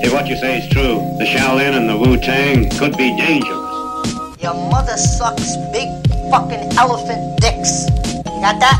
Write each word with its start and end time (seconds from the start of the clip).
If 0.00 0.12
what 0.12 0.26
you 0.28 0.36
say 0.36 0.58
is 0.58 0.68
true, 0.68 0.98
the 1.18 1.24
Shaolin 1.24 1.76
and 1.76 1.88
the 1.88 1.96
Wu 1.96 2.16
Tang 2.16 2.70
could 2.78 2.96
be 2.96 3.16
dangerous. 3.16 3.58
Your 4.40 4.54
mother 4.70 4.96
sucks 4.96 5.56
big 5.72 5.88
fucking 6.30 6.78
elephant 6.78 7.40
dicks. 7.40 7.86
Got 8.24 8.60
that? 8.60 8.78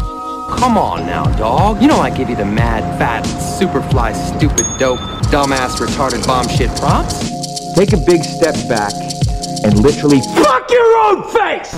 Come 0.59 0.79
on 0.79 1.07
now, 1.07 1.25
dog. 1.37 1.83
You 1.83 1.89
know 1.89 1.99
I 1.99 2.11
give 2.11 2.31
you 2.31 2.37
the 2.37 2.45
mad, 2.45 2.83
fat, 2.99 3.25
superfly, 3.25 4.15
stupid, 4.15 4.67
dope, 4.79 5.01
dumbass, 5.31 5.77
retarded 5.77 6.27
bomb 6.27 6.49
shit 6.49 6.71
props. 6.79 7.19
Take 7.75 7.93
a 7.93 8.05
big 8.07 8.23
step 8.23 8.55
back 8.69 8.93
and 9.65 9.79
literally 9.81 10.21
fuck 10.37 10.71
your 10.71 10.99
own 11.07 11.25
face! 11.31 11.75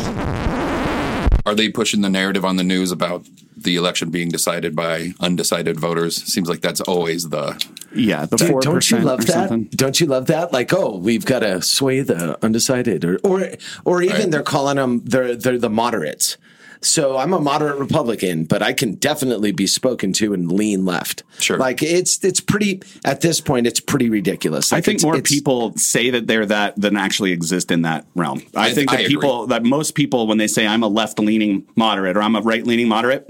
Are 1.47 1.55
they 1.55 1.71
pushing 1.71 2.03
the 2.03 2.11
narrative 2.11 2.45
on 2.45 2.57
the 2.57 2.65
news 2.65 2.93
about 2.93 3.25
the 3.57 3.77
election 3.77 4.11
being 4.11 4.29
decided 4.29 4.77
by 4.77 5.13
undecided 5.21 5.81
voters? 5.81 6.23
Seems 6.23 6.49
like 6.49 6.61
that's 6.61 6.81
always 6.83 7.31
the 7.31 7.53
Yeah, 7.95 8.27
the 8.27 8.39
four 8.39 8.61
don't 8.61 8.89
you 8.91 8.99
love 8.99 9.27
that? 9.27 9.33
something. 9.49 9.65
Don't 9.73 10.01
you 10.01 10.07
love 10.07 10.27
that? 10.27 10.53
Like, 10.53 10.73
oh, 10.73 10.97
we've 10.99 11.25
got 11.25 11.41
to 11.41 11.61
sway 11.63 12.01
the 12.01 12.39
undecided, 12.45 13.05
or 13.05 13.19
or 13.25 13.49
or 13.85 14.03
even 14.03 14.17
Right. 14.17 14.31
they're 14.31 14.43
calling 14.43 14.77
them 14.77 15.03
they're 15.05 15.35
they're 15.35 15.59
the 15.59 15.71
moderates. 15.71 16.37
So 16.83 17.19
I'm 17.19 17.35
a 17.35 17.41
moderate 17.41 17.77
Republican, 17.79 18.45
but 18.45 18.63
I 18.63 18.73
can 18.73 18.95
definitely 18.95 19.53
be 19.53 19.67
spoken 19.67 20.15
to 20.15 20.33
and 20.33 20.51
lean 20.51 20.87
left. 20.87 21.25
Sure. 21.39 21.59
like 21.59 21.83
it's 21.83 22.25
it's 22.25 22.41
pretty 22.41 22.81
at 23.05 23.21
this 23.21 23.39
point. 23.41 23.67
It's 23.67 23.81
pretty 23.81 24.09
ridiculous. 24.09 24.73
I 24.73 24.81
think 24.81 25.03
more 25.03 25.21
people 25.21 25.77
say 25.77 26.09
that 26.11 26.27
they're 26.27 26.47
that 26.47 26.81
than 26.81 26.97
actually 26.97 27.33
exist 27.33 27.71
in 27.71 27.83
that 27.83 28.07
realm. 28.15 28.41
I, 28.57 28.69
I- 28.69 28.73
think 28.73 28.89
that 28.91 29.01
I 29.01 29.07
people 29.09 29.47
that 29.49 29.63
most 29.63 29.95
people 29.95 30.27
when 30.27 30.39
they 30.39 30.47
say 30.47 30.67
I'm 30.67 30.83
a 30.83 30.89
left 30.89 31.19
leaning 31.19 31.67
moderate 31.77 32.17
or 32.17 32.23
I'm 32.23 32.35
a 32.37 32.41
right 32.41 32.67
leaning 32.67 32.89
moderate, 32.89 33.29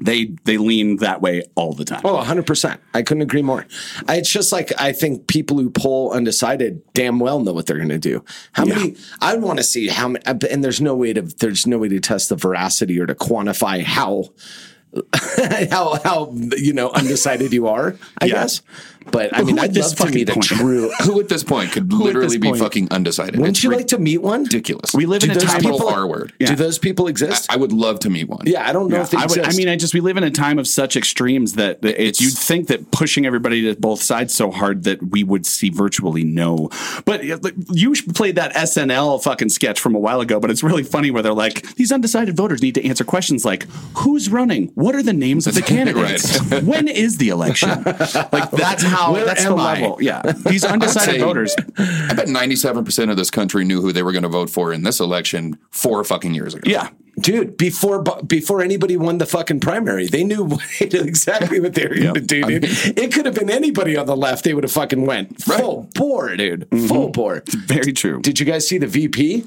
they 0.00 0.26
they 0.44 0.58
lean 0.58 0.96
that 0.96 1.20
way 1.20 1.42
all 1.54 1.72
the 1.72 1.84
time. 1.84 2.00
Oh, 2.04 2.16
100%. 2.18 2.78
I 2.94 3.02
couldn't 3.02 3.22
agree 3.22 3.42
more. 3.42 3.66
I, 4.06 4.16
it's 4.16 4.30
just 4.30 4.52
like 4.52 4.72
I 4.80 4.92
think 4.92 5.26
people 5.26 5.58
who 5.58 5.70
poll 5.70 6.12
undecided 6.12 6.82
damn 6.94 7.18
well 7.18 7.40
know 7.40 7.52
what 7.52 7.66
they're 7.66 7.76
going 7.78 7.88
to 7.88 7.98
do. 7.98 8.24
How 8.52 8.64
many 8.64 8.96
I 9.20 9.36
want 9.36 9.58
to 9.58 9.64
see 9.64 9.88
how 9.88 10.08
many 10.08 10.24
uh, 10.26 10.34
and 10.50 10.62
there's 10.62 10.80
no 10.80 10.94
way 10.94 11.12
to 11.12 11.22
there's 11.22 11.66
no 11.66 11.78
way 11.78 11.88
to 11.88 12.00
test 12.00 12.28
the 12.28 12.36
veracity 12.36 12.98
or 13.00 13.06
to 13.06 13.14
quantify 13.14 13.82
how 13.82 14.24
how 15.70 15.98
how 16.02 16.32
you 16.56 16.72
know 16.72 16.90
undecided 16.90 17.52
you 17.52 17.66
are, 17.66 17.96
I 18.20 18.26
Yeah. 18.26 18.34
guess. 18.34 18.62
But 19.10 19.36
I 19.36 19.42
mean, 19.42 19.58
I'd 19.58 19.76
love 19.76 19.90
to 19.90 19.96
fucking 19.96 20.14
meet 20.14 20.28
a 20.28 20.34
true 20.40 20.90
who 21.02 21.20
at 21.20 21.28
this 21.28 21.42
point 21.44 21.72
could 21.72 21.90
this 21.90 21.98
literally 21.98 22.38
be 22.38 22.48
point? 22.48 22.60
fucking 22.60 22.88
undecided. 22.90 23.36
Wouldn't 23.36 23.56
It's 23.56 23.64
you 23.64 23.70
like 23.70 23.88
to 23.88 23.98
meet 23.98 24.18
one? 24.22 24.44
ridiculous? 24.44 24.94
We 24.94 25.06
live 25.06 25.22
in 25.22 25.30
Do 25.30 25.36
a 25.36 25.38
those 25.38 25.44
time 25.44 25.60
capital 25.60 25.78
people- 25.78 25.88
R 25.88 26.06
word. 26.06 26.32
Do 26.38 26.54
those 26.56 26.78
people 26.78 27.06
exist? 27.08 27.46
I 27.50 27.56
would 27.56 27.72
love 27.72 28.00
to 28.00 28.10
meet 28.10 28.28
one. 28.28 28.42
yeah, 28.46 28.68
I 28.68 28.72
don't 28.72 28.88
know 28.88 28.96
Yeah, 28.96 29.02
if 29.02 29.10
they 29.10 29.18
I, 29.18 29.22
would, 29.22 29.38
exist. 29.38 29.54
I 29.54 29.56
mean, 29.56 29.68
I 29.68 29.76
just 29.76 29.94
we 29.94 30.00
live 30.00 30.16
in 30.16 30.24
a 30.24 30.30
time 30.30 30.58
of 30.58 30.66
such 30.68 30.96
extremes 30.96 31.54
that 31.54 31.78
it, 31.84 31.98
It's- 31.98 32.20
you'd 32.20 32.34
think 32.34 32.68
that 32.68 32.90
pushing 32.90 33.26
everybody 33.26 33.62
to 33.62 33.80
both 33.80 34.02
sides 34.02 34.34
so 34.34 34.50
hard 34.50 34.84
that 34.84 35.10
we 35.10 35.22
would 35.24 35.46
see 35.46 35.70
virtually 35.70 36.24
no. 36.24 36.70
But 37.04 37.24
you 37.24 37.92
played 38.14 38.36
that 38.36 38.52
SNL 38.54 39.22
fucking 39.22 39.48
sketch 39.50 39.80
from 39.80 39.94
a 39.94 39.98
while 39.98 40.20
ago, 40.20 40.40
but 40.40 40.50
it's 40.50 40.62
really 40.62 40.82
funny 40.82 41.10
where 41.10 41.22
they're 41.22 41.32
like, 41.34 41.62
these 41.76 41.92
undecided 41.92 42.36
voters 42.36 42.62
need 42.62 42.74
to 42.74 42.84
answer 42.86 43.04
questions 43.04 43.44
like, 43.44 43.66
who's 43.98 44.28
running? 44.30 44.68
What 44.74 44.94
are 44.94 45.02
the 45.02 45.12
names 45.12 45.46
of 45.46 45.54
the 45.54 45.62
candidates? 45.74 46.38
when 46.62 46.88
is 46.88 47.18
the 47.18 47.28
election? 47.30 47.68
Like 48.32 48.50
that's 48.50 48.82
how 48.82 48.97
Where 49.06 49.24
that's 49.24 49.44
the 49.44 49.50
am 49.50 49.58
I? 49.58 49.80
level. 49.80 49.98
Yeah, 50.00 50.22
these 50.46 50.64
undecided 50.64 51.20
voters. 51.20 51.54
I 51.78 52.14
bet 52.14 52.28
ninety-seven 52.28 52.84
percent 52.84 53.10
of 53.10 53.16
this 53.16 53.30
country 53.30 53.64
knew 53.64 53.80
who 53.80 53.92
they 53.92 54.02
were 54.02 54.12
going 54.12 54.22
to 54.22 54.28
vote 54.28 54.50
for 54.50 54.72
in 54.72 54.82
this 54.82 55.00
election 55.00 55.58
four 55.70 56.04
fucking 56.04 56.34
years 56.34 56.54
ago. 56.54 56.68
Yeah, 56.68 56.90
Dude, 57.20 57.56
before 57.56 58.02
before 58.02 58.62
anybody 58.62 58.96
won 58.96 59.18
the 59.18 59.26
fucking 59.26 59.60
primary, 59.60 60.06
they 60.06 60.24
knew 60.24 60.58
exactly 60.80 61.58
what 61.58 61.74
they 61.74 61.86
were 61.86 61.94
going 61.94 62.14
to 62.14 62.20
do, 62.20 62.42
dude. 62.42 62.64
it 62.64 63.12
could 63.12 63.26
have 63.26 63.34
been 63.34 63.50
anybody 63.50 63.96
on 63.96 64.06
the 64.06 64.16
left; 64.16 64.44
they 64.44 64.54
would 64.54 64.64
have 64.64 64.72
fucking 64.72 65.04
went 65.04 65.42
full 65.42 65.88
bore, 65.94 66.36
dude, 66.36 66.68
full 66.70 67.06
mm-hmm. 67.06 67.12
bore. 67.12 67.42
very 67.46 67.92
true. 67.92 68.20
Did 68.20 68.38
you 68.38 68.46
guys 68.46 68.68
see 68.68 68.78
the 68.78 68.86
VP? 68.86 69.46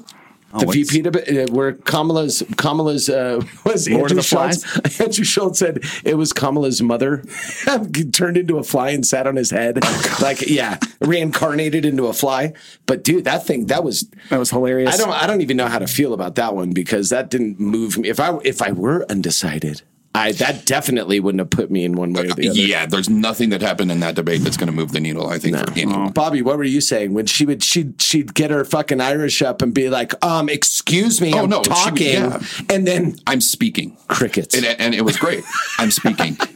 The 0.58 0.66
what's- 0.66 0.90
VP 0.90 1.02
debate, 1.02 1.28
uh, 1.28 1.52
where 1.52 1.72
Kamala's 1.72 2.42
Kamala's 2.58 3.08
uh, 3.08 3.42
was 3.64 3.88
Lord 3.88 4.10
Andrew 4.12 4.16
the 4.16 4.22
Schulz. 4.22 5.00
Andrew 5.00 5.24
Schulz 5.24 5.58
said 5.58 5.80
it 6.04 6.16
was 6.18 6.32
Kamala's 6.32 6.82
mother 6.82 7.22
turned 8.12 8.36
into 8.36 8.58
a 8.58 8.62
fly 8.62 8.90
and 8.90 9.06
sat 9.06 9.26
on 9.26 9.36
his 9.36 9.50
head, 9.50 9.78
Oh, 9.82 10.18
like 10.20 10.42
yeah, 10.42 10.78
reincarnated 11.00 11.84
into 11.84 12.06
a 12.06 12.12
fly. 12.12 12.52
But 12.86 13.02
dude, 13.04 13.24
that 13.24 13.46
thing 13.46 13.66
that 13.66 13.82
was 13.84 14.10
That 14.28 14.38
was 14.38 14.50
hilarious. 14.50 14.94
I 14.94 14.98
don't 14.98 15.10
I 15.12 15.26
don't 15.26 15.40
even 15.40 15.56
know 15.56 15.68
how 15.68 15.78
to 15.78 15.86
feel 15.86 16.12
about 16.12 16.34
that 16.34 16.54
one 16.54 16.72
because 16.72 17.08
that 17.10 17.30
didn't 17.30 17.58
move 17.58 17.96
me. 17.98 18.08
If 18.08 18.20
I 18.20 18.38
if 18.44 18.60
I 18.60 18.72
were 18.72 19.06
undecided, 19.10 19.82
I 20.14 20.32
that 20.32 20.66
definitely 20.66 21.20
wouldn't 21.20 21.40
have 21.40 21.48
put 21.50 21.70
me 21.70 21.84
in 21.84 21.94
one 21.94 22.12
way 22.12 22.22
or 22.28 22.34
the 22.34 22.50
other. 22.50 22.58
Yeah, 22.58 22.84
there's 22.84 23.08
nothing 23.08 23.48
that 23.50 23.62
happened 23.62 23.90
in 23.90 24.00
that 24.00 24.14
debate 24.14 24.42
that's 24.42 24.58
going 24.58 24.66
to 24.66 24.72
move 24.72 24.92
the 24.92 25.00
needle. 25.00 25.28
I 25.28 25.38
think 25.38 25.56
for 25.56 25.70
anyone. 25.72 26.12
Bobby, 26.12 26.42
what 26.42 26.58
were 26.58 26.64
you 26.64 26.82
saying 26.82 27.14
when 27.14 27.24
she 27.26 27.46
would 27.46 27.62
she 27.62 27.94
she'd 27.98 28.34
get 28.34 28.50
her 28.50 28.64
fucking 28.64 29.00
Irish 29.00 29.40
up 29.40 29.62
and 29.62 29.72
be 29.72 29.88
like, 29.88 30.12
um, 30.24 30.50
excuse 30.50 31.20
me, 31.20 31.32
Oh, 31.34 31.44
I'm 31.44 31.48
no, 31.50 31.62
she 31.62 31.70
talking, 31.70 32.06
yeah. 32.08 32.40
and 32.68 32.86
then 32.86 33.16
I'm 33.26 33.40
speaking. 33.40 33.96
crickets, 34.08 34.54
And, 34.54 34.66
and 34.66 34.94
it 34.94 35.02
was 35.02 35.16
great. 35.16 35.44
I'm 35.78 35.90
speaking. 35.90 36.36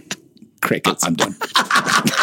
crickets. 0.66 1.04
I'm 1.04 1.14
done. 1.14 1.34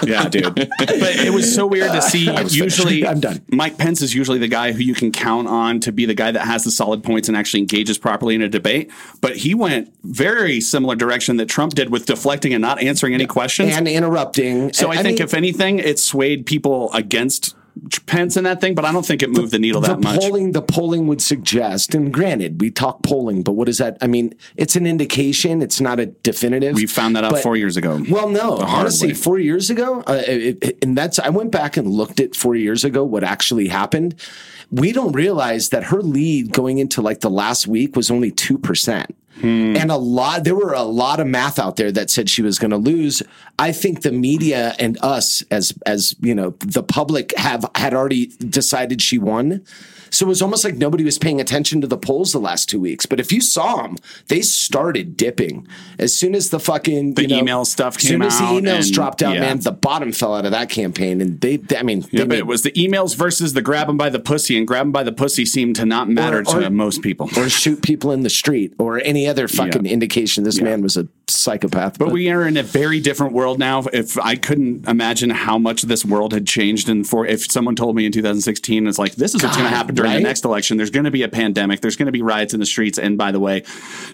Yeah, 0.06 0.28
dude. 0.28 0.54
but 0.54 0.70
it 0.80 1.34
was 1.34 1.54
so 1.54 1.66
weird 1.66 1.92
to 1.94 2.02
see. 2.02 2.30
was 2.30 2.56
Usually, 2.56 3.02
finished. 3.02 3.10
I'm 3.10 3.20
done. 3.22 3.42
Mike 3.50 3.78
Pence 3.78 4.02
is 4.02 4.14
usually 4.14 4.38
the 4.38 4.50
guy 4.50 4.74
who 4.74 4.80
you 4.82 4.94
can 4.94 5.12
count 5.14 5.48
on 5.48 5.80
to 5.80 5.92
be 5.94 6.06
the 6.06 6.14
guy 6.14 6.30
that 6.32 6.46
has 6.46 6.66
the 6.66 6.72
solid 6.72 7.04
points 7.04 7.30
and 7.30 7.38
actually 7.38 7.62
engages 7.62 7.98
properly 7.98 8.36
in 8.36 8.42
a 8.42 8.50
debate. 8.50 8.92
But 9.22 9.38
he 9.38 9.56
went 9.56 9.94
very 10.04 10.60
similar 10.60 10.96
direction 10.96 11.38
that 11.38 11.46
Trump 11.48 11.74
did 11.74 11.90
with 11.90 12.06
deflecting 12.06 12.54
and 12.54 12.62
not 12.62 12.82
answering 12.84 13.14
any 13.14 13.26
questions. 13.26 13.72
and 13.74 13.88
interrupting. 13.88 14.74
so 14.74 14.92
I, 14.92 14.98
think 14.98 15.20
mean, 15.20 15.24
if 15.24 15.34
anything, 15.34 15.80
it 15.80 16.00
swayed 16.00 16.46
people 16.46 16.92
against 16.94 17.56
Pence 18.06 18.38
in 18.38 18.44
that 18.44 18.62
thing. 18.62 18.76
But 18.76 18.86
I 18.86 18.92
don't 18.92 19.06
think 19.06 19.24
it 19.24 19.30
moved 19.30 19.52
the, 19.52 19.60
needle 19.60 19.82
the 19.82 19.90
that 19.90 20.00
much. 20.00 20.20
polling 20.20 20.52
the 20.52 20.62
polling 20.62 21.08
would 21.08 21.22
suggest, 21.22 21.96
and 21.96 22.14
granted, 22.14 22.62
we 22.62 22.70
talk 22.72 23.02
polling, 23.04 23.42
but 23.44 23.54
what 23.54 23.68
is 23.68 23.80
that? 23.80 23.98
I 24.02 24.08
mean, 24.08 24.36
it's 24.56 24.76
an 24.76 24.86
indication. 24.86 25.62
It's 25.62 25.82
not 25.82 26.00
a 26.00 26.06
definitive. 26.08 26.76
We 26.76 26.86
found 26.86 27.16
that 27.16 27.24
out 27.24 27.32
but- 27.32 27.44
four 27.44 27.58
years 27.58 27.76
ago. 27.78 28.04
Well, 28.10 28.30
no, 28.30 28.58
honestly, 28.58 29.10
way. 29.10 29.14
four 29.16 29.40
years 29.40 29.70
ago, 29.70 30.02
uh, 30.08 30.22
it- 30.26 30.78
and 30.84 30.98
that's 30.98 31.18
I 31.20 31.30
went 31.30 31.52
back 31.52 31.76
and 31.78 31.88
looked 31.90 32.20
at 32.20 32.36
four 32.36 32.56
years 32.56 32.84
ago 32.84 33.04
what 33.04 33.24
actually 33.24 33.68
happened. 33.70 34.16
We 34.74 34.92
don't 34.92 35.12
realize 35.12 35.70
that 35.70 35.86
her 35.86 36.02
lead 36.02 36.52
going 36.52 36.80
into 36.80 37.02
like 37.02 37.20
the 37.20 37.30
last 37.30 37.68
week 37.68 37.96
was 37.96 38.10
only 38.10 38.32
two 38.32 38.58
percent. 38.58 39.16
Hmm. 39.40 39.76
And 39.76 39.92
a 39.92 39.98
lot, 39.98 40.44
there 40.44 40.56
were 40.56 40.74
a 40.74 40.84
lot 40.84 41.20
of 41.20 41.28
math 41.28 41.58
out 41.58 41.76
there 41.76 41.92
that 41.92 42.10
said 42.10 42.30
she 42.30 42.42
was 42.42 42.60
going 42.60 42.72
to 42.72 42.78
lose. 42.78 43.24
I 43.58 43.72
think 43.72 44.02
the 44.02 44.12
media 44.12 44.76
and 44.80 44.98
us, 45.02 45.44
as 45.50 45.74
as 45.86 46.16
you 46.22 46.36
know, 46.36 46.52
the 46.60 46.84
public 46.84 47.36
have 47.38 47.70
had 47.76 47.94
already 47.94 48.28
decided 48.28 49.02
she 49.02 49.18
won. 49.18 49.66
So 50.14 50.26
it 50.28 50.30
was 50.30 50.42
almost 50.44 50.64
like 50.64 50.76
nobody 50.76 51.04
was 51.04 51.18
paying 51.18 51.42
attention 51.42 51.82
to 51.82 51.88
the 51.88 51.98
polls 51.98 52.32
the 52.32 52.40
last 52.40 52.70
two 52.70 52.80
weeks. 52.80 53.06
But 53.08 53.20
if 53.20 53.32
you 53.32 53.42
saw 53.42 53.82
them, 53.82 53.98
they 54.28 54.42
started 54.42 55.18
dipping 55.18 55.68
as 55.98 56.16
soon 56.16 56.36
as 56.36 56.52
the 56.52 56.60
fucking 56.60 57.16
The 57.16 57.24
you 57.24 57.28
know, 57.30 57.38
email 57.40 57.66
stuff 57.66 57.98
As 57.98 58.04
soon 58.04 58.22
came 58.22 58.28
as 58.28 58.38
the 58.38 58.44
emails 58.46 58.86
and- 58.86 58.94
dropped 58.94 59.24
out, 59.24 59.34
yeah. 59.34 59.40
man, 59.42 59.60
the 59.60 59.72
bottom 59.72 60.12
fell 60.12 60.36
out 60.36 60.46
of 60.46 60.52
that 60.52 60.70
campaign, 60.70 61.20
and 61.20 61.42
they, 61.42 61.58
they- 61.58 61.78
I 61.78 61.84
mean, 61.84 62.02
they 62.12 62.20
Yeah, 62.20 62.26
made- 62.26 62.38
it 62.40 62.48
was 62.48 62.62
the 62.62 62.72
emails 62.74 63.16
versus 63.16 63.54
the 63.54 63.62
grab 63.64 63.90
'em 63.90 63.98
by 63.98 64.10
the 64.10 64.20
pussy, 64.20 64.56
and 64.58 64.68
grab 64.68 64.86
'em 64.86 64.92
by 64.92 65.02
the 65.04 65.12
pussy 65.12 65.46
seemed 65.46 65.76
to 65.78 65.86
not 65.86 66.10
matter 66.10 66.40
Or- 66.40 66.44
to 66.44 66.68
or- 66.68 66.70
most 66.70 67.02
people. 67.02 67.30
or 67.36 67.50
shoot 67.50 67.82
people 67.82 68.12
in 68.12 68.22
the 68.22 68.30
street, 68.30 68.74
or 68.78 69.02
any 69.04 69.28
other 69.28 69.48
fucking 69.48 69.86
Yeah. 69.86 69.92
indication 69.94 70.44
this 70.44 70.62
man 70.62 70.82
was 70.84 70.96
a 70.96 71.08
psychopath. 71.28 71.98
But 71.98 72.12
we 72.12 72.30
are 72.30 72.48
in 72.48 72.58
a 72.58 72.64
very 72.64 73.00
different 73.00 73.34
world 73.34 73.60
now. 73.60 73.84
If 73.94 74.18
I 74.18 74.36
couldn't 74.36 74.88
imagine 74.88 75.30
how 75.30 75.58
much 75.58 75.84
this 75.84 76.06
world 76.06 76.34
had 76.34 76.48
changed, 76.48 76.90
and 76.90 77.08
for 77.08 77.26
if 77.26 77.52
someone 77.52 77.76
told 77.76 77.96
me 77.96 78.06
in 78.06 78.12
2016, 78.12 78.88
it's 78.88 79.00
like 79.00 79.16
this 79.16 79.34
is 79.36 79.44
what's 79.44 79.56
going 79.56 79.70
to 79.70 79.76
happen 79.76 79.96
during 79.96 80.12
right? 80.12 80.18
the 80.18 80.24
next 80.24 80.46
election. 80.46 80.78
There's 80.78 80.90
going 80.90 81.06
to 81.06 81.12
be 81.12 81.24
a 81.24 81.30
pandemic. 81.30 81.82
There's 81.82 81.96
going 81.96 82.08
to 82.08 82.12
be 82.12 82.22
riots 82.22 82.54
in 82.54 82.60
the 82.60 82.66
streets. 82.66 82.98
And 82.98 83.18
by 83.18 83.32
the 83.32 83.40
way, 83.40 83.64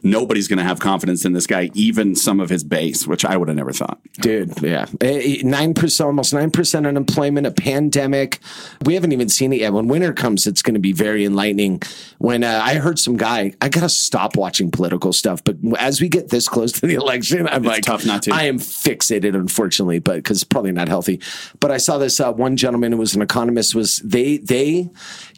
nobody's 0.03 0.47
going 0.47 0.57
to 0.57 0.63
have 0.63 0.79
confidence 0.79 1.25
in 1.25 1.33
this 1.33 1.47
guy, 1.47 1.71
even 1.73 2.15
some 2.15 2.39
of 2.39 2.49
his 2.49 2.63
base, 2.63 3.07
which 3.07 3.25
I 3.25 3.37
would 3.37 3.47
have 3.47 3.57
never 3.57 3.71
thought. 3.71 3.99
Dude, 4.19 4.61
yeah, 4.61 4.85
nine 5.01 5.73
percent, 5.73 6.07
almost 6.07 6.33
nine 6.33 6.51
percent 6.51 6.85
unemployment, 6.85 7.47
a 7.47 7.51
pandemic. 7.51 8.39
We 8.85 8.93
haven't 8.93 9.11
even 9.11 9.29
seen 9.29 9.53
it 9.53 9.61
yet. 9.61 9.73
When 9.73 9.87
winter 9.87 10.13
comes, 10.13 10.47
it's 10.47 10.61
going 10.61 10.75
to 10.75 10.79
be 10.79 10.93
very 10.93 11.25
enlightening. 11.25 11.81
When 12.19 12.43
uh, 12.43 12.61
I 12.63 12.75
heard 12.75 12.99
some 12.99 13.17
guy, 13.17 13.53
I 13.61 13.69
gotta 13.69 13.89
stop 13.89 14.35
watching 14.35 14.71
political 14.71 15.13
stuff. 15.13 15.43
But 15.43 15.57
as 15.77 16.01
we 16.01 16.09
get 16.09 16.29
this 16.29 16.47
close 16.47 16.71
to 16.73 16.87
the 16.87 16.98
election. 17.03 17.47
I'm 17.47 17.63
like, 17.63 17.83
tough 17.83 18.05
not 18.05 18.23
to. 18.23 18.31
I 18.33 18.43
am 18.43 18.59
fixated, 18.59 19.35
unfortunately, 19.35 19.99
but 19.99 20.15
because 20.17 20.43
probably 20.43 20.71
not 20.71 20.87
healthy. 20.87 21.21
But 21.59 21.71
I 21.71 21.77
saw 21.77 21.97
this 21.97 22.19
uh, 22.19 22.31
one 22.31 22.57
gentleman 22.57 22.91
who 22.91 22.97
was 22.97 23.15
an 23.15 23.21
economist. 23.21 23.75
Was 23.75 23.99
they 23.99 24.37
they 24.37 24.89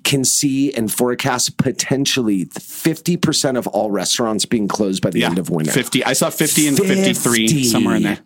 can 0.04 0.24
see 0.24 0.74
and 0.74 0.92
forecast 0.92 1.58
potentially 1.58 2.46
fifty 2.46 3.18
percent 3.18 3.58
of 3.58 3.68
all 3.68 3.92
restaurants 3.92 4.46
being 4.46 4.68
closed 4.68 5.02
by 5.02 5.10
the 5.10 5.24
end 5.24 5.38
of 5.38 5.50
winter. 5.50 5.72
50. 5.72 6.04
I 6.06 6.14
saw 6.14 6.30
50 6.30 6.68
and 6.68 6.78
53 6.78 7.64
somewhere 7.64 7.96
in 7.96 8.04
there. 8.04 8.20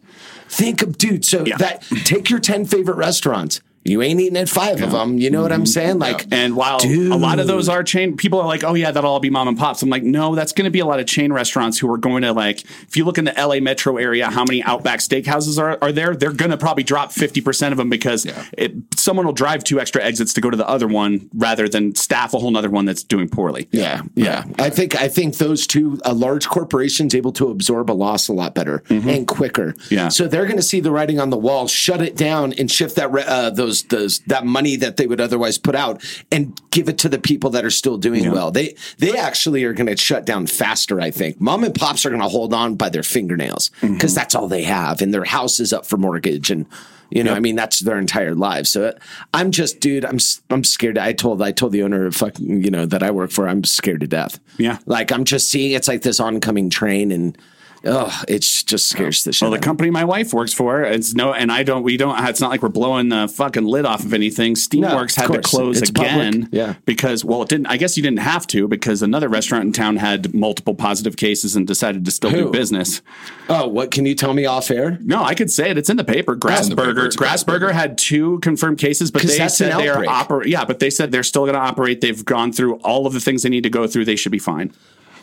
Think 0.48 0.82
of 0.82 0.98
dude. 0.98 1.26
So 1.26 1.44
Yeah. 1.46 1.58
that 1.58 1.82
take 2.06 2.30
your 2.30 2.40
ten 2.40 2.66
favorite 2.66 2.98
restaurants. 2.98 3.62
You 3.88 4.02
ain't 4.02 4.20
eating 4.20 4.36
at 4.38 4.50
five 4.50 4.82
of 4.82 4.92
them. 4.92 5.20
You 5.20 5.30
know 5.30 5.44
what 5.44 5.52
I'm 5.52 5.68
saying? 5.68 6.00
Like, 6.00 6.26
And 6.32 6.56
while 6.56 6.80
a 6.84 7.16
lot 7.18 7.40
of 7.40 7.46
those 7.46 7.70
are 7.70 7.84
chain, 7.84 8.18
people 8.18 8.42
are 8.42 8.48
like, 8.48 8.64
oh, 8.64 8.74
yeah, 8.74 8.90
that'll 8.90 9.12
all 9.12 9.20
be 9.20 9.30
mom 9.30 9.48
and 9.48 9.56
pops. 9.58 9.84
I'm 9.84 9.90
like, 9.90 10.02
no, 10.02 10.34
that's 10.34 10.54
going 10.54 10.66
to 10.66 10.72
be 10.72 10.80
a 10.80 10.86
lot 10.88 11.00
of 11.00 11.06
chain 11.06 11.32
restaurants 11.32 11.78
who 11.78 11.92
are 11.94 11.98
going 12.00 12.24
to, 12.24 12.34
like, 12.34 12.64
if 12.64 12.98
you 12.98 13.06
look 13.06 13.20
in 13.20 13.26
the 13.26 13.34
LA 13.38 13.60
metro 13.60 13.98
area, 13.98 14.32
how 14.32 14.44
many 14.44 14.64
Outback 14.64 15.00
steakhouses 15.02 15.60
are, 15.60 15.78
are 15.84 15.92
there? 15.92 16.16
They're 16.16 16.32
going 16.34 16.50
to 16.50 16.58
probably 16.58 16.84
drop 16.84 17.12
50% 17.12 17.72
of 17.72 17.78
them 17.78 17.90
because 17.90 18.26
Yeah. 18.26 18.44
it, 18.58 18.74
someone 18.98 19.26
will 19.28 19.34
drive 19.34 19.64
two 19.64 19.80
extra 19.80 20.04
exits 20.04 20.34
to 20.34 20.42
go 20.42 20.50
to 20.50 20.58
the 20.58 20.68
other 20.68 20.88
one 20.88 21.30
rather 21.36 21.70
than 21.70 21.94
staff 21.94 22.34
a 22.34 22.40
whole 22.40 22.50
nother 22.50 22.72
one 22.72 22.86
that's 22.86 23.04
doing 23.04 23.30
poorly. 23.30 23.68
Yeah, 23.72 24.02
yeah. 24.16 24.46
I 24.58 24.72
think 24.72 24.96
I 25.00 25.08
think 25.10 25.38
those 25.38 25.68
two 25.68 26.00
a 26.04 26.14
large 26.14 26.48
corporations 26.48 27.14
able 27.14 27.34
to 27.34 27.50
absorb 27.50 27.92
a 27.92 27.94
loss 27.94 28.28
a 28.30 28.34
lot 28.34 28.56
better 28.56 28.82
and 28.90 29.28
quicker. 29.28 29.74
Mm-hmm. 29.74 29.94
Yeah. 29.94 30.08
So 30.10 30.28
they're 30.28 30.46
going 30.46 30.58
to 30.58 30.64
see 30.64 30.80
the 30.80 30.92
writing 30.92 31.20
on 31.20 31.30
the 31.30 31.38
wall, 31.38 31.68
shut 31.68 32.02
it 32.02 32.16
down, 32.18 32.54
and 32.54 32.72
shift 32.72 32.96
that 32.96 33.12
re- 33.12 33.24
uh, 33.28 33.52
those 33.52 33.75
those 33.84 34.20
that 34.28 34.46
money 34.46 34.76
that 34.78 34.98
they 34.98 35.08
would 35.08 35.22
otherwise 35.22 35.58
put 35.58 35.76
out 35.76 36.04
and 36.32 36.60
give 36.72 36.90
it 36.90 36.98
to 37.00 37.10
the 37.10 37.20
people 37.20 37.50
that 37.52 37.64
are 37.66 37.70
still 37.70 37.98
doing 37.98 38.32
well. 38.32 38.52
They 38.52 38.76
they 38.98 39.18
actually 39.18 39.64
are 39.64 39.74
going 39.74 39.88
to 39.88 39.98
shut 39.98 40.26
down 40.26 40.48
faster. 40.48 41.00
I 41.02 41.12
think 41.12 41.40
mom 41.40 41.64
and 41.64 41.74
pops 41.76 42.06
are 42.06 42.10
going 42.10 42.22
to 42.22 42.28
hold 42.28 42.54
on 42.54 42.76
by 42.76 42.90
their 42.90 43.04
fingernails 43.04 43.70
because 43.82 44.12
Mm-hmm. 44.12 44.16
that's 44.16 44.36
all 44.36 44.48
they 44.48 44.64
have, 44.64 45.02
and 45.02 45.14
their 45.14 45.26
house 45.26 45.60
is 45.60 45.74
up 45.74 45.86
for 45.86 45.98
mortgage 45.98 46.52
and. 46.52 46.66
You 47.12 47.24
know, 47.24 47.36
I 47.36 47.40
mean, 47.40 47.56
that's 47.56 47.82
their 47.82 48.00
entire 48.00 48.34
lives. 48.34 48.72
So 48.72 48.98
I'm 49.32 49.52
just, 49.52 49.80
dude, 49.80 50.04
I'm 50.04 50.18
I'm 50.50 50.64
scared. 50.64 50.98
I 50.98 51.14
told 51.14 51.40
I 51.40 51.52
told 51.52 51.72
the 51.72 51.84
owner 51.84 52.08
of 52.08 52.16
fucking, 52.16 52.64
you 52.64 52.72
know, 52.72 52.88
that 52.88 53.04
I 53.04 53.12
work 53.12 53.30
for, 53.30 53.48
I'm 53.48 53.64
scared 53.64 54.00
to 54.02 54.08
death. 54.08 54.40
Yeah. 54.58 54.80
Like 54.88 55.12
I'm 55.12 55.24
just 55.24 55.52
seeing 55.52 55.74
it's 55.74 55.88
like 55.88 56.02
this 56.02 56.20
oncoming 56.20 56.72
train 56.72 57.12
and 57.12 57.38
oh, 57.86 58.22
it 58.28 58.42
just 58.42 58.90
scares 58.90 59.24
the 59.24 59.32
shit. 59.34 59.42
Well, 59.44 59.52
the 59.52 59.60
company 59.60 59.90
my 59.90 60.04
wife 60.06 60.34
works 60.34 60.54
for, 60.54 60.82
it's 60.84 61.14
no, 61.14 61.34
and 61.34 61.52
I 61.52 61.64
don't, 61.64 61.84
we 61.84 61.98
don't, 61.98 62.18
it's 62.28 62.42
not 62.42 62.50
like 62.50 62.62
we're 62.62 62.70
blowing 62.70 63.10
the 63.10 63.28
fucking 63.28 63.66
lid 63.66 63.86
off 63.86 64.04
of 64.04 64.14
anything. 64.14 64.56
Steamworks 64.56 65.18
of 65.18 65.26
had 65.32 65.34
to 65.34 65.42
close 65.42 65.82
It's 65.82 65.92
public. 65.92 66.12
again. 66.12 66.50
Yeah. 66.52 66.76
Because, 66.86 67.24
well, 67.24 67.42
it 67.44 67.50
didn't, 67.50 67.68
I 67.68 67.78
guess 67.78 67.96
you 67.98 68.04
didn't 68.04 68.20
have 68.20 68.48
to 68.48 68.68
because 68.68 69.02
another 69.02 69.30
restaurant 69.30 69.66
in 69.66 69.72
town 69.74 69.98
had 69.98 70.34
multiple 70.34 70.76
positive 70.76 71.18
cases 71.18 71.56
and 71.56 71.66
decided 71.68 72.06
to 72.06 72.12
still 72.12 72.32
do 72.32 72.50
business. 72.52 73.02
Oh, 73.50 73.68
what 73.68 73.92
can 73.92 74.06
you 74.06 74.16
tell 74.16 74.34
me 74.34 74.46
off 74.46 74.72
air? 74.72 74.98
No, 75.02 75.24
I 75.24 75.36
could 75.36 75.52
say 75.52 75.70
it. 75.70 75.78
It's 75.78 75.90
in 75.90 75.98
the 75.98 76.04
paper. 76.04 76.36
the. 76.36 76.40
Grassburger, 76.48 76.96
Grassburger 77.10 77.16
Grassburger. 77.16 77.72
had 77.72 77.98
two 77.98 78.40
confirmed 78.40 78.78
cases, 78.80 79.12
but 79.12 79.22
they 79.22 79.48
said 79.48 79.74
they're 79.80 80.08
outbreak. 80.10 80.46
oper- 80.46 80.46
Yeah, 80.50 80.66
but 80.66 80.80
they 80.80 80.90
said 80.90 81.12
they're 81.12 81.24
still 81.24 81.44
going 81.44 81.54
to 81.54 81.60
operate. 81.60 82.02
They've 82.02 82.24
gone 82.26 82.52
through 82.52 82.76
all 82.78 83.06
of 83.08 83.14
the 83.14 83.20
things 83.20 83.44
they 83.44 83.50
need 83.50 83.64
to 83.64 83.70
go 83.70 83.88
through. 83.88 84.06
They 84.06 84.16
should 84.16 84.32
be 84.32 84.40
fine. 84.40 84.74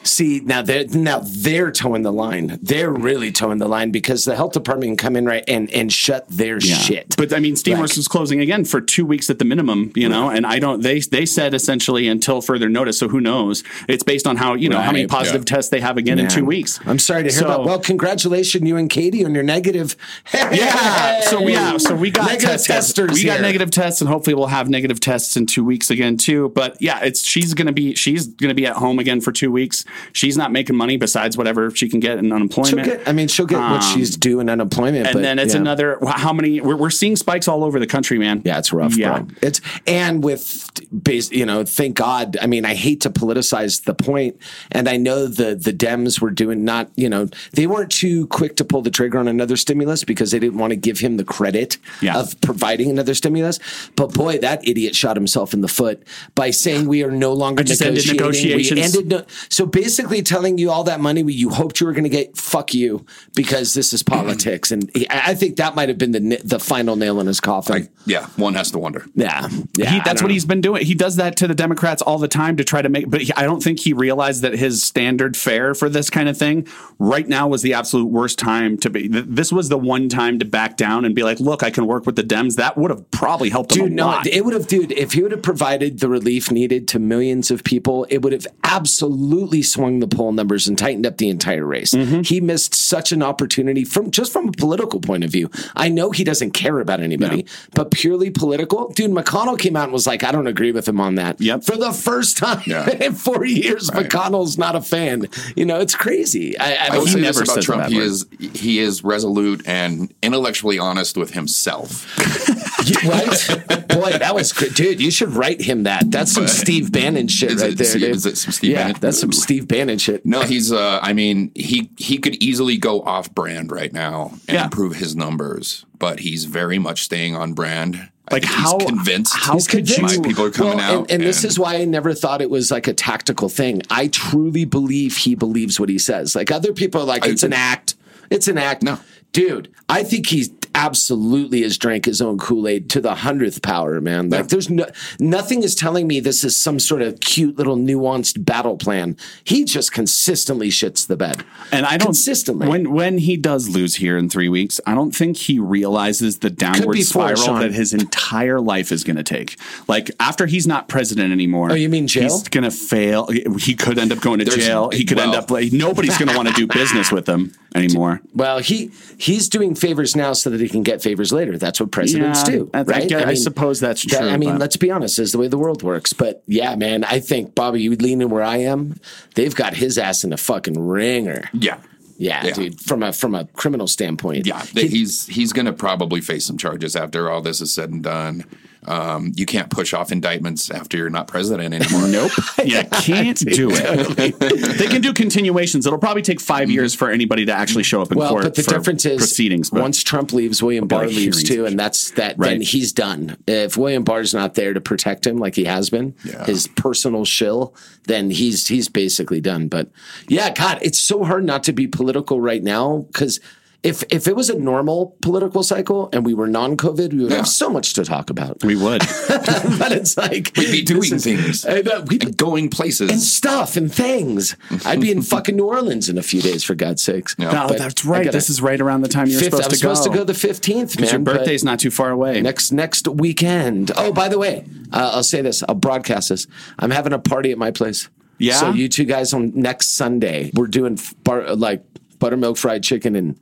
See, 0.04 0.40
now 0.40 0.62
they're 0.62 0.86
now 0.88 1.22
they're 1.24 1.70
towing 1.70 2.02
the 2.02 2.12
line. 2.12 2.58
They're 2.62 2.90
really 2.90 3.32
towing 3.32 3.58
the 3.58 3.68
line 3.68 3.90
because 3.90 4.24
the 4.24 4.36
health 4.36 4.52
department 4.52 4.90
can 4.90 4.96
come 4.96 5.16
in 5.16 5.26
right 5.26 5.44
and 5.46 5.70
and 5.72 5.92
shut 5.92 6.26
their 6.28 6.60
shit. 6.60 7.14
But 7.16 7.32
I 7.32 7.38
mean, 7.38 7.54
Steamworks 7.54 7.90
Like- 7.90 7.98
is 7.98 8.08
closing 8.08 8.40
again 8.40 8.64
for 8.64 8.80
two 8.80 9.06
weeks 9.06 9.30
at 9.30 9.38
the 9.38 9.44
minimum, 9.44 9.92
you 9.94 10.08
know, 10.08 10.30
and 10.30 10.46
I 10.46 10.58
don't. 10.58 10.82
They 10.82 11.00
they 11.00 11.26
said 11.26 11.54
essentially 11.54 12.08
until 12.08 12.40
further 12.40 12.68
notice. 12.68 12.98
So 12.98 13.08
who 13.08 13.20
knows? 13.20 13.62
It's 13.88 14.02
based 14.02 14.26
on 14.26 14.36
how 14.36 14.54
you 14.54 14.68
know 14.68 14.80
how 14.80 14.92
many 14.92 15.06
positive 15.06 15.42
yeah. 15.42 15.56
tests 15.56 15.70
they 15.70 15.80
have 15.80 15.96
again 15.96 16.18
in 16.18 16.28
two 16.28 16.44
weeks. 16.44 16.80
I'm 16.86 16.98
sorry 16.98 17.22
to 17.24 17.30
hear 17.30 17.40
So- 17.40 17.48
that. 17.48 17.62
Well, 17.64 17.78
congratulations, 17.78 18.66
you 18.66 18.76
and 18.76 18.90
Katie, 18.90 19.24
on 19.24 19.34
your 19.34 19.44
negative. 19.44 19.96
Yeah. 20.34 21.20
So 21.22 21.42
we 21.42 21.52
yeah. 21.52 21.76
So 21.78 21.94
we 21.94 22.10
got 22.10 22.26
Negative 22.26 22.62
testers 22.62 23.12
We 23.12 23.24
got 23.24 23.40
negative 23.40 23.70
tests, 23.70 24.00
and 24.00 24.08
hopefully 24.08 24.34
we'll 24.34 24.46
have 24.46 24.68
negative 24.68 25.00
tests 25.00 25.36
in 25.36 25.46
two 25.46 25.64
weeks 25.64 25.90
again 25.90 26.16
too. 26.16 26.50
But 26.50 26.80
yeah, 26.80 27.00
it's 27.02 27.24
she's 27.24 27.54
gonna 27.54 27.72
be 27.72 27.94
she's 27.94 28.26
gonna 28.26 28.54
be 28.54 28.66
at 28.66 28.76
home 28.76 28.98
again 28.98 29.20
for 29.20 29.32
two 29.32 29.50
weeks. 29.50 29.84
She's 30.12 30.36
not 30.36 30.52
making 30.52 30.76
money 30.76 30.96
besides 30.96 31.36
whatever 31.36 31.70
she 31.74 31.88
can 31.88 32.00
get 32.00 32.18
in 32.18 32.32
unemployment. 32.32 32.84
get, 32.86 33.08
I 33.08 33.12
mean, 33.12 33.28
she'll 33.28 33.46
get 33.46 33.58
what 33.58 33.82
Um, 33.82 33.94
she's 33.94 34.16
due 34.16 34.40
in 34.40 34.48
unemployment. 34.48 35.06
and 35.06 35.14
but, 35.14 35.22
then 35.22 35.38
it's 35.38 35.54
yeah. 35.54 35.60
another. 35.60 35.98
How 36.06 36.32
many? 36.32 36.60
We're, 36.60 36.76
we're 36.76 36.90
seeing 36.90 37.16
spikes 37.16 37.48
all 37.48 37.64
over 37.64 37.78
the 37.80 37.86
country, 37.86 38.18
man. 38.18 38.42
Yeah, 38.44 38.58
it's 38.58 38.72
rough, 38.72 38.96
Yeah. 38.96 39.18
bro. 39.20 39.28
It's 39.42 39.60
and 39.86 40.22
with 40.24 40.68
base, 41.02 41.30
you 41.30 41.46
know, 41.46 41.64
thank 41.64 41.96
God. 41.96 42.36
I 42.40 42.46
mean, 42.46 42.64
I 42.64 42.74
hate 42.74 43.00
to 43.02 43.10
politicize 43.10 43.84
the 43.84 43.94
point, 43.94 44.36
and 44.70 44.88
I 44.88 44.96
know 44.96 45.26
the 45.26 45.54
the 45.54 45.72
Dems 45.72 46.20
were 46.20 46.30
doing 46.30 46.64
not, 46.64 46.90
you 46.96 47.08
know, 47.08 47.28
they 47.52 47.66
weren't 47.66 47.90
too 47.90 48.26
quick 48.28 48.56
to 48.56 48.64
pull 48.64 48.82
the 48.82 48.90
trigger 48.90 49.18
on 49.18 49.28
another 49.28 49.56
stimulus 49.56 50.04
because 50.04 50.30
they 50.30 50.38
didn't 50.38 50.58
want 50.58 50.70
to 50.70 50.76
give 50.76 50.98
him 51.00 51.16
the 51.16 51.24
credit 51.24 51.78
Yeah. 52.00 52.18
of 52.18 52.40
providing 52.40 52.90
another 52.90 53.14
stimulus. 53.14 53.58
But 53.96 54.12
boy, 54.14 54.38
that 54.38 54.66
idiot 54.66 54.94
shot 54.94 55.16
himself 55.16 55.52
in 55.54 55.60
the 55.60 55.68
foot 55.68 56.02
by 56.34 56.50
saying 56.50 56.88
we 56.88 57.02
are 57.02 57.10
no 57.10 57.32
longer 57.32 57.62
just 57.62 57.82
ended 57.82 58.06
negotiating. 58.06 58.76
We 58.76 58.82
ended 58.82 59.08
no- 59.08 59.24
so 59.48 59.66
basically 59.66 59.81
telling 60.22 60.58
you 60.58 60.70
all 60.70 60.84
that 60.84 61.00
money 61.00 61.22
you 61.32 61.50
hoped 61.50 61.80
you 61.80 61.86
were 61.86 61.92
going 61.92 62.04
to 62.04 62.10
get. 62.10 62.36
Fuck 62.36 62.74
you, 62.74 63.04
because 63.34 63.74
this 63.74 63.92
is 63.92 64.02
politics, 64.02 64.70
and 64.70 64.90
he- 64.94 65.08
I 65.08 65.32
I 65.32 65.34
think 65.34 65.56
that 65.56 65.74
might 65.74 65.88
have 65.88 65.98
been 65.98 66.12
the 66.12 66.40
the 66.44 66.58
final 66.58 66.96
nail 66.96 67.20
in 67.20 67.26
his 67.26 67.40
coffin. 67.40 67.74
Like, 67.74 67.90
yeah, 68.06 68.26
one 68.36 68.54
has 68.54 68.70
to 68.72 68.78
wonder. 68.78 69.06
Yeah, 69.14 69.48
yeah. 69.76 69.90
He, 69.90 70.00
that's 70.04 70.20
what 70.22 70.28
know. 70.28 70.34
he's 70.34 70.44
been 70.44 70.60
doing. 70.60 70.84
He 70.84 70.94
does 70.94 71.16
that 71.16 71.36
to 71.36 71.46
the 71.48 71.54
Democrats 71.54 72.02
all 72.02 72.18
the 72.18 72.28
time 72.28 72.56
to 72.58 72.64
try 72.64 72.82
to 72.82 72.88
make. 72.88 73.08
But 73.10 73.22
he, 73.22 73.32
I 73.34 73.42
don't 73.44 73.62
think 73.62 73.80
he 73.80 73.92
realized 73.92 74.42
that 74.42 74.52
his 74.54 74.82
standard 74.82 75.36
fare 75.36 75.74
for 75.74 75.88
this 75.88 76.10
kind 76.10 76.28
of 76.28 76.36
thing 76.36 76.66
right 76.98 77.26
now 77.26 77.48
was 77.48 77.62
the 77.62 77.74
absolute 77.74 78.06
worst 78.10 78.38
time 78.38 78.76
to 78.78 78.90
be. 78.90 79.08
This 79.08 79.52
was 79.52 79.68
the 79.68 79.78
one 79.78 80.08
time 80.08 80.38
to 80.40 80.44
back 80.44 80.76
down 80.76 81.04
and 81.04 81.14
be 81.14 81.22
like, 81.22 81.40
"Look, 81.40 81.62
I 81.62 81.70
can 81.70 81.86
work 81.86 82.04
with 82.06 82.16
the 82.16 82.24
Dems." 82.24 82.56
That 82.56 82.76
would 82.76 82.90
have 82.90 83.10
probably 83.10 83.48
helped 83.50 83.72
him 83.76 83.84
Dude, 83.84 83.92
a 83.92 83.94
no, 83.94 84.06
lot. 84.06 84.26
it 84.26 84.44
would 84.44 84.54
have, 84.54 84.66
dude, 84.66 84.92
if 84.92 85.12
he 85.12 85.22
would 85.22 85.32
have 85.32 85.42
provided 85.42 86.00
the 86.00 86.08
relief 86.08 86.50
needed 86.50 86.88
to 86.88 86.98
millions 86.98 87.50
of 87.50 87.64
people, 87.64 88.06
it 88.10 88.18
would 88.22 88.32
have 88.32 88.46
absolutely 88.64 89.62
swung 89.72 89.98
the 90.00 90.06
poll 90.08 90.32
numbers 90.32 90.68
and 90.68 90.78
tightened 90.78 91.06
up 91.06 91.16
the 91.18 91.28
entire 91.28 91.64
race. 91.64 91.92
Mm-hmm. 91.92 92.20
He 92.22 92.40
missed 92.40 92.74
such 92.74 93.12
an 93.12 93.22
opportunity 93.22 93.84
from 93.84 94.10
just 94.10 94.32
from 94.32 94.48
a 94.48 94.52
political 94.52 95.00
point 95.00 95.24
of 95.24 95.30
view. 95.30 95.50
I 95.74 95.88
know 95.88 96.10
he 96.10 96.24
doesn't 96.24 96.52
care 96.52 96.78
about 96.80 97.00
anybody, 97.00 97.46
but 97.74 97.90
purely 97.90 98.30
political, 98.30 98.90
dude, 98.90 99.10
McConnell 99.10 99.58
came 99.58 99.76
out 99.76 99.84
and 99.84 99.92
was 99.92 100.06
like, 100.06 100.22
I 100.24 100.32
don't 100.32 100.46
agree 100.46 100.72
with 100.72 100.86
him 100.86 101.00
on 101.00 101.16
that. 101.16 101.40
Yep. 101.40 101.64
For 101.64 101.76
the 101.76 101.92
first 101.92 102.36
time 102.36 102.62
Yeah. 102.66 102.88
in 103.00 103.14
four 103.14 103.44
years, 103.44 103.90
McConnell's 103.90 104.58
not 104.58 104.76
a 104.76 104.80
fan. 104.82 105.26
You 105.56 105.64
know, 105.64 105.80
it's 105.80 105.94
crazy. 105.94 106.58
I, 106.58 106.74
I 106.74 106.88
I 106.92 106.98
will 106.98 107.06
say 107.06 107.20
never 107.20 107.40
this 107.40 107.50
about 107.52 107.62
Trump: 107.62 107.86
he 107.88 107.96
word. 107.96 108.04
is 108.04 108.26
he 108.54 108.78
is 108.78 109.02
resolute 109.04 109.62
and 109.66 110.12
intellectually 110.22 110.78
honest 110.78 111.16
with 111.16 111.32
himself. 111.32 112.06
You- 112.84 113.08
right? 113.08 113.86
Boy, 113.88 114.10
that 114.18 114.32
was 114.34 114.52
good. 114.52 114.74
Dude, 114.74 115.00
you 115.00 115.12
should 115.12 115.28
write 115.30 115.60
him 115.60 115.84
that. 115.84 116.10
That's 116.10 116.32
some 116.32 116.44
But- 116.44 116.50
Steve 116.50 116.90
Bannon 116.90 117.28
shit 117.28 117.52
Is 117.52 117.62
right 117.62 117.70
it- 117.70 117.78
there, 117.78 117.92
dude. 117.94 118.02
is 118.10 118.26
it 118.26 118.36
some 118.36 118.50
Steve 118.50 118.72
yeah, 118.72 118.78
Bannon? 118.86 118.96
that's 119.00 119.20
some 119.20 119.30
Ooh. 119.30 119.32
Steve 119.62 119.68
Bannon 119.68 119.98
shit. 119.98 120.26
No, 120.26 120.42
he's. 120.42 120.72
Uh, 120.72 120.98
I 121.02 121.12
mean, 121.12 121.50
he 121.54 121.90
he 121.96 122.18
could 122.18 122.42
easily 122.42 122.76
go 122.76 123.00
off 123.02 123.32
brand 123.34 123.70
right 123.72 123.92
now 123.92 124.30
and 124.48 124.54
Yeah. 124.56 124.64
improve 124.64 124.96
his 124.96 125.14
numbers, 125.16 125.84
but 125.98 126.20
he's 126.20 126.44
very 126.44 126.78
much 126.78 127.02
staying 127.02 127.36
on 127.36 127.52
brand. 127.54 128.08
Like, 128.30 128.44
how- 128.44 128.78
he's 128.78 128.88
convinced. 128.88 129.34
how 129.36 129.54
He's 129.54 129.66
could 129.66 129.86
convinced. 129.86 130.18
My 130.20 130.26
people 130.28 130.44
are 130.44 130.50
coming 130.50 130.76
Well, 130.78 131.00
out, 131.00 131.10
And, 131.10 131.10
and 131.10 131.22
this 131.22 131.44
is 131.44 131.58
why 131.58 131.76
I 131.76 131.84
never 131.84 132.14
thought 132.14 132.40
it 132.40 132.50
was 132.50 132.70
like 132.70 132.86
a 132.86 132.94
tactical 132.94 133.48
thing. 133.48 133.82
I 133.90 134.06
truly 134.08 134.64
believe 134.64 135.16
he 135.18 135.34
believes 135.34 135.78
what 135.78 135.88
he 135.88 135.98
says. 135.98 136.34
Like 136.34 136.50
other 136.50 136.72
people 136.72 137.00
are 137.02 137.04
like, 137.04 137.26
I 137.26 137.30
it's 137.30 137.42
an 137.42 137.52
act. 137.52 137.94
It's 138.30 138.48
an 138.48 138.58
act. 138.58 138.82
No. 138.84 138.98
Dude, 139.32 139.68
I 139.88 140.02
think 140.04 140.28
he's 140.28 140.50
absolutely 140.74 141.62
has 141.62 141.78
drank 141.78 142.04
his 142.04 142.20
own 142.20 142.38
Kool-Aid 142.38 142.90
to 142.90 143.00
the 143.00 143.14
hundredth 143.16 143.62
power, 143.62 144.00
man. 144.00 144.30
Like 144.30 144.48
there's 144.48 144.70
no 144.70 144.86
nothing 145.18 145.62
is 145.62 145.74
telling 145.74 146.06
me 146.06 146.20
this 146.20 146.44
is 146.44 146.56
some 146.60 146.78
sort 146.78 147.02
of 147.02 147.20
cute 147.20 147.56
little 147.56 147.76
nuanced 147.76 148.44
battle 148.44 148.76
plan. 148.76 149.16
He 149.44 149.64
just 149.64 149.92
consistently 149.92 150.68
shits 150.68 151.06
the 151.06 151.16
bed. 151.16 151.44
And 151.70 151.86
I 151.86 151.96
don't 151.96 152.08
consistently. 152.08 152.68
when 152.68 152.92
when 152.92 153.18
he 153.18 153.36
does 153.36 153.68
lose 153.68 153.96
here 153.96 154.16
in 154.16 154.28
three 154.28 154.48
weeks, 154.48 154.80
I 154.86 154.94
don't 154.94 155.12
think 155.14 155.36
he 155.36 155.58
realizes 155.58 156.38
the 156.38 156.50
downward 156.50 156.98
spiral 156.98 157.36
Sean. 157.36 157.60
that 157.60 157.72
his 157.72 157.92
entire 157.92 158.60
life 158.60 158.92
is 158.92 159.04
going 159.04 159.16
to 159.16 159.22
take. 159.22 159.58
Like 159.88 160.10
after 160.20 160.46
he's 160.46 160.66
not 160.66 160.88
president 160.88 161.32
anymore. 161.32 161.70
Oh, 161.72 161.74
you 161.74 161.88
mean 161.88 162.06
jail? 162.06 162.24
He's 162.24 162.48
going 162.48 162.64
to 162.64 162.70
fail. 162.70 163.26
He 163.58 163.74
could 163.74 163.98
end 163.98 164.12
up 164.12 164.20
going 164.20 164.38
to 164.38 164.44
There's- 164.44 164.64
jail. 164.64 164.90
He 164.90 165.04
could 165.04 165.18
end 165.18 165.34
up 165.34 165.50
like 165.50 165.72
nobody's 165.72 166.16
going 166.18 166.28
to 166.30 166.36
want 166.36 166.48
to 166.48 166.54
do 166.54 166.66
business 166.66 167.10
with 167.12 167.28
him 167.28 167.52
anymore. 167.74 168.20
Well, 168.34 168.58
he 168.60 168.90
he's 169.18 169.48
doing 169.48 169.74
favors 169.74 170.14
now 170.16 170.32
so 170.32 170.50
that 170.50 170.60
he 170.62 170.68
can 170.68 170.82
get 170.82 171.02
favors 171.02 171.32
later. 171.32 171.58
That's 171.58 171.78
what 171.80 171.90
presidents 171.90 172.40
Yeah, 172.48 172.54
do, 172.54 172.70
I- 172.72 172.78
I 172.78 172.82
right? 172.82 173.08
guess- 173.08 173.26
I 173.26 173.34
suppose 173.34 173.80
that's 173.80 174.02
that- 174.06 174.18
true, 174.20 174.28
I 174.28 174.36
mean, 174.38 174.50
but- 174.52 174.60
let's 174.60 174.76
be 174.76 174.90
honest, 174.90 175.18
is 175.18 175.32
the 175.32 175.38
way 175.38 175.48
the 175.48 175.58
world 175.58 175.82
works. 175.82 176.12
But 176.12 176.42
yeah, 176.46 176.74
man, 176.76 177.04
I 177.04 177.20
think 177.20 177.54
Bobby, 177.54 177.82
you 177.82 177.94
lean 177.96 178.22
in 178.22 178.30
where 178.30 178.42
I 178.42 178.58
am. 178.58 178.96
They've 179.34 179.54
got 179.54 179.74
his 179.74 179.98
ass 179.98 180.24
in 180.24 180.32
a 180.32 180.36
fucking 180.38 180.78
ringer. 180.78 181.50
yeah, 181.52 181.76
Yeah, 182.18 182.44
Yeah. 182.46 182.52
dude. 182.54 182.80
From 182.80 183.02
a 183.02 183.12
from 183.12 183.34
a 183.34 183.46
criminal 183.54 183.88
standpoint. 183.88 184.46
yeah. 184.46 184.62
He's 184.74 185.26
he's 185.26 185.52
going 185.52 185.66
to 185.66 185.72
probably 185.72 186.20
face 186.20 186.44
some 186.46 186.56
charges 186.56 186.94
after 186.94 187.28
all 187.28 187.42
this 187.42 187.60
is 187.60 187.72
said 187.74 187.90
and 187.90 188.02
done. 188.02 188.44
Um, 188.84 189.32
you 189.36 189.46
can't 189.46 189.70
push 189.70 189.94
off 189.94 190.10
indictments 190.10 190.70
after 190.70 190.96
you're 190.96 191.10
not 191.10 191.28
president 191.28 191.72
anymore. 191.74 192.08
Nope. 192.08 192.32
You 192.64 192.82
can't 192.92 193.38
do 193.38 193.70
it. 193.72 194.38
they 194.78 194.86
can 194.86 195.00
do 195.00 195.12
continuations. 195.12 195.84
It'll 195.86 195.98
probably 195.98 196.22
take 196.22 196.40
5 196.40 196.70
years 196.70 196.94
for 196.94 197.10
anybody 197.10 197.44
to 197.46 197.52
actually 197.52 197.82
show 197.82 198.00
up 198.02 198.12
in 198.12 198.18
Well, 198.18 198.30
court. 198.30 198.42
but 198.44 198.54
the 198.54 198.62
for 198.62 198.70
difference 198.70 199.04
is 199.04 199.18
proceedings. 199.18 199.70
But 199.70 199.80
once 199.82 200.02
Trump 200.02 200.32
leaves, 200.32 200.62
William 200.62 200.86
Barr 200.86 201.06
leaves 201.06 201.42
too, 201.42 201.64
and 201.64 201.72
and 201.72 201.80
that's 201.80 202.10
that. 202.12 202.38
Then 202.38 202.60
he's 202.60 202.92
done. 202.92 203.36
If 203.46 203.76
William 203.76 204.04
Barr's 204.04 204.32
not 204.34 204.54
there 204.54 204.74
to 204.74 204.80
protect 204.80 205.26
him 205.26 205.38
like 205.38 205.54
he 205.56 205.64
has 205.64 205.90
been, 205.90 206.14
Yeah. 206.24 206.44
his 206.44 206.66
personal 206.68 207.24
shill, 207.24 207.74
then 208.04 208.30
he's 208.30 208.68
he's 208.68 208.88
basically 208.88 209.40
done. 209.40 209.68
But 209.68 209.90
yeah, 210.28 210.50
God, 210.52 210.78
it's 210.82 210.98
so 210.98 211.24
hard 211.24 211.44
not 211.44 211.64
to 211.64 211.72
be 211.72 211.86
political 211.86 212.40
right 212.40 212.62
now 212.62 213.06
because. 213.12 213.40
If, 213.82 214.04
if 214.10 214.28
it 214.28 214.36
was 214.36 214.48
a 214.48 214.56
normal 214.56 215.16
political 215.22 215.64
cycle 215.64 216.08
and 216.12 216.24
we 216.24 216.34
were 216.34 216.46
non-COVID, 216.46 217.12
we 217.12 217.22
would 217.24 217.30
Yeah. 217.32 217.38
have 217.38 217.48
so 217.48 217.68
much 217.68 217.94
to 217.94 218.04
talk 218.04 218.30
about. 218.30 218.62
we 218.62 218.76
would. 218.76 219.00
but 219.28 219.90
it's 219.90 220.16
like 220.16 220.52
We'd 220.56 220.70
be 220.70 220.82
doing 220.82 221.12
is- 221.14 221.24
things. 221.24 221.66
I 221.66 221.80
know, 221.80 222.02
we'd 222.02 222.20
be- 222.20 222.26
And 222.26 222.36
going 222.36 222.68
places. 222.68 223.10
and 223.10 223.20
stuff 223.20 223.76
and 223.76 223.92
things. 223.92 224.54
I'd 224.86 225.00
be 225.00 225.10
in 225.10 225.20
fucking 225.32 225.56
New 225.56 225.64
Orleans 225.66 226.08
in 226.08 226.16
a 226.16 226.22
few 226.22 226.40
days, 226.40 226.62
for 226.62 226.76
God's 226.76 227.02
sakes. 227.02 227.34
Yeah. 227.38 227.50
No, 227.50 227.66
But 227.66 227.78
that's 227.78 228.04
right. 228.04 228.24
gotta- 228.24 228.36
this 228.36 228.48
is 228.48 228.62
right 228.62 228.80
around 228.80 229.00
the 229.00 229.08
time 229.08 229.26
you're 229.26 229.40
Fifth, 229.40 229.50
supposed 229.50 229.64
I'm 229.64 229.70
to 229.70 229.82
go. 229.82 229.94
supposed 229.94 230.12
to 230.12 230.16
go 230.16 230.24
the 230.24 230.34
fifteenth, 230.34 231.00
man. 231.00 231.10
Your 231.10 231.18
birthday's 231.18 231.64
not 231.64 231.80
too 231.80 231.90
far 231.90 232.10
away. 232.10 232.40
next 232.40 232.70
next 232.70 233.08
weekend. 233.08 233.90
Oh, 233.96 234.12
by 234.12 234.28
the 234.28 234.38
way, 234.38 234.64
uh, 234.92 235.10
I'll 235.14 235.24
say 235.24 235.42
this. 235.42 235.64
I'll 235.68 235.74
broadcast 235.74 236.28
this. 236.28 236.46
I'm 236.78 236.90
having 236.92 237.12
a 237.12 237.18
party 237.18 237.50
at 237.50 237.58
my 237.58 237.72
place. 237.72 238.08
Yeah? 238.38 238.54
So 238.54 238.70
you 238.70 238.88
two 238.88 239.04
guys 239.06 239.32
on 239.32 239.50
next 239.56 239.96
Sunday, 239.96 240.52
we're 240.54 240.68
doing 240.68 241.00
bar, 241.24 241.56
like 241.56 241.82
buttermilk 242.20 242.58
fried 242.58 242.84
chicken 242.84 243.16
and. 243.16 243.40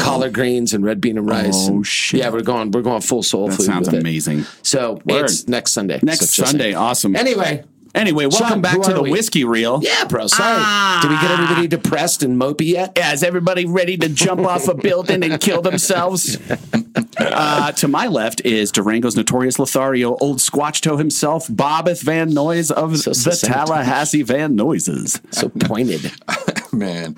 Collard 0.00 0.32
greens 0.32 0.72
and 0.74 0.84
red 0.84 1.00
bean 1.00 1.18
and 1.18 1.28
rice. 1.28 1.68
Oh, 1.68 1.74
and- 1.76 1.86
shit. 1.86 2.20
Yeah, 2.20 2.30
we're 2.30 2.42
going. 2.42 2.70
We're 2.70 2.82
going 2.82 3.00
full 3.02 3.22
soul 3.22 3.48
That 3.48 3.56
food. 3.56 3.66
sounds 3.66 3.86
with 3.88 3.96
it. 3.96 4.00
amazing. 4.00 4.44
So 4.62 5.00
Word. 5.04 5.24
it's 5.24 5.48
next 5.48 5.72
Sunday. 5.72 5.98
Next 6.02 6.30
So 6.30 6.44
Sunday, 6.44 6.74
awesome. 6.74 7.16
Anyway, 7.16 7.64
Anyway, 7.94 8.24
welcome 8.24 8.48
Sean, 8.48 8.60
back 8.62 8.80
to 8.80 8.94
the 8.94 9.02
we? 9.02 9.10
whiskey 9.10 9.44
reel. 9.44 9.80
yeah, 9.82 10.06
bro. 10.06 10.26
Sorry. 10.26 11.02
Did 11.02 11.10
we 11.10 11.16
get 11.20 11.30
everybody 11.30 11.66
depressed 11.68 12.22
and 12.22 12.40
mopey 12.40 12.68
yet? 12.68 12.92
Yeah, 12.96 13.12
is 13.12 13.22
everybody 13.22 13.66
ready 13.66 13.98
to 13.98 14.08
jump 14.08 14.40
off 14.46 14.66
a 14.66 14.74
building 14.74 15.22
and 15.22 15.38
kill 15.38 15.60
themselves? 15.60 16.38
uh, 17.18 17.72
to 17.72 17.88
my 17.88 18.06
left 18.06 18.40
is 18.46 18.72
Durango's 18.72 19.14
notorious 19.14 19.58
Lothario, 19.58 20.16
old 20.22 20.38
Squatch 20.38 20.80
Toe 20.80 20.96
himself, 20.96 21.48
Bobbeth 21.48 22.02
Van 22.02 22.32
Noyes 22.32 22.70
of 22.70 22.96
So 22.98 23.10
the. 23.12 23.36
Tallahassee 23.36 24.22
Van 24.22 24.56
Noises. 24.56 25.20
So 25.30 25.50
pointed. 25.50 26.10
Man, 26.76 27.16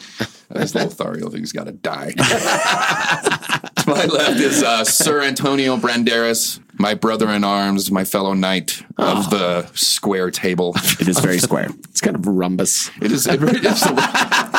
this 0.50 0.74
Lothario 0.74 1.28
thing's 1.28 1.52
got 1.52 1.66
to 1.66 1.72
die. 1.72 2.10
to 2.10 3.84
my 3.86 4.04
left 4.04 4.40
is 4.40 4.64
uh, 4.64 4.82
Sir 4.82 5.22
Antonio 5.22 5.76
Branderis, 5.76 6.58
my 6.76 6.94
brother 6.94 7.28
in 7.28 7.44
arms, 7.44 7.88
my 7.92 8.04
fellow 8.04 8.32
knight 8.32 8.82
of 8.98 9.30
the 9.30 9.70
square 9.74 10.32
table. 10.32 10.72
It 10.98 11.06
is 11.06 11.20
very 11.20 11.38
square. 11.38 11.68
It's 11.94 12.00
kind 12.00 12.16
of 12.16 12.26
rhombus. 12.26 12.90
It 13.00 13.12
is, 13.12 13.28
it, 13.28 13.38
really 13.38 13.60
is, 13.60 13.86
a, 13.86 13.94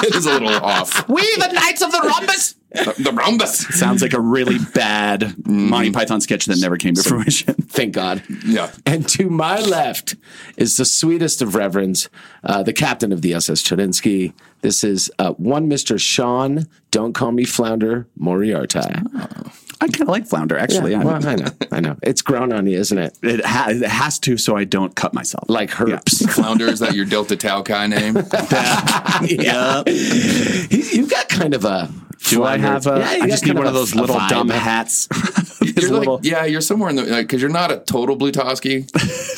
it 0.06 0.16
is 0.16 0.26
a 0.26 0.32
little 0.32 0.48
off. 0.48 1.10
we 1.10 1.22
the 1.36 1.52
Knights 1.52 1.82
of 1.82 1.92
the 1.92 2.00
Rhombus. 2.00 2.55
The, 2.72 2.94
the 3.04 3.12
rhombus. 3.14 3.60
Sounds 3.80 4.02
like 4.02 4.14
a 4.14 4.20
really 4.20 4.58
bad 4.74 5.34
Monty 5.48 5.92
Python 5.92 6.20
sketch 6.20 6.46
that 6.46 6.60
never 6.60 6.76
came 6.78 6.94
to 6.96 7.04
fruition. 7.04 7.54
Thank 7.70 7.94
God. 7.94 8.22
Yeah. 8.46 8.72
And 8.86 9.08
to 9.10 9.30
my 9.30 9.60
left 9.62 10.16
is 10.58 10.76
the 10.78 10.86
sweetest 10.86 11.42
of 11.42 11.56
reverends, 11.56 12.10
uh, 12.44 12.64
the 12.64 12.74
captain 12.74 13.12
of 13.14 13.22
the 13.22 13.34
SS 13.34 13.64
Chodinsky. 13.64 14.34
This 14.62 14.84
is 14.84 15.10
uh, 15.20 15.32
one 15.34 15.70
Mr. 15.70 16.00
Sean, 16.00 16.68
don't 16.92 17.14
call 17.14 17.32
me 17.32 17.46
Flounder, 17.46 18.08
Moriarty. 18.18 18.80
I 18.80 19.88
kind 19.88 20.02
of 20.02 20.08
like 20.08 20.26
flounder, 20.28 20.58
actually. 20.58 20.92
Yeah, 20.92 21.02
I- 21.02 21.04
well, 21.06 21.28
I 21.28 21.36
know, 21.36 21.48
I 21.72 21.80
know. 21.82 21.98
It's 22.02 22.22
grown 22.22 22.52
on 22.54 22.66
you, 22.68 22.78
isn't 22.80 22.98
it? 22.98 23.18
it, 23.22 23.46
ha- 23.46 23.68
it 23.70 23.84
has 23.84 24.20
to, 24.20 24.38
so 24.38 24.56
I 24.56 24.64
don't 24.64 24.96
cut 24.96 25.14
myself. 25.14 25.46
Like 25.50 25.70
herps. 25.72 26.30
Flounder, 26.30 26.68
is 26.68 26.80
that 26.80 26.96
your 26.96 27.06
Delta 27.06 27.36
Tau 27.36 27.62
Chi 27.62 27.88
name? 27.88 28.16
yeah. 29.24 29.84
He- 29.86 30.98
You've 30.98 31.10
got 31.10 31.30
kind 31.30 31.54
of 31.54 31.66
a. 31.66 31.90
Do 32.30 32.44
I 32.44 32.58
have 32.58 32.88
a? 32.88 33.00
Yeah, 33.00 33.24
I 33.24 33.28
just 33.30 33.46
need 33.46 33.56
one 33.56 33.68
of 33.68 33.70
of 33.70 33.76
a- 33.76 33.80
those 33.80 33.96
little 33.96 34.20
dumb 34.28 34.50
hats. 34.50 35.08
You're 35.62 35.90
little- 35.92 36.16
like, 36.16 36.24
yeah, 36.26 36.46
you're 36.46 36.62
somewhere 36.62 36.90
in 36.90 36.96
the 36.96 37.04
because 37.04 37.42
you're 37.42 37.50
not 37.52 37.72
a 37.72 37.80
total 37.80 38.16
Blutowski. 38.16 38.88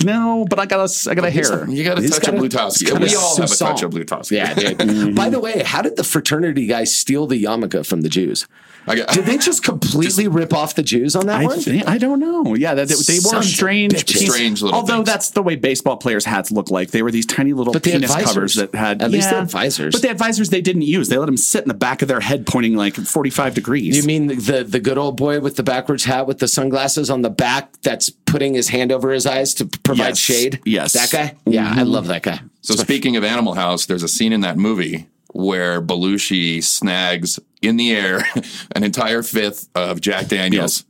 no, 0.06 0.46
but 0.50 0.60
I 0.60 0.66
got 0.66 0.88
a, 0.88 1.10
I 1.10 1.16
got 1.16 1.26
a 1.26 1.32
hair. 1.32 1.68
You 1.70 1.84
got 1.84 1.98
a 1.98 2.08
touch 2.08 2.28
of 2.28 2.34
got 2.34 2.34
a- 2.36 2.38
Blutowski. 2.38 3.00
We 3.00 3.16
all 3.16 3.36
have 3.38 3.52
a 3.52 3.56
touch 3.56 3.82
of 3.82 3.92
Blutowski. 3.92 4.32
Yeah, 4.32 4.54
dude. 4.54 5.16
By 5.16 5.30
the 5.30 5.40
way, 5.40 5.64
how 5.64 5.82
did 5.82 5.96
the 5.96 6.04
fraternity 6.04 6.68
guys 6.68 6.96
steal 6.96 7.26
the 7.28 7.42
yarmulke 7.44 7.86
from 7.86 8.02
the 8.02 8.10
Jews? 8.10 8.48
Got- 8.96 9.10
Did 9.10 9.25
they 9.25 9.38
just 9.38 9.63
completely 9.63 10.27
rip 10.27 10.53
off 10.53 10.75
the 10.75 10.84
Jews 10.84 11.15
on 11.15 11.27
that 11.27 11.41
I, 11.41 11.46
one? 11.46 11.60
think, 11.60 11.88
I 11.88 11.98
don't 11.98 12.20
know. 12.20 12.56
Yeah, 12.56 12.74
that, 12.74 12.88
they, 12.88 12.96
they 12.96 13.20
were 13.36 13.44
strange. 13.44 14.08
Strange 14.08 14.62
little 14.62 14.79
Although 14.79 14.98
things. 14.98 15.06
that's 15.08 15.29
the 15.32 15.44
way 15.44 15.56
baseball 15.56 15.98
players' 15.98 16.25
hats 16.25 16.51
look 16.51 16.72
like. 16.72 16.91
They 16.91 17.01
were 17.01 17.12
these 17.12 17.25
tiny 17.25 17.53
little 17.53 17.74
But 17.74 17.84
penis 17.84 18.15
covers 18.15 18.56
that 18.56 18.74
had 18.74 19.01
At 19.01 19.12
least 19.12 19.29
they 19.29 19.36
had 19.36 19.51
visors. 19.51 19.94
But 19.94 20.01
the 20.01 20.13
visors 20.13 20.50
they 20.50 20.62
didn't 20.62 20.84
use. 20.84 21.10
They 21.10 21.17
let 21.17 21.25
them 21.25 21.38
sit 21.38 21.63
in 21.63 21.67
the 21.67 21.74
back 21.74 22.01
of 22.01 22.08
their 22.08 22.22
head, 22.22 22.48
pointing 22.48 22.75
like 22.75 22.96
forty 22.96 23.29
five 23.29 23.53
degrees. 23.53 23.98
You 23.98 24.03
mean 24.03 24.27
the, 24.27 24.36
the 24.36 24.63
the 24.63 24.79
good 24.79 24.98
old 24.98 25.17
boy 25.17 25.39
with 25.39 25.58
the 25.58 25.63
backwards 25.63 26.06
hat 26.06 26.25
with 26.27 26.39
the 26.39 26.48
sunglasses 26.48 27.10
on 27.10 27.22
the 27.22 27.29
back 27.29 27.74
that's 27.82 28.10
putting 28.10 28.53
his 28.53 28.70
hand 28.70 28.91
over 28.91 29.12
his 29.12 29.25
eyes 29.25 29.53
to 29.56 29.65
provide 29.65 30.10
Yes. 30.10 30.20
shade? 30.20 30.62
Yes. 30.65 30.94
That 30.94 31.12
guy? 31.12 31.36
Yeah, 31.46 31.70
I 31.70 31.75
mm-hmm. 31.77 31.89
love 31.89 32.08
that 32.08 32.24
guy. 32.24 32.39
So 32.62 32.75
speaking 32.75 33.15
of 33.15 33.24
Animal 33.24 33.53
House, 33.53 33.86
there's 33.86 34.03
a 34.03 34.08
scene 34.08 34.34
in 34.34 34.41
that 34.41 34.58
movie 34.58 35.08
where 35.34 35.82
Belushi 35.82 36.64
snags 36.64 37.40
in 37.62 37.78
the 37.78 37.92
air 37.92 38.24
an 38.76 38.84
entire 38.84 39.24
fifth 39.24 39.70
of 39.76 40.02
Jack 40.02 40.28
Daniels 40.28 40.86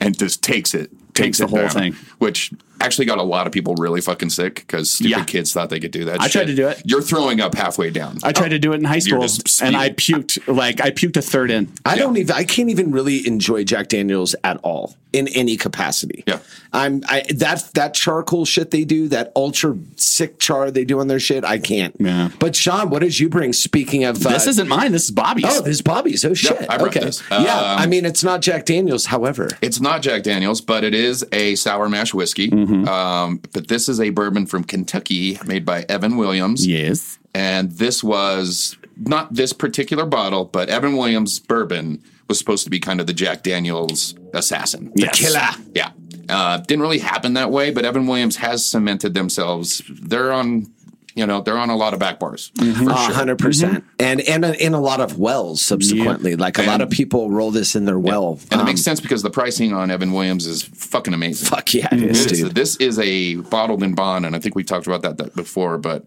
and 0.00 0.16
just 0.18 0.42
takes 0.42 0.74
it, 0.74 0.90
takes, 1.14 1.38
Takes 1.38 1.38
the 1.38 1.44
it 1.44 1.50
whole 1.50 1.58
down, 1.60 1.70
thing. 1.70 1.92
which 2.18 2.52
actually 2.84 3.06
got 3.06 3.18
a 3.18 3.22
lot 3.22 3.46
of 3.46 3.52
people 3.52 3.74
really 3.76 4.00
fucking 4.00 4.30
sick 4.30 4.56
because 4.56 4.90
stupid 4.90 5.10
Yeah. 5.10 5.24
kids 5.24 5.52
thought 5.52 5.70
they 5.70 5.80
could 5.80 5.90
do 5.90 6.04
that. 6.06 6.20
I 6.20 6.28
tried 6.28 6.46
to 6.48 6.54
do 6.54 6.68
it. 6.68 6.82
You're 6.84 7.02
throwing 7.02 7.40
up 7.40 7.54
halfway 7.54 7.90
down. 7.90 8.18
I 8.22 8.32
tried 8.32 8.50
to 8.50 8.58
do 8.58 8.72
it 8.72 8.76
in 8.76 8.84
high 8.84 8.98
school, 8.98 9.22
and 9.62 9.76
I 9.76 9.90
puked 9.90 10.38
like 10.54 10.80
I 10.80 10.90
puked 10.90 11.16
a 11.16 11.22
third 11.22 11.50
in. 11.50 11.72
I 11.84 11.96
don't 11.96 12.16
even. 12.16 12.34
I 12.34 12.44
can't 12.44 12.70
even 12.70 12.92
really 12.92 13.26
enjoy 13.26 13.64
Jack 13.64 13.88
Daniels 13.88 14.34
at 14.44 14.58
all 14.62 14.96
in 15.12 15.28
any 15.28 15.56
capacity. 15.56 16.24
Yeah. 16.26 16.38
I'm. 16.72 17.02
I 17.08 17.22
that 17.36 17.70
that 17.74 17.94
charcoal 17.94 18.44
shit 18.44 18.70
they 18.70 18.84
do, 18.84 19.08
that 19.08 19.32
ultra 19.36 19.76
sick 19.96 20.38
char 20.38 20.70
they 20.70 20.84
do 20.84 21.00
on 21.00 21.08
their 21.08 21.20
shit. 21.20 21.44
I 21.44 21.58
can't. 21.58 21.94
Yeah. 21.98 22.30
But 22.38 22.56
Sean, 22.56 22.90
what 22.90 23.00
did 23.02 23.18
you 23.18 23.28
bring? 23.28 23.52
Speaking 23.52 24.04
of, 24.04 24.20
This 24.20 24.46
uh, 24.46 24.50
isn't 24.50 24.68
mine. 24.68 24.92
This 24.92 25.04
is 25.04 25.10
Bobby's. 25.10 25.44
Oh, 25.48 25.60
this 25.60 25.74
is 25.74 25.82
Bobby's. 25.82 26.24
Oh 26.24 26.34
shit. 26.34 26.68
I 26.70 26.78
brought 26.78 26.96
okay. 26.96 27.00
this. 27.00 27.22
yeah. 27.30 27.36
Um, 27.38 27.78
I 27.78 27.86
mean, 27.86 28.04
it's 28.04 28.24
not 28.24 28.40
Jack 28.40 28.64
Daniels. 28.64 29.06
However, 29.06 29.48
It's 29.60 29.80
not 29.80 30.02
Jack 30.02 30.22
Daniels, 30.22 30.60
but 30.60 30.84
it 30.84 30.94
is 30.94 31.24
a 31.32 31.54
sour 31.56 31.88
mash 31.88 32.14
whiskey. 32.14 32.48
Mm-hmm. 32.50 32.71
Um, 32.72 33.40
but 33.52 33.68
this 33.68 33.88
is 33.88 34.00
a 34.00 34.10
bourbon 34.10 34.46
from 34.46 34.64
Kentucky 34.64 35.38
made 35.44 35.64
by 35.64 35.84
Evan 35.88 36.16
Williams. 36.16 36.66
yes. 36.66 37.18
And 37.34 37.72
this 37.72 38.04
was 38.04 38.76
not 38.96 39.32
this 39.32 39.52
particular 39.54 40.04
bottle, 40.04 40.44
but 40.44 40.68
Evan 40.68 40.96
Williams 40.96 41.38
bourbon 41.40 42.02
was 42.28 42.38
supposed 42.38 42.64
to 42.64 42.70
be 42.70 42.78
kind 42.78 43.00
of 43.00 43.06
the 43.06 43.14
Jack 43.14 43.42
Daniels 43.42 44.14
assassin. 44.34 44.92
Yes. 44.94 45.18
killer. 45.18 45.48
Yeah. 45.74 45.92
Uh, 46.28 46.58
didn't 46.58 46.82
really 46.82 46.98
happen 46.98 47.34
that 47.34 47.50
way, 47.50 47.70
but 47.70 47.84
Evan 47.84 48.06
Williams 48.06 48.36
has 48.36 48.64
cemented 48.64 49.14
themselves. 49.14 49.82
They're 49.88 50.32
on, 50.32 50.72
you 51.14 51.26
know, 51.26 51.40
they're 51.40 51.58
on 51.58 51.70
a 51.70 51.76
lot 51.76 51.92
of 51.94 52.00
back 52.00 52.18
bars. 52.18 52.50
A 52.60 52.64
hundred 52.64 53.36
Mm-hmm. 53.38 53.46
percent, 53.46 53.84
and 53.98 54.20
and 54.22 54.44
uh, 54.44 54.54
in 54.58 54.74
a 54.74 54.80
lot 54.80 55.00
of 55.00 55.18
wells 55.18 55.62
subsequently. 55.62 56.36
Like 56.36 56.58
a 56.58 56.62
lot 56.62 56.80
of 56.80 56.90
people 56.90 57.30
roll 57.30 57.50
this 57.50 57.74
in 57.76 57.84
their 57.84 57.98
well. 57.98 58.38
And 58.50 58.52
it 58.52 58.60
Um, 58.60 58.64
makes 58.66 58.82
sense 58.82 59.00
because 59.00 59.22
the 59.22 59.30
pricing 59.30 59.72
on 59.72 59.90
Evan 59.90 60.12
Williams 60.12 60.46
is 60.46 60.62
fucking 60.62 61.14
amazing. 61.14 61.48
Fuck 61.48 61.74
yeah, 61.74 61.88
it 61.92 62.02
is, 62.02 62.26
This, 62.26 62.38
dude. 62.40 62.54
this 62.54 62.76
is 62.76 62.98
a 62.98 63.36
bottled 63.36 63.82
in 63.82 63.94
bond, 63.94 64.26
and 64.26 64.34
I 64.36 64.38
think 64.38 64.54
we 64.54 64.64
talked 64.64 64.86
about 64.86 65.02
that, 65.02 65.18
that 65.18 65.34
before, 65.36 65.78
but 65.78 66.04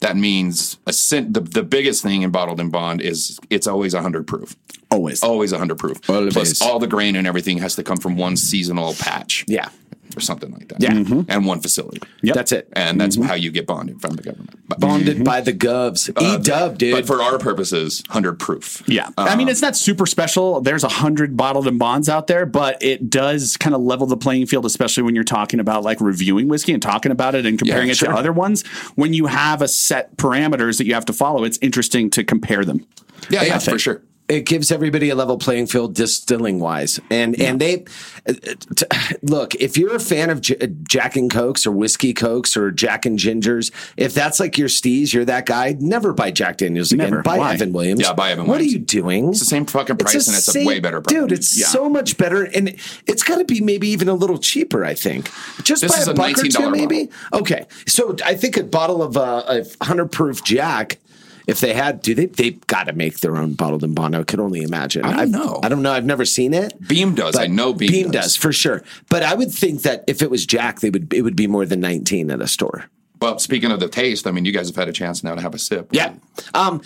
that 0.00 0.16
means 0.16 0.76
a 0.86 0.92
cent, 0.92 1.32
the, 1.32 1.40
the 1.40 1.62
biggest 1.62 2.02
thing 2.02 2.20
in 2.22 2.30
bottled 2.30 2.60
in 2.60 2.68
bond 2.68 3.00
is 3.00 3.38
it's 3.48 3.66
always 3.66 3.94
100 3.94 4.26
proof. 4.26 4.54
Always. 4.90 5.22
Always 5.22 5.52
100 5.52 5.78
proof. 5.78 5.98
Always. 6.10 6.34
Plus, 6.34 6.60
all 6.62 6.78
the 6.78 6.86
grain 6.86 7.16
and 7.16 7.26
everything 7.26 7.58
has 7.58 7.74
to 7.76 7.82
come 7.82 7.96
from 7.96 8.16
one 8.16 8.36
seasonal 8.36 8.94
patch. 8.94 9.44
Yeah. 9.48 9.70
Or 10.16 10.20
something 10.20 10.50
like 10.52 10.68
that. 10.68 10.80
Yeah. 10.82 10.92
Mhm. 10.92 11.26
And 11.28 11.44
one 11.46 11.60
facility. 11.60 12.00
Yep. 12.22 12.34
That's 12.34 12.52
it. 12.52 12.68
And 12.74 13.00
that's 13.00 13.16
how 13.22 13.34
you 13.34 13.50
get 13.50 13.66
bonded 13.66 14.00
from 14.00 14.14
the 14.16 14.22
government. 14.22 14.50
But, 14.68 14.80
Bonded 14.80 15.24
by 15.24 15.40
the 15.40 15.52
govs. 15.52 16.08
E 16.20 16.38
dub, 16.42 16.78
dude. 16.78 16.92
but 16.94 17.06
for 17.06 17.22
our 17.22 17.38
purposes, 17.38 18.02
100 18.08 18.38
proof. 18.38 18.82
Yeah. 18.86 19.08
I 19.18 19.30
Um, 19.30 19.38
mean, 19.38 19.48
it's 19.48 19.62
not 19.62 19.76
super 19.76 20.06
special. 20.06 20.60
There's 20.60 20.84
a 20.84 20.88
hundred 20.88 21.36
bottled 21.36 21.66
and 21.68 21.78
bonds 21.78 22.08
out 22.08 22.26
there, 22.26 22.46
but 22.46 22.82
it 22.82 23.10
does 23.10 23.56
kind 23.56 23.74
of 23.74 23.82
level 23.82 24.06
the 24.06 24.16
playing 24.16 24.46
field, 24.46 24.64
especially 24.66 25.02
when 25.02 25.14
you're 25.14 25.24
talking 25.24 25.60
about 25.60 25.82
like 25.84 26.00
reviewing 26.00 26.48
whiskey 26.48 26.72
and 26.72 26.82
talking 26.82 27.12
about 27.12 27.34
it 27.34 27.46
and 27.46 27.58
comparing 27.58 27.86
Yeah, 27.88 27.92
it 27.92 27.96
sure. 27.98 28.08
to 28.12 28.14
other 28.16 28.32
ones. 28.32 28.64
When 28.94 29.12
you 29.14 29.26
have 29.26 29.62
a 29.62 29.68
set 29.68 30.16
parameters 30.16 30.78
that 30.78 30.86
you 30.86 30.94
have 30.94 31.04
to 31.06 31.12
follow, 31.12 31.44
it's 31.44 31.58
interesting 31.62 32.10
to 32.10 32.24
compare 32.24 32.64
them. 32.64 32.86
Yeah, 33.30 33.42
yeah, 33.44 33.58
for 33.58 33.78
sure. 33.78 34.02
It 34.28 34.44
gives 34.44 34.72
everybody 34.72 35.08
a 35.10 35.14
level 35.14 35.38
playing 35.38 35.66
field 35.66 35.94
distilling 35.94 36.58
wise 36.58 36.98
and 37.10 37.38
and 37.40 37.60
they 37.60 37.84
uh, 38.28 38.32
t- 38.74 38.86
look 39.22 39.54
if 39.56 39.76
you're 39.76 39.94
a 39.94 40.00
fan 40.00 40.30
of 40.30 40.40
J- 40.40 40.56
jack 40.82 41.16
and 41.16 41.30
cokes 41.30 41.66
or 41.66 41.70
whiskey 41.72 42.12
cokes 42.12 42.56
or 42.56 42.70
jack 42.70 43.06
and 43.06 43.18
gingers 43.18 43.70
if 43.96 44.14
that's 44.14 44.40
like 44.40 44.58
your 44.58 44.68
steez 44.68 45.12
you're 45.12 45.24
that 45.24 45.46
guy 45.46 45.76
never 45.78 46.12
buy 46.12 46.30
jack 46.30 46.56
daniels 46.56 46.92
again 46.92 47.10
Never. 47.10 47.22
buy 47.22 47.38
Why? 47.38 47.54
evan 47.54 47.72
williams 47.72 48.00
Yeah, 48.00 48.12
buy 48.14 48.32
Evan 48.32 48.46
what 48.46 48.54
Williams. 48.58 48.74
are 48.74 48.78
you 48.78 48.84
doing 48.84 49.28
It's 49.30 49.38
the 49.40 49.44
same 49.46 49.64
fucking 49.66 49.96
price, 49.96 50.24
the 50.26 50.30
and 50.32 50.38
it's 50.38 50.56
a 50.56 50.64
way 50.66 50.80
better 50.80 51.00
product. 51.00 51.28
dude 51.28 51.32
it's 51.38 51.56
Yeah. 51.58 51.66
so 51.66 51.88
much 51.88 52.16
better 52.16 52.42
and 52.44 52.70
it's 53.06 53.22
got 53.22 53.38
to 53.38 53.44
be 53.44 53.60
maybe 53.60 53.88
even 53.88 54.08
a 54.08 54.14
little 54.14 54.38
cheaper 54.38 54.84
i 54.84 54.94
think 54.94 55.30
just 55.62 55.82
This 55.82 55.92
buy 55.96 56.02
a 56.02 56.12
a 56.12 56.14
buck 56.14 56.38
or 56.38 56.42
two 56.42 56.48
$19 56.58 56.72
maybe 56.72 57.10
okay 57.32 57.66
so 57.86 58.16
i 58.24 58.34
think 58.34 58.56
a 58.56 58.64
bottle 58.64 59.02
of 59.02 59.16
uh, 59.16 59.44
a 59.46 59.58
100 59.78 60.10
proof 60.10 60.42
jack 60.42 60.98
if 61.46 61.60
they 61.60 61.72
had, 61.74 62.02
do 62.02 62.14
they? 62.14 62.26
They've 62.26 62.66
got 62.66 62.84
to 62.84 62.92
make 62.92 63.20
their 63.20 63.36
own 63.36 63.52
bottled 63.54 63.84
and 63.84 63.94
bond. 63.94 64.16
I 64.16 64.22
could 64.24 64.40
only 64.40 64.62
imagine. 64.62 65.04
I 65.04 65.10
don't 65.10 65.20
I've- 65.20 65.30
know. 65.30 65.60
I 65.62 65.68
don't 65.68 65.82
know. 65.82 65.92
I've 65.92 66.04
never 66.04 66.24
seen 66.24 66.52
it. 66.54 66.74
Beam 66.88 67.14
does. 67.14 67.36
I 67.36 67.46
know 67.46 67.72
Beam, 67.72 68.10
does. 68.10 68.36
for 68.36 68.52
sure. 68.52 68.82
But 69.08 69.22
I 69.22 69.34
would 69.34 69.52
think 69.52 69.82
that 69.82 70.04
if 70.06 70.22
it 70.22 70.30
was 70.30 70.44
Jack, 70.46 70.80
they 70.80 70.90
would 70.90 71.12
it 71.12 71.22
would 71.22 71.36
be 71.36 71.46
more 71.46 71.64
than 71.66 71.80
nineteen 71.80 72.30
at 72.30 72.40
a 72.40 72.46
store. 72.48 72.86
But 73.18 73.40
speaking 73.40 73.70
of 73.70 73.80
the 73.80 73.88
taste, 73.88 74.26
I 74.26 74.30
mean, 74.30 74.44
you 74.44 74.52
guys 74.52 74.68
have 74.68 74.76
had 74.76 74.88
a 74.88 74.92
chance 74.92 75.24
now 75.24 75.34
to 75.34 75.40
have 75.40 75.54
a 75.54 75.58
sip. 75.58 75.88
Yeah. 75.90 76.14
Um, 76.54 76.82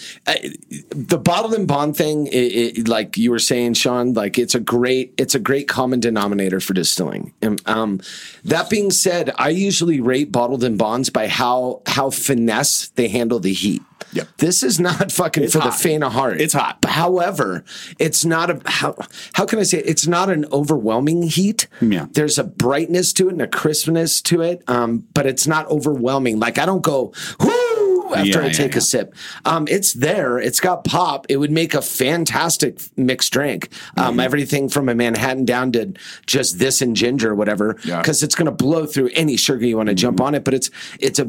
the 0.90 1.18
bottled 1.18 1.54
and 1.54 1.66
bond 1.66 1.96
thing, 1.96 2.28
i 2.32 2.72
i 2.76 2.82
like 2.87 3.16
you 3.16 3.30
were 3.30 3.38
saying, 3.38 3.75
Sean, 3.75 4.12
like 4.12 4.38
it's 4.38 4.54
a 4.54 4.60
great, 4.60 5.14
it's 5.18 5.34
a 5.34 5.40
great 5.40 5.68
common 5.68 6.00
denominator 6.00 6.60
for 6.60 6.72
distilling. 6.72 7.32
And, 7.42 7.60
um, 7.66 8.00
that 8.44 8.70
being 8.70 8.90
said, 8.90 9.32
I 9.37 9.49
usually 9.50 10.00
rate 10.00 10.30
bottled 10.32 10.64
and 10.64 10.78
bonds 10.78 11.10
by 11.10 11.28
how 11.28 11.82
how 11.87 12.10
finesse 12.10 12.88
they 12.90 13.08
handle 13.08 13.40
the 13.40 13.52
heat. 13.52 13.82
Yep. 14.12 14.28
This 14.38 14.62
is 14.62 14.80
not 14.80 15.12
fucking 15.12 15.44
It's 15.44 15.52
for 15.52 15.60
the 15.60 15.70
faint 15.70 16.02
of 16.02 16.12
heart. 16.12 16.40
It's 16.40 16.54
hot. 16.54 16.78
However, 16.84 17.64
it's 17.99 18.25
not 18.25 18.50
a 18.50 18.60
how 18.64 18.96
how 19.34 19.46
can 19.46 19.58
I 19.58 19.62
say 19.62 19.78
it? 19.78 19.87
it's 19.87 20.06
not 20.06 20.30
an 20.30 20.46
overwhelming 20.52 21.22
heat. 21.22 21.68
Yeah. 21.80 22.06
There's 22.10 22.38
a 22.38 22.44
brightness 22.44 23.12
to 23.14 23.28
it 23.28 23.32
and 23.32 23.42
a 23.42 23.46
crispness 23.46 24.20
to 24.22 24.42
it. 24.42 24.62
Um, 24.68 25.06
but 25.14 25.26
it's 25.26 25.46
not 25.46 25.66
overwhelming. 25.68 26.19
Like 26.24 26.58
I 26.58 26.66
don't 26.66 26.82
go 26.82 27.12
whoo 27.40 28.14
after 28.14 28.28
Yeah, 28.28 28.38
I 28.40 28.46
yeah, 28.46 28.52
take 28.52 28.72
yeah. 28.72 28.78
a 28.78 28.80
sip. 28.80 29.14
Um, 29.44 29.66
it's 29.68 29.92
there. 29.92 30.38
It's 30.38 30.60
got 30.60 30.84
pop. 30.84 31.26
It 31.28 31.36
would 31.36 31.50
make 31.52 31.74
a 31.74 31.82
fantastic 31.82 32.80
mixed 32.96 33.32
drink. 33.32 33.68
Um, 33.96 34.10
Mm-hmm. 34.10 34.20
Everything 34.20 34.68
from 34.68 34.88
a 34.88 34.94
Manhattan 34.94 35.44
down 35.44 35.72
to 35.72 35.92
just 36.26 36.58
this 36.58 36.82
and 36.82 36.94
ginger, 36.96 37.30
or 37.30 37.34
whatever, 37.34 37.74
because 37.74 38.22
it's 38.22 38.34
going 38.34 38.46
to 38.46 38.52
blow 38.52 38.84
through 38.86 39.10
any 39.14 39.36
sugar 39.36 39.64
you 39.64 39.76
want 39.76 39.88
to 39.88 39.94
Mm-hmm. 39.94 39.98
jump 40.00 40.20
on 40.20 40.34
it. 40.34 40.44
But 40.44 40.54
it's 40.54 40.70
it's 40.98 41.18
a 41.18 41.28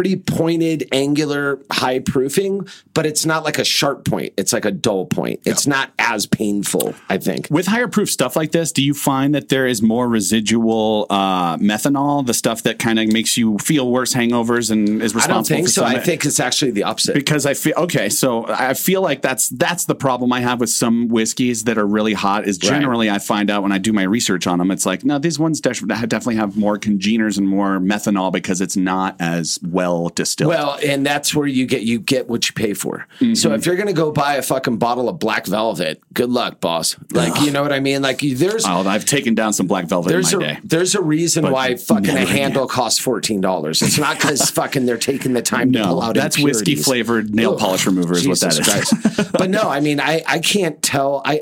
pretty 0.00 0.16
pointed, 0.16 0.88
angular, 0.92 1.60
high 1.70 1.98
proofing, 1.98 2.66
but 2.94 3.04
it's 3.04 3.26
not 3.26 3.44
like 3.44 3.58
a 3.58 3.64
sharp 3.64 4.02
point. 4.06 4.32
It's 4.38 4.50
like 4.50 4.64
a 4.64 4.70
dull 4.70 5.04
point. 5.04 5.40
It's 5.44 5.66
not 5.66 5.90
as 5.98 6.24
painful. 6.24 6.94
I 7.10 7.18
think. 7.18 7.48
With 7.50 7.66
higher 7.66 7.86
proof 7.86 8.08
stuff 8.08 8.34
like 8.34 8.52
this, 8.52 8.72
do 8.72 8.82
you 8.82 8.94
find 8.94 9.34
that 9.34 9.50
there 9.50 9.66
is 9.66 9.82
more 9.82 10.08
residual 10.08 11.04
uh, 11.10 11.58
methanol, 11.58 12.24
the 12.24 12.32
stuff 12.32 12.62
that 12.62 12.78
kind 12.78 12.98
of 12.98 13.12
makes 13.12 13.36
you 13.36 13.58
feel 13.58 13.90
worse 13.90 14.14
hangovers 14.14 14.70
and 14.70 15.02
is 15.02 15.14
responsible 15.14 15.32
I 15.32 15.36
don't 15.36 15.44
think 15.44 15.68
so. 15.68 15.84
I 15.84 15.98
think 16.00 16.24
it's 16.24 16.40
actually 16.40 16.70
the 16.70 16.84
opposite. 16.84 17.14
because 17.14 17.44
I 17.44 17.52
feel 17.52 17.74
okay. 17.76 18.08
So 18.08 18.46
I 18.48 18.72
feel 18.72 19.02
like 19.02 19.20
that's 19.20 19.50
that's 19.50 19.84
the 19.84 19.94
problem 19.94 20.32
I 20.32 20.40
have 20.40 20.60
with 20.60 20.70
some 20.70 21.08
whiskeys 21.08 21.64
that 21.64 21.76
are 21.76 21.86
really 21.86 22.14
hot. 22.14 22.48
Is 22.48 22.56
generally 22.56 23.10
I 23.10 23.18
find 23.18 23.50
out 23.50 23.62
when 23.62 23.72
I 23.72 23.76
do 23.76 23.92
my 23.92 24.04
research 24.04 24.46
on 24.46 24.60
them, 24.60 24.70
it's 24.70 24.86
like 24.86 25.04
no, 25.04 25.18
these 25.18 25.38
ones 25.38 25.60
definitely 25.60 26.36
have 26.36 26.56
more 26.56 26.78
congeners 26.78 27.36
and 27.36 27.46
more 27.46 27.78
methanol 27.80 28.32
because 28.32 28.62
it's 28.62 28.78
not 28.78 29.14
as 29.20 29.58
well 29.62 29.89
distilled. 30.10 30.48
Well, 30.50 30.78
and 30.84 31.04
that's 31.04 31.34
where 31.34 31.46
you 31.46 31.66
get 31.66 31.82
you 31.82 31.98
get 31.98 32.28
what 32.28 32.48
you 32.48 32.54
pay 32.54 32.74
for. 32.74 33.06
Mm-hmm. 33.20 33.34
So 33.34 33.52
if 33.52 33.66
you're 33.66 33.76
gonna 33.76 33.92
go 33.92 34.12
buy 34.12 34.34
a 34.36 34.42
fucking 34.42 34.78
bottle 34.78 35.08
of 35.08 35.18
black 35.18 35.46
velvet, 35.46 36.00
good 36.14 36.30
luck, 36.30 36.60
boss. 36.60 36.96
Like 37.12 37.40
you 37.42 37.50
know 37.50 37.62
what 37.62 37.72
I 37.72 37.80
mean? 37.80 38.02
Like 38.02 38.20
there's 38.20 38.64
Oh, 38.66 38.86
I've 38.88 39.04
taken 39.04 39.34
down 39.34 39.52
some 39.52 39.66
black 39.66 39.86
velvet 39.86 40.08
there's 40.10 40.32
in 40.32 40.42
a 40.42 40.54
day. 40.54 40.58
there's 40.64 40.94
a 40.94 41.02
reason 41.02 41.42
But 41.42 41.52
why 41.52 41.76
fucking 41.76 42.10
a 42.16 42.24
handle 42.26 42.64
again. 42.64 42.74
costs 42.74 43.00
fourteen 43.00 43.40
dollars. 43.40 43.82
It's 43.82 43.98
not 43.98 44.16
because 44.18 44.50
fucking 44.60 44.86
they're 44.86 44.96
taking 44.98 45.32
the 45.32 45.42
time 45.42 45.72
to 45.72 45.82
pull 45.84 46.00
No, 46.00 46.02
out. 46.02 46.14
that's 46.14 46.38
whiskey 46.38 46.76
flavored 46.76 47.34
nail 47.34 47.52
Ugh, 47.54 47.58
polish 47.58 47.86
remover 47.86 48.14
is 48.14 48.26
what 48.28 48.40
that 48.40 48.52
Jesus 48.54 48.92
is. 49.18 49.28
But 49.32 49.50
no, 49.50 49.62
I 49.62 49.80
mean, 49.80 50.00
I 50.00 50.22
I 50.26 50.38
can't 50.38 50.80
tell. 50.82 51.22
I 51.24 51.40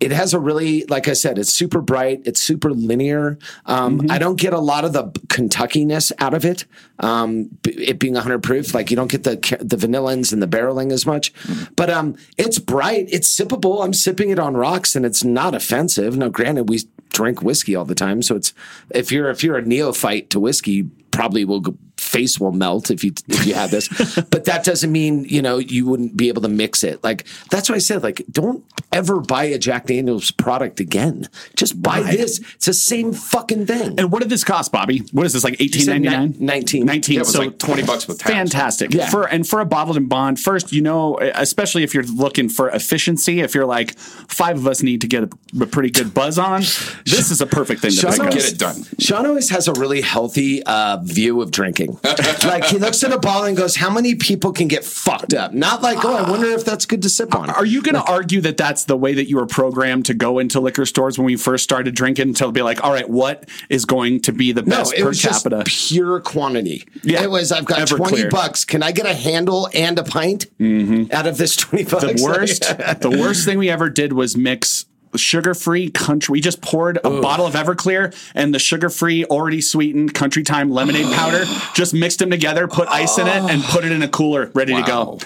it 0.00 0.10
has 0.12 0.34
a 0.34 0.38
really 0.38 0.84
like 0.86 1.08
I 1.08 1.12
said, 1.12 1.38
it's 1.38 1.52
super 1.52 1.80
bright. 1.80 2.22
It's 2.24 2.40
super 2.40 2.72
linear. 2.72 3.38
Um, 3.64 3.96
Mm-hmm. 3.96 4.10
I 4.10 4.18
don't 4.18 4.38
get 4.38 4.52
a 4.52 4.58
lot 4.58 4.84
of 4.84 4.92
the 4.92 5.10
Kentuckiness 5.28 6.12
out 6.18 6.34
of 6.34 6.44
it. 6.44 6.64
Um, 6.98 7.50
it 7.64 7.98
being 7.98 8.14
100 8.14 8.42
proof, 8.42 8.74
like 8.74 8.90
you 8.90 8.96
don't 8.96 9.10
get 9.10 9.24
the 9.24 9.36
the 9.60 9.76
vanillins 9.76 10.32
and 10.32 10.42
the 10.42 10.46
barreling 10.46 10.92
as 10.92 11.06
much. 11.06 11.32
Mm-hmm. 11.34 11.74
But 11.76 11.90
um, 11.90 12.16
it's 12.36 12.58
bright. 12.58 13.08
It's 13.10 13.34
sippable. 13.34 13.84
I'm 13.84 13.94
sipping 13.94 14.30
it 14.30 14.38
on 14.38 14.56
rocks, 14.56 14.96
and 14.96 15.06
it's 15.06 15.24
not 15.24 15.54
offensive. 15.54 16.16
Now, 16.16 16.28
granted, 16.28 16.68
we 16.68 16.80
drink 17.10 17.42
whiskey 17.42 17.74
all 17.74 17.84
the 17.84 17.94
time, 17.94 18.22
so 18.22 18.36
it's 18.36 18.52
if 18.90 19.10
you're 19.12 19.30
if 19.30 19.42
you're 19.42 19.56
a 19.56 19.62
neophyte 19.62 20.30
to 20.30 20.40
whiskey, 20.40 20.90
probably 21.10 21.44
will 21.44 21.60
go, 21.60 21.74
face 22.16 22.40
will 22.40 22.52
melt 22.52 22.90
if 22.90 23.04
you 23.04 23.12
if 23.28 23.46
you 23.46 23.54
have 23.54 23.70
this. 23.70 23.88
but 24.30 24.44
that 24.46 24.64
doesn't 24.64 24.90
mean 24.90 25.24
you 25.24 25.42
know 25.42 25.58
you 25.58 25.86
wouldn't 25.86 26.16
be 26.16 26.28
able 26.28 26.42
to 26.42 26.48
mix 26.48 26.82
it. 26.82 27.02
Like 27.04 27.26
that's 27.50 27.68
why 27.68 27.76
I 27.76 27.78
said 27.78 28.02
like 28.02 28.22
don't 28.30 28.64
ever 28.92 29.20
buy 29.20 29.44
a 29.44 29.58
Jack 29.58 29.86
Daniel's 29.86 30.30
product 30.30 30.80
again. 30.80 31.28
Just 31.54 31.80
buy 31.82 32.00
Why? 32.00 32.16
this. 32.16 32.40
It's 32.54 32.66
the 32.66 32.74
same 32.74 33.12
fucking 33.12 33.66
thing. 33.66 33.98
And 33.98 34.10
what 34.10 34.22
did 34.22 34.30
this 34.30 34.44
cost, 34.44 34.72
Bobby? 34.72 35.02
What 35.12 35.26
is 35.26 35.32
this 35.32 35.44
like 35.44 35.60
eighteen 35.60 35.82
said 35.82 36.02
ninety 36.02 36.08
nine? 36.08 36.30
ni- 36.38 36.46
19. 36.46 36.86
Nineteen. 36.86 37.14
Yeah, 37.14 37.20
it 37.20 37.26
was 37.26 37.32
so 37.32 37.40
like 37.40 37.58
20 37.58 37.82
bucks 37.84 38.08
with 38.08 38.18
tax. 38.18 38.30
Fantastic. 38.30 38.94
Yeah. 38.94 39.10
For 39.10 39.26
and 39.28 39.46
for 39.46 39.60
a 39.60 39.66
bottled 39.66 39.96
and 39.96 40.08
bond, 40.08 40.40
first, 40.40 40.72
you 40.72 40.82
know, 40.82 41.18
especially 41.34 41.82
if 41.82 41.94
you're 41.94 42.04
looking 42.04 42.48
for 42.48 42.70
efficiency, 42.70 43.40
if 43.40 43.54
you're 43.54 43.66
like 43.66 43.96
five 43.98 44.56
of 44.56 44.66
us 44.66 44.82
need 44.82 45.00
to 45.02 45.06
get 45.06 45.24
a, 45.24 45.30
a 45.60 45.66
pretty 45.66 45.90
good 45.90 46.14
buzz 46.14 46.38
on, 46.38 46.60
this 47.04 47.30
is 47.30 47.40
a 47.40 47.46
perfect 47.46 47.82
thing 47.82 47.90
to 47.90 47.96
Sean 47.96 48.12
pick 48.12 48.20
up. 48.20 48.32
Get 48.32 48.52
it 48.52 48.58
done. 48.58 48.76
Sean 48.98 49.26
always 49.26 49.50
has 49.50 49.68
a 49.68 49.72
really 49.74 50.00
healthy 50.00 50.62
uh, 50.62 50.98
view 51.02 51.42
of 51.42 51.50
drinking. 51.50 51.98
like 52.44 52.64
he 52.64 52.78
looks 52.78 53.02
at 53.04 53.12
a 53.12 53.18
bottle 53.18 53.44
and 53.44 53.56
goes, 53.56 53.76
"How 53.76 53.90
many 53.90 54.14
people 54.14 54.52
can 54.52 54.68
get 54.68 54.84
fucked 54.84 55.34
up?" 55.34 55.52
Not 55.52 55.82
like, 55.82 56.04
"Oh, 56.04 56.14
I 56.14 56.28
wonder 56.28 56.46
if 56.46 56.64
that's 56.64 56.86
good 56.86 57.02
to 57.02 57.08
sip 57.08 57.34
on." 57.34 57.50
Are 57.50 57.64
you 57.64 57.82
going 57.82 57.94
to 57.94 58.02
argue 58.02 58.40
that 58.42 58.56
that's 58.56 58.84
the 58.84 58.96
way 58.96 59.14
that 59.14 59.28
you 59.28 59.36
were 59.36 59.46
programmed 59.46 60.06
to 60.06 60.14
go 60.14 60.38
into 60.38 60.60
liquor 60.60 60.86
stores 60.86 61.18
when 61.18 61.26
we 61.26 61.36
first 61.36 61.64
started 61.64 61.94
drinking? 61.94 62.34
To 62.34 62.52
be 62.52 62.62
like, 62.62 62.84
all 62.84 62.92
right, 62.92 63.08
what 63.08 63.48
is 63.68 63.84
going 63.84 64.20
to 64.22 64.32
be 64.32 64.52
the 64.52 64.62
No, 64.62 64.78
best 64.78 64.94
it 64.94 65.02
per 65.02 65.12
capita? 65.12 65.62
just 65.64 65.88
pure 65.92 66.20
quantity. 66.20 66.86
Yeah. 67.02 67.22
It 67.22 67.30
was, 67.30 67.52
I've 67.52 67.64
got 67.64 67.78
Everclear. 67.78 68.08
20 68.08 68.28
bucks. 68.28 68.64
Can 68.64 68.82
I 68.82 68.92
get 68.92 69.06
a 69.06 69.14
handle 69.14 69.68
and 69.74 69.98
a 69.98 70.04
pint 70.04 70.46
mm-hmm. 70.58 71.12
out 71.12 71.26
of 71.26 71.38
this 71.38 71.56
20 71.56 71.84
bucks? 71.84 72.04
the 72.04 72.24
worst 72.24 72.62
the 73.00 73.10
worst 73.10 73.44
thing 73.44 73.58
we 73.58 73.70
ever 73.70 73.90
did 73.90 74.12
was 74.12 74.36
mix 74.36 74.86
sugar-free 75.14 75.90
country 75.90 76.32
we 76.32 76.40
just 76.40 76.60
poured 76.60 76.98
a 77.04 77.20
bottle 77.20 77.46
of 77.46 77.54
everclear 77.54 78.14
and 78.34 78.54
the 78.54 78.58
sugar-free 78.58 79.24
already 79.26 79.60
sweetened 79.60 80.12
country 80.14 80.42
time 80.42 80.70
lemonade 80.70 81.06
powder 81.14 81.44
just 81.74 81.94
mixed 81.94 82.18
them 82.18 82.30
together 82.30 82.66
put 82.68 82.88
ice 82.88 83.18
in 83.18 83.26
it 83.26 83.50
and 83.50 83.62
put 83.64 83.84
it 83.84 83.92
in 83.92 84.02
a 84.02 84.08
cooler 84.08 84.50
ready 84.54 84.74
to 84.74 84.82
go 84.82 85.18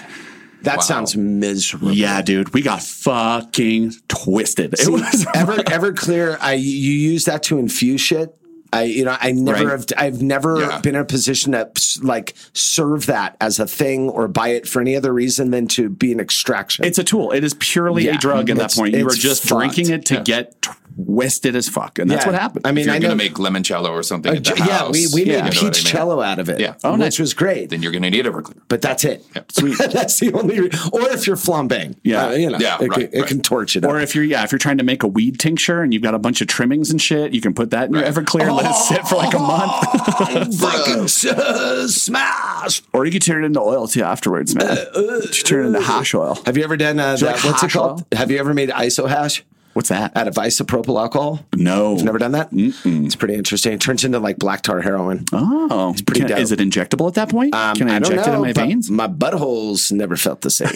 that 0.63 0.75
Wow. 0.77 0.81
sounds 0.81 1.17
miserable. 1.17 1.91
yeah 1.91 2.21
dude 2.21 2.53
we 2.53 2.61
got 2.61 2.81
fucking 2.83 3.93
twisted 4.07 4.73
it 4.79 4.87
was 4.89 5.25
Ever 5.33 5.53
Everclear, 5.63 6.37
I 6.39 6.53
you 6.53 6.91
use 6.91 7.25
that 7.25 7.43
to 7.43 7.57
infuse 7.57 7.99
shit. 8.01 8.35
I 8.73 8.83
you 8.83 9.03
know 9.05 9.17
I 9.19 9.31
never 9.31 9.65
Right. 9.65 9.71
have 9.71 9.85
I've 9.97 10.21
never 10.21 10.61
Yeah. 10.61 10.79
been 10.79 10.95
in 10.95 11.01
a 11.01 11.05
position 11.05 11.51
to 11.53 11.69
like 12.01 12.33
serve 12.53 13.05
that 13.07 13.35
as 13.41 13.59
a 13.59 13.67
thing 13.67 14.09
or 14.09 14.27
buy 14.27 14.49
it 14.49 14.67
for 14.67 14.81
any 14.81 14.95
other 14.95 15.13
reason 15.13 15.51
than 15.51 15.67
to 15.69 15.89
be 15.89 16.11
an 16.11 16.19
extraction. 16.19 16.85
it's 16.85 16.97
a 16.97 17.03
tool 17.03 17.31
it 17.31 17.43
is 17.43 17.53
purely 17.55 18.05
Yeah. 18.05 18.15
a 18.15 18.17
drug 18.17 18.49
at 18.49 18.57
that 18.57 18.73
point 18.73 18.95
you 18.95 19.05
are 19.07 19.13
just 19.13 19.43
fucked. 19.43 19.59
drinking 19.75 19.89
it 19.93 20.05
to 20.05 20.15
Yeah. 20.15 20.21
get 20.23 20.67
twisted 20.95 21.55
as 21.55 21.69
fuck 21.69 21.99
and 21.99 22.09
that's 22.09 22.25
Yeah. 22.25 22.31
what 22.31 22.39
happened 22.41 22.65
I 22.67 22.71
mean, 22.71 22.79
If 22.81 22.85
you're 22.87 22.95
I 22.95 22.99
going 22.99 23.17
know 23.17 23.23
to 23.23 23.29
make 23.29 23.33
limoncello 23.53 23.89
or 23.91 24.03
something 24.03 24.31
Uh, 24.31 24.35
at 24.35 24.43
the 24.43 24.53
yeah, 24.57 24.63
house, 24.79 24.91
we, 24.93 25.07
we 25.23 25.25
made 25.25 25.35
what 25.43 25.45
I 25.45 25.49
peach 25.49 25.61
mean? 25.63 25.73
cello 25.73 26.21
out 26.21 26.39
of 26.39 26.49
it, 26.49 26.59
Yeah. 26.59 26.75
Oh, 26.83 26.91
which 26.93 26.99
nice. 26.99 27.19
was 27.19 27.33
great. 27.33 27.69
Then 27.69 27.81
you're 27.81 27.91
going 27.91 28.03
to 28.03 28.09
need 28.09 28.25
Everclear. 28.25 28.57
but 28.67 28.81
that's 28.81 29.03
it. 29.03 29.25
Sweet. 29.51 29.77
that's 29.91 30.19
the 30.19 30.33
only. 30.33 30.59
Re- 30.61 30.69
or 30.91 31.01
if 31.09 31.27
you're 31.27 31.35
flambéing, 31.35 31.95
Yeah. 32.03 32.27
uh, 32.27 32.31
you 32.31 32.49
know, 32.49 32.57
Yeah, 32.59 32.77
it, 32.81 32.87
right, 32.89 32.91
can, 32.91 33.01
it 33.13 33.19
right. 33.19 33.27
can 33.27 33.41
torch 33.41 33.75
it. 33.75 33.85
or 33.85 33.97
up. 33.97 34.03
if 34.03 34.15
you're 34.15 34.23
yeah, 34.23 34.43
if 34.43 34.51
you're 34.51 34.59
trying 34.59 34.77
to 34.77 34.83
make 34.83 35.03
a 35.03 35.07
weed 35.07 35.39
tincture 35.39 35.81
and 35.81 35.93
you've 35.93 36.03
got 36.03 36.13
a 36.13 36.19
bunch 36.19 36.41
of 36.41 36.47
trimmings 36.47 36.89
and 36.91 37.01
shit, 37.01 37.33
you 37.33 37.41
can 37.41 37.53
put 37.53 37.71
that 37.71 37.87
in 37.87 37.93
your 37.93 38.03
Right. 38.03 38.13
Everclear 38.13 38.47
and 38.47 38.55
let 38.55 38.65
it 38.65 38.75
sit 38.75 39.07
for 39.07 39.15
like 39.15 39.33
a 39.33 39.39
month. 39.39 40.57
fucking 40.59 41.29
uh, 41.31 41.87
smash. 41.87 42.81
Or 42.93 43.05
you 43.05 43.11
can 43.11 43.19
turn 43.21 43.43
it 43.43 43.47
into 43.47 43.61
oil 43.61 43.87
too 43.87 44.03
afterwards, 44.03 44.55
man. 44.55 44.77
you 44.95 45.21
turn 45.43 45.63
it 45.65 45.67
into 45.69 45.81
hash 45.81 46.13
oil. 46.13 46.39
Have 46.45 46.57
you 46.57 46.63
ever 46.63 46.77
done 46.77 46.99
uh, 46.99 47.15
that? 47.15 47.43
what's 47.43 47.63
it 47.63 47.71
called? 47.71 48.05
Have 48.11 48.31
you 48.31 48.37
ever 48.39 48.53
made 48.53 48.69
iso 48.69 49.07
hash 49.09 49.43
What's 49.73 49.89
that? 49.89 50.15
out 50.17 50.27
of 50.27 50.35
isopropyl 50.35 50.99
alcohol? 50.99 51.45
No. 51.55 51.95
Never 51.95 52.17
done 52.17 52.33
that? 52.33 52.49
It's 52.51 53.15
pretty 53.15 53.35
interesting. 53.35 53.71
It 53.73 53.79
turns 53.81 54.03
into 54.03 54.19
like 54.19 54.37
black 54.37 54.61
tar 54.63 54.81
heroin. 54.81 55.25
Oh, 55.31 55.91
It's 55.91 56.01
pretty 56.01 56.21
Can- 56.21 56.29
dope. 56.29 56.39
is 56.39 56.51
it 56.51 56.59
injectable 56.59 57.07
at 57.07 57.13
that 57.15 57.29
point? 57.29 57.55
Um, 57.55 57.75
Can 57.77 57.89
I, 57.89 57.99
don't 57.99 58.11
inject 58.11 58.27
it 58.27 58.33
in 58.33 58.41
my 58.41 58.51
veins? 58.53 58.91
My 58.91 59.07
buttholes 59.07 59.91
never 59.91 60.17
felt 60.17 60.41
the 60.41 60.49
same. 60.49 60.67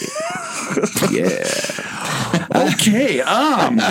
yeah. 1.11 2.73
okay. 2.73 3.21
Um. 3.21 3.79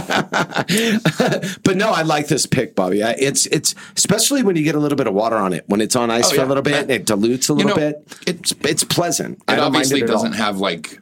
But 1.65 1.77
no, 1.77 1.91
I 1.91 2.03
like 2.03 2.29
this 2.29 2.47
pick, 2.47 2.75
Bobby. 2.75 3.03
I, 3.03 3.13
it's 3.13 3.47
it's 3.47 3.75
especially 3.97 4.43
when 4.43 4.57
you 4.57 4.63
get 4.65 4.75
a 4.75 4.79
little 4.79 4.97
bit 4.97 5.07
of 5.07 5.15
water 5.15 5.37
on 5.37 5.53
it. 5.53 5.65
When 5.67 5.81
it's 5.81 5.97
on 5.97 6.11
ice 6.11 6.27
Oh, 6.27 6.31
for 6.31 6.37
yeah. 6.37 6.45
a 6.45 6.49
little 6.49 6.63
bit, 6.63 6.91
it 6.91 7.07
dilutes 7.07 7.49
a 7.49 7.55
little 7.55 7.71
know, 7.71 7.77
bit. 7.77 8.07
It's 8.27 8.53
it's 8.63 8.85
pleasant. 8.85 9.43
I 9.49 9.55
It 9.55 9.59
obviously 9.61 10.01
it 10.01 10.07
doesn't 10.07 10.33
have 10.35 10.59
like 10.59 11.01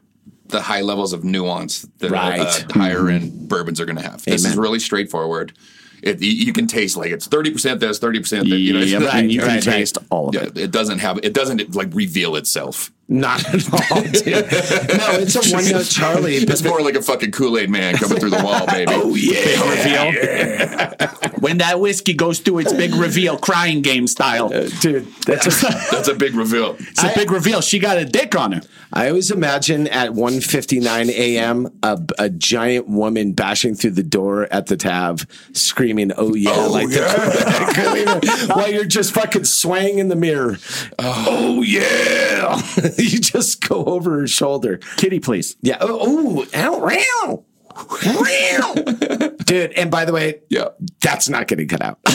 the 0.53 0.62
high 0.62 0.83
levels 0.83 1.12
of 1.12 1.25
nuance 1.25 1.83
that 1.99 2.11
Right. 2.11 2.41
uh, 2.41 2.73
higher 2.79 3.09
end 3.09 3.49
bourbons 3.49 3.81
are 3.81 3.85
going 3.87 3.97
to 3.97 4.03
have. 4.03 4.25
This 4.25 4.45
is 4.45 4.57
really 4.57 4.79
straightforward. 4.79 5.53
It, 6.03 6.21
you 6.21 6.53
can 6.53 6.67
taste 6.67 6.97
like 6.97 7.11
it's 7.12 7.27
thirty 7.29 7.51
percent 7.53 7.79
this, 7.81 7.99
thirty 7.99 8.19
percent 8.19 8.49
that. 8.49 8.57
You 8.59 8.73
know, 8.73 8.81
it's- 8.81 9.11
and 9.15 9.31
you 9.31 9.38
can 9.41 9.49
right, 9.49 9.55
right. 9.67 9.75
taste 9.77 9.99
all 10.11 10.29
of 10.29 10.35
yeah, 10.35 10.43
it. 10.43 10.59
it 10.59 10.71
doesn't 10.73 10.99
have. 10.99 11.19
It 11.23 11.33
doesn't 11.33 11.75
like 11.77 11.88
reveal 11.93 12.35
itself. 12.37 12.91
Not 13.12 13.44
at 13.55 13.72
all, 13.92 14.03
dude. 14.03 14.25
No, 15.03 15.11
it's 15.20 15.37
a 15.37 15.55
one 15.55 15.68
note 15.70 15.85
Charlie. 15.87 16.37
It's 16.37 16.62
more 16.62 16.81
like 16.81 16.94
a 16.94 17.03
fucking 17.03 17.31
Kool 17.33 17.59
Aid 17.59 17.68
man 17.68 17.96
coming 17.96 18.18
through 18.18 18.31
the 18.31 18.42
wall, 18.42 18.66
baby. 18.66 18.90
oh 18.94 19.11
reveal. 19.11 20.12
when 21.40 21.59
that 21.59 21.79
whiskey 21.81 22.14
goes 22.14 22.38
through 22.38 22.61
its 22.61 22.72
big 22.72 22.94
reveal, 22.94 23.37
crying 23.37 23.83
game 23.83 24.07
style. 24.07 24.46
Uh, 24.46 24.68
dude, 24.81 25.07
that's 25.27 25.46
a, 25.46 25.51
That's 25.90 26.09
a 26.09 26.14
big 26.14 26.35
reveal. 26.35 26.77
It's 26.79 27.03
a 27.03 27.12
big 27.14 27.31
reveal. 27.31 27.61
She 27.61 27.79
got 27.79 27.98
a 27.98 28.05
dick 28.05 28.35
on 28.35 28.53
her. 28.53 28.61
I 28.92 29.09
always 29.09 29.31
imagine 29.31 29.88
at 29.88 30.11
1.59 30.11 31.09
a.m. 31.09 31.68
A, 31.83 31.98
a 32.18 32.29
giant 32.31 32.88
woman 32.88 33.33
bashing 33.33 33.75
through 33.75 33.92
the 33.92 34.03
door 34.03 34.46
at 34.51 34.66
the 34.66 34.77
tab, 34.77 35.20
screaming, 35.53 36.12
"Oh 36.16 36.35
yeah!" 36.35 36.53
Oh, 36.55 36.70
like 36.70 36.88
the- 36.88 38.53
while 38.55 38.70
you're 38.70 38.85
just 38.85 39.12
fucking 39.12 39.44
swaying 39.44 39.98
in 39.98 40.09
the 40.09 40.16
mirror. 40.16 40.59
Oh, 40.98 41.62
yeah! 41.62 42.61
you 43.12 43.19
just 43.21 43.67
go 43.69 43.85
over 43.85 44.21
her 44.21 44.27
shoulder. 44.27 44.79
Kitty, 44.97 45.21
please. 45.21 45.57
Yeah. 45.62 45.79
Oh, 45.81 45.99
oh 46.01 46.47
ow, 46.55 46.81
row. 46.81 47.45
Row. 48.05 48.75
Dude, 49.47 49.73
and 49.73 49.91
by 49.91 50.05
the 50.05 50.12
way, 50.12 50.41
Yeah. 50.51 50.69
that's 51.01 51.29
not 51.31 51.49
getting 51.49 51.69
cut 51.69 51.81
out 51.81 51.99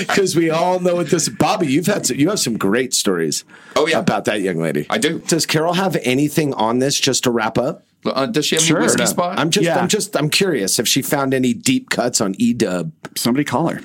because 0.00 0.36
we 0.36 0.50
all 0.50 0.78
know 0.80 0.94
what 0.96 1.08
this. 1.08 1.28
Bobby, 1.30 1.68
you've 1.68 1.86
had 1.86 2.04
some, 2.06 2.18
you 2.18 2.28
have 2.28 2.38
some 2.40 2.58
great 2.58 2.92
stories. 2.94 3.44
Oh, 3.76 3.86
yeah. 3.86 3.98
about 3.98 4.26
that 4.26 4.40
young 4.42 4.58
lady. 4.58 4.86
I 4.90 4.98
do. 4.98 5.20
Does 5.20 5.46
Carol 5.46 5.72
have 5.74 5.96
anything 6.02 6.52
on 6.54 6.80
this 6.80 7.00
just 7.00 7.24
to 7.24 7.30
wrap 7.30 7.56
up? 7.58 7.84
Uh, 8.04 8.26
does 8.26 8.44
she 8.46 8.56
have 8.56 8.62
Sure. 8.64 8.76
any 8.76 8.84
whiskey 8.86 9.00
No. 9.02 9.06
spot? 9.06 9.38
I'm 9.38 9.50
just, 9.50 9.64
Yeah. 9.64 9.78
I'm 9.78 9.88
just, 9.88 10.14
I'm 10.16 10.28
curious 10.30 10.78
if 10.78 10.86
she 10.86 11.00
found 11.02 11.32
any 11.34 11.54
deep 11.54 11.90
cuts 11.90 12.20
on 12.20 12.34
E 12.38 12.54
Edub. 12.54 12.92
Somebody 13.16 13.44
call 13.44 13.68
her. 13.68 13.80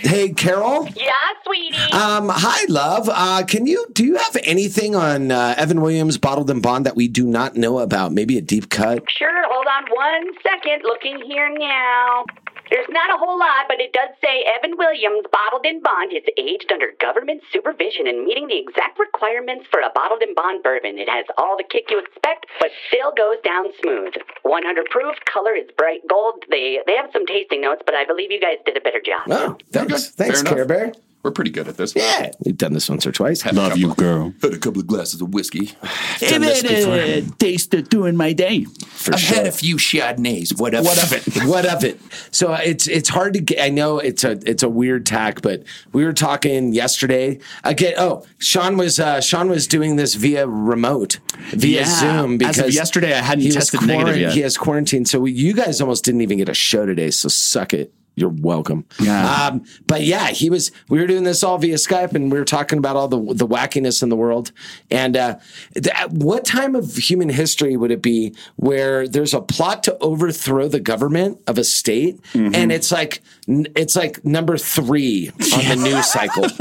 Hey, 0.00 0.30
Carol. 0.30 0.88
Yeah, 0.96 1.12
sweetie. 1.44 1.76
Um, 1.92 2.30
hi, 2.32 2.64
love. 2.68 3.08
Uh, 3.12 3.44
can 3.46 3.66
you 3.66 3.86
do 3.92 4.04
you 4.04 4.16
have 4.16 4.36
anything 4.44 4.96
on 4.96 5.30
uh, 5.30 5.54
Evan 5.58 5.82
Williams, 5.82 6.16
Bottled 6.16 6.50
and 6.50 6.62
Bond 6.62 6.86
that 6.86 6.96
we 6.96 7.06
do 7.06 7.26
not 7.26 7.54
know 7.54 7.80
about? 7.80 8.12
Maybe 8.12 8.38
a 8.38 8.40
deep 8.40 8.70
cut. 8.70 9.04
Sure, 9.10 9.42
hold 9.48 9.66
on 9.66 9.84
one 9.92 10.34
second. 10.42 10.82
Looking 10.84 11.20
here 11.26 11.50
now. 11.58 12.24
There's 12.70 12.88
not 12.88 13.10
a 13.10 13.18
whole 13.18 13.38
lot, 13.38 13.66
but 13.68 13.80
it 13.80 13.92
does 13.92 14.10
say 14.22 14.46
Evan 14.46 14.78
Williams, 14.78 15.26
bottled 15.30 15.66
in 15.66 15.82
bond, 15.82 16.12
is 16.14 16.22
aged 16.38 16.70
under 16.70 16.94
government 17.00 17.42
supervision 17.52 18.06
and 18.06 18.24
meeting 18.24 18.46
the 18.46 18.58
exact 18.58 18.98
requirements 18.98 19.66
for 19.70 19.80
a 19.80 19.90
bottled 19.94 20.22
in 20.22 20.34
bond 20.34 20.62
bourbon. 20.62 20.98
It 20.98 21.08
has 21.08 21.26
all 21.36 21.56
the 21.56 21.64
kick 21.66 21.90
you 21.90 21.98
expect, 21.98 22.46
but 22.60 22.70
still 22.88 23.10
goes 23.12 23.42
down 23.42 23.66
smooth. 23.82 24.14
100 24.42 24.86
proof, 24.86 25.16
color 25.26 25.54
is 25.54 25.66
bright 25.76 26.00
gold. 26.08 26.44
They 26.48 26.78
they 26.86 26.94
have 26.94 27.10
some 27.12 27.26
tasting 27.26 27.60
notes, 27.60 27.82
but 27.84 27.94
I 27.94 28.04
believe 28.04 28.30
you 28.30 28.40
guys 28.40 28.62
did 28.64 28.76
a 28.76 28.80
better 28.80 29.02
job. 29.02 29.26
Oh, 29.28 29.58
thanks, 29.72 30.14
Okay, 30.14 30.30
thanks. 30.30 30.42
Care 30.42 30.64
Bear. 30.64 30.92
We're 31.22 31.32
pretty 31.32 31.50
good 31.50 31.68
at 31.68 31.76
this. 31.76 31.94
Yeah, 31.94 32.30
we've 32.46 32.56
done 32.56 32.72
this 32.72 32.88
once 32.88 33.06
or 33.06 33.12
twice. 33.12 33.42
Had 33.42 33.54
Love 33.54 33.72
couple- 33.72 33.78
you, 33.80 33.94
girl. 33.94 34.32
Had 34.40 34.54
a 34.54 34.58
couple 34.58 34.80
of 34.80 34.86
glasses 34.86 35.20
of 35.20 35.34
whiskey. 35.34 35.72
Done 36.18 36.40
this 36.40 36.62
before. 36.62 37.36
taste 37.38 37.74
of 37.74 37.90
doing 37.90 38.16
my 38.16 38.32
day. 38.32 38.64
For 38.64 39.12
I've 39.12 39.20
sure. 39.20 39.36
had 39.36 39.46
a 39.46 39.52
few 39.52 39.76
Chardonnays. 39.76 40.58
What 40.58 40.72
of, 40.72 40.84
what 40.84 41.02
of 41.02 41.12
it? 41.12 41.44
What 41.46 41.66
of 41.66 41.84
it? 41.84 42.00
So 42.30 42.54
uh, 42.54 42.60
it's 42.64 42.88
it's 42.88 43.10
hard 43.10 43.34
to 43.34 43.40
get. 43.40 43.62
I 43.62 43.68
know 43.68 43.98
it's 43.98 44.24
a 44.24 44.38
it's 44.48 44.62
a 44.62 44.68
weird 44.70 45.04
tack, 45.04 45.42
but 45.42 45.64
we 45.92 46.04
were 46.04 46.14
talking 46.14 46.72
yesterday 46.72 47.38
again. 47.64 47.94
Oh, 47.98 48.24
Sean 48.38 48.78
was 48.78 48.98
uh, 48.98 49.20
Sean 49.20 49.50
was 49.50 49.66
doing 49.66 49.96
this 49.96 50.14
via 50.14 50.46
remote, 50.46 51.18
via 51.50 51.80
Yeah. 51.80 51.84
Zoom 51.84 52.32
As 52.34 52.38
because 52.38 52.58
of 52.60 52.72
yesterday, 52.72 53.12
I 53.12 53.18
hadn't 53.20 53.42
he 53.42 53.48
was 53.48 53.56
tested 53.56 53.82
negative 53.82 54.14
quarant- 54.14 54.20
yet. 54.20 54.32
He 54.32 54.40
has 54.40 54.56
quarantine, 54.56 55.04
so 55.04 55.20
we, 55.20 55.32
you 55.32 55.52
guys 55.52 55.82
almost 55.82 56.02
didn't 56.04 56.22
even 56.22 56.38
get 56.38 56.48
a 56.48 56.54
show 56.54 56.86
today. 56.86 57.10
So 57.10 57.28
suck 57.28 57.74
it. 57.74 57.92
You're 58.16 58.28
welcome. 58.28 58.84
Yeah. 59.00 59.46
Um, 59.46 59.64
but 59.86 60.02
yeah, 60.02 60.26
he 60.28 60.50
was. 60.50 60.72
We 60.90 60.98
were 61.00 61.06
doing 61.06 61.24
this 61.24 61.42
all 61.42 61.56
via 61.58 61.76
Skype, 61.76 62.12
and 62.14 62.30
we 62.30 62.38
were 62.38 62.44
talking 62.44 62.78
about 62.78 62.94
all 62.96 63.08
the 63.08 63.18
the 63.34 63.46
wackiness 63.46 64.02
in 64.02 64.08
the 64.10 64.16
world. 64.16 64.52
And 64.90 65.16
uh, 65.16 65.38
th- 65.74 65.94
what 66.10 66.44
time 66.44 66.74
of 66.74 66.96
human 66.96 67.30
history 67.30 67.76
would 67.78 67.90
it 67.90 68.02
be 68.02 68.34
where 68.56 69.08
there's 69.08 69.32
a 69.32 69.40
plot 69.40 69.82
to 69.84 69.96
overthrow 70.00 70.68
the 70.68 70.80
government 70.80 71.40
of 71.46 71.56
a 71.56 71.64
state, 71.64 72.20
Mm-hmm. 72.34 72.54
and 72.54 72.72
it's 72.72 72.92
like 72.92 73.22
n- 73.48 73.68
it's 73.74 73.96
like 73.96 74.22
number 74.24 74.58
three 74.58 75.30
on 75.54 75.68
the 75.68 75.76
news 75.76 76.06
cycle. 76.06 76.44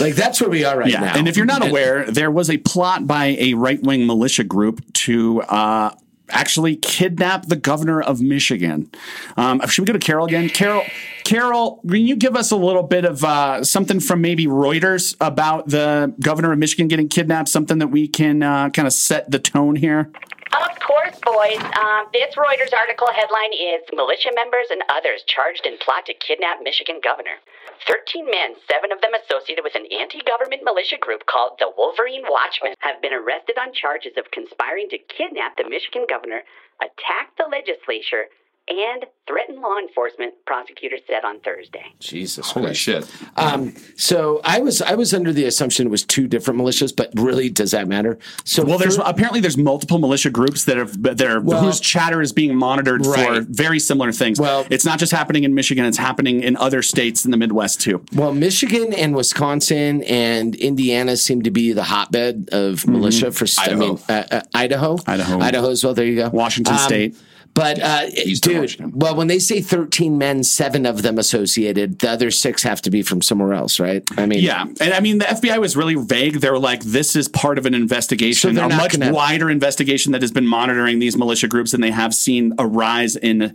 Like 0.00 0.14
that's 0.14 0.40
where 0.40 0.48
we 0.48 0.64
are 0.64 0.78
right 0.78 0.90
Yeah, 0.90 1.00
now. 1.00 1.16
and 1.18 1.28
if 1.28 1.36
you're 1.36 1.44
not 1.44 1.66
aware, 1.66 2.10
there 2.10 2.30
was 2.30 2.48
a 2.48 2.56
plot 2.56 3.06
by 3.06 3.36
a 3.38 3.52
right 3.54 3.82
wing 3.82 4.06
militia 4.06 4.42
group 4.42 4.80
to 4.94 5.42
uh, 5.42 5.90
actually 6.32 6.76
kidnap 6.76 7.46
the 7.46 7.56
governor 7.56 8.00
of 8.00 8.20
Michigan. 8.20 8.90
Um, 9.36 9.60
should 9.68 9.82
we 9.82 9.86
go 9.86 9.92
to 9.92 9.98
Carol 9.98 10.26
again? 10.26 10.48
Carol, 10.48 10.84
Carol, 11.24 11.80
can 11.88 12.06
you 12.06 12.16
give 12.16 12.34
us 12.34 12.50
a 12.50 12.56
little 12.56 12.82
bit 12.82 13.04
of 13.04 13.22
uh, 13.22 13.62
something 13.62 14.00
from 14.00 14.20
maybe 14.20 14.46
Reuters 14.46 15.14
about 15.20 15.68
the 15.68 16.14
governor 16.20 16.52
of 16.52 16.58
Michigan 16.58 16.88
getting 16.88 17.08
kidnapped? 17.08 17.48
Something 17.48 17.78
that 17.78 17.88
we 17.88 18.08
can 18.08 18.42
uh, 18.42 18.70
kind 18.70 18.88
of 18.88 18.92
set 18.92 19.30
the 19.30 19.38
tone 19.38 19.76
here. 19.76 20.10
Of 20.52 20.78
course, 20.80 21.16
boys. 21.24 21.62
Um, 21.78 22.06
this 22.12 22.34
Reuters 22.34 22.74
article 22.76 23.08
headline 23.14 23.52
is 23.52 23.82
Militia 23.94 24.32
members 24.34 24.66
and 24.70 24.82
others 24.90 25.22
charged 25.26 25.64
in 25.64 25.78
plot 25.78 26.06
to 26.06 26.14
kidnap 26.14 26.58
Michigan 26.62 27.00
governor. 27.02 27.40
13 27.86 28.26
men, 28.26 28.54
seven 28.70 28.92
of 28.92 29.00
them 29.00 29.14
associated 29.14 29.64
with 29.64 29.74
an 29.74 29.86
anti 29.90 30.22
government 30.22 30.62
militia 30.62 30.98
group 30.98 31.26
called 31.26 31.58
the 31.58 31.70
Wolverine 31.76 32.24
Watchmen, 32.28 32.74
have 32.80 33.02
been 33.02 33.12
arrested 33.12 33.58
on 33.58 33.72
charges 33.72 34.12
of 34.16 34.30
conspiring 34.30 34.88
to 34.90 34.98
kidnap 34.98 35.56
the 35.56 35.68
Michigan 35.68 36.06
governor, 36.08 36.42
attack 36.80 37.34
the 37.36 37.50
legislature, 37.50 38.30
and 38.68 39.04
threaten 39.26 39.60
law 39.60 39.76
enforcement, 39.76 40.34
prosecutors 40.46 41.00
said 41.08 41.24
on 41.24 41.40
Thursday. 41.40 41.84
Jesus 41.98 42.50
Holy 42.50 42.66
Christ. 42.66 42.80
shit. 42.80 43.10
Um, 43.36 43.74
so 43.96 44.40
I 44.44 44.60
was 44.60 44.80
I 44.80 44.94
was 44.94 45.12
under 45.12 45.32
the 45.32 45.44
assumption 45.44 45.86
it 45.88 45.90
was 45.90 46.04
two 46.04 46.28
different 46.28 46.60
militias, 46.60 46.94
but 46.94 47.10
really 47.16 47.48
does 47.50 47.72
that 47.72 47.88
matter? 47.88 48.18
So 48.44 48.64
Well, 48.64 48.78
there's 48.78 48.96
thir- 48.96 49.02
apparently 49.04 49.40
there's 49.40 49.58
multiple 49.58 49.98
militia 49.98 50.30
groups 50.30 50.64
that 50.66 50.78
are 50.78 50.84
that 50.84 51.20
are 51.22 51.40
Well- 51.40 51.62
whose 51.64 51.80
chatter 51.80 52.22
is 52.22 52.32
being 52.32 52.54
monitored 52.56 53.04
for 53.04 53.40
very 53.48 53.80
similar 53.80 54.12
things. 54.12 54.40
Well- 54.40 54.64
it's 54.70 54.84
not 54.84 54.98
just 54.98 55.12
happening 55.12 55.42
in 55.44 55.54
Michigan; 55.54 55.84
it's 55.84 55.98
happening 55.98 56.42
in 56.42 56.56
other 56.56 56.82
states 56.82 57.24
in 57.24 57.30
the 57.32 57.36
Midwest 57.36 57.80
too. 57.80 58.04
Well, 58.14 58.32
Michigan 58.32 58.92
and 58.94 59.14
Wisconsin 59.14 60.02
and 60.04 60.54
Indiana 60.54 61.16
seem 61.16 61.42
to 61.42 61.50
be 61.50 61.72
the 61.72 61.84
hotbed 61.84 62.48
of 62.52 62.86
militia 62.86 63.32
for 63.32 63.46
I 63.58 63.74
mean, 63.74 63.98
uh, 64.08 64.22
uh, 64.30 64.40
Idaho, 64.54 64.98
Idaho. 65.06 65.40
Idaho 65.40 65.70
as 65.70 65.82
well. 65.84 65.94
There 65.94 66.06
you 66.06 66.16
go, 66.16 66.30
Washington 66.32 66.78
State. 66.78 67.16
But 67.54 67.78
uh, 67.82 68.08
dude, 68.40 68.94
well, 68.94 69.14
when 69.14 69.26
they 69.26 69.38
say 69.38 69.60
thirteen 69.60 70.16
men, 70.16 70.42
seven 70.42 70.86
of 70.86 71.02
them 71.02 71.18
associated, 71.18 71.98
the 71.98 72.10
other 72.10 72.30
six 72.30 72.62
have 72.62 72.80
to 72.82 72.90
be 72.90 73.02
from 73.02 73.20
somewhere 73.20 73.52
else, 73.52 73.78
right? 73.78 74.02
I 74.16 74.24
mean, 74.24 74.40
Yeah, 74.42 74.64
and 74.80 74.94
I 74.94 75.00
mean 75.00 75.18
the 75.18 75.26
FBI 75.26 75.58
was 75.58 75.76
really 75.76 75.94
vague. 75.94 76.40
They 76.40 76.50
were 76.50 76.58
like, 76.58 76.82
"This 76.82 77.14
is 77.14 77.28
part 77.28 77.58
of 77.58 77.66
an 77.66 77.74
investigation, 77.74 78.50
So 78.50 78.54
they're 78.54 78.70
a 78.70 78.74
much 78.76 78.98
gonna- 78.98 79.12
wider 79.12 79.50
investigation 79.50 80.12
that 80.12 80.22
has 80.22 80.32
been 80.32 80.46
monitoring 80.46 80.98
these 80.98 81.16
militia 81.16 81.46
groups, 81.46 81.74
and 81.74 81.84
they 81.84 81.90
have 81.90 82.14
seen 82.14 82.54
a 82.58 82.66
rise 82.66 83.16
in." 83.16 83.54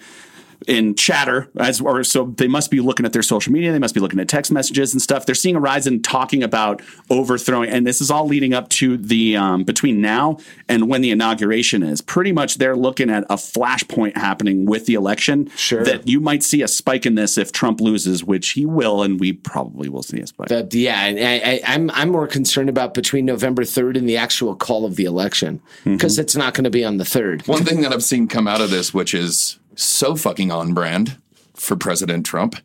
In 0.67 0.95
chatter, 0.95 1.49
as 1.59 1.79
or 1.79 2.03
so 2.03 2.33
they 2.37 2.47
must 2.47 2.71
be 2.71 2.79
looking 2.79 3.05
at 3.05 3.13
their 3.13 3.21
social 3.21 3.53
media. 3.53 3.71
They 3.71 3.79
must 3.79 3.93
be 3.93 3.99
looking 3.99 4.19
at 4.19 4.27
text 4.27 4.51
messages 4.51 4.91
and 4.93 5.01
stuff. 5.01 5.25
They're 5.25 5.35
seeing 5.35 5.55
a 5.55 5.59
rise 5.59 5.85
in 5.85 6.01
talking 6.01 6.41
about 6.41 6.81
overthrowing, 7.09 7.69
and 7.69 7.85
this 7.85 8.01
is 8.01 8.09
all 8.09 8.25
leading 8.27 8.53
up 8.53 8.67
to 8.69 8.97
the 8.97 9.37
um, 9.37 9.63
between 9.63 10.01
now 10.01 10.37
and 10.67 10.89
when 10.89 11.01
the 11.01 11.11
inauguration 11.11 11.83
is. 11.83 12.01
Pretty 12.01 12.31
much, 12.31 12.57
they're 12.57 12.75
looking 12.75 13.09
at 13.09 13.23
a 13.25 13.35
flashpoint 13.35 14.17
happening 14.17 14.65
with 14.65 14.87
the 14.87 14.95
election. 14.95 15.49
Sure. 15.55 15.83
that 15.83 16.07
you 16.07 16.19
might 16.19 16.43
see 16.43 16.61
a 16.61 16.67
spike 16.67 17.05
in 17.05 17.15
this 17.15 17.37
if 17.37 17.51
Trump 17.51 17.79
loses, 17.79 18.23
which 18.23 18.49
he 18.49 18.65
will, 18.65 19.03
and 19.03 19.19
we 19.19 19.33
probably 19.33 19.89
will 19.89 20.03
see 20.03 20.19
a 20.19 20.27
spike. 20.27 20.49
But 20.49 20.73
yeah, 20.73 20.99
I, 20.99 21.09
I, 21.43 21.61
I'm 21.65 21.91
I'm 21.91 22.09
more 22.09 22.27
concerned 22.27 22.69
about 22.69 22.93
between 22.93 23.25
November 23.25 23.63
third 23.63 23.97
and 23.97 24.07
the 24.07 24.17
actual 24.17 24.55
call 24.55 24.85
of 24.85 24.95
the 24.95 25.05
election 25.05 25.61
because 25.83 26.17
it's 26.19 26.35
not 26.35 26.53
going 26.53 26.63
to 26.63 26.69
be 26.69 26.83
on 26.83 26.97
the 26.97 27.05
third. 27.05 27.47
One 27.47 27.63
thing 27.63 27.81
that 27.81 27.93
I've 27.93 28.03
seen 28.03 28.27
come 28.27 28.47
out 28.47 28.61
of 28.61 28.69
this, 28.69 28.93
which 28.93 29.13
is 29.13 29.59
so 29.77 30.15
fucking 30.15 30.51
on 30.51 30.73
brand 30.73 31.17
for 31.55 31.75
President 31.75 32.25
Trump, 32.25 32.55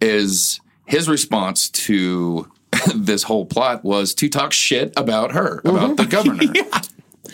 is 0.00 0.60
his 0.86 1.08
response 1.08 1.68
to 1.70 2.50
this 2.94 3.24
whole 3.24 3.46
plot 3.46 3.84
was 3.84 4.14
to 4.14 4.28
talk 4.28 4.52
shit 4.52 4.92
about 4.96 5.32
her, 5.32 5.60
about 5.64 5.74
mm-hmm. 5.74 5.94
the 5.94 6.06
governor. 6.06 6.52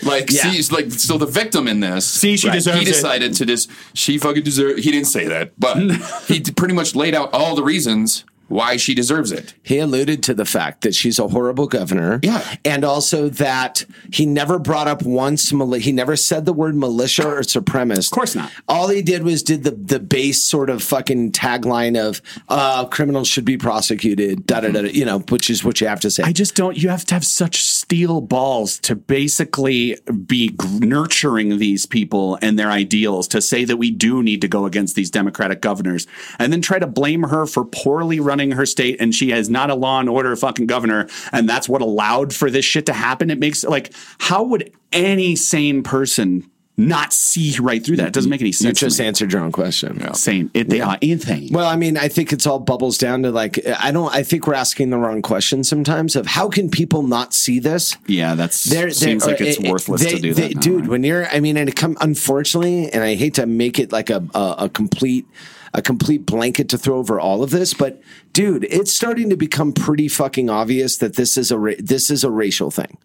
Like, 0.03 0.31
Yeah. 0.31 0.51
see, 0.51 0.75
like, 0.75 0.90
so 0.90 1.18
the 1.18 1.27
victim 1.27 1.68
in 1.68 1.81
this, 1.81 2.07
See, 2.07 2.37
she 2.37 2.51
deserves 2.51 2.79
He 2.79 2.83
it. 2.83 2.87
decided 2.87 3.35
to 3.35 3.47
just, 3.47 3.71
she 3.95 4.18
fucking 4.18 4.42
deserve. 4.42 4.79
He 4.79 4.90
didn't 4.90 5.07
say 5.07 5.27
that, 5.29 5.53
but 5.59 5.77
he 6.27 6.40
pretty 6.40 6.75
much 6.75 6.95
laid 6.95 7.14
out 7.14 7.33
all 7.33 7.55
the 7.55 7.62
reasons 7.62 8.25
why 8.53 8.77
she 8.77 8.95
deserves 8.95 9.33
it. 9.33 9.55
He 9.62 9.79
alluded 9.79 10.23
to 10.25 10.35
the 10.35 10.45
fact 10.45 10.83
that 10.83 10.95
she's 10.95 11.19
a 11.19 11.29
horrible 11.29 11.67
governor. 11.67 12.21
Yeah. 12.23 12.57
And 12.65 12.85
also 12.85 13.29
that 13.31 13.85
he 14.12 14.27
never 14.27 14.59
brought 14.59 14.88
up 14.88 15.03
once, 15.03 15.53
mali- 15.53 15.81
he 15.81 15.93
never 15.93 16.17
said 16.17 16.45
the 16.45 16.53
word 16.53 16.77
militia 16.77 17.27
or 17.27 17.41
supremacist. 17.41 18.12
Of 18.12 18.15
course 18.15 18.35
not. 18.35 18.53
All 18.69 18.88
he 18.88 19.03
did 19.03 19.23
was 19.23 19.43
did 19.43 19.65
the, 19.65 19.71
the 19.71 19.99
base 19.99 20.43
sort 20.43 20.71
of 20.71 20.83
fucking 20.83 21.33
tagline 21.33 21.99
of 21.99 22.21
uh, 22.49 22.85
criminals 22.87 23.29
should 23.29 23.45
be 23.45 23.57
prosecuted, 23.57 24.47
da 24.47 24.61
da 24.61 24.71
da, 24.71 24.83
da, 24.83 24.88
you 24.88 25.05
know, 25.05 25.21
which 25.31 25.49
is 25.49 25.65
what 25.65 25.81
you 25.81 25.87
have 25.87 26.01
to 26.01 26.11
say. 26.11 26.23
I 26.23 26.33
just 26.33 26.55
don't. 26.55 26.77
You 26.77 26.91
have 26.91 27.05
to 27.07 27.15
have 27.15 27.25
such 27.25 27.62
steel 27.92 28.22
balls 28.22 28.78
to 28.78 28.96
basically 28.96 29.98
be 30.24 30.57
nurturing 30.81 31.59
these 31.59 31.85
people 31.85 32.38
and 32.40 32.59
their 32.59 32.70
ideals 32.70 33.28
to 33.28 33.38
say 33.38 33.66
that 33.66 33.76
we 33.76 33.90
do 33.90 34.22
need 34.22 34.40
to 34.40 34.48
go 34.48 34.64
against 34.64 34.96
these 34.96 35.11
Democratic 35.11 35.61
governors 35.61 36.07
and 36.38 36.50
then 36.50 36.62
try 36.62 36.78
to 36.78 36.87
blame 36.87 37.24
her 37.24 37.44
for 37.44 37.66
poorly 37.66 38.18
running 38.18 38.52
her 38.52 38.64
state 38.64 38.96
and 38.98 39.14
she 39.14 39.31
is 39.31 39.50
not 39.50 39.68
a 39.68 39.74
law 39.74 40.00
and 40.00 40.09
order 40.09 40.35
fucking 40.35 40.66
governor 40.66 41.07
and 41.33 41.46
that's 41.46 41.68
what 41.68 41.83
allowed 41.83 42.33
for 42.33 42.48
this 42.48 42.64
shit 42.64 42.87
to 42.87 42.94
happen? 42.94 43.28
It 43.28 43.38
makes 43.38 43.62
like, 43.62 43.92
how 44.20 44.42
would 44.44 44.72
any 44.90 45.37
sane 45.37 45.83
person 45.83 46.50
not 46.76 47.12
see 47.12 47.56
right 47.61 47.85
through 47.85 47.96
that? 47.96 48.08
It 48.08 48.12
doesn't 48.14 48.30
make 48.30 48.40
any 48.40 48.50
sense. 48.52 48.80
You 48.80 48.87
just 48.88 49.00
answered 49.00 49.32
your 49.32 49.42
own 49.42 49.52
question. 49.52 50.14
Sane. 50.14 50.50
It, 50.54 50.68
they 50.70 50.80
are 50.80 50.96
insane. 51.02 51.50
Well, 51.52 51.66
I 51.66 51.76
mean, 51.76 51.96
I 51.98 52.08
think 52.08 52.32
it's 52.32 52.46
all 52.46 52.58
bubbles 52.58 52.96
down 52.98 53.22
to 53.24 53.30
like 53.30 53.61
I 53.78 53.90
don't. 53.92 54.12
I 54.14 54.22
think 54.22 54.46
we're 54.46 54.54
asking 54.54 54.90
the 54.90 54.96
wrong 54.98 55.20
question 55.22 55.64
sometimes. 55.64 56.16
Of 56.16 56.26
how 56.26 56.48
can 56.48 56.70
people 56.70 57.02
not 57.02 57.35
see 57.35 57.58
this? 57.58 57.96
Yeah, 58.06 58.35
that's 58.35 58.64
They're- 58.64 58.90
seems 58.90 59.24
they're- 59.24 59.32
like 59.35 59.40
it's 59.42 59.58
uh, 59.58 59.70
worthless 59.70 60.02
they- 60.02 60.11
to 60.12 60.18
do 60.18 60.35
they- 60.35 60.48
that. 60.48 60.54
now, 60.56 60.61
dude. 60.62 60.80
right? 60.82 60.88
When 60.90 61.04
you're, 61.04 61.26
I 61.28 61.40
mean, 61.40 61.56
and 61.58 61.68
it 61.68 61.76
come 61.76 61.96
unfortunately, 62.00 62.90
and 62.90 63.04
I 63.04 63.16
hate 63.16 63.35
to 63.35 63.46
make 63.46 63.78
it 63.78 63.92
like 63.92 64.08
a 64.11 64.24
a, 64.35 64.54
a 64.61 64.68
complete 64.70 65.26
a 65.74 65.80
complete 65.82 66.26
blanket 66.26 66.68
to 66.70 66.78
throw 66.78 66.98
over 66.98 67.18
all 67.18 67.42
of 67.42 67.50
this, 67.50 67.72
but 67.74 68.00
dude, 68.32 68.64
it's 68.64 68.92
starting 68.92 69.30
to 69.30 69.37
become 69.37 69.72
pretty 69.72 70.06
fucking 70.08 70.50
obvious 70.50 70.98
that 70.98 71.16
this 71.16 71.37
is 71.38 71.50
a 71.50 71.58
ra- 71.58 71.72
this 71.78 72.11
is 72.11 72.24
a 72.24 72.30
racial 72.30 72.70
thing. 72.70 72.96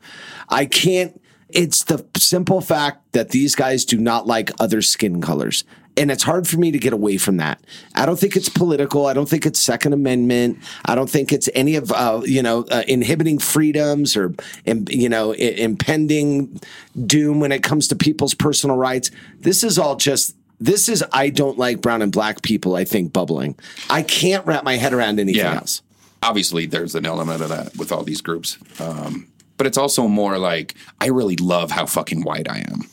I 0.49 0.65
can't. 0.65 1.21
It's 1.49 1.83
the 1.85 2.05
simple 2.17 2.61
fact 2.61 3.13
that 3.13 3.29
these 3.29 3.55
guys 3.55 3.85
do 3.85 3.97
not 3.97 4.27
like 4.27 4.51
other 4.59 4.81
skin 4.81 5.21
colors. 5.21 5.63
And 5.95 6.11
it's 6.11 6.21
hard 6.23 6.47
for 6.47 6.57
me 6.57 6.69
to 6.71 6.77
get 6.77 6.93
away 6.93 7.17
from 7.17 7.37
that. 7.37 7.59
I 7.95 8.05
don't 8.05 8.19
think 8.19 8.35
it's 8.35 8.49
political. 8.49 9.07
I 9.07 9.13
don't 9.13 9.27
think 9.27 9.47
it's 9.47 9.59
Second 9.59 9.93
Amendment. 9.93 10.59
I 10.85 10.93
don't 10.93 11.09
think 11.09 11.33
it's 11.33 11.49
any 11.55 11.75
of 11.75 11.91
uh, 11.91 12.21
you 12.23 12.43
know 12.43 12.65
uh, 12.69 12.83
inhibiting 12.87 13.39
freedoms 13.39 14.15
or 14.15 14.35
im- 14.65 14.85
you 14.89 15.09
know 15.09 15.31
I- 15.33 15.55
impending 15.57 16.59
doom 17.05 17.39
when 17.39 17.51
it 17.51 17.63
comes 17.63 17.87
to 17.87 17.95
people's 17.95 18.35
personal 18.35 18.77
rights. 18.77 19.09
This 19.39 19.63
is 19.63 19.79
all 19.79 19.95
just. 19.95 20.35
This 20.59 20.87
is 20.89 21.03
I 21.13 21.29
don't 21.29 21.57
like 21.57 21.81
brown 21.81 22.01
and 22.03 22.11
black 22.11 22.41
people. 22.43 22.75
I 22.75 22.83
think 22.83 23.11
bubbling. 23.13 23.55
I 23.89 24.03
can't 24.03 24.45
wrap 24.45 24.63
my 24.63 24.75
head 24.77 24.93
around 24.93 25.19
anything 25.19 25.41
Yeah. 25.41 25.55
else. 25.55 25.81
Obviously, 26.21 26.65
there's 26.67 26.93
an 26.95 27.05
element 27.07 27.41
of 27.41 27.49
that 27.49 27.75
with 27.77 27.91
all 27.91 28.03
these 28.03 28.21
groups. 28.21 28.57
Um, 28.79 29.27
but 29.57 29.67
it's 29.67 29.77
also 29.77 30.07
more 30.07 30.37
like, 30.37 30.75
I 31.01 31.07
really 31.07 31.35
love 31.35 31.71
how 31.71 31.85
fucking 31.85 32.23
white 32.23 32.49
I 32.49 32.59
am. 32.59 32.83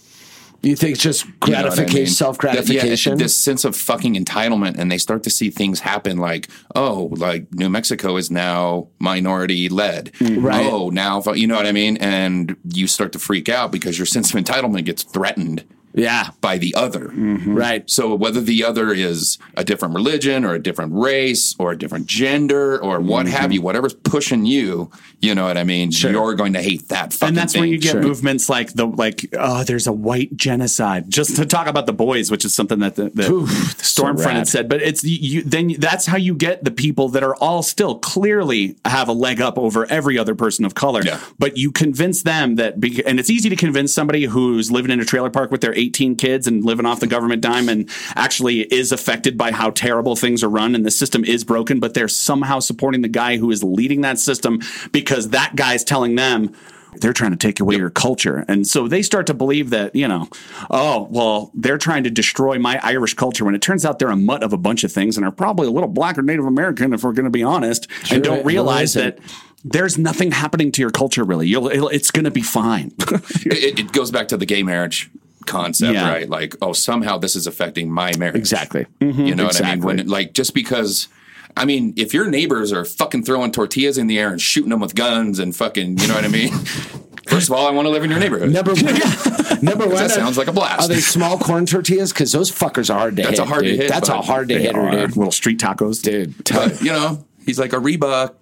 You 0.62 0.76
think 0.76 0.92
it's 0.92 1.02
just 1.02 1.26
You 1.26 1.30
know 1.32 1.58
I 1.58 1.62
gratification, 1.62 1.98
mean? 1.98 2.06
self 2.06 2.38
gratification? 2.38 3.12
Yeah, 3.12 3.24
this 3.24 3.36
sense 3.36 3.64
of 3.64 3.76
fucking 3.76 4.14
entitlement, 4.14 4.78
and 4.78 4.90
they 4.90 4.96
start 4.96 5.22
to 5.24 5.30
see 5.30 5.50
things 5.50 5.80
happen 5.80 6.16
like, 6.16 6.48
oh, 6.74 7.10
like 7.12 7.52
New 7.52 7.68
Mexico 7.68 8.16
is 8.16 8.30
now 8.30 8.88
minority 8.98 9.68
led. 9.68 10.12
Mm-hmm. 10.14 10.44
Right. 10.44 10.66
Oh, 10.66 10.88
now, 10.88 11.22
you 11.34 11.46
know 11.46 11.56
what 11.56 11.66
I 11.66 11.72
mean? 11.72 11.98
And 11.98 12.56
you 12.72 12.86
start 12.86 13.12
to 13.12 13.18
freak 13.18 13.50
out 13.50 13.72
because 13.72 13.98
your 13.98 14.06
sense 14.06 14.32
of 14.32 14.42
entitlement 14.42 14.86
gets 14.86 15.02
threatened 15.02 15.64
yeah, 15.94 16.30
by 16.40 16.58
the 16.58 16.74
other. 16.74 17.08
Mm-hmm. 17.08 17.54
right. 17.54 17.88
So 17.88 18.14
whether 18.14 18.40
the 18.40 18.64
other 18.64 18.92
is 18.92 19.38
a 19.56 19.64
different 19.64 19.94
religion 19.94 20.44
or 20.44 20.54
a 20.54 20.58
different 20.58 20.92
race 20.94 21.54
or 21.58 21.72
a 21.72 21.78
different 21.78 22.06
gender 22.06 22.82
or 22.82 23.00
what 23.00 23.26
have 23.26 23.44
mm-hmm. 23.44 23.52
you, 23.52 23.62
whatever's 23.62 23.94
pushing 23.94 24.44
you, 24.44 24.90
you 25.20 25.34
know 25.34 25.44
what 25.44 25.56
I 25.56 25.64
mean? 25.64 25.90
You're 25.92 26.34
going 26.34 26.52
to 26.54 26.62
hate 26.62 26.88
that 26.88 27.12
fucking 27.12 27.28
and 27.28 27.36
that's 27.36 27.52
thing. 27.52 27.62
when 27.62 27.70
you 27.70 27.78
get 27.78 27.96
movements 27.96 28.48
like 28.48 28.72
the 28.74 28.86
like 28.86 29.26
oh 29.38 29.64
there's 29.64 29.86
a 29.86 29.92
white 29.92 30.34
genocide 30.36 31.10
just 31.10 31.36
to 31.36 31.46
talk 31.46 31.66
about 31.66 31.86
the 31.86 31.92
boys 31.92 32.30
which 32.30 32.44
is 32.44 32.54
something 32.54 32.80
that 32.80 32.96
the, 32.96 33.04
the 33.10 33.22
stormfront 33.22 34.24
rad. 34.26 34.36
had 34.36 34.48
said 34.48 34.68
but 34.68 34.82
it's 34.82 35.04
you 35.04 35.42
then 35.42 35.74
that's 35.78 36.06
how 36.06 36.16
you 36.16 36.34
get 36.34 36.64
the 36.64 36.70
people 36.70 37.08
that 37.08 37.22
are 37.22 37.36
all 37.36 37.62
still 37.62 37.98
clearly 37.98 38.76
have 38.84 39.08
a 39.08 39.12
leg 39.12 39.40
up 39.40 39.58
over 39.58 39.86
every 39.86 40.18
other 40.18 40.34
person 40.34 40.64
of 40.64 40.74
color 40.74 41.02
Yeah. 41.04 41.20
but 41.38 41.56
you 41.56 41.70
convince 41.70 42.22
them 42.22 42.56
that 42.56 42.74
and 42.74 43.18
it's 43.20 43.30
easy 43.30 43.48
to 43.48 43.56
convince 43.56 43.94
somebody 43.94 44.24
who's 44.24 44.70
living 44.70 44.90
in 44.90 45.00
a 45.00 45.04
trailer 45.04 45.30
park 45.30 45.50
with 45.50 45.60
their 45.60 45.74
18 45.84 46.16
kids 46.16 46.46
and 46.46 46.64
living 46.64 46.86
off 46.86 47.00
the 47.00 47.06
government 47.06 47.42
dime 47.42 47.68
and 47.68 47.88
actually 48.16 48.60
is 48.72 48.92
affected 48.92 49.36
by 49.38 49.52
how 49.52 49.70
terrible 49.70 50.16
things 50.16 50.42
are 50.42 50.48
run 50.48 50.74
and 50.74 50.84
the 50.84 50.90
system 50.90 51.24
is 51.24 51.44
broken 51.44 51.80
but 51.80 51.94
they're 51.94 52.08
somehow 52.08 52.58
supporting 52.60 53.02
the 53.02 53.08
guy 53.08 53.36
who 53.36 53.50
is 53.50 53.62
leading 53.62 54.00
that 54.02 54.18
system 54.18 54.60
because 54.92 55.30
that 55.30 55.54
guy's 55.56 55.84
telling 55.84 56.14
them 56.14 56.52
they're 57.00 57.12
trying 57.12 57.32
to 57.32 57.36
take 57.36 57.58
away 57.58 57.74
your 57.74 57.90
culture. 57.90 58.44
And 58.46 58.64
so 58.68 58.86
they 58.86 59.02
start 59.02 59.26
to 59.26 59.34
believe 59.34 59.70
that, 59.70 59.96
you 59.96 60.06
know, 60.06 60.28
oh, 60.70 61.08
well, 61.10 61.50
they're 61.52 61.76
trying 61.76 62.04
to 62.04 62.10
destroy 62.10 62.56
my 62.60 62.78
Irish 62.84 63.14
culture 63.14 63.44
when 63.44 63.56
it 63.56 63.60
turns 63.62 63.84
out 63.84 63.98
they're 63.98 64.10
a 64.10 64.16
mutt 64.16 64.44
of 64.44 64.52
a 64.52 64.56
bunch 64.56 64.84
of 64.84 64.92
things 64.92 65.16
and 65.16 65.26
are 65.26 65.32
probably 65.32 65.66
a 65.66 65.70
little 65.72 65.88
black 65.88 66.16
or 66.16 66.22
Native 66.22 66.46
American, 66.46 66.94
if 66.94 67.02
we're 67.02 67.10
going 67.12 67.24
to 67.24 67.30
be 67.32 67.42
honest, 67.42 67.88
Sure, 68.04 68.14
and 68.14 68.24
don't 68.24 68.46
realize 68.46 68.92
that 68.94 69.18
there's 69.64 69.98
nothing 69.98 70.30
happening 70.30 70.70
to 70.70 70.80
your 70.82 70.90
culture 70.90 71.24
really. 71.24 71.48
You'll, 71.48 71.66
it'll, 71.66 71.88
it's 71.88 72.12
going 72.12 72.26
to 72.26 72.30
be 72.30 72.42
fine. 72.42 72.92
it, 73.00 73.46
it- 73.46 73.78
it 73.80 73.92
goes 73.92 74.12
back 74.12 74.28
to 74.28 74.36
the 74.36 74.46
gay 74.46 74.62
marriage 74.62 75.10
concept, 75.46 75.94
Yeah. 75.94 76.10
right? 76.10 76.28
Like, 76.28 76.56
oh, 76.62 76.72
somehow 76.72 77.18
this 77.18 77.36
is 77.36 77.46
affecting 77.46 77.90
my 77.90 78.12
marriage. 78.16 78.36
Exactly. 78.36 78.86
You 79.00 79.12
mm-hmm. 79.12 79.36
know 79.36 79.44
what 79.44 79.64
I 79.64 79.74
mean? 79.74 79.84
When 79.84 80.06
like 80.08 80.32
just 80.32 80.54
because. 80.54 81.08
I 81.56 81.66
mean, 81.66 81.94
if 81.96 82.12
your 82.12 82.28
neighbors 82.28 82.72
are 82.72 82.84
fucking 82.84 83.22
throwing 83.22 83.52
tortillas 83.52 83.96
in 83.96 84.08
the 84.08 84.18
air 84.18 84.30
and 84.30 84.40
shooting 84.40 84.70
them 84.70 84.80
with 84.80 84.96
guns 84.96 85.38
and 85.38 85.54
fucking, 85.54 85.98
you 85.98 86.08
know 86.08 86.14
what 86.14 86.24
I 86.24 86.28
mean? 86.28 86.52
First 87.28 87.48
of 87.48 87.54
all, 87.54 87.66
I 87.66 87.70
want 87.70 87.86
to 87.86 87.90
live 87.90 88.04
in 88.04 88.10
your 88.10 88.18
neighborhood. 88.18 88.52
Number 88.52 88.74
one, 88.74 88.84
number 89.62 89.86
one. 89.86 89.94
that 89.94 90.06
uh, 90.06 90.08
sounds 90.08 90.36
like 90.36 90.48
a 90.48 90.52
blast. 90.52 90.82
Are 90.82 90.88
they 90.92 91.00
small 91.00 91.38
corn 91.38 91.64
tortillas? 91.64 92.12
Because 92.12 92.32
those 92.32 92.50
fuckers 92.50 92.92
are 92.92 92.98
hard 92.98 93.16
to 93.16 93.22
That's 93.22 93.38
hit. 93.38 93.46
a 93.46 93.48
hard 93.48 93.64
to 93.64 93.76
hit, 93.76 93.88
That's 93.88 94.08
a 94.08 94.20
hard 94.20 94.48
to 94.48 94.54
They 94.56 94.62
hitter, 94.62 94.80
are 94.80 94.90
dude. 94.90 95.16
little 95.16 95.32
street 95.32 95.58
tacos. 95.58 96.02
Dude, 96.02 96.34
but 96.52 96.80
you 96.82 96.92
know, 96.92 97.24
he's 97.46 97.58
like 97.58 97.72
a 97.72 97.78
Reba 97.78 98.34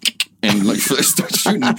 and 0.42 0.66
like 0.66 0.78
start 0.78 1.34
shooting. 1.34 1.62
I- 1.64 1.74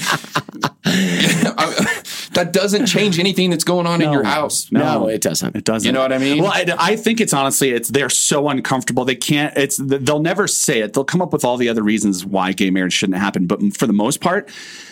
that 2.33 2.53
doesn't 2.53 2.85
change 2.87 3.19
anything 3.19 3.49
that's 3.49 3.63
going 3.63 3.85
on 3.87 4.01
in 4.01 4.11
your 4.11 4.23
house. 4.23 4.71
no, 4.71 5.07
it 5.07 5.21
doesn't. 5.21 5.55
It 5.55 5.63
doesn't. 5.63 5.85
You 5.85 5.91
know 5.93 6.01
what 6.01 6.13
I 6.13 6.17
mean? 6.17 6.41
Well, 6.41 6.51
I, 6.51 6.65
I 6.77 6.95
think 6.95 7.19
it's 7.21 7.33
honestly, 7.33 7.71
it's 7.71 7.89
they're 7.89 8.09
so 8.09 8.49
uncomfortable. 8.49 9.05
They 9.05 9.15
can't. 9.15 9.55
It's 9.57 9.77
they'll 9.77 10.19
never 10.21 10.47
say 10.47 10.79
it. 10.81 10.93
They'll 10.93 11.03
come 11.03 11.21
up 11.21 11.33
with 11.33 11.43
all 11.45 11.57
the 11.57 11.69
other 11.69 11.83
reasons 11.83 12.25
why 12.25 12.51
gay 12.53 12.69
marriage 12.69 12.93
shouldn't 12.93 13.17
happen. 13.19 13.47
But 13.47 13.61
for 13.77 13.87
the 13.87 13.93
most 13.93 14.21
part, 14.21 14.49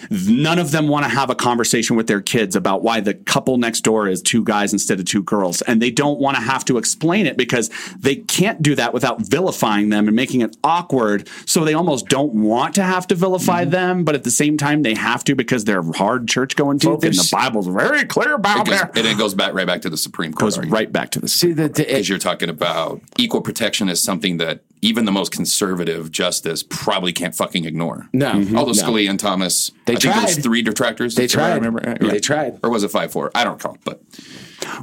none 0.09 0.59
of 0.59 0.71
them 0.71 0.87
want 0.87 1.05
to 1.05 1.09
have 1.09 1.29
a 1.29 1.35
conversation 1.35 1.95
with 1.95 2.07
their 2.07 2.21
kids 2.21 2.55
about 2.55 2.83
why 2.83 2.99
the 2.99 3.13
couple 3.13 3.57
next 3.57 3.81
door 3.81 4.07
is 4.07 4.21
two 4.21 4.43
guys 4.43 4.73
instead 4.73 4.99
of 4.99 5.05
two 5.05 5.23
girls, 5.23 5.61
and 5.63 5.81
they 5.81 5.91
don't 5.91 6.19
want 6.19 6.35
to 6.37 6.41
have 6.41 6.65
to 6.65 6.77
explain 6.77 7.25
it 7.25 7.37
because 7.37 7.69
they 7.99 8.15
can't 8.15 8.61
do 8.61 8.75
that 8.75 8.93
without 8.93 9.21
vilifying 9.21 9.89
them 9.89 10.07
and 10.07 10.15
making 10.15 10.41
it 10.41 10.55
awkward. 10.63 11.27
So 11.45 11.63
they 11.65 11.73
almost 11.73 12.07
don't 12.07 12.33
want 12.33 12.75
to 12.75 12.83
have 12.83 13.07
to 13.07 13.15
vilify 13.15 13.61
Mm-hmm. 13.61 13.69
them, 13.71 14.03
but 14.05 14.15
at 14.15 14.23
the 14.23 14.31
same 14.31 14.57
time, 14.57 14.81
they 14.83 14.93
have 14.93 15.23
to 15.25 15.35
because 15.35 15.65
they're 15.65 15.83
hard 15.83 16.27
church 16.27 16.55
going 16.55 16.79
folk, 16.79 17.03
and 17.03 17.13
there's- 17.13 17.29
Bible's 17.31 17.67
very 17.67 18.05
clear 18.05 18.33
about 18.35 18.67
It 18.67 18.69
goes, 18.71 18.79
that. 18.81 18.97
and 18.97 19.07
it 19.07 19.17
goes 19.17 19.33
back 19.33 19.53
right 19.53 19.65
back 19.67 19.81
to 19.81 19.89
the 19.89 19.97
Supreme 19.97 20.33
Court. 20.33 20.55
Goes 20.55 20.67
right 20.67 20.91
back 20.91 21.11
to 21.11 21.19
the 21.19 21.27
See 21.27 21.53
that 21.53 21.75
the, 21.75 21.83
because 21.83 22.09
you're 22.09 22.17
talking 22.19 22.49
about 22.49 23.01
equal 23.17 23.41
protection 23.41 23.89
is 23.89 24.01
something 24.03 24.37
that 24.37 24.61
even 24.81 25.05
the 25.05 25.11
most 25.11 25.31
conservative 25.31 26.11
justice 26.11 26.63
probably 26.63 27.13
can't 27.13 27.35
fucking 27.35 27.65
ignore. 27.65 28.07
No. 28.13 28.33
Mhm. 28.33 28.57
although 28.57 28.71
No. 28.71 28.81
Scalia 28.83 29.09
and 29.09 29.19
Thomas, 29.19 29.71
They 29.85 29.93
I 29.93 29.95
think 29.97 30.13
there 30.13 30.23
was 30.23 30.33
tried. 30.35 30.43
three 30.43 30.61
detractors. 30.61 31.15
They 31.15 31.25
if 31.25 31.31
I 31.31 31.33
tried. 31.35 31.55
remember 31.55 31.81
right. 31.85 31.99
They 31.99 32.19
tried. 32.19 32.59
or 32.63 32.69
was 32.69 32.83
it 32.83 32.89
five 32.91 33.11
four? 33.11 33.31
I 33.35 33.43
don't 33.43 33.53
recall, 33.53 33.77
but 33.85 34.01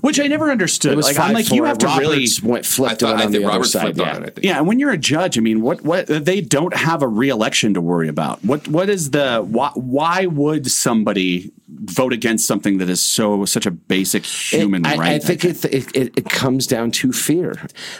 Which 0.00 0.18
I 0.20 0.26
never 0.26 0.50
understood. 0.50 0.92
it 0.92 0.96
was 0.96 1.06
like 1.06 1.18
I'm 1.18 1.32
like 1.34 1.50
you 1.50 1.64
have 1.64 1.78
to 1.78 1.86
really 1.86 2.16
Roberts 2.18 2.42
went 2.42 2.64
I 2.64 2.68
flipped 2.68 3.00
thought 3.00 3.10
it 3.10 3.20
I 3.20 3.24
on 3.24 3.32
think 3.32 3.32
the 3.32 3.38
other 3.38 3.48
Roberts 3.48 3.70
side. 3.72 3.82
flipped 3.94 3.98
Yeah. 3.98 4.16
on 4.16 4.22
it. 4.22 4.26
I 4.26 4.30
think. 4.30 4.44
Yeah, 4.44 4.58
and 4.58 4.66
when 4.66 4.78
you're 4.78 4.90
a 4.90 4.98
judge, 4.98 5.38
I 5.38 5.40
mean, 5.40 5.60
what 5.60 5.82
what 5.82 6.06
they 6.06 6.40
don't 6.40 6.74
have 6.76 7.02
a 7.02 7.08
re-election 7.08 7.74
to 7.74 7.80
worry 7.80 8.08
about. 8.08 8.44
What 8.44 8.66
what 8.68 8.88
is 8.88 9.10
the 9.10 9.40
why, 9.46 9.70
why 9.74 10.26
would 10.26 10.70
somebody 10.70 11.52
vote 11.70 12.12
against 12.14 12.46
something 12.46 12.78
that 12.78 12.88
is 12.88 13.02
so 13.02 13.44
such 13.44 13.66
a 13.66 13.70
basic 13.70 14.24
human 14.24 14.86
I, 14.86 14.96
right? 14.96 15.10
I 15.12 15.18
think 15.18 15.44
it, 15.44 15.62
it, 15.66 15.94
it, 15.94 16.12
it 16.16 16.24
comes 16.30 16.66
down 16.66 16.90
to 16.92 17.12
fear. 17.12 17.54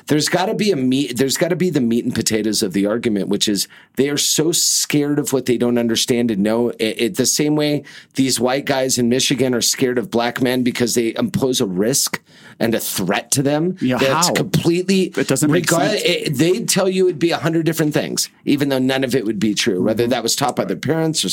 There's 0.07 0.29
got 0.29 0.47
to 0.47 0.55
be 0.55 0.71
a 0.73 0.77
meat. 0.77 1.19
There's 1.19 1.37
got 1.37 1.49
to 1.49 1.57
be 1.57 1.69
the 1.71 1.81
meat 1.81 2.05
and 2.05 2.15
potatoes 2.15 2.63
of 2.63 2.73
the 2.73 2.87
argument, 2.87 3.29
which 3.29 3.47
is 3.47 3.69
they 3.97 4.09
are 4.09 4.17
so 4.17 4.53
scared 4.53 5.19
of 5.19 5.33
what 5.35 5.45
they 5.47 5.59
don't 5.59 5.77
understand 5.79 6.31
and 6.31 6.43
know. 6.43 6.71
It, 6.71 7.01
it, 7.01 7.17
the 7.17 7.27
same 7.27 7.57
way 7.57 7.85
these 8.15 8.41
white 8.41 8.65
guys 8.65 8.97
in 8.99 9.09
Michigan 9.11 9.55
are 9.55 9.61
scared 9.61 9.99
of 9.99 10.11
black 10.11 10.41
men 10.41 10.63
because 10.63 10.95
they 10.95 11.15
impose 11.17 11.61
a 11.61 11.67
risk 11.77 12.21
and 12.61 12.75
a 12.75 12.81
threat 12.81 13.31
to 13.33 13.43
them. 13.43 13.77
Yeah, 13.81 13.99
that's 13.99 14.29
how? 14.29 14.35
completely. 14.35 15.03
It 15.17 15.29
doesn't 15.29 15.51
make 15.51 15.69
sense. 15.71 16.03
it- 16.05 16.35
they'd 16.35 16.69
tell 16.69 16.89
you 16.89 17.07
it'd 17.07 17.19
be 17.19 17.31
a 17.31 17.37
hundred 17.39 17.67
different 17.67 17.95
things, 17.95 18.29
even 18.45 18.69
though 18.69 18.79
none 18.79 19.05
of 19.05 19.15
it 19.15 19.25
would 19.25 19.39
be 19.39 19.55
true. 19.55 19.83
Whether 19.83 20.05
Mm-hmm. 20.05 20.11
that 20.11 20.23
was 20.23 20.35
taught 20.37 20.57
by 20.57 20.65
their 20.65 20.77
parents 20.77 21.25
or 21.25 21.29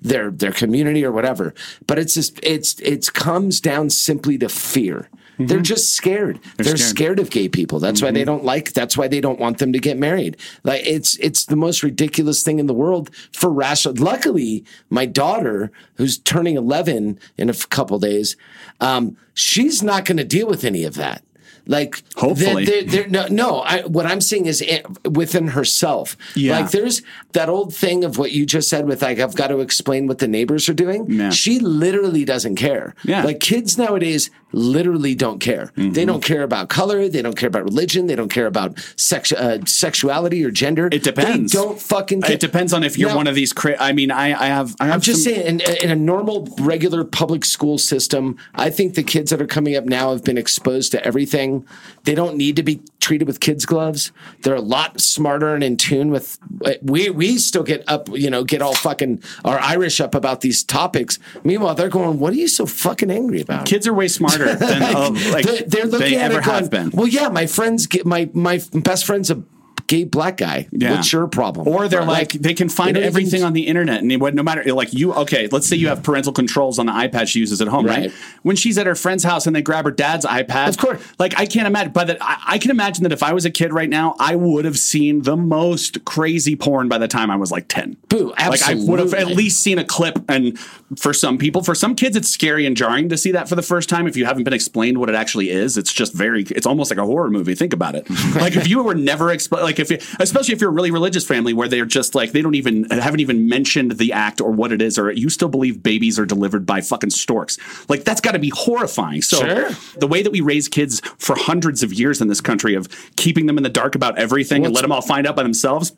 their 0.00 0.30
their 0.30 0.52
community 0.52 1.04
or 1.04 1.12
whatever. 1.12 1.54
But 1.86 1.98
it's 1.98 2.14
just 2.14 2.38
it's 2.42 2.78
it 2.80 3.12
comes 3.12 3.60
down 3.60 3.90
simply 3.90 4.38
to 4.38 4.48
fear. 4.48 5.08
They're 5.38 5.60
just 5.60 5.94
scared. 5.94 6.40
They're, 6.56 6.66
Mm-hmm. 6.66 6.76
scared. 6.76 6.78
scared. 6.80 7.18
of 7.20 7.30
gay 7.30 7.48
people. 7.48 7.78
That's 7.78 8.02
why 8.02 8.10
they 8.10 8.24
don't 8.24 8.44
like. 8.44 8.72
That's 8.72 8.96
why 8.96 9.08
they 9.08 9.20
don't 9.20 9.38
want 9.38 9.58
them 9.58 9.72
to 9.72 9.78
get 9.78 9.96
married. 9.98 10.36
Like 10.64 10.86
it's 10.86 11.16
it's 11.18 11.44
the 11.46 11.56
most 11.56 11.82
ridiculous 11.82 12.42
thing 12.42 12.58
in 12.58 12.66
the 12.66 12.74
world 12.74 13.14
for 13.32 13.50
rational. 13.50 13.94
Luckily, 13.96 14.64
my 14.90 15.06
daughter, 15.06 15.70
who's 15.94 16.18
turning 16.18 16.56
eleven 16.56 17.18
in 17.36 17.48
a 17.48 17.54
couple 17.54 17.98
days, 17.98 18.36
um, 18.80 19.16
she's 19.34 19.82
not 19.82 20.04
going 20.04 20.16
to 20.18 20.24
deal 20.24 20.46
with 20.48 20.64
any 20.64 20.84
of 20.84 20.94
that. 20.94 21.22
Like, 21.70 22.02
Hopefully. 22.16 22.64
they're, 22.64 22.82
they're, 22.84 23.08
no, 23.08 23.26
no. 23.26 23.60
I, 23.60 23.82
what 23.82 24.06
I'm 24.06 24.22
saying 24.22 24.46
is 24.46 24.62
eh, 24.66 24.80
within 25.04 25.48
herself. 25.48 26.16
Yeah. 26.34 26.60
Like, 26.60 26.70
there's 26.70 27.02
that 27.32 27.50
old 27.50 27.74
thing 27.74 28.04
of 28.04 28.16
what 28.16 28.32
you 28.32 28.46
just 28.46 28.70
said 28.70 28.86
with 28.86 29.02
like, 29.02 29.18
I've 29.18 29.34
got 29.36 29.48
to 29.48 29.60
explain 29.60 30.06
what 30.06 30.16
the 30.16 30.28
neighbors 30.28 30.66
are 30.70 30.74
doing. 30.74 31.10
Yeah. 31.10 31.28
She 31.28 31.58
literally 31.58 32.24
doesn't 32.24 32.56
care. 32.56 32.94
Yeah. 33.04 33.22
Like 33.22 33.40
kids 33.40 33.76
nowadays 33.76 34.30
literally 34.52 35.14
don't 35.14 35.38
care. 35.40 35.72
Mm-hmm. 35.76 35.92
They 35.92 36.04
don't 36.04 36.22
care 36.22 36.42
about 36.42 36.68
color. 36.68 37.08
They 37.08 37.22
don't 37.22 37.36
care 37.36 37.48
about 37.48 37.64
religion. 37.64 38.06
They 38.06 38.16
don't 38.16 38.30
care 38.30 38.46
about 38.46 38.78
sex, 38.96 39.32
uh, 39.32 39.58
sexuality 39.66 40.44
or 40.44 40.50
gender. 40.50 40.88
It 40.90 41.02
depends. 41.02 41.52
They 41.52 41.58
don't 41.58 41.80
fucking. 41.80 42.22
Care. 42.22 42.32
It 42.32 42.40
depends 42.40 42.72
on 42.72 42.82
if 42.84 42.98
you're 42.98 43.10
Now- 43.10 43.16
one 43.16 43.26
of 43.26 43.34
these. 43.34 43.52
Cra- 43.52 43.76
I 43.78 43.92
mean, 43.92 44.10
I, 44.10 44.28
I 44.28 44.46
have. 44.46 44.74
I 44.80 44.86
have 44.86 44.94
I'm 44.94 45.00
just 45.00 45.24
some- 45.24 45.34
saying, 45.34 45.60
in, 45.60 45.60
in 45.82 45.90
a 45.90 45.96
normal, 45.96 46.48
regular 46.60 47.04
public 47.04 47.44
school 47.44 47.78
system, 47.78 48.36
I 48.54 48.70
think 48.70 48.94
the 48.94 49.02
kids 49.02 49.30
that 49.30 49.40
are 49.42 49.46
coming 49.46 49.76
up 49.76 49.84
now 49.84 50.12
have 50.12 50.24
been 50.24 50.38
exposed 50.38 50.92
to 50.92 51.04
everything. 51.04 51.66
They 52.04 52.14
don't 52.14 52.36
need 52.36 52.56
to 52.56 52.62
be 52.62 52.80
treated 53.08 53.26
with 53.26 53.40
kids' 53.40 53.64
gloves. 53.64 54.12
They're 54.42 54.54
a 54.54 54.60
lot 54.60 55.00
smarter 55.00 55.54
and 55.54 55.64
in 55.64 55.78
tune 55.78 56.10
with. 56.10 56.38
We 56.82 57.08
we 57.08 57.38
still 57.38 57.62
get 57.62 57.82
up, 57.88 58.10
you 58.10 58.28
know, 58.28 58.44
get 58.44 58.60
all 58.60 58.74
fucking 58.74 59.22
our 59.46 59.58
Irish 59.58 59.98
up 59.98 60.14
about 60.14 60.42
these 60.42 60.62
topics. 60.62 61.18
Meanwhile, 61.42 61.74
they're 61.74 61.88
going, 61.88 62.18
"What 62.18 62.34
are 62.34 62.36
you 62.36 62.48
so 62.48 62.66
fucking 62.66 63.10
angry 63.10 63.40
about?" 63.40 63.64
Kids 63.64 63.86
are 63.86 63.94
way 63.94 64.08
smarter 64.08 64.54
than 64.54 64.82
uh, 64.82 65.10
like 65.32 65.46
they're, 65.46 65.62
they're 65.62 65.86
looking 65.86 66.10
they 66.10 66.16
at 66.16 66.32
ever 66.32 66.40
it 66.40 66.44
going, 66.44 66.58
have 66.58 66.70
been. 66.70 66.90
Well, 66.90 67.08
yeah, 67.08 67.30
my 67.30 67.46
friends 67.46 67.86
get 67.86 68.04
my 68.04 68.28
my 68.34 68.60
best 68.74 69.06
friend's 69.06 69.30
a 69.30 69.42
gay 69.88 70.04
black 70.04 70.36
guy. 70.36 70.68
Yeah. 70.70 70.92
What's 70.92 71.12
your 71.12 71.26
problem? 71.26 71.66
Or 71.66 71.88
they're 71.88 72.04
like, 72.04 72.30
they 72.32 72.54
can 72.54 72.68
find 72.68 72.90
they 72.90 73.00
don't 73.00 73.08
even- 73.08 73.22
everything 73.22 73.42
on 73.42 73.52
the 73.54 73.66
internet, 73.66 74.02
and 74.02 74.08
no 74.08 74.42
matter 74.44 74.62
like 74.72 74.94
you. 74.94 75.12
Okay, 75.14 75.48
let's 75.50 75.66
say 75.66 75.74
you 75.76 75.88
have 75.88 76.02
parental 76.04 76.32
controls 76.32 76.78
on 76.78 76.86
the 76.86 76.92
iPad 76.92 77.26
she 77.26 77.40
uses 77.40 77.60
at 77.60 77.68
home, 77.68 77.86
right? 77.86 77.98
Right. 77.98 78.12
When 78.42 78.54
she's 78.54 78.78
at 78.78 78.86
her 78.86 78.94
friend's 78.94 79.24
house 79.24 79.46
and 79.46 79.56
they 79.56 79.62
grab 79.62 79.84
her 79.84 79.90
dad's 79.90 80.24
iPad, 80.24 80.68
Of 80.68 80.78
course. 80.78 81.02
Like 81.18 81.38
I 81.38 81.46
can't 81.46 81.66
imagine, 81.66 81.92
but 81.92 82.06
that 82.06 82.18
I, 82.20 82.36
I 82.46 82.58
can 82.58 82.70
imagine 82.70 83.02
that 83.02 83.12
if 83.12 83.22
I 83.22 83.32
was 83.32 83.44
a 83.44 83.50
kid 83.50 83.72
right 83.72 83.88
now, 83.88 84.14
I 84.20 84.36
would 84.36 84.64
have 84.64 84.78
seen 84.78 85.22
the 85.22 85.36
most 85.36 86.04
crazy 86.04 86.54
porn 86.54 86.88
by 86.88 86.98
the 86.98 87.08
time 87.08 87.30
I 87.30 87.36
was 87.36 87.50
like 87.50 87.66
ten. 87.68 87.96
Boo, 88.08 88.32
Like 88.38 88.62
I 88.62 88.74
would 88.74 88.98
have 89.00 89.14
at 89.14 89.28
least 89.28 89.60
seen 89.60 89.78
a 89.78 89.84
clip, 89.84 90.18
and 90.28 90.58
for 90.96 91.12
some 91.12 91.38
people, 91.38 91.62
for 91.62 91.74
some 91.74 91.94
kids, 91.94 92.16
it's 92.16 92.28
scary 92.28 92.66
and 92.66 92.76
jarring 92.76 93.08
to 93.08 93.16
see 93.16 93.32
that 93.32 93.48
for 93.48 93.54
the 93.56 93.62
first 93.62 93.88
time. 93.88 94.06
If 94.06 94.16
you 94.16 94.26
haven't 94.26 94.44
been 94.44 94.52
explained 94.52 94.98
what 94.98 95.08
it 95.08 95.14
actually 95.14 95.50
is, 95.50 95.76
it's 95.78 95.92
just 95.92 96.12
very. 96.12 96.42
It's 96.50 96.66
almost 96.66 96.90
like 96.90 96.98
a 96.98 97.04
horror 97.06 97.30
movie. 97.30 97.54
Think 97.54 97.72
about 97.72 97.94
it. 97.94 98.08
like 98.36 98.54
if 98.56 98.68
you 98.68 98.82
were 98.82 98.94
never 98.94 99.30
explained, 99.30 99.64
like 99.64 99.77
if 99.78 99.90
you, 99.90 99.98
especially 100.20 100.54
if 100.54 100.60
you're 100.60 100.70
a 100.70 100.72
really 100.72 100.90
religious 100.90 101.26
family 101.26 101.52
where 101.52 101.68
they're 101.68 101.84
just 101.84 102.14
like 102.14 102.32
they 102.32 102.42
don't 102.42 102.54
even 102.54 102.84
haven't 102.90 103.20
even 103.20 103.48
mentioned 103.48 103.92
the 103.92 104.12
act 104.12 104.40
or 104.40 104.50
what 104.50 104.72
it 104.72 104.82
is, 104.82 104.98
or 104.98 105.10
you 105.12 105.28
still 105.28 105.48
believe 105.48 105.82
babies 105.82 106.18
are 106.18 106.26
delivered 106.26 106.66
by 106.66 106.80
fucking 106.80 107.10
storks. 107.10 107.58
Like 107.88 108.04
that's 108.04 108.20
got 108.20 108.32
to 108.32 108.38
be 108.38 108.50
horrifying. 108.54 109.22
So 109.22 109.38
Sure. 109.38 109.70
the 109.98 110.06
way 110.06 110.22
that 110.22 110.30
we 110.30 110.40
raise 110.40 110.68
kids 110.68 111.00
for 111.18 111.36
hundreds 111.36 111.82
of 111.82 111.92
years 111.92 112.20
in 112.20 112.28
this 112.28 112.40
country 112.40 112.74
of 112.74 112.88
keeping 113.16 113.46
them 113.46 113.56
in 113.56 113.62
the 113.62 113.68
dark 113.68 113.94
about 113.94 114.18
everything 114.18 114.64
and 114.64 114.74
let 114.74 114.82
them 114.82 114.92
all 114.92 115.02
find 115.02 115.26
out 115.26 115.36
by 115.36 115.42
themselves. 115.42 115.92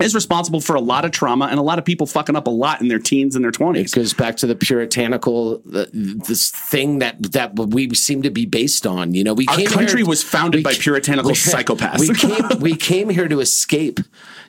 Is 0.00 0.12
responsible 0.12 0.60
for 0.60 0.74
a 0.74 0.80
lot 0.80 1.04
of 1.04 1.12
trauma 1.12 1.46
and 1.46 1.56
a 1.58 1.62
lot 1.62 1.78
of 1.78 1.84
people 1.84 2.06
fucking 2.06 2.34
up 2.34 2.48
a 2.48 2.50
lot 2.50 2.80
in 2.80 2.88
their 2.88 2.98
teens 2.98 3.36
and 3.36 3.44
their 3.44 3.52
20s. 3.52 3.76
It 3.76 3.92
goes 3.92 4.12
back 4.12 4.36
to 4.38 4.46
the 4.46 4.56
puritanical 4.56 5.62
uh, 5.72 5.86
this 5.92 6.50
thing 6.50 6.98
that 6.98 7.22
that 7.32 7.54
we 7.56 7.94
seem 7.94 8.22
to 8.22 8.30
be 8.30 8.44
based 8.44 8.88
on. 8.88 9.14
You 9.14 9.22
know, 9.22 9.34
we 9.34 9.46
Our 9.46 9.62
country 9.62 10.00
here- 10.00 10.08
was 10.08 10.22
founded 10.24 10.64
by 10.64 10.74
puritanical 10.74 11.30
psychopaths. 11.32 12.00
We 12.00 12.14
came, 12.14 12.60
we 12.60 12.74
came 12.74 13.08
here 13.08 13.28
to 13.28 13.38
escape 13.38 14.00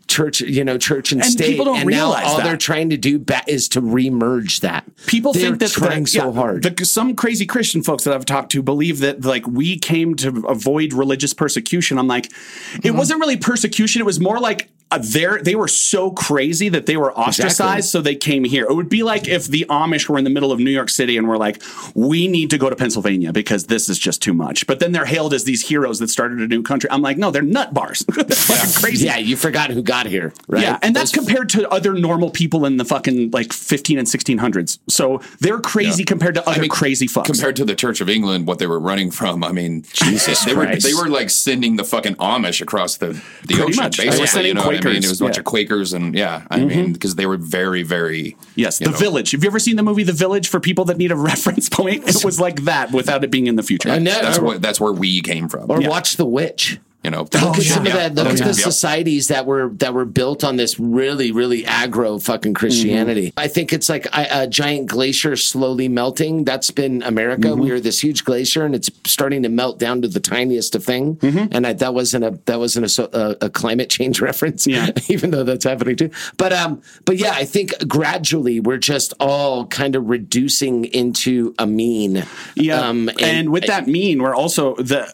church, 0.07 0.41
you 0.41 0.63
know, 0.63 0.77
church 0.77 1.11
and, 1.11 1.21
And 1.21 1.31
state, 1.31 1.47
people 1.51 1.65
don't 1.65 1.77
and 1.79 1.89
now 1.89 1.95
realize 1.97 2.25
all 2.27 2.37
that. 2.37 2.43
they're 2.43 2.57
trying 2.57 2.89
to 2.91 2.97
do 2.97 3.17
ba- 3.19 3.43
is 3.47 3.67
to 3.69 3.81
remerge 3.81 4.59
that. 4.61 4.85
People 5.07 5.33
They're 5.33 5.43
think 5.49 5.59
that 5.59 5.71
trying 5.71 6.03
that- 6.03 6.09
so 6.09 6.27
yeah, 6.29 6.33
hard. 6.33 6.63
the- 6.63 6.85
some 6.85 7.15
crazy 7.15 7.45
Christian 7.45 7.81
folks 7.83 8.03
that 8.03 8.13
I've 8.13 8.25
talked 8.25 8.51
to 8.53 8.61
believe 8.61 8.99
that 8.99 9.25
like 9.25 9.47
we 9.47 9.77
came 9.79 10.15
to 10.17 10.45
avoid 10.47 10.93
religious 10.93 11.33
persecution. 11.33 11.97
I'm 11.97 12.07
like, 12.07 12.25
it 12.25 12.31
Mm-hmm. 12.31 12.97
wasn't 12.97 13.19
really 13.19 13.37
persecution. 13.37 14.01
It 14.01 14.05
was 14.05 14.19
more 14.19 14.39
like 14.39 14.69
uh, 14.91 14.99
they're, 15.01 15.41
they 15.41 15.55
were 15.55 15.67
so 15.67 16.11
crazy 16.11 16.69
that 16.69 16.85
they 16.85 16.95
were 16.95 17.11
ostracized, 17.17 17.53
Exactly. 17.59 17.81
so 17.81 18.01
they 18.01 18.13
came 18.15 18.43
here. 18.43 18.65
It 18.69 18.75
would 18.75 18.87
be 18.87 19.01
like 19.01 19.27
if 19.27 19.47
the 19.47 19.65
Amish 19.67 20.07
were 20.07 20.19
in 20.19 20.23
the 20.25 20.29
middle 20.29 20.51
of 20.51 20.59
New 20.59 20.69
York 20.69 20.91
City 20.91 21.17
and 21.17 21.27
were 21.27 21.39
like, 21.39 21.59
we 21.95 22.27
need 22.27 22.51
to 22.51 22.59
go 22.59 22.69
to 22.69 22.75
Pennsylvania 22.75 23.33
because 23.33 23.65
this 23.65 23.89
is 23.89 23.97
just 23.97 24.21
too 24.21 24.33
much. 24.33 24.67
But 24.67 24.79
then 24.79 24.91
they're 24.91 25.05
hailed 25.07 25.33
as 25.33 25.43
these 25.43 25.67
heroes 25.67 25.97
that 25.99 26.11
started 26.11 26.39
a 26.39 26.47
new 26.47 26.61
country. 26.61 26.87
I'm 26.91 27.01
like, 27.01 27.17
no, 27.17 27.31
they're 27.31 27.41
nut 27.41 27.73
bars. 27.73 28.03
Fucking 28.13 28.73
crazy. 28.83 29.07
yeah, 29.07 29.17
you 29.17 29.35
forgot 29.35 29.71
who 29.71 29.81
got 29.81 29.94
here, 30.05 30.33
right? 30.47 30.61
Yeah, 30.61 30.79
and 30.81 30.95
that's 30.95 31.11
Those- 31.11 31.25
compared 31.25 31.49
to 31.49 31.69
other 31.69 31.93
normal 31.93 32.29
people 32.29 32.65
in 32.65 32.77
the 32.77 32.85
fucking 32.85 33.31
like 33.31 33.53
15 33.53 33.97
and 33.97 34.07
1600s. 34.07 34.79
So 34.89 35.21
they're 35.39 35.59
crazy 35.59 36.03
compared 36.03 36.35
to 36.35 36.47
other 36.47 36.61
mean, 36.61 36.69
crazy 36.69 37.07
fucks. 37.07 37.25
Compared 37.25 37.55
to 37.57 37.65
the 37.65 37.75
Church 37.75 38.01
of 38.01 38.09
England, 38.09 38.47
what 38.47 38.59
they 38.59 38.67
were 38.67 38.79
running 38.79 39.11
from, 39.11 39.43
I 39.43 39.51
mean, 39.51 39.83
Jesus, 39.93 40.43
they 40.43 40.53
were 40.53 40.65
they 40.75 40.93
were 40.93 41.07
like 41.07 41.29
sending 41.29 41.77
the 41.77 41.83
fucking 41.83 42.15
Amish 42.15 42.61
across 42.61 42.97
the, 42.97 43.07
the 43.07 43.21
Pretty 43.47 43.61
ocean, 43.63 43.83
much. 43.83 43.97
They 43.97 44.05
were 44.05 44.11
basically. 44.11 44.27
sending 44.27 44.47
You 44.49 44.53
know 44.55 44.65
what 44.65 44.85
I 44.85 44.89
mean? 44.89 45.03
It 45.03 45.09
was 45.09 45.21
a 45.21 45.23
bunch 45.23 45.37
Yeah. 45.37 45.41
of 45.41 45.45
Quakers, 45.45 45.93
and 45.93 46.13
yeah, 46.15 46.43
I 46.49 46.59
mm-hmm. 46.59 46.67
mean, 46.67 46.93
because 46.93 47.15
they 47.15 47.25
were 47.25 47.37
very, 47.37 47.83
very 47.83 48.35
yes, 48.55 48.79
The 48.79 48.85
know, 48.85 48.97
Village. 48.97 49.31
Have 49.31 49.43
you 49.43 49.49
ever 49.49 49.59
seen 49.59 49.75
the 49.75 49.83
movie 49.83 50.03
The 50.03 50.13
Village 50.13 50.47
for 50.47 50.59
people 50.59 50.85
that 50.85 50.97
need 50.97 51.11
a 51.11 51.15
reference 51.31 51.69
point? 51.69 52.07
It 52.07 52.23
was 52.25 52.39
like 52.39 52.63
that 52.63 52.91
without 52.91 53.23
it 53.23 53.31
being 53.31 53.47
in 53.47 53.55
the 53.55 53.63
future. 53.63 53.89
I 53.89 53.99
know. 53.99 54.19
That's 54.21 54.39
or, 54.39 54.57
that's 54.57 54.79
where 54.79 54.93
we 54.93 55.21
came 55.21 55.47
from. 55.47 55.69
or 55.69 55.81
Yeah. 55.81 55.89
watch 55.89 56.17
The 56.17 56.25
Witch. 56.25 56.79
You 57.05 57.11
know, 57.11 57.21
Look 57.21 57.35
at 57.35 57.61
some 57.61 57.85
yeah. 57.85 57.91
of 57.91 58.15
that. 58.15 58.15
Look 58.15 58.25
Oh, 58.25 58.31
at 58.31 58.39
yeah. 58.39 58.47
the 58.47 58.53
societies 58.55 59.27
that 59.27 59.45
were 59.45 59.69
that 59.75 59.93
were 59.93 60.05
built 60.05 60.43
on 60.43 60.55
this 60.55 60.79
really, 60.79 61.31
really 61.31 61.61
aggro 61.61 62.19
fucking 62.19 62.55
Christianity. 62.55 63.27
Mm-hmm. 63.27 63.39
I 63.39 63.47
think 63.47 63.71
it's 63.71 63.89
like 63.89 64.07
a, 64.07 64.27
a 64.45 64.47
giant 64.47 64.87
glacier 64.87 65.35
slowly 65.35 65.87
melting. 65.87 66.45
That's 66.45 66.71
been 66.71 67.03
America. 67.03 67.49
Mm-hmm. 67.49 67.61
We 67.61 67.69
are 67.69 67.79
this 67.79 67.99
huge 67.99 68.25
glacier, 68.25 68.65
and 68.65 68.73
it's 68.73 68.89
starting 69.05 69.43
to 69.43 69.49
melt 69.49 69.77
down 69.77 70.01
to 70.01 70.07
the 70.07 70.19
tiniest 70.19 70.73
of 70.73 70.83
thing. 70.83 71.17
Mm-hmm. 71.17 71.45
And 71.51 71.67
I, 71.67 71.73
that 71.73 71.93
wasn't 71.93 72.23
a 72.25 72.39
that 72.45 72.57
wasn't 72.57 72.97
a, 72.97 73.19
a, 73.19 73.45
a 73.45 73.49
climate 73.51 73.91
change 73.91 74.19
reference. 74.29 74.65
Yeah. 74.65 74.89
even 75.07 75.29
though 75.29 75.43
that's 75.43 75.65
happening 75.65 75.97
too. 75.97 76.09
But 76.37 76.53
um, 76.53 76.81
but 77.05 77.17
yeah, 77.17 77.33
I 77.33 77.45
think 77.45 77.87
gradually 77.87 78.59
we're 78.59 78.77
just 78.77 79.13
all 79.19 79.67
kind 79.67 79.95
of 79.95 80.09
reducing 80.09 80.85
into 80.85 81.53
a 81.59 81.67
mean. 81.67 82.25
Yeah, 82.55 82.79
Um, 82.79 83.11
and, 83.21 83.51
with 83.51 83.67
that 83.67 83.85
mean, 83.85 84.23
we're 84.23 84.33
also 84.33 84.73
the. 84.77 85.05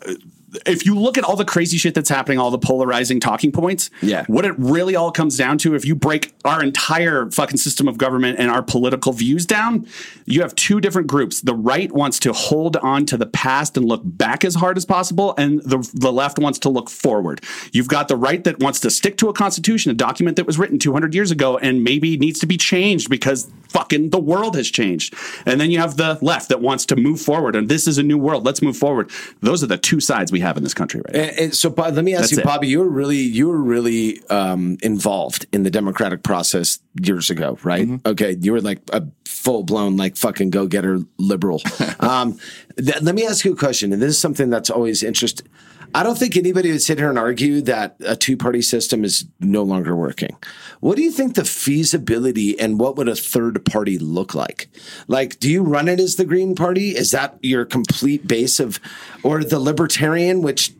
If 0.65 0.85
you 0.85 0.95
look 0.99 1.17
at 1.17 1.23
all 1.23 1.35
the 1.35 1.45
crazy 1.45 1.77
shit 1.77 1.93
that's 1.93 2.09
happening, 2.09 2.37
all 2.37 2.51
the 2.51 2.57
polarizing 2.59 3.19
talking 3.19 3.51
points, 3.51 3.89
Yeah. 4.01 4.25
what 4.27 4.43
it 4.43 4.53
really 4.57 4.95
all 4.95 5.11
comes 5.11 5.37
down 5.37 5.57
to, 5.59 5.75
if 5.75 5.85
you 5.85 5.95
break 5.95 6.33
our 6.43 6.61
entire 6.61 7.29
fucking 7.31 7.57
system 7.57 7.87
of 7.87 7.97
government 7.97 8.37
and 8.39 8.51
our 8.51 8.61
political 8.61 9.13
views 9.13 9.45
down, 9.45 9.85
you 10.25 10.41
have 10.41 10.53
two 10.55 10.81
different 10.81 11.07
groups. 11.07 11.39
The 11.41 11.53
right 11.55 11.91
wants 11.91 12.19
to 12.19 12.33
hold 12.33 12.75
on 12.77 13.05
to 13.05 13.17
the 13.17 13.25
past 13.27 13.77
and 13.77 13.85
look 13.85 14.01
back 14.03 14.43
as 14.43 14.55
hard 14.55 14.75
as 14.77 14.85
possible, 14.85 15.33
and 15.37 15.61
the 15.63 15.87
the 15.93 16.11
left 16.11 16.37
wants 16.39 16.59
to 16.59 16.69
look 16.69 16.89
forward. 16.89 17.41
You've 17.71 17.87
got 17.87 18.07
the 18.07 18.15
right 18.17 18.43
that 18.43 18.59
wants 18.59 18.79
to 18.81 18.89
stick 18.91 19.17
to 19.17 19.29
a 19.29 19.33
constitution, 19.33 19.91
a 19.91 19.93
document 19.93 20.35
that 20.37 20.45
was 20.45 20.57
written 20.59 20.79
200 20.79 21.13
years 21.15 21.31
ago, 21.31 21.57
and 21.57 21.83
maybe 21.83 22.17
needs 22.17 22.39
to 22.39 22.45
be 22.45 22.57
changed 22.57 23.09
because 23.09 23.49
fucking 23.69 24.09
the 24.09 24.19
world 24.19 24.55
has 24.57 24.69
changed. 24.69 25.13
And 25.45 25.61
then 25.61 25.71
you 25.71 25.79
have 25.79 25.95
the 25.95 26.17
left 26.21 26.49
that 26.49 26.59
wants 26.61 26.85
to 26.87 26.95
move 26.97 27.21
forward, 27.21 27.55
and 27.55 27.69
this 27.69 27.87
is 27.87 27.97
a 27.97 28.03
new 28.03 28.17
world. 28.17 28.45
Let's 28.45 28.61
move 28.61 28.75
forward. 28.75 29.09
Those 29.41 29.63
are 29.63 29.67
the 29.67 29.77
two 29.77 29.99
sides 30.01 30.31
we 30.31 30.40
have 30.41 30.57
in 30.57 30.63
this 30.63 30.73
country 30.73 31.01
right 31.05 31.13
now. 31.13 31.21
And, 31.21 31.39
and 31.39 31.55
so, 31.55 31.69
let 31.69 31.95
me 32.03 32.13
ask 32.13 32.23
That's 32.23 32.31
you, 32.33 32.37
it. 32.39 32.43
Bobby. 32.43 32.67
You 32.67 32.79
were 32.79 32.89
really, 32.89 33.17
you 33.17 33.47
were 33.47 33.61
really 33.61 34.21
um, 34.29 34.77
involved 34.81 35.45
in 35.51 35.63
the 35.63 35.71
democratic 35.71 36.23
process 36.23 36.79
years 37.01 37.29
ago, 37.29 37.57
right? 37.63 37.87
Mm-hmm. 37.87 38.07
Okay, 38.07 38.37
you 38.39 38.51
were 38.51 38.61
like 38.61 38.81
a 38.91 39.03
full 39.25 39.63
blown, 39.63 39.97
like 39.97 40.17
fucking 40.17 40.49
go 40.49 40.67
getter 40.67 40.99
liberal. 41.17 41.61
um, 41.99 42.37
th- 42.77 43.01
let 43.01 43.15
me 43.15 43.25
ask 43.25 43.45
you 43.45 43.53
a 43.53 43.57
question, 43.57 43.93
and 43.93 44.01
this 44.01 44.09
is 44.09 44.19
something 44.19 44.49
that's 44.49 44.69
always 44.69 45.03
interesting. 45.03 45.47
I 45.93 46.03
don't 46.03 46.17
think 46.17 46.37
anybody 46.37 46.71
would 46.71 46.81
sit 46.81 46.97
here 46.97 47.09
and 47.09 47.19
argue 47.19 47.61
that 47.61 47.95
a 48.05 48.15
two 48.15 48.37
party 48.37 48.61
system 48.61 49.03
is 49.03 49.25
no 49.39 49.63
longer 49.63 49.95
working. 49.95 50.37
What 50.79 50.95
do 50.95 51.01
you 51.01 51.11
think 51.11 51.35
the 51.35 51.45
feasibility 51.45 52.59
and 52.59 52.79
what 52.79 52.95
would 52.95 53.09
a 53.09 53.15
third 53.15 53.63
party 53.65 53.97
look 53.97 54.33
like? 54.33 54.69
Like, 55.07 55.39
do 55.39 55.49
you 55.49 55.63
run 55.63 55.87
it 55.87 55.99
as 55.99 56.15
the 56.15 56.25
Green 56.25 56.55
Party? 56.55 56.95
Is 56.95 57.11
that 57.11 57.37
your 57.41 57.65
complete 57.65 58.27
base 58.27 58.59
of, 58.59 58.79
or 59.23 59.43
the 59.43 59.59
Libertarian, 59.59 60.41
which 60.41 60.73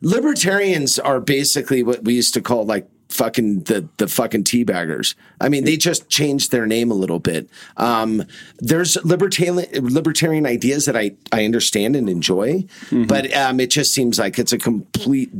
libertarians 0.00 0.98
are 0.98 1.20
basically 1.20 1.82
what 1.82 2.04
we 2.04 2.14
used 2.14 2.34
to 2.34 2.42
call 2.42 2.64
like 2.64 2.88
fucking 3.08 3.60
the 3.64 3.88
the 3.96 4.08
fucking 4.08 4.44
teabaggers. 4.44 5.14
I 5.40 5.48
mean, 5.48 5.64
they 5.64 5.76
just 5.76 6.08
changed 6.08 6.50
their 6.50 6.66
name 6.66 6.90
a 6.90 6.94
little 6.94 7.18
bit. 7.18 7.48
Um, 7.76 8.24
there's 8.58 8.96
libertarian 9.04 9.66
libertarian 9.82 10.46
ideas 10.46 10.84
that 10.86 10.96
I 10.96 11.12
I 11.32 11.44
understand 11.44 11.96
and 11.96 12.08
enjoy, 12.08 12.64
but 12.90 13.34
um, 13.34 13.60
it 13.60 13.70
just 13.70 13.94
seems 13.94 14.18
like 14.18 14.38
it's 14.38 14.52
a 14.52 14.58
complete 14.58 15.30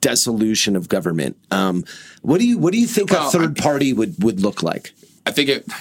dissolution 0.00 0.76
of 0.76 0.88
government. 0.88 1.36
Um, 1.50 1.84
what 2.22 2.38
do 2.38 2.46
you 2.46 2.58
what 2.58 2.72
do 2.72 2.78
you 2.78 2.86
think 2.86 3.10
Well, 3.10 3.28
a 3.28 3.30
third 3.30 3.56
party 3.56 3.92
would 3.92 4.22
would 4.22 4.40
look 4.40 4.62
like? 4.62 4.92
I 5.24 5.32
think 5.32 5.48
it. 5.48 5.72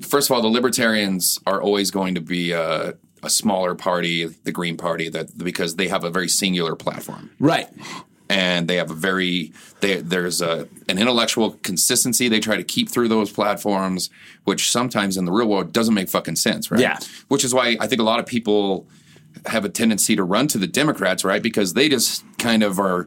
First 0.00 0.30
of 0.30 0.36
all, 0.36 0.42
the 0.42 0.48
libertarians 0.48 1.40
are 1.46 1.60
always 1.60 1.90
going 1.90 2.14
to 2.16 2.20
be 2.20 2.52
a, 2.52 2.94
a 3.22 3.30
smaller 3.30 3.74
party, 3.74 4.26
the 4.26 4.52
Green 4.52 4.76
Party, 4.76 5.08
that 5.08 5.36
because 5.38 5.76
they 5.76 5.88
have 5.88 6.04
a 6.04 6.10
very 6.10 6.28
singular 6.28 6.76
platform. 6.76 7.30
Right. 7.40 7.66
And 8.28 8.66
they 8.68 8.76
have 8.76 8.90
a 8.90 8.94
very 8.94 9.52
they, 9.80 9.96
there's 10.00 10.40
a 10.40 10.68
an 10.88 10.98
intellectual 10.98 11.52
consistency 11.62 12.28
they 12.28 12.40
try 12.40 12.56
to 12.56 12.64
keep 12.64 12.88
through 12.88 13.08
those 13.08 13.30
platforms 13.30 14.10
which 14.44 14.70
sometimes 14.70 15.16
in 15.16 15.24
the 15.26 15.32
real 15.32 15.46
world 15.48 15.72
doesn't 15.72 15.94
make 15.94 16.08
fucking 16.08 16.36
sense 16.36 16.70
right 16.70 16.80
Yeah. 16.80 16.98
which 17.28 17.44
is 17.44 17.54
why 17.54 17.76
i 17.80 17.86
think 17.86 18.00
a 18.00 18.04
lot 18.04 18.18
of 18.20 18.26
people 18.26 18.86
have 19.46 19.64
a 19.64 19.68
tendency 19.68 20.16
to 20.16 20.24
run 20.24 20.48
to 20.48 20.56
the 20.58 20.66
Democrats, 20.66 21.22
right? 21.22 21.42
Because 21.42 21.74
they 21.74 21.90
just 21.90 22.24
kind 22.38 22.62
of 22.62 22.80
are. 22.80 23.06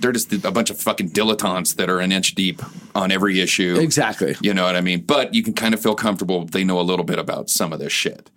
They're 0.00 0.12
just 0.12 0.32
a 0.32 0.50
bunch 0.50 0.70
of 0.70 0.80
fucking 0.80 1.10
dilettantes 1.10 1.76
that 1.76 1.90
are 1.90 2.00
an 2.00 2.10
inch 2.10 2.34
deep 2.34 2.62
on 2.94 3.12
every 3.12 3.38
issue. 3.40 3.76
Exactly. 3.78 4.34
You 4.40 4.54
know 4.54 4.64
what 4.64 4.76
I 4.76 4.80
mean? 4.80 5.02
But 5.02 5.34
you 5.34 5.42
can 5.42 5.52
kind 5.52 5.74
of 5.74 5.80
feel 5.82 5.94
comfortable. 5.94 6.46
They 6.46 6.64
know 6.64 6.80
a 6.80 6.82
little 6.82 7.04
bit 7.04 7.18
about 7.18 7.50
some 7.50 7.72
of 7.74 7.80
this 7.80 7.92
shit. 7.92 8.30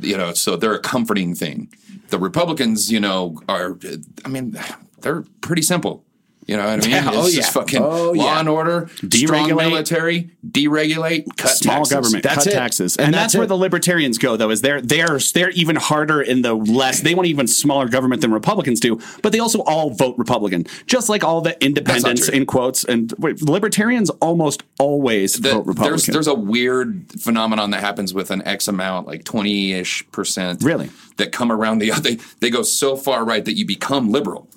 You 0.00 0.16
know, 0.16 0.32
so 0.34 0.56
they're 0.56 0.74
a 0.74 0.80
comforting 0.80 1.36
thing. 1.36 1.72
The 2.08 2.18
Republicans, 2.18 2.90
you 2.90 2.98
know, 2.98 3.40
are. 3.48 3.78
I 4.24 4.28
mean, 4.28 4.58
they're 5.04 5.22
pretty 5.40 5.62
simple. 5.62 6.04
You 6.46 6.58
know 6.58 6.64
what 6.66 6.72
I 6.72 6.76
mean? 6.82 6.90
Yeah, 6.90 7.08
it's 7.08 7.16
oh, 7.16 7.22
just 7.30 7.36
yeah. 7.36 7.42
fucking 7.62 7.82
Oh, 7.82 8.10
law 8.12 8.24
yeah. 8.34 8.40
and 8.40 8.48
order, 8.50 8.88
strong 8.96 9.48
Deregulate. 9.48 9.56
military, 9.70 10.30
deregulate, 10.46 11.24
cut 11.38 11.52
small 11.52 11.76
taxes. 11.76 11.92
government 11.94 12.22
That's 12.22 12.34
cut 12.44 12.46
it. 12.48 12.50
taxes 12.52 12.96
And 12.96 13.06
and, 13.06 13.14
that's 13.14 13.32
that's, 13.32 13.38
where 13.38 13.46
the 13.46 13.56
libertarians 13.56 14.18
go 14.18 14.36
though 14.36 14.50
is 14.50 14.60
they're 14.60 14.82
they're 14.82 15.18
they're 15.32 15.48
even 15.50 15.76
harder 15.76 16.20
in 16.20 16.42
the 16.42 16.52
less 16.52 17.00
they 17.00 17.14
want 17.14 17.28
even 17.28 17.46
smaller 17.46 17.88
government 17.88 18.20
than 18.20 18.30
republicans 18.30 18.78
do 18.78 19.00
but 19.22 19.32
they 19.32 19.38
also 19.38 19.60
all 19.60 19.88
vote 19.88 20.16
republican 20.18 20.66
just 20.86 21.08
like 21.08 21.24
all 21.24 21.40
the 21.40 21.56
independents 21.64 22.28
in 22.28 22.44
quotes 22.44 22.84
and 22.84 23.14
wait, 23.18 23.40
libertarians 23.40 24.10
almost 24.20 24.64
always 24.78 25.36
The- 25.40 25.50
vote 25.52 25.66
republican 25.66 25.90
there's 25.92 26.06
there's 26.06 26.26
a 26.28 26.34
weird 26.34 27.06
phenomenon 27.20 27.70
that 27.70 27.80
happens 27.80 28.12
with 28.12 28.30
an 28.30 28.42
X 28.46 28.68
amount, 28.68 29.06
like 29.06 29.24
twenty 29.24 29.72
ish 29.72 30.04
percent, 30.12 30.62
Really? 30.62 30.90
that 31.16 31.32
come 31.32 31.50
around 31.50 31.78
the 31.78 31.90
other. 31.90 32.02
They, 32.10 32.18
they 32.40 32.50
go 32.50 32.62
so 32.62 32.96
far 32.96 33.24
right 33.24 33.44
that 33.46 33.54
you 33.54 33.64
become 33.66 34.10
liberal. 34.10 34.48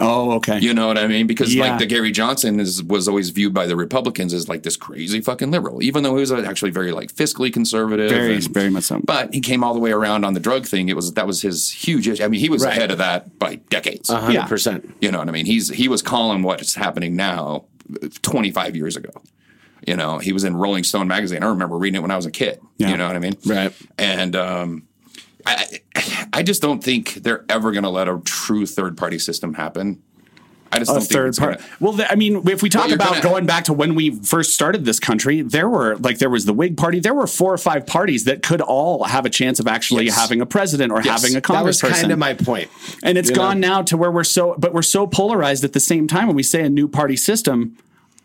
Oh 0.00 0.32
okay 0.32 0.58
You 0.60 0.74
know 0.74 0.86
what 0.86 0.98
I 0.98 1.06
mean? 1.06 1.26
Because 1.26 1.54
Yeah. 1.54 1.68
like 1.70 1.78
the 1.78 1.86
Gary 1.86 2.10
Johnson 2.12 2.60
is 2.60 2.82
was 2.82 3.08
always 3.08 3.30
viewed 3.30 3.54
by 3.54 3.66
the 3.66 3.76
Republicans 3.76 4.34
as 4.34 4.48
like 4.48 4.62
this 4.62 4.76
crazy 4.76 5.20
fucking 5.20 5.50
liberal, 5.50 5.82
even 5.82 6.02
though 6.02 6.14
he 6.16 6.20
was 6.20 6.32
actually 6.32 6.70
very 6.70 6.92
like 6.92 7.12
fiscally 7.14 7.52
conservative. 7.52 8.10
very 8.10 8.34
and- 8.36 8.52
very 8.52 8.70
much 8.70 8.84
so 8.84 9.00
But 9.04 9.32
he 9.34 9.40
came 9.40 9.62
all 9.64 9.74
the 9.74 9.80
way 9.80 9.92
around 9.92 10.24
on 10.24 10.34
the 10.34 10.40
drug 10.40 10.66
thing. 10.66 10.88
It 10.88 10.96
was 10.96 11.12
that 11.14 11.26
was 11.26 11.42
his 11.42 11.70
huge 11.70 12.08
issue. 12.08 12.22
I 12.24 12.28
mean, 12.28 12.40
he 12.40 12.48
was 12.48 12.62
Right. 12.64 12.76
ahead 12.76 12.90
of 12.90 12.98
that 12.98 13.38
by 13.38 13.56
decades. 13.70 14.10
A 14.10 14.18
hundred 14.20 14.46
percent. 14.48 14.94
You 15.00 15.10
know 15.10 15.18
what 15.18 15.28
I 15.28 15.32
mean? 15.32 15.46
He's 15.46 15.68
he 15.70 15.88
was 15.88 16.02
calling 16.02 16.42
what's 16.42 16.74
happening 16.74 17.16
now 17.16 17.64
25 18.22 18.76
years 18.76 18.96
ago. 18.96 19.10
You 19.86 19.94
know, 19.96 20.18
he 20.18 20.32
was 20.32 20.42
in 20.42 20.56
Rolling 20.56 20.82
Stone 20.84 21.06
magazine. 21.06 21.42
I 21.42 21.46
remember 21.46 21.76
reading 21.76 21.96
it 21.98 22.02
when 22.02 22.10
I 22.10 22.16
was 22.16 22.26
a 22.26 22.30
kid. 22.30 22.60
Yeah. 22.78 22.90
You 22.90 22.96
know 22.96 23.06
what 23.06 23.14
I 23.14 23.18
mean? 23.20 23.36
Right. 23.44 23.72
And 23.98 24.34
um, 24.34 24.82
I 25.46 25.80
I 26.32 26.42
just 26.42 26.60
don't 26.62 26.82
think 26.82 27.14
they're 27.14 27.44
ever 27.48 27.72
going 27.72 27.84
to 27.84 27.90
let 27.90 28.08
a 28.08 28.20
true 28.24 28.66
third 28.66 28.96
party 28.96 29.18
system 29.18 29.54
happen. 29.54 30.02
I 30.72 30.80
just 30.80 30.90
a 30.90 30.94
don't 30.94 31.00
think 31.02 31.12
third 31.12 31.28
it's 31.28 31.38
part. 31.38 31.58
gonna- 31.58 31.68
Well, 31.78 31.92
th- 31.96 32.08
I 32.10 32.16
mean, 32.16 32.42
if 32.48 32.60
we 32.60 32.68
talk 32.68 32.90
about 32.90 33.08
gonna- 33.10 33.22
going 33.22 33.46
back 33.46 33.64
to 33.64 33.72
when 33.72 33.94
we 33.94 34.10
first 34.10 34.52
started 34.52 34.84
this 34.84 34.98
country, 34.98 35.40
there 35.42 35.68
were 35.68 35.96
like 35.98 36.18
there 36.18 36.28
was 36.28 36.44
the 36.44 36.52
Whig 36.52 36.76
Party. 36.76 36.98
There 36.98 37.14
were 37.14 37.28
four 37.28 37.54
or 37.54 37.58
five 37.58 37.86
parties 37.86 38.24
that 38.24 38.42
could 38.42 38.60
all 38.60 39.04
have 39.04 39.24
a 39.24 39.30
chance 39.30 39.60
of 39.60 39.68
actually 39.68 40.06
Yes. 40.06 40.16
having 40.16 40.40
a 40.40 40.46
president 40.46 40.90
or 40.92 41.00
Yes. 41.02 41.22
having 41.22 41.36
a 41.36 41.40
congressperson. 41.40 41.80
That 41.82 41.88
was 41.90 42.00
kind 42.00 42.12
of 42.12 42.18
my 42.18 42.34
point. 42.34 42.68
And 43.04 43.16
it's 43.16 43.28
You 43.30 43.36
know? 43.36 43.42
gone 43.42 43.60
now 43.60 43.82
to 43.82 43.96
where 43.96 44.10
we're 44.10 44.24
so, 44.24 44.56
but 44.58 44.74
we're 44.74 44.82
so 44.82 45.06
polarized 45.06 45.62
at 45.64 45.72
the 45.72 45.80
same 45.80 46.08
time. 46.08 46.26
When 46.26 46.36
we 46.36 46.42
say 46.42 46.62
a 46.62 46.68
new 46.68 46.88
party 46.88 47.16
system, 47.16 47.76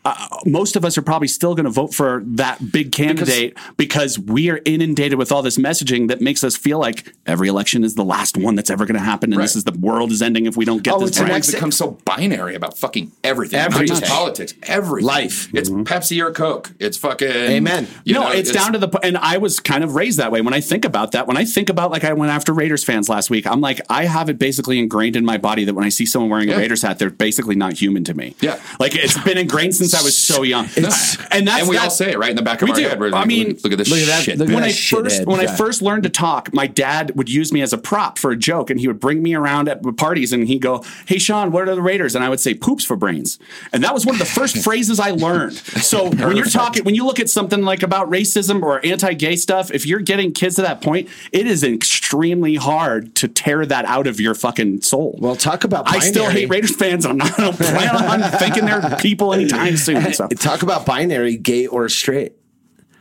uh, 0.04 0.28
most 0.46 0.76
of 0.76 0.84
us 0.84 0.98
are 0.98 1.02
probably 1.02 1.28
still 1.28 1.54
going 1.56 1.66
to 1.66 1.70
vote 1.72 1.94
for 1.94 2.24
that 2.26 2.72
big 2.72 2.92
candidate 2.92 3.58
because, 3.78 4.18
we 4.20 4.50
are 4.50 4.60
inundated 4.66 5.18
with 5.18 5.32
all 5.32 5.42
this 5.42 5.58
messaging 5.58 6.08
that 6.08 6.22
makes 6.22 6.44
us 6.44 6.56
feel 6.56 6.80
like 6.80 7.14
every 7.26 7.48
election 7.48 7.84
is 7.84 7.96
the 7.96 8.04
last 8.04 8.38
one 8.38 8.56
that's 8.56 8.70
ever 8.70 8.86
going 8.86 8.96
to 8.98 9.00
happen, 9.04 9.32
and 9.32 9.38
Right. 9.40 9.44
this 9.46 9.56
is 9.56 9.64
the 9.64 9.72
world 9.74 10.12
is 10.12 10.22
ending 10.22 10.46
if 10.46 10.56
we 10.58 10.66
don't 10.66 10.82
get 10.84 10.94
Oh, 10.94 11.00
this 11.00 11.10
it's 11.12 11.20
an 11.20 11.28
right. 11.28 11.38
It's 11.38 11.52
become 11.52 11.72
so 11.72 11.92
binary 12.06 12.56
about 12.56 12.78
fucking 12.78 13.12
everything. 13.24 13.60
Not 13.60 13.86
just 13.86 14.04
politics. 14.06 14.54
Everything. 14.64 15.08
Life. 15.08 15.50
It's 15.54 15.70
Pepsi 15.70 16.24
or 16.24 16.32
Coke. 16.32 16.72
It's 16.80 16.98
fucking 16.98 17.28
Amen. 17.30 17.88
you 18.06 18.14
no, 18.14 18.24
know, 18.24 18.32
it's, 18.32 18.52
down 18.52 18.74
to 18.74 18.80
the 18.80 18.90
and 19.04 19.18
I 19.18 19.38
was 19.38 19.60
kind 19.60 19.84
of 19.84 19.96
raised 19.96 20.18
that 20.20 20.32
way. 20.32 20.42
When 20.42 20.54
I 20.54 20.62
think 20.62 20.86
about 20.86 21.12
that, 21.14 21.28
when 21.28 21.38
I 21.38 21.46
think 21.46 21.70
about 21.70 21.92
like 21.92 22.04
I 22.04 22.14
went 22.14 22.32
after 22.32 22.54
Raiders 22.54 22.84
fans 22.84 23.10
last 23.10 23.30
week, 23.30 23.46
I'm 23.48 23.62
like 23.62 23.82
I 23.90 24.06
have 24.06 24.30
it 24.30 24.38
basically 24.40 24.80
ingrained 24.80 25.16
in 25.16 25.26
my 25.26 25.38
body 25.38 25.64
that 25.66 25.74
when 25.74 25.86
I 25.86 25.90
see 25.90 26.06
someone 26.06 26.30
wearing 26.30 26.50
Yeah. 26.50 26.56
a 26.56 26.60
Raiders 26.60 26.82
hat, 26.82 27.00
they're 27.00 27.10
basically 27.10 27.56
not 27.56 27.74
human 27.74 28.04
to 28.06 28.14
me. 28.14 28.36
Yeah. 28.42 28.60
like 28.80 28.96
it's 28.96 29.18
been 29.24 29.38
ingrained 29.38 29.76
since 29.76 29.91
I 29.94 30.02
was 30.04 30.18
so 30.18 30.44
young. 30.44 30.66
It's- 30.66 31.18
and 31.32 31.48
that's 31.48 31.62
and 31.62 31.70
we 31.70 31.78
all 31.78 31.90
say 31.90 32.12
it 32.12 32.18
right 32.20 32.30
in 32.30 32.36
the 32.36 32.42
back 32.42 32.62
of 32.62 32.68
we 32.68 32.72
our 32.72 32.78
do. 32.78 32.84
head. 32.88 33.00
We're 33.00 33.14
I 33.14 33.26
mean, 33.26 33.50
look, 33.50 33.64
look 33.66 33.74
at 33.74 33.78
this 33.80 33.90
look 33.90 34.00
at 34.00 34.08
that- 34.08 34.24
shit. 34.24 34.38
look 34.38 34.48
when 34.50 34.58
that 34.62 34.66
I 34.66 34.70
shithead, 34.70 35.04
first 35.04 35.26
when 35.26 35.40
I 35.40 35.48
first 35.48 35.82
learned 35.82 36.04
to 36.04 36.10
talk, 36.10 36.54
my 36.54 36.68
dad 36.68 37.14
would 37.16 37.30
use 37.30 37.52
me 37.52 37.62
as 37.62 37.74
a 37.74 37.78
prop 37.78 38.18
for 38.18 38.32
a 38.32 38.36
joke, 38.38 38.70
and 38.70 38.80
he 38.80 38.88
would 38.88 39.00
bring 39.00 39.22
me 39.24 39.34
around 39.36 39.70
at 39.70 39.82
parties, 39.98 40.34
and 40.34 40.48
he'd 40.48 40.62
go, 40.62 40.84
"Hey, 41.06 41.18
Sean, 41.20 41.52
what 41.52 41.68
are 41.68 41.76
the 41.76 41.82
Raiders?" 41.82 42.16
And 42.16 42.24
I 42.24 42.30
would 42.30 42.40
say, 42.40 42.54
"Poops 42.54 42.84
for 42.86 42.96
brains," 42.96 43.40
and 43.74 43.84
that 43.84 43.94
was 43.94 44.06
one 44.06 44.16
of 44.16 44.20
the 44.20 44.26
first 44.26 44.58
phrases 44.64 45.00
I 45.00 45.12
learned. 45.12 45.54
So 45.58 46.10
when 46.10 46.36
you're 46.36 46.46
talking, 46.46 46.84
when 46.84 46.96
you 46.96 47.06
look 47.06 47.20
at 47.20 47.30
something 47.30 47.62
like 47.64 47.84
about 47.84 48.10
racism 48.10 48.62
or 48.62 48.86
anti-gay 48.86 49.36
stuff, 49.36 49.72
if 49.72 49.86
you're 49.86 50.00
getting 50.00 50.32
kids 50.34 50.56
to 50.56 50.62
that 50.64 50.82
point, 50.82 51.08
it 51.32 51.48
is 51.48 51.64
extremely 51.64 52.56
hard 52.56 53.14
to 53.16 53.28
tear 53.28 53.66
that 53.66 53.86
out 53.86 54.08
of 54.08 54.20
your 54.20 54.34
fucking 54.36 54.82
soul. 54.82 55.18
Well, 55.22 55.36
talk 55.36 55.64
about 55.64 55.84
I 55.88 56.00
still 56.00 56.30
hate 56.30 56.50
Raiders 56.50 56.76
fans. 56.76 57.06
I'm 57.06 57.18
not 57.18 57.38
I 57.40 57.44
don't 57.44 57.56
plan 57.58 57.96
on 57.96 58.32
thinking 58.40 58.66
they're 58.66 58.98
people 59.00 59.34
anytime 59.34 59.76
soon. 59.82 60.14
So. 60.14 60.28
Talk 60.28 60.64
about 60.64 60.86
binary, 60.86 61.38
gay 61.38 61.68
or 61.68 61.90
straight. 61.90 62.34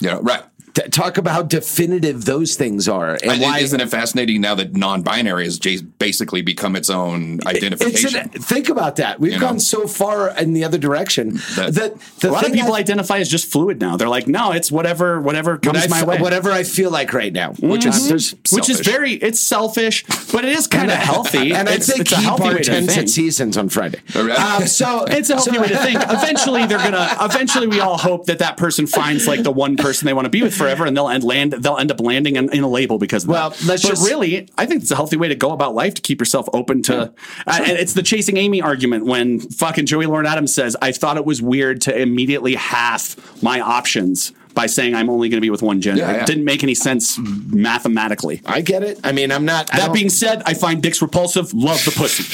Yeah, 0.01 0.19
right. 0.23 0.43
T- 0.83 0.89
talk 0.89 1.19
about 1.19 1.33
how 1.35 1.43
definitive 1.43 2.25
those 2.25 2.55
things 2.57 2.89
are, 2.89 3.15
and 3.23 3.33
And 3.33 3.43
why 3.43 3.59
isn't 3.61 3.81
it 3.81 3.89
fascinating 3.89 4.41
now 4.41 4.55
that 4.55 4.75
non-binary 4.77 5.45
has 5.45 5.59
basically 5.59 6.43
become 6.43 6.77
its 6.77 6.91
own 6.91 7.35
It's 7.35 7.47
identification? 7.47 8.17
an, 8.21 8.29
think 8.31 8.69
about 8.69 8.97
that. 8.97 9.21
We've 9.21 9.33
You 9.33 9.39
know? 9.39 9.47
gone 9.49 9.61
so 9.61 9.87
far 9.87 10.29
in 10.39 10.53
the 10.53 10.65
other 10.65 10.79
direction 10.79 11.41
That- 11.57 11.75
that, 11.75 11.95
the 12.21 12.31
a 12.31 12.33
lot 12.33 12.47
of 12.47 12.53
people 12.53 12.75
I- 12.75 12.79
identify 12.81 13.19
as 13.19 13.29
just 13.29 13.51
fluid 13.51 13.81
now. 13.81 13.97
They're 13.97 14.09
like, 14.09 14.27
no, 14.29 14.53
it's 14.53 14.71
whatever, 14.71 15.21
whatever 15.21 15.57
comes 15.59 15.79
I 15.79 15.85
f- 15.85 15.91
my 15.91 16.05
way. 16.05 16.19
whatever 16.19 16.51
I 16.51 16.63
feel 16.63 16.91
like 16.91 17.13
right 17.13 17.33
now, 17.33 17.53
which 17.61 17.85
is 17.87 18.09
there's 18.09 18.35
which 18.53 18.69
is 18.71 18.81
very 18.81 19.13
it's 19.15 19.41
selfish, 19.41 20.05
but 20.33 20.45
it 20.45 20.53
is 20.57 20.67
kind 20.67 20.91
of 20.91 20.97
healthy. 20.99 21.53
And 21.53 21.69
I 21.69 21.75
it's, 21.75 21.87
think 21.89 22.01
it's 22.03 22.13
a 22.13 22.17
healthy 22.17 22.45
way 22.45 22.63
to 22.63 22.71
bartends 22.71 22.87
think. 22.87 22.99
at 22.99 23.09
Seasons 23.09 23.57
on 23.57 23.69
Friday. 23.69 24.01
All 24.17 24.25
right. 24.25 24.39
Um, 24.39 24.67
so 24.67 25.05
It's 25.09 25.31
a 25.31 25.35
healthy 25.35 25.55
so- 25.57 25.61
way 25.63 25.69
to 25.69 25.79
think. 25.79 26.01
Eventually, 26.09 26.67
they're 26.67 26.79
gonna. 26.79 27.17
Eventually, 27.21 27.67
we 27.67 27.81
all 27.81 27.99
hope 27.99 28.27
that 28.27 28.39
that 28.39 28.57
person 28.57 28.87
finds 28.87 29.27
like 29.27 29.43
the 29.43 29.51
one 29.53 29.77
person 29.77 30.07
they 30.07 30.13
want 30.15 30.25
to 30.27 30.31
be 30.31 30.43
with 30.43 30.55
forever, 30.55 30.70
and 30.87 30.97
they'll 30.97 31.09
end 31.09 31.25
land. 31.25 31.53
They'll 31.53 31.77
end 31.79 31.91
up 31.91 32.01
landing 32.01 32.37
in, 32.37 32.53
in 32.53 32.63
a 32.63 32.69
label 32.69 32.99
because 32.99 33.25
of 33.25 33.31
Well, 33.31 33.51
that. 33.51 33.65
let's 33.65 33.83
but 33.83 33.89
just- 33.91 34.07
really, 34.09 34.49
I 34.59 34.67
think 34.67 34.83
it's 34.83 34.91
a 34.91 34.97
healthy 34.97 35.17
way 35.17 35.29
to 35.29 35.35
go 35.35 35.51
about 35.53 35.75
life 35.75 35.95
to 35.95 36.03
keep 36.03 36.21
yourself 36.21 36.49
open 36.53 36.83
to. 36.85 37.01
uh, 37.03 37.09
and 37.47 37.73
it's 37.79 37.95
the 37.95 38.03
chasing 38.03 38.37
Amy 38.37 38.61
argument 38.63 39.07
when 39.07 39.41
fucking 39.41 39.87
Joey 39.87 40.07
Lauren 40.07 40.27
Adams 40.27 40.55
says, 40.55 40.77
"I 40.83 40.93
thought 40.93 41.17
it 41.17 41.25
was 41.25 41.41
weird 41.43 41.81
to 41.83 41.97
immediately 41.99 42.55
half 42.55 43.17
my 43.43 43.61
options." 43.61 44.33
By 44.53 44.67
saying 44.67 44.97
I'm 44.97 45.09
only 45.09 45.29
going 45.29 45.37
to 45.37 45.41
be 45.41 45.49
with 45.49 45.63
one 45.63 45.81
gender, 45.81 46.01
Yeah, 46.03 46.11
yeah. 46.11 46.21
it 46.23 46.27
didn't 46.27 46.45
make 46.45 46.65
any 46.65 46.75
sense 46.75 47.17
mathematically. 47.61 48.43
I 48.45 48.61
get 48.63 48.83
it. 48.83 48.99
I 49.05 49.13
mean, 49.13 49.31
I'm 49.31 49.45
not. 49.45 49.69
That 49.69 49.93
being 49.93 50.09
said, 50.09 50.43
I 50.45 50.55
find 50.55 50.83
dicks 50.83 51.01
repulsive. 51.01 51.55
Love 51.55 51.85
the 51.85 51.93
pussy. 51.93 52.25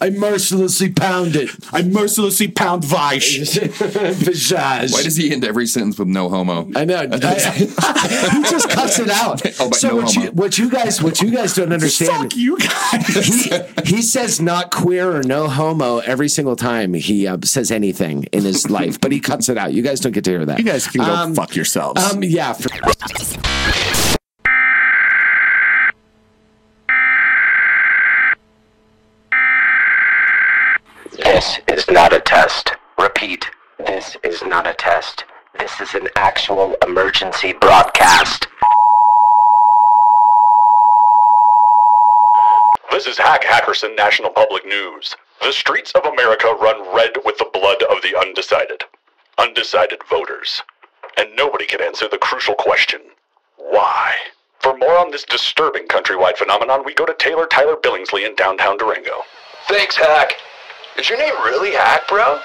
I 0.00 0.10
mercilessly 0.10 0.90
pound 0.92 1.36
it. 1.36 1.50
I 1.72 1.82
mercilessly 1.82 2.48
pound 2.48 2.84
Vish. 2.84 3.38
Visage. 3.58 4.92
Why 4.92 5.02
does 5.02 5.16
he 5.16 5.32
end 5.32 5.44
every 5.44 5.66
sentence 5.66 5.98
with 5.98 6.08
no 6.08 6.28
homo? 6.28 6.68
I 6.74 6.84
know. 6.84 6.96
I- 7.12 8.32
he 8.32 8.42
just 8.50 8.68
cuts 8.70 8.98
it 8.98 9.08
out. 9.10 9.42
Oh, 9.60 9.70
so 9.70 9.88
no 9.88 9.96
what, 9.96 10.14
you, 10.16 10.22
what 10.32 10.58
you 10.58 10.68
guys 10.70 11.00
what 11.02 11.20
you 11.20 11.30
guys 11.30 11.54
don't 11.54 11.72
understand. 11.72 12.32
Fuck 12.32 12.36
you 12.36 12.58
guys. 12.58 13.06
He, 13.06 13.50
he 13.84 14.02
says 14.02 14.40
not 14.40 14.70
queer 14.72 15.14
or 15.16 15.22
no 15.22 15.46
homo 15.46 15.98
every 15.98 16.28
single 16.28 16.56
time 16.56 16.94
he 16.94 17.26
uh, 17.28 17.36
says 17.44 17.70
anything 17.70 18.24
in 18.32 18.42
his 18.44 18.68
life, 18.70 19.00
but 19.00 19.12
he 19.12 19.20
cuts 19.20 19.48
it 19.48 19.58
out. 19.58 19.72
You 19.72 19.82
guys 19.82 20.00
don't 20.00 20.12
get 20.12 20.24
to 20.24 20.30
hear 20.30 20.46
that. 20.46 20.58
You 20.58 20.64
guys 20.64 20.86
can 20.88 21.00
go 21.02 21.12
Um, 21.12 21.34
fuck 21.34 21.54
yourselves. 21.54 22.02
Um, 22.02 22.22
yeah. 22.24 22.54
For, 22.54 22.68
This 31.42 31.58
is 31.66 31.90
not 31.90 32.12
a 32.12 32.20
test. 32.20 32.70
Repeat, 32.96 33.50
this 33.76 34.16
is 34.22 34.44
not 34.44 34.64
a 34.64 34.74
test. 34.74 35.24
This 35.58 35.80
is 35.80 35.92
an 35.92 36.06
actual 36.14 36.76
emergency 36.86 37.52
broadcast. 37.52 38.46
This 42.92 43.08
is 43.08 43.18
Hack 43.18 43.42
Hackerson 43.42 43.96
National 43.96 44.30
Public 44.30 44.64
News. 44.64 45.16
The 45.40 45.52
streets 45.52 45.90
of 45.96 46.04
America 46.04 46.46
run 46.60 46.94
red 46.94 47.10
with 47.24 47.38
the 47.38 47.50
blood 47.52 47.82
of 47.90 48.00
the 48.02 48.16
undecided. 48.16 48.84
Undecided 49.36 49.98
voters. 50.08 50.62
And 51.16 51.34
nobody 51.34 51.66
can 51.66 51.82
answer 51.82 52.06
the 52.08 52.18
crucial 52.18 52.54
question 52.54 53.00
why? 53.56 54.14
For 54.60 54.78
more 54.78 54.96
on 54.96 55.10
this 55.10 55.24
disturbing 55.24 55.88
countrywide 55.88 56.36
phenomenon, 56.36 56.84
we 56.84 56.94
go 56.94 57.04
to 57.04 57.14
Taylor 57.14 57.46
Tyler 57.46 57.74
Billingsley 57.74 58.24
in 58.24 58.36
downtown 58.36 58.78
Durango. 58.78 59.22
Thanks, 59.66 59.96
Hack. 59.96 60.34
Is 60.98 61.08
your 61.08 61.18
name 61.18 61.34
really 61.42 61.72
Hack, 61.72 62.06
bro? 62.06 62.38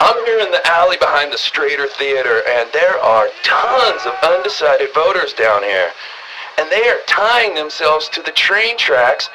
I'm 0.00 0.24
here 0.26 0.38
in 0.38 0.52
the 0.52 0.64
alley 0.66 0.96
behind 0.96 1.32
the 1.32 1.36
Strater 1.36 1.88
Theater, 1.88 2.42
and 2.46 2.68
there 2.72 2.98
are 2.98 3.28
tons 3.42 4.06
of 4.06 4.14
undecided 4.22 4.94
voters 4.94 5.32
down 5.32 5.62
here. 5.62 5.90
And 6.58 6.70
they 6.70 6.88
are 6.88 7.00
tying 7.06 7.54
themselves 7.54 8.08
to 8.10 8.22
the 8.22 8.30
train 8.30 8.78
tracks 8.78 9.28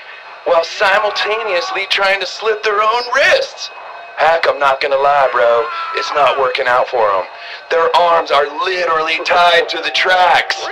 while 0.46 0.64
simultaneously 0.64 1.86
trying 1.90 2.22
to 2.22 2.26
slit 2.26 2.64
their 2.64 2.82
own 2.82 3.04
wrists. 3.14 3.70
Hack, 4.16 4.46
I'm 4.48 4.60
not 4.60 4.80
gonna 4.80 4.98
lie, 4.98 5.30
bro. 5.32 5.66
It's 5.96 6.12
not 6.14 6.40
working 6.40 6.68
out 6.68 6.88
for 6.88 7.12
them. 7.12 7.26
Their 7.70 7.94
arms 7.96 8.32
are 8.32 8.48
literally 8.64 9.20
tied 9.26 9.68
to 9.70 9.78
the 9.78 9.92
tracks. 9.92 10.66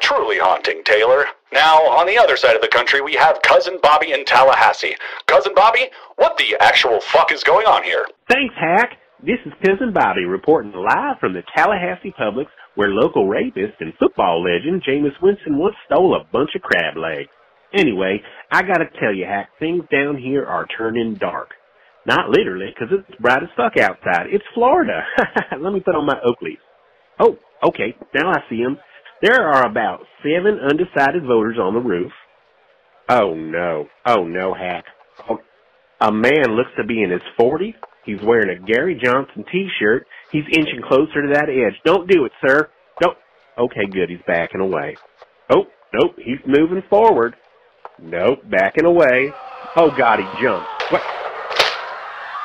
Truly 0.00 0.38
haunting, 0.38 0.82
Taylor. 0.84 1.26
Now, 1.54 1.78
on 1.86 2.06
the 2.08 2.18
other 2.18 2.36
side 2.36 2.56
of 2.56 2.62
the 2.62 2.68
country, 2.68 3.00
we 3.00 3.14
have 3.14 3.40
Cousin 3.42 3.78
Bobby 3.80 4.10
in 4.10 4.24
Tallahassee. 4.24 4.96
Cousin 5.26 5.52
Bobby, 5.54 5.86
what 6.16 6.36
the 6.36 6.56
actual 6.60 6.98
fuck 7.00 7.30
is 7.30 7.44
going 7.44 7.64
on 7.64 7.84
here? 7.84 8.04
Thanks, 8.28 8.54
Hack. 8.58 8.98
This 9.22 9.38
is 9.46 9.52
Cousin 9.64 9.92
Bobby 9.94 10.24
reporting 10.24 10.72
live 10.72 11.20
from 11.20 11.32
the 11.32 11.44
Tallahassee 11.56 12.12
Publix, 12.20 12.46
where 12.74 12.88
local 12.88 13.28
rapist 13.28 13.74
and 13.78 13.94
football 14.00 14.42
legend 14.42 14.82
Jameis 14.82 15.14
Winston 15.22 15.56
once 15.56 15.76
stole 15.86 16.16
a 16.16 16.24
bunch 16.32 16.50
of 16.56 16.62
crab 16.62 16.96
legs. 16.96 17.28
Anyway, 17.72 18.20
I 18.50 18.62
gotta 18.62 18.86
tell 19.00 19.14
you, 19.14 19.24
Hack, 19.24 19.50
things 19.60 19.84
down 19.92 20.16
here 20.18 20.44
are 20.44 20.66
turning 20.76 21.14
dark. 21.14 21.50
Not 22.04 22.30
literally, 22.30 22.74
'cause 22.76 22.88
it's 22.90 23.18
bright 23.20 23.44
as 23.44 23.48
fuck 23.56 23.76
outside. 23.78 24.26
It's 24.30 24.44
Florida. 24.54 25.06
Let 25.56 25.72
me 25.72 25.78
put 25.80 25.94
on 25.94 26.04
my 26.04 26.18
Oakleys. 26.26 26.58
Oh, 27.20 27.38
okay, 27.62 27.94
now 28.12 28.30
I 28.32 28.42
see 28.50 28.60
'em. 28.62 28.78
There 29.22 29.48
are 29.48 29.66
about 29.66 30.00
seven 30.22 30.58
undecided 30.58 31.24
voters 31.24 31.56
on 31.58 31.74
the 31.74 31.80
roof. 31.80 32.12
Oh 33.08 33.34
no, 33.34 33.86
oh 34.06 34.24
no, 34.24 34.54
Hack. 34.54 34.84
A 36.00 36.12
man 36.12 36.56
looks 36.56 36.70
to 36.76 36.84
be 36.84 37.02
in 37.02 37.10
his 37.10 37.22
40s. 37.38 37.74
He's 38.04 38.20
wearing 38.22 38.50
a 38.50 38.66
Gary 38.66 39.00
Johnson 39.02 39.44
t-shirt. 39.50 40.06
He's 40.30 40.44
inching 40.52 40.82
closer 40.86 41.22
to 41.22 41.32
that 41.32 41.48
edge. 41.48 41.80
Don't 41.84 42.10
do 42.10 42.26
it, 42.26 42.32
sir. 42.46 42.68
Don't. 43.00 43.16
Okay, 43.56 43.86
good. 43.90 44.10
He's 44.10 44.20
backing 44.26 44.60
away. 44.60 44.96
Oh, 45.48 45.64
nope. 45.94 46.16
He's 46.18 46.40
moving 46.46 46.82
forward. 46.90 47.36
Nope, 47.98 48.40
backing 48.50 48.84
away. 48.84 49.32
Oh 49.76 49.90
God, 49.96 50.18
he 50.18 50.24
jumped. 50.42 50.68
What? 50.90 51.02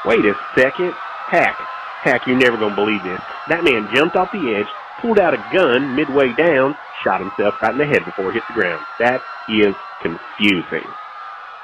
Wait 0.06 0.26
a 0.26 0.34
second. 0.56 0.94
Hack. 0.94 1.58
Hack, 2.04 2.22
you're 2.28 2.38
never 2.38 2.58
gonna 2.58 2.76
believe 2.76 3.04
this. 3.04 3.20
That 3.50 3.64
man 3.64 3.90
jumped 3.94 4.16
off 4.16 4.32
the 4.32 4.56
edge, 4.56 4.68
pulled 5.02 5.20
out 5.20 5.34
a 5.34 5.41
gun 5.41 5.95
midway 5.95 6.34
down, 6.34 6.76
shot 7.04 7.22
himself 7.22 7.56
right 7.62 7.72
in 7.72 7.80
the 7.80 7.86
head 7.86 8.06
before 8.06 8.32
he 8.32 8.38
hit 8.38 8.47
the 8.47 8.54
ground. 8.54 8.86
That 9.00 9.22
is 9.47 9.76
confusing. 10.02 10.95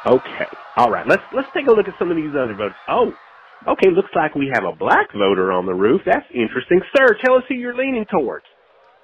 Okay. 0.06 0.50
All 0.78 0.92
right. 0.92 1.08
Let's 1.08 1.24
let's 1.34 1.50
take 1.54 1.68
a 1.68 1.74
look 1.74 1.88
at 1.88 1.96
some 2.00 2.12
of 2.12 2.18
these 2.18 2.34
other 2.36 2.56
votes. 2.56 2.76
Oh, 2.88 3.12
okay. 3.68 3.90
Looks 3.92 4.14
like 4.16 4.36
we 4.36 4.52
have 4.54 4.64
a 4.64 4.76
black 4.76 5.12
voter 5.14 5.52
on 5.52 5.66
the 5.66 5.74
roof. 5.74 6.02
That's 6.06 6.28
interesting, 6.34 6.82
sir. 6.96 7.18
Tell 7.26 7.36
us 7.36 7.44
who 7.50 7.56
you're 7.56 7.76
leaning 7.76 8.06
towards. 8.10 8.46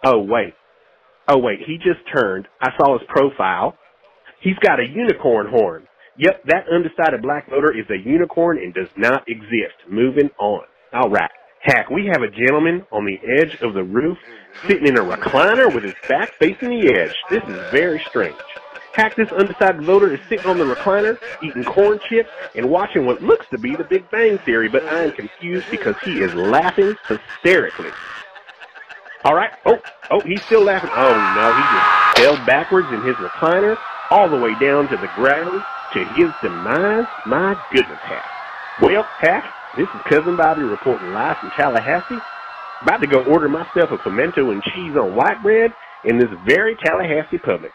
Oh 0.06 0.20
wait. 0.22 0.54
Oh 1.28 1.40
wait. 1.40 1.60
He 1.66 1.78
just 1.78 2.02
turned. 2.14 2.48
I 2.62 2.72
saw 2.78 2.98
his 2.98 3.08
profile. 3.10 3.78
He's 4.42 4.58
got 4.62 4.80
a 4.80 4.86
unicorn 4.86 5.48
horn. 5.50 5.88
Yep, 6.18 6.44
that 6.48 6.66
undecided 6.72 7.22
black 7.22 7.50
voter 7.50 7.72
is 7.72 7.86
a 7.90 7.98
unicorn 7.98 8.58
and 8.58 8.74
does 8.74 8.90
not 8.98 9.24
exist. 9.28 9.78
Moving 9.90 10.30
on. 10.40 10.64
All 10.94 11.10
right. 11.10 11.32
Hack, 11.64 11.92
we 11.92 12.08
have 12.08 12.24
a 12.24 12.28
gentleman 12.28 12.84
on 12.92 13.06
the 13.06 13.20
edge 13.38 13.62
of 13.62 13.76
the 13.76 13.84
roof 13.84 14.18
sitting 14.68 14.88
in 14.88 14.98
a 14.98 15.02
recliner 15.02 15.72
with 15.74 15.84
his 15.84 15.94
back 16.10 16.34
facing 16.40 16.70
the 16.70 16.92
edge. 16.92 17.16
This 17.30 17.44
is 17.44 17.72
very 17.72 18.04
strange. 18.10 18.36
Hack, 18.94 19.16
this 19.16 19.32
undecided 19.32 19.84
voter 19.84 20.12
is 20.12 20.20
sitting 20.28 20.48
on 20.48 20.58
the 20.58 20.66
recliner, 20.66 21.20
eating 21.44 21.64
corn 21.64 22.00
chips, 22.10 22.32
and 22.56 22.68
watching 22.68 23.06
what 23.06 23.22
looks 23.22 23.46
to 23.52 23.60
be 23.60 23.76
the 23.76 23.84
Big 23.84 24.10
Bang 24.10 24.40
Theory, 24.40 24.70
but 24.70 24.84
I 24.86 25.04
am 25.04 25.12
confused 25.12 25.68
because 25.70 25.96
he 26.04 26.22
is 26.22 26.34
laughing 26.34 26.96
hysterically. 27.08 27.92
All 29.24 29.36
right. 29.36 29.52
Oh, 29.68 29.80
oh, 30.10 30.20
he's 30.22 30.42
still 30.42 30.64
laughing. 30.64 30.90
Oh 30.94 31.14
no, 31.36 31.54
he 31.54 31.62
just 31.62 32.38
fell 32.38 32.46
backwards 32.48 32.88
in 32.92 33.04
his 33.04 33.16
recliner, 33.18 33.78
all 34.10 34.28
the 34.28 34.38
way 34.38 34.58
down 34.60 34.88
to 34.88 34.98
the 34.98 35.10
ground, 35.14 35.64
to 35.94 36.04
his 36.16 36.32
demise. 36.42 37.06
My 37.28 37.56
goodness, 37.72 38.00
Hack. 38.00 38.26
Well, 38.82 39.04
Hack, 39.04 39.46
this 39.78 39.88
is 39.88 40.02
Cousin 40.10 40.36
Bobby 40.36 40.64
reporting 40.64 41.14
live 41.14 41.38
from 41.38 41.52
Tallahassee. 41.52 42.18
About 42.82 42.98
to 42.98 43.08
go 43.08 43.24
order 43.24 43.48
myself 43.48 43.92
a 43.92 43.98
pimento 43.98 44.52
and 44.52 44.62
cheese 44.64 44.98
on 44.98 45.16
white 45.16 45.42
bread 45.42 45.74
in 46.04 46.18
this 46.18 46.30
very 46.46 46.76
Tallahassee 46.84 47.38
Publix. 47.38 47.72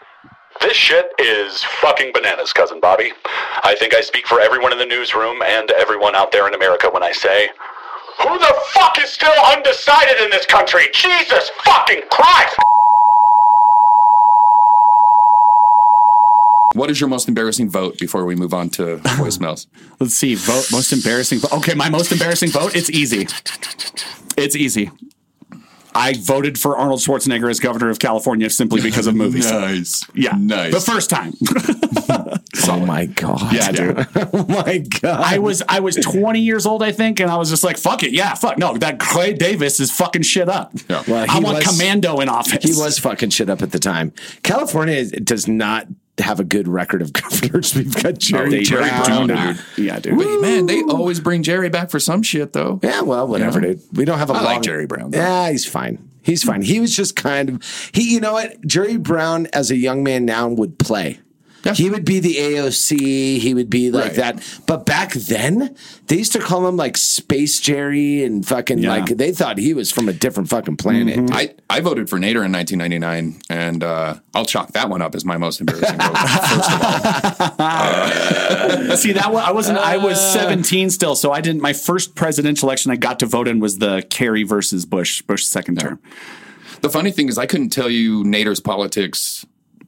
This 0.61 0.75
shit 0.75 1.07
is 1.17 1.63
fucking 1.81 2.11
bananas, 2.13 2.53
Cousin 2.53 2.79
Bobby. 2.79 3.11
I 3.63 3.75
think 3.79 3.95
I 3.95 4.01
speak 4.01 4.27
for 4.27 4.39
everyone 4.39 4.73
in 4.73 4.77
the 4.77 4.85
newsroom 4.85 5.41
and 5.41 5.71
everyone 5.71 6.15
out 6.15 6.31
there 6.31 6.47
in 6.47 6.53
America 6.53 6.89
when 6.91 7.03
I 7.03 7.11
say, 7.11 7.49
Who 8.21 8.37
the 8.37 8.55
fuck 8.73 8.99
is 8.99 9.09
still 9.09 9.33
undecided 9.55 10.21
in 10.23 10.29
this 10.29 10.45
country? 10.45 10.83
Jesus 10.93 11.49
fucking 11.63 12.01
Christ! 12.11 12.57
What 16.73 16.91
is 16.91 16.99
your 16.99 17.09
most 17.09 17.27
embarrassing 17.27 17.69
vote 17.69 17.97
before 17.97 18.25
we 18.25 18.35
move 18.35 18.53
on 18.53 18.69
to 18.71 18.97
voicemails? 18.97 19.67
Let's 19.99 20.15
see. 20.15 20.35
Vote 20.35 20.67
most 20.71 20.91
embarrassing. 20.91 21.39
Vote. 21.39 21.53
Okay, 21.53 21.73
my 21.73 21.89
most 21.89 22.11
embarrassing 22.11 22.49
vote. 22.49 22.75
It's 22.75 22.89
easy. 22.89 23.27
It's 24.37 24.55
easy. 24.55 24.91
I 25.95 26.13
voted 26.13 26.59
for 26.59 26.77
Arnold 26.77 26.99
Schwarzenegger 26.99 27.49
as 27.49 27.59
governor 27.59 27.89
of 27.89 27.97
California 27.97 28.49
simply 28.51 28.81
because 28.81 29.07
of 29.07 29.15
movies. 29.23 29.49
Nice. 29.49 30.03
Yeah. 30.13 30.35
Nice. 30.37 30.73
The 30.73 30.81
first 30.81 31.09
time. 31.09 31.33
Oh 32.69 32.85
my 32.85 33.05
god. 33.05 33.53
Yeah, 33.53 33.71
dude. 33.71 34.07
oh 34.33 34.45
my 34.49 34.79
god. 34.79 35.21
I 35.23 35.37
was 35.37 35.63
I 35.69 35.79
was 35.79 35.95
20 35.95 36.41
years 36.41 36.65
old, 36.65 36.83
I 36.83 36.91
think, 36.91 37.21
and 37.21 37.31
I 37.31 37.37
was 37.37 37.49
just 37.49 37.63
like, 37.63 37.77
fuck 37.77 38.03
it. 38.03 38.11
Yeah, 38.11 38.33
fuck. 38.33 38.57
No, 38.57 38.75
that 38.79 38.99
Clay 38.99 39.31
Davis 39.33 39.79
is 39.79 39.89
fucking 39.91 40.23
shit 40.23 40.49
up. 40.49 40.73
Yeah. 40.89 41.01
Well, 41.07 41.23
I 41.29 41.33
he 41.33 41.39
want 41.43 41.57
was- 41.59 41.67
commando 41.67 42.19
in 42.19 42.27
office. 42.27 42.63
He 42.63 42.73
was 42.77 42.99
fucking 42.99 43.29
shit 43.29 43.49
up 43.49 43.61
at 43.61 43.71
the 43.71 43.79
time. 43.79 44.11
California 44.43 44.95
is- 44.95 45.11
does 45.11 45.47
not 45.47 45.87
have 46.19 46.39
a 46.39 46.43
good 46.43 46.67
record 46.67 47.01
of 47.01 47.13
governors. 47.13 47.75
We've 47.75 47.93
got 48.01 48.17
Jerry, 48.17 48.49
They 48.49 48.63
Jerry 48.63 48.89
Brown. 48.89 49.27
Brown, 49.27 49.55
dude. 49.55 49.85
Yeah, 49.85 49.99
dude. 49.99 50.17
Wait, 50.17 50.41
man, 50.41 50.65
they 50.65 50.81
always 50.83 51.19
bring 51.19 51.43
Jerry 51.43 51.69
back 51.69 51.89
for 51.89 51.99
some 51.99 52.23
shit 52.23 52.53
though. 52.53 52.79
Yeah, 52.83 53.01
well, 53.01 53.27
whatever, 53.27 53.59
Yeah. 53.61 53.73
dude. 53.73 53.81
We 53.93 54.05
don't 54.05 54.17
have 54.19 54.29
a 54.29 54.33
I 54.33 54.37
long 54.37 54.45
like 54.45 54.61
Jerry 54.63 54.85
Brown, 54.87 55.11
though. 55.11 55.17
Yeah, 55.19 55.49
he's 55.51 55.65
fine. 55.65 56.09
He's 56.23 56.43
fine. 56.43 56.61
He 56.61 56.79
was 56.81 56.95
just 56.95 57.15
kind 57.15 57.49
of 57.49 57.89
he. 57.93 58.13
You 58.13 58.19
know 58.19 58.33
what? 58.33 58.59
Jerry 58.65 58.97
Brown, 58.97 59.47
as 59.53 59.71
a 59.71 59.77
young 59.77 60.03
man 60.03 60.25
now, 60.25 60.49
would 60.49 60.77
play. 60.77 61.19
He 61.75 61.89
would 61.89 62.05
be 62.05 62.19
the 62.19 62.35
AOC. 62.35 63.39
He 63.39 63.53
would 63.53 63.69
be 63.69 63.91
like 63.91 64.03
Right. 64.05 64.15
that. 64.15 64.61
But 64.67 64.85
back 64.85 65.13
then, 65.13 65.75
they 66.07 66.17
used 66.17 66.31
to 66.33 66.39
call 66.39 66.67
him 66.67 66.77
like 66.77 66.97
Space 66.97 67.59
Jerry 67.59 68.23
and 68.23 68.45
fucking 68.47 68.79
Yeah. 68.79 68.89
like 68.89 69.05
they 69.17 69.31
thought 69.31 69.57
he 69.57 69.73
was 69.73 69.91
from 69.91 70.07
a 70.09 70.13
different 70.13 70.49
fucking 70.49 70.77
planet. 70.77 71.15
dude. 71.15 71.31
I, 71.31 71.55
I 71.69 71.79
voted 71.81 72.09
for 72.09 72.17
Nader 72.17 72.45
in 72.45 72.51
1999, 72.51 73.41
and 73.49 73.83
uh, 73.83 74.15
I'll 74.33 74.45
chalk 74.45 74.71
that 74.73 74.89
one 74.89 75.01
up 75.01 75.15
as 75.15 75.25
my 75.25 75.37
most 75.37 75.59
embarrassing 75.59 75.97
vote. 75.97 76.17
First 76.17 76.71
of 76.71 76.81
all, 76.81 76.97
See 78.97 79.11
that 79.13 79.29
one? 79.31 79.43
I 79.43 79.51
wasn't. 79.51 79.77
I 79.79 79.97
was 79.97 80.19
17 80.33 80.89
still, 80.89 81.15
so 81.15 81.31
I 81.31 81.41
didn't. 81.41 81.61
My 81.61 81.73
first 81.73 82.15
presidential 82.15 82.67
election 82.69 82.91
I 82.91 82.95
got 82.95 83.19
to 83.19 83.25
vote 83.25 83.47
in 83.47 83.59
was 83.59 83.77
the 83.79 84.05
Kerry 84.09 84.43
versus 84.43 84.85
Bush, 84.85 85.21
Bush 85.21 85.43
second 85.45 85.79
term. 85.79 85.99
the 86.81 86.89
funny 86.89 87.11
thing 87.11 87.27
is, 87.29 87.37
I 87.37 87.45
couldn't 87.45 87.69
tell 87.69 87.89
you 87.89 88.23
Nader's 88.23 88.59
politics 88.59 89.45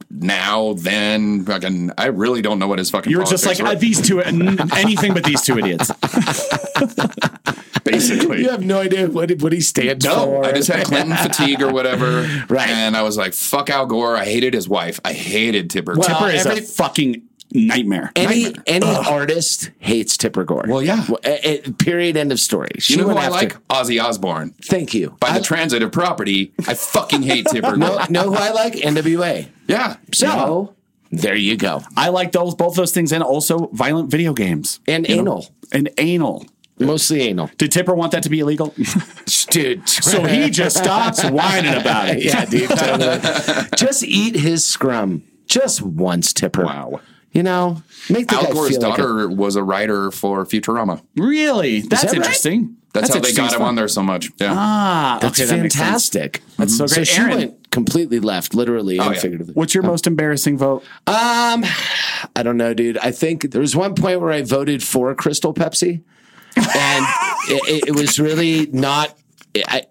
now, 0.09 0.73
then. 0.73 1.45
Fucking, 1.45 1.91
I 1.97 2.07
really 2.07 2.41
don't 2.41 2.59
know 2.59 2.67
what 2.67 2.79
his 2.79 2.89
fucking. 2.89 3.11
You 3.11 3.19
were 3.19 3.25
just 3.25 3.45
like 3.45 3.57
politics 3.59 3.77
uh, 3.77 3.79
these 3.79 4.01
two, 4.07 4.21
n- 4.21 4.59
anything 4.73 5.13
but 5.13 5.23
these 5.23 5.41
two 5.41 5.57
idiots. 5.59 5.91
basically. 7.83 8.41
You 8.41 8.49
have 8.49 8.63
no 8.63 8.79
idea 8.79 9.07
what 9.09 9.31
what 9.41 9.51
he 9.53 9.61
stands 9.61 10.05
No, 10.05 10.25
for. 10.25 10.45
I 10.45 10.51
just 10.53 10.69
had 10.69 10.85
Clinton 10.85 11.15
fatigue 11.17 11.61
or 11.61 11.71
whatever. 11.71 12.27
Right. 12.49 12.69
And 12.69 12.95
I 12.97 13.03
was 13.03 13.17
like, 13.17 13.33
fuck 13.33 13.69
Al 13.69 13.85
Gore. 13.85 14.15
I 14.15 14.25
hated 14.25 14.53
his 14.53 14.67
wife. 14.67 14.99
I 15.05 15.13
hated 15.13 15.69
Tipper. 15.69 15.93
Well, 15.95 16.07
Tipper 16.07 16.29
is 16.29 16.45
every- 16.45 16.59
a 16.59 16.61
fucking 16.63 17.21
nightmare. 17.51 18.11
Any 18.15 18.43
Nightmare. 18.45 18.63
any 18.67 18.85
artist 18.85 19.71
hates 19.79 20.17
Tipper 20.17 20.43
Gore. 20.43 20.65
Well, 20.67 20.81
yeah. 20.81 21.05
A- 21.23 21.67
a- 21.67 21.71
period. 21.73 22.17
End 22.17 22.31
of 22.31 22.39
story. 22.39 22.69
She 22.79 22.93
you 22.93 23.01
know 23.01 23.09
who 23.09 23.17
I 23.17 23.25
after- 23.25 23.31
like? 23.31 23.67
Ozzy 23.67 24.01
Osbourne. 24.03 24.53
Thank 24.63 24.93
you. 24.93 25.15
By 25.19 25.37
the 25.37 25.43
transitive 25.43 25.91
property, 25.91 26.53
I 26.67 26.73
fucking 26.73 27.21
hate 27.23 27.45
Tipper. 27.47 27.77
no, 27.77 27.97
Gore. 27.97 28.05
know 28.09 28.23
who 28.23 28.35
I 28.35 28.51
like? 28.51 28.73
NWA. 28.73 29.47
Yeah. 29.69 29.95
So 30.13 30.75
there 31.11 31.35
you 31.35 31.55
go. 31.55 31.81
I 31.95 32.09
like 32.09 32.31
those 32.33 32.55
both 32.55 32.75
those 32.75 32.91
things, 32.91 33.11
and 33.13 33.23
also 33.23 33.67
violent 33.73 34.11
video 34.11 34.33
games 34.33 34.79
And 34.87 35.07
You 35.07 35.15
know? 35.17 35.21
anal. 35.21 35.47
and 35.71 35.89
anal. 35.97 36.45
Mostly 36.81 37.21
anal. 37.23 37.49
Did 37.57 37.71
Tipper 37.73 37.93
want 37.93 38.13
that 38.13 38.23
to 38.23 38.29
be 38.29 38.39
illegal? 38.39 38.73
Dude. 39.49 39.87
so 39.89 40.23
he 40.25 40.49
just 40.49 40.77
stops 40.77 41.23
whining 41.23 41.73
about 41.75 42.07
it. 42.09 42.23
yeah, 42.23 42.45
dude. 42.45 42.69
totally. 42.69 43.67
Just 43.75 44.03
eat 44.03 44.35
his 44.35 44.65
scrum. 44.65 45.23
Just 45.45 45.81
once, 45.81 46.31
Tipper. 46.31 46.63
Wow. 46.65 47.01
You 47.31 47.43
know, 47.43 47.81
make 48.09 48.27
the 48.27 48.35
Al 48.37 48.43
guy 48.45 48.51
Gore's 48.53 48.69
feel 48.71 48.81
like 48.81 48.93
a- 48.97 49.01
daughter 49.01 49.29
was 49.29 49.55
a 49.55 49.63
writer 49.63 50.09
for 50.11 50.43
Futurama. 50.45 51.01
Really? 51.15 51.81
That's 51.81 52.01
that 52.01 52.07
right? 52.09 52.17
interesting. 52.17 52.75
That's, 52.91 53.13
how 53.13 53.19
they 53.19 53.33
got 53.33 53.53
him 53.53 53.61
on 53.61 53.75
there 53.75 53.87
so 53.87 54.01
much. 54.01 54.29
Yeah. 54.37 54.51
Ah, 54.57 55.19
That's 55.21 55.39
okay, 55.39 55.47
that 55.47 55.61
makes 55.61 55.75
sense. 55.75 55.85
fantastic. 55.85 56.41
That's 56.57 56.75
so 56.75 56.87
So 56.87 56.95
great. 56.95 57.07
she 57.07 57.21
Aaron, 57.21 57.37
went 57.37 57.71
completely 57.71 58.19
left, 58.19 58.55
literally 58.55 58.97
Oh, 58.99 59.03
and 59.03 59.13
yeah. 59.15 59.21
figuratively. 59.21 59.53
what's 59.53 59.75
your 59.75 59.83
most 59.83 60.07
embarrassing 60.07 60.57
vote? 60.57 60.81
Um, 61.05 61.63
I 62.35 62.41
don't 62.43 62.57
know, 62.57 62.73
dude. 62.73 62.97
I 62.97 63.11
think 63.11 63.51
there 63.51 63.61
was 63.61 63.75
one 63.75 63.93
point 63.93 64.19
where 64.21 64.31
I 64.31 64.41
voted 64.41 64.81
for 64.81 65.13
Crystal 65.13 65.53
Pepsi, 65.53 66.01
and 66.57 66.65
it, 67.47 67.61
it, 67.69 67.87
it 67.89 67.95
was 67.95 68.19
really 68.19 68.65
not. 68.71 69.15
I 69.55 69.83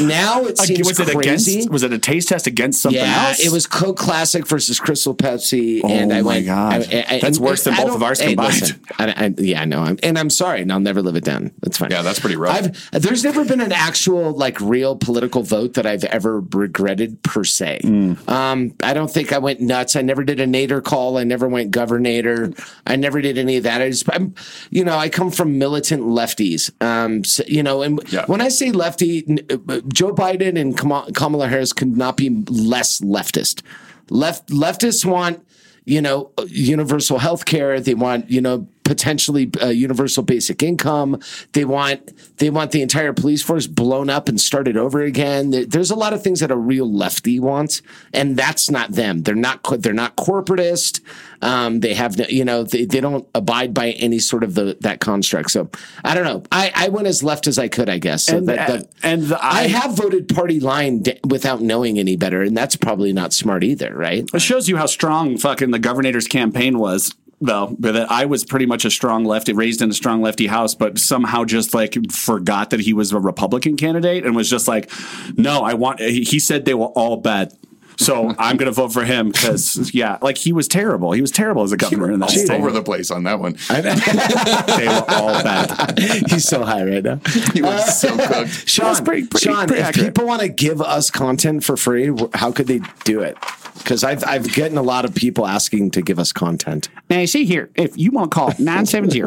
Now 0.00 0.44
it 0.44 0.58
seems 0.58 0.86
was 0.86 1.00
it 1.00 1.08
crazy. 1.14 1.52
against? 1.60 1.70
Was 1.70 1.82
it 1.82 1.92
a 1.92 1.98
taste 1.98 2.28
test 2.28 2.46
against 2.46 2.82
something 2.82 3.00
yeah, 3.00 3.28
else? 3.28 3.40
it 3.44 3.50
was 3.52 3.66
Coke 3.66 3.96
Classic 3.96 4.46
versus 4.46 4.78
Crystal 4.80 5.14
Pepsi, 5.14 5.80
Oh 5.84 5.88
and 5.88 6.12
I 6.12 6.22
my 6.22 6.26
went. 6.26 6.46
God. 6.46 6.86
I- 6.92 7.04
I- 7.08 7.18
That's 7.20 7.38
worse 7.38 7.64
than 7.64 7.74
both 7.76 7.94
of 7.94 8.02
ours 8.02 8.20
hey, 8.20 8.28
combined. 8.34 8.60
listen, 8.60 8.80
I, 8.98 9.34
yeah, 9.38 9.62
I 9.62 9.64
know, 9.64 9.82
I'm, 9.82 9.98
and 10.02 10.18
I'm 10.18 10.30
sorry, 10.30 10.62
and 10.62 10.72
I'll 10.72 10.80
never 10.80 11.02
live 11.02 11.16
it 11.16 11.24
down. 11.24 11.52
That's 11.62 11.78
fine. 11.78 11.90
Yeah, 11.90 12.02
that's 12.02 12.20
pretty 12.20 12.36
rough. 12.36 12.56
I've 12.92 13.02
there's 13.02 13.24
never 13.24 13.44
been 13.44 13.60
an 13.60 13.72
actual 13.72 14.32
like 14.32 14.60
real 14.60 14.96
political 14.96 15.42
vote 15.42 15.74
that 15.74 15.86
I've 15.86 16.04
ever 16.04 16.40
regretted 16.40 17.22
per 17.22 17.44
se. 17.44 17.80
Um, 18.28 18.74
I 18.82 18.94
don't 18.94 19.10
think 19.10 19.32
I 19.32 19.38
went 19.38 19.60
nuts. 19.60 19.96
I 19.96 20.02
never 20.02 20.24
did 20.24 20.40
a 20.40 20.46
Nader 20.46 20.82
call. 20.82 21.18
I 21.18 21.24
never 21.24 21.48
went 21.48 21.70
governor. 21.70 22.52
I 22.86 22.96
never 22.96 23.20
did 23.20 23.36
any 23.38 23.56
of 23.56 23.64
that. 23.64 23.82
I 23.82 23.90
just, 23.90 24.08
I'm, 24.12 24.34
you 24.70 24.84
know, 24.84 24.96
I 24.96 25.08
come 25.08 25.30
from 25.30 25.58
militant 25.58 26.02
lefties. 26.04 26.70
Um, 26.82 27.24
so, 27.24 27.42
you 27.48 27.62
know, 27.62 27.82
and 27.82 28.00
when 28.26 28.40
I 28.40 28.48
say 28.48 28.70
lefty, 28.70 29.24
n- 29.28 29.75
Joe 29.88 30.12
Biden 30.12 30.60
and 30.60 30.76
Kamala 31.14 31.48
Harris 31.48 31.72
could 31.72 31.96
not 31.96 32.16
be 32.16 32.44
less 32.48 33.00
leftist. 33.00 33.62
Left 34.10 34.48
leftists 34.48 35.04
want 35.04 35.42
you 35.86 36.02
know, 36.02 36.32
universal 36.48 37.18
health 37.18 37.46
care. 37.46 37.80
They 37.80 37.94
want, 37.94 38.28
you 38.28 38.40
know, 38.40 38.66
potentially 38.86 39.50
uh, 39.60 39.66
universal 39.66 40.22
basic 40.22 40.62
income. 40.62 41.20
They 41.52 41.66
want 41.66 42.12
they 42.38 42.48
want 42.48 42.70
the 42.70 42.80
entire 42.80 43.12
police 43.12 43.42
force 43.42 43.66
blown 43.66 44.08
up 44.08 44.28
and 44.28 44.40
started 44.40 44.76
over 44.78 45.02
again. 45.02 45.50
There's 45.68 45.90
a 45.90 45.94
lot 45.96 46.12
of 46.14 46.22
things 46.22 46.40
that 46.40 46.50
a 46.50 46.56
real 46.56 46.90
lefty 46.90 47.38
wants, 47.40 47.82
and 48.14 48.36
that's 48.36 48.70
not 48.70 48.92
them. 48.92 49.22
They're 49.22 49.34
not 49.34 49.60
they're 49.82 49.92
not 49.92 50.16
corporatist. 50.16 51.00
Um, 51.42 51.80
they 51.80 51.92
have, 51.92 52.16
no- 52.16 52.24
you 52.30 52.44
know, 52.46 52.62
they, 52.62 52.86
they 52.86 53.00
don't 53.00 53.28
abide 53.34 53.74
by 53.74 53.90
any 53.90 54.18
sort 54.20 54.42
of 54.42 54.54
the 54.54 54.78
that 54.80 55.00
construct. 55.00 55.50
So 55.50 55.68
I 56.04 56.14
don't 56.14 56.24
know. 56.24 56.42
I, 56.50 56.72
I 56.74 56.88
went 56.88 57.06
as 57.08 57.22
left 57.22 57.46
as 57.46 57.58
I 57.58 57.68
could, 57.68 57.90
I 57.90 57.98
guess. 57.98 58.24
So 58.24 58.38
And, 58.38 58.48
that, 58.48 58.68
that- 58.68 58.88
and 59.02 59.22
the- 59.24 59.44
I, 59.44 59.60
I- 59.64 59.66
have 59.66 59.94
voted 59.96 60.28
party 60.34 60.60
line 60.60 61.02
d- 61.02 61.18
without 61.28 61.60
knowing 61.60 61.98
any 61.98 62.16
better, 62.16 62.42
and 62.42 62.56
that's 62.56 62.76
probably 62.76 63.12
not 63.12 63.32
smart 63.34 63.64
either, 63.64 63.94
right? 63.94 64.24
It 64.32 64.40
shows 64.40 64.68
you 64.68 64.76
how 64.78 64.86
strong 64.86 65.36
fucking 65.36 65.72
the 65.72 65.78
governor's 65.78 66.26
campaign 66.28 66.78
was. 66.78 67.14
Though 67.38 67.76
that 67.80 68.10
I 68.10 68.24
was 68.24 68.46
pretty 68.46 68.64
much 68.64 68.86
a 68.86 68.90
strong 68.90 69.26
lefty, 69.26 69.52
raised 69.52 69.82
in 69.82 69.90
a 69.90 69.94
strong 69.94 70.22
lefty 70.22 70.46
house, 70.46 70.74
but 70.74 70.98
somehow 70.98 71.44
just 71.44 71.74
like 71.74 71.94
forgot 72.10 72.70
that 72.70 72.80
he 72.80 72.94
was 72.94 73.12
a 73.12 73.20
Republican 73.20 73.76
candidate 73.76 74.24
and 74.24 74.34
was 74.34 74.48
just 74.48 74.66
like, 74.66 74.90
no, 75.36 75.60
I 75.62 75.74
want. 75.74 76.00
He 76.00 76.22
he 76.22 76.38
said 76.38 76.64
they 76.64 76.72
were 76.72 76.86
all 76.86 77.18
bad, 77.18 77.52
so 77.98 78.34
I'm 78.38 78.56
going 78.56 78.66
to 78.66 78.72
vote 78.72 78.92
for 78.92 79.04
him 79.04 79.30
because 79.30 79.92
yeah, 79.94 80.18
like 80.22 80.38
he 80.38 80.52
was 80.52 80.68
terrible. 80.68 81.12
He 81.12 81.20
was 81.20 81.30
terrible 81.30 81.62
as 81.62 81.72
a 81.72 81.76
governor 81.76 82.12
in 82.12 82.20
that 82.20 82.26
all 82.30 82.36
state. 82.36 82.50
over 82.50 82.70
the 82.70 82.82
place 82.82 83.10
on 83.10 83.24
that 83.24 83.38
one. 83.40 83.56
they 83.70 84.86
were 84.86 85.04
all 85.08 85.42
bad. 85.42 85.98
He's 86.28 86.44
so 86.46 86.64
high 86.64 86.84
right 86.84 87.02
now. 87.02 87.20
He 87.52 87.62
was 87.62 88.00
so 88.00 88.16
cooked. 88.16 88.50
Sean, 88.68 88.86
That's 88.86 89.00
pretty- 89.00 89.26
pretty- 89.26 89.44
Sean, 89.44 89.66
pretty 89.66 89.80
if 89.82 89.88
accurate. 89.88 90.14
people 90.14 90.26
want 90.28 90.42
to 90.42 90.48
give 90.48 90.80
us 90.80 91.10
content 91.10 91.64
for 91.64 91.76
free, 91.76 92.10
how 92.34 92.52
could 92.52 92.66
they 92.66 92.80
do 93.04 93.20
it? 93.20 93.36
Because 93.78 94.02
I've 94.04 94.24
I've 94.24 94.54
gotten 94.54 94.78
a 94.78 94.82
lot 94.82 95.04
of 95.04 95.14
people 95.14 95.46
asking 95.46 95.90
to 95.92 96.02
give 96.02 96.18
us 96.18 96.32
content. 96.32 96.88
Now, 97.10 97.18
you 97.20 97.26
see 97.26 97.44
here, 97.44 97.70
if 97.76 97.96
you 97.96 98.10
want 98.10 98.30
to 98.30 98.34
call 98.34 98.48
970 98.58 99.20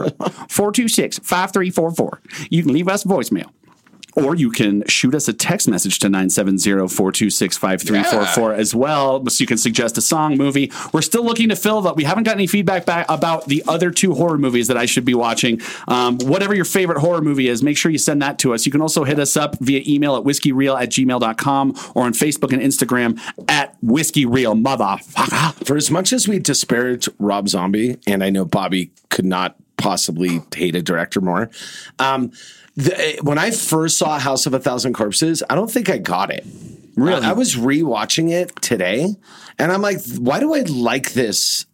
426 0.50 1.20
5344, 1.20 2.22
you 2.50 2.64
can 2.64 2.74
leave 2.74 2.88
us 2.88 3.04
voicemail. 3.04 3.50
Or 4.16 4.36
you 4.36 4.52
can 4.52 4.84
shoot 4.88 5.16
us 5.16 5.28
a 5.28 5.34
text 5.34 5.68
message 5.68 6.00
to 6.00 6.08
970-426-5344 6.08 8.56
as 8.56 8.74
well. 8.74 9.26
So 9.28 9.42
you 9.42 9.48
can 9.48 9.58
suggest 9.58 9.98
a 9.98 10.02
song, 10.02 10.38
movie. 10.38 10.72
We're 10.94 11.02
still 11.02 11.24
looking 11.24 11.50
to 11.50 11.56
fill 11.56 11.82
that. 11.82 11.96
We 11.96 12.04
haven't 12.04 12.24
got 12.24 12.36
any 12.36 12.48
feedback 12.48 12.86
back 12.86 13.06
about 13.10 13.48
the 13.48 13.64
other 13.68 13.92
two 13.92 14.16
horror 14.16 14.38
movies 14.38 14.68
that 14.68 14.78
I 14.78 14.86
should 14.86 15.06
be 15.06 15.14
watching. 15.14 15.62
Um, 15.88 16.18
whatever 16.20 16.56
your 16.56 16.66
favorite 16.66 17.00
horror 17.00 17.22
movie 17.22 17.48
is, 17.48 17.62
make 17.62 17.78
sure 17.78 17.92
you 17.92 17.98
send 17.98 18.22
that 18.22 18.40
to 18.40 18.54
us. 18.54 18.66
You 18.66 18.72
can 18.72 18.82
also 18.82 19.04
hit 19.04 19.20
us 19.20 19.38
up 19.38 19.58
via 19.60 19.84
email 19.88 20.16
at 20.16 20.24
whiskeyreal 20.24 20.82
at 20.82 20.90
gmail.com 20.90 21.76
or 21.96 22.04
on 22.04 22.14
Facebook 22.14 22.54
and 22.54 22.62
Instagram 22.62 23.20
at 23.48 23.80
whiskeyreal 23.82 24.62
motherfucker. 24.62 25.66
For 25.66 25.78
as 25.78 25.92
much 25.92 26.14
as 26.14 26.28
we 26.28 26.40
disparage 26.40 27.10
Rob 27.20 27.50
Zombie, 27.50 27.98
and 28.08 28.24
I 28.24 28.30
know 28.30 28.46
Bobby 28.46 28.92
could 29.10 29.26
not 29.26 29.56
possibly 29.78 30.42
hate 30.56 30.76
a 30.76 30.82
director 30.82 31.22
more. 31.22 31.50
Um, 31.98 32.32
the, 32.80 33.20
when 33.24 33.38
I 33.38 33.52
first 33.52 33.98
saw 33.98 34.18
House 34.20 34.46
of 34.46 34.54
a 34.54 34.60
Thousand 34.60 34.94
Corpses, 34.94 35.44
I 35.50 35.56
don't 35.56 35.70
think 35.70 35.90
I 35.90 35.98
got 35.98 36.32
it. 36.32 36.46
Really, 36.96 37.26
I, 37.26 37.32
I 37.32 37.34
was 37.34 37.56
rewatching 37.56 38.32
it 38.32 38.56
today, 38.62 39.16
and 39.58 39.72
I'm 39.72 39.82
like, 39.82 40.00
why 40.18 40.40
do 40.40 40.54
I 40.54 40.62
like 40.62 41.14
this 41.14 41.66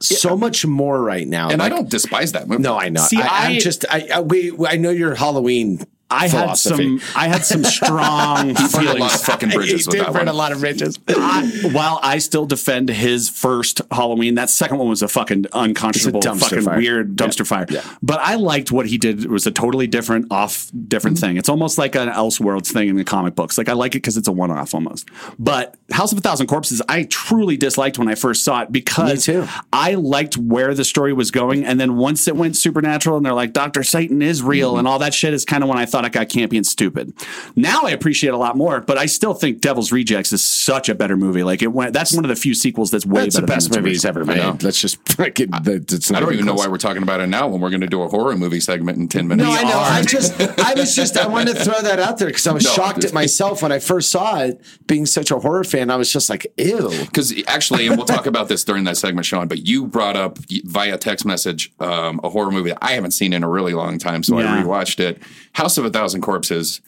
so 0.00 0.36
much 0.36 0.66
more 0.66 1.00
right 1.00 1.26
now? 1.26 1.50
And 1.50 1.62
I 1.62 1.68
don't 1.68 1.88
despise 1.88 2.32
that 2.32 2.48
movie. 2.48 2.62
No, 2.62 2.76
I 2.76 2.88
know. 2.88 3.02
See, 3.02 3.20
I, 3.20 3.46
I- 3.46 3.50
am 3.50 3.60
just. 3.60 3.84
I, 3.90 4.08
I 4.14 4.20
we. 4.20 4.52
I 4.66 4.76
know 4.76 4.90
your 4.90 5.14
Halloween. 5.14 5.84
I 6.12 6.28
had 6.28 6.54
some. 6.54 7.00
I 7.16 7.28
had 7.28 7.44
some 7.44 7.64
strong 7.64 8.48
He 8.48 8.52
burned 8.54 8.64
a 8.64 8.68
feelings. 8.68 9.00
lot 9.00 9.14
of 9.14 9.20
fucking 9.22 9.48
bridges 9.54 9.86
with 9.86 9.98
that 9.98 10.12
one. 10.12 10.26
lot 10.34 10.52
of 10.52 10.60
bridges. 10.60 10.98
I, 11.08 11.70
while 11.72 12.00
I 12.02 12.18
still 12.18 12.46
defend 12.46 12.88
his 12.88 13.28
first 13.28 13.80
Halloween, 13.90 14.34
that 14.36 14.50
second 14.50 14.78
one 14.78 14.88
was 14.88 15.02
a 15.02 15.08
fucking 15.08 15.46
unconscionable, 15.52 16.20
a 16.26 16.34
fucking 16.36 16.62
fire. 16.62 16.76
weird 16.78 17.16
dumpster 17.16 17.46
fire. 17.46 17.66
But 18.02 18.20
I 18.20 18.34
liked 18.36 18.72
what 18.72 18.86
he 18.86 18.98
did. 18.98 19.24
It 19.24 19.30
was 19.30 19.46
a 19.46 19.50
totally 19.50 19.86
different, 19.86 20.26
off, 20.30 20.70
different 20.88 21.02
Mm-hmm. 21.16 21.26
thing. 21.26 21.36
It's 21.36 21.48
almost 21.48 21.78
like 21.78 21.94
an 21.96 22.08
Elseworlds 22.08 22.72
thing 22.72 22.88
in 22.88 22.96
the 22.96 23.04
comic 23.04 23.34
books. 23.34 23.58
Like 23.58 23.68
I 23.68 23.72
like 23.74 23.94
it 23.94 23.98
because 23.98 24.16
it's 24.16 24.28
a 24.28 24.32
one-off 24.32 24.74
almost. 24.74 25.08
But 25.38 25.76
House 25.90 26.12
of 26.12 26.18
a 26.18 26.20
Thousand 26.20 26.46
Corpses, 26.46 26.80
I 26.88 27.04
truly 27.04 27.56
disliked 27.56 27.98
when 27.98 28.08
I 28.08 28.14
first 28.14 28.44
saw 28.44 28.62
it 28.62 28.72
because 28.72 29.28
I 29.72 29.94
liked 29.94 30.36
where 30.36 30.74
the 30.74 30.84
story 30.84 31.12
was 31.12 31.30
going, 31.30 31.64
and 31.64 31.78
then 31.80 31.96
once 31.96 32.26
it 32.28 32.36
went 32.36 32.56
supernatural, 32.56 33.16
and 33.16 33.26
they're 33.26 33.32
like 33.34 33.52
Doctor 33.52 33.82
Satan 33.82 34.22
is 34.22 34.42
real, 34.42 34.70
Mm-hmm. 34.72 34.78
and 34.80 34.88
all 34.88 34.98
that 35.00 35.12
shit 35.12 35.34
is 35.34 35.44
kind 35.44 35.62
of 35.62 35.68
when 35.68 35.78
I 35.78 35.86
thought 35.86 36.01
it 36.04 36.12
got 36.12 36.28
campy 36.28 36.56
and 36.56 36.66
stupid. 36.66 37.12
Now 37.56 37.82
I 37.84 37.90
appreciate 37.90 38.28
it 38.28 38.34
a 38.34 38.38
lot 38.38 38.56
more, 38.56 38.80
but 38.80 38.98
I 38.98 39.06
still 39.06 39.34
think 39.34 39.60
Devil's 39.60 39.92
Rejects 39.92 40.32
is 40.32 40.44
such 40.44 40.88
a 40.88 40.94
better 40.94 41.16
movie. 41.16 41.42
Like 41.42 41.62
it 41.62 41.72
went. 41.72 41.92
That's 41.92 42.14
one 42.14 42.24
of 42.24 42.28
the 42.28 42.36
few 42.36 42.54
sequels 42.54 42.90
that's 42.90 43.06
way 43.06 43.22
That's 43.22 43.36
the 43.36 43.42
better. 43.42 43.52
best 43.54 43.68
than 43.70 43.78
its 43.78 43.82
movie 43.82 43.90
he's 43.90 44.04
ever 44.04 44.24
made. 44.24 44.62
Let's 44.62 44.80
just 44.80 45.02
freaking. 45.04 45.50
It's 45.92 46.10
not 46.10 46.22
I 46.22 46.24
don't 46.24 46.34
even 46.34 46.46
know 46.46 46.54
why 46.54 46.66
we're 46.68 46.78
talking 46.78 47.02
about 47.02 47.20
it 47.20 47.26
now 47.28 47.48
when 47.48 47.60
we're 47.60 47.70
going 47.70 47.80
to 47.82 47.86
do 47.86 48.02
a 48.02 48.08
horror 48.08 48.36
movie 48.36 48.60
segment 48.60 48.98
in 48.98 49.08
10 49.08 49.28
minutes. 49.28 49.48
No, 49.48 49.54
I 49.54 49.62
know. 49.64 49.78
I 49.78 50.02
just, 50.02 50.40
I 50.60 50.74
was 50.74 50.94
just, 50.94 51.16
I 51.16 51.26
wanted 51.26 51.56
to 51.56 51.64
throw 51.64 51.80
that 51.82 51.98
out 51.98 52.18
there 52.18 52.28
because 52.28 52.46
I 52.46 52.52
was 52.52 52.64
No, 52.72 52.72
shocked 52.72 53.04
at 53.04 53.12
myself 53.12 53.62
when 53.62 53.72
I 53.72 53.78
first 53.78 54.10
saw 54.10 54.40
it. 54.40 54.60
Being 54.86 55.06
such 55.06 55.30
a 55.30 55.38
horror 55.38 55.64
fan, 55.64 55.90
I 55.90 55.96
was 55.96 56.12
just 56.12 56.28
like, 56.30 56.46
ew. 56.56 56.90
Because 57.00 57.32
actually, 57.46 57.86
and 57.86 57.96
we'll 57.96 58.06
talk 58.06 58.26
about 58.26 58.48
this 58.48 58.64
during 58.64 58.84
that 58.84 58.96
segment, 58.96 59.26
Sean, 59.26 59.48
but 59.48 59.66
you 59.66 59.86
brought 59.86 60.16
up 60.16 60.38
via 60.64 60.96
text 60.98 61.24
message 61.24 61.72
um, 61.80 62.20
a 62.22 62.28
horror 62.28 62.50
movie 62.50 62.70
that 62.70 62.78
I 62.82 62.92
haven't 62.92 63.12
seen 63.12 63.32
in 63.32 63.42
a 63.42 63.48
really 63.48 63.74
long 63.74 63.98
time. 63.98 64.22
So 64.22 64.38
Yeah. 64.38 64.54
I 64.54 64.62
rewatched 64.62 65.00
it 65.00 65.22
House 65.54 65.76
of 65.76 65.84
a 65.84 65.90
Thousand 65.92 66.22
Corpses. 66.22 66.80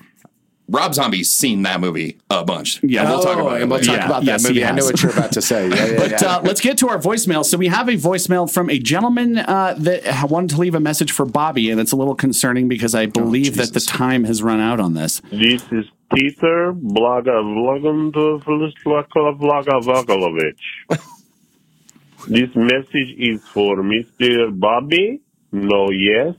Rob 0.67 0.95
Zombie's 0.95 1.31
seen 1.31 1.61
that 1.65 1.79
movie 1.79 2.17
a 2.31 2.43
bunch. 2.43 2.83
Yeah. 2.83 3.03
And 3.03 3.11
we'll 3.11 3.23
talk 3.23 3.37
Oh, 3.37 3.49
about 3.49 3.57
it. 3.59 3.63
and 3.63 3.71
we'll 3.71 3.81
talk 3.81 3.97
Yeah, 3.99 4.07
about 4.07 4.25
that 4.25 4.41
yes, 4.41 4.45
movie. 4.49 4.65
I 4.65 4.71
know 4.73 4.83
what 4.87 5.03
you're 5.03 5.13
about 5.13 5.33
to 5.33 5.43
say. 5.43 5.69
Yeah, 5.69 5.75
yeah, 5.89 5.97
But 5.99 6.11
yeah. 6.23 6.37
uh, 6.37 6.41
let's 6.43 6.63
get 6.63 6.79
to 6.79 6.89
our 6.89 6.97
voicemail. 6.99 7.45
So 7.45 7.59
we 7.59 7.67
have 7.69 7.87
a 7.87 7.97
voicemail 7.99 8.51
from 8.51 8.71
a 8.71 8.79
gentleman 8.79 9.37
uh, 9.41 9.75
that 9.77 10.31
wanted 10.31 10.49
to 10.55 10.57
leave 10.57 10.75
a 10.75 10.81
message 10.81 11.13
for 11.13 11.27
Bobby, 11.27 11.69
and 11.71 11.79
it's 11.79 11.93
a 11.93 11.97
little 11.97 12.15
concerning 12.15 12.67
because 12.67 12.95
I 12.95 13.05
believe 13.05 13.57
that 13.57 13.75
the 13.75 13.81
time 13.81 14.25
has 14.25 14.43
run 14.43 14.59
out 14.59 14.81
on 14.81 14.95
this. 14.95 15.21
This 15.31 15.63
is 15.71 15.85
Peter 16.15 16.73
Blaga 16.73 17.43
Vlogovic. 17.45 18.73
This 22.27 22.49
message 22.57 23.15
is 23.19 23.47
for 23.49 23.77
Mr. 23.83 24.59
Bobby. 24.59 25.21
No, 25.53 25.91
yes. 25.91 26.35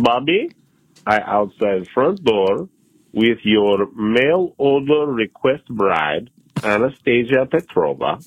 Bobby, 0.00 0.52
I 1.06 1.20
outside 1.20 1.86
front 1.92 2.24
door 2.24 2.68
with 3.12 3.38
your 3.44 3.90
mail 3.94 4.54
order 4.58 5.06
request 5.06 5.66
bride, 5.68 6.30
Anastasia 6.62 7.46
Petrova. 7.46 8.26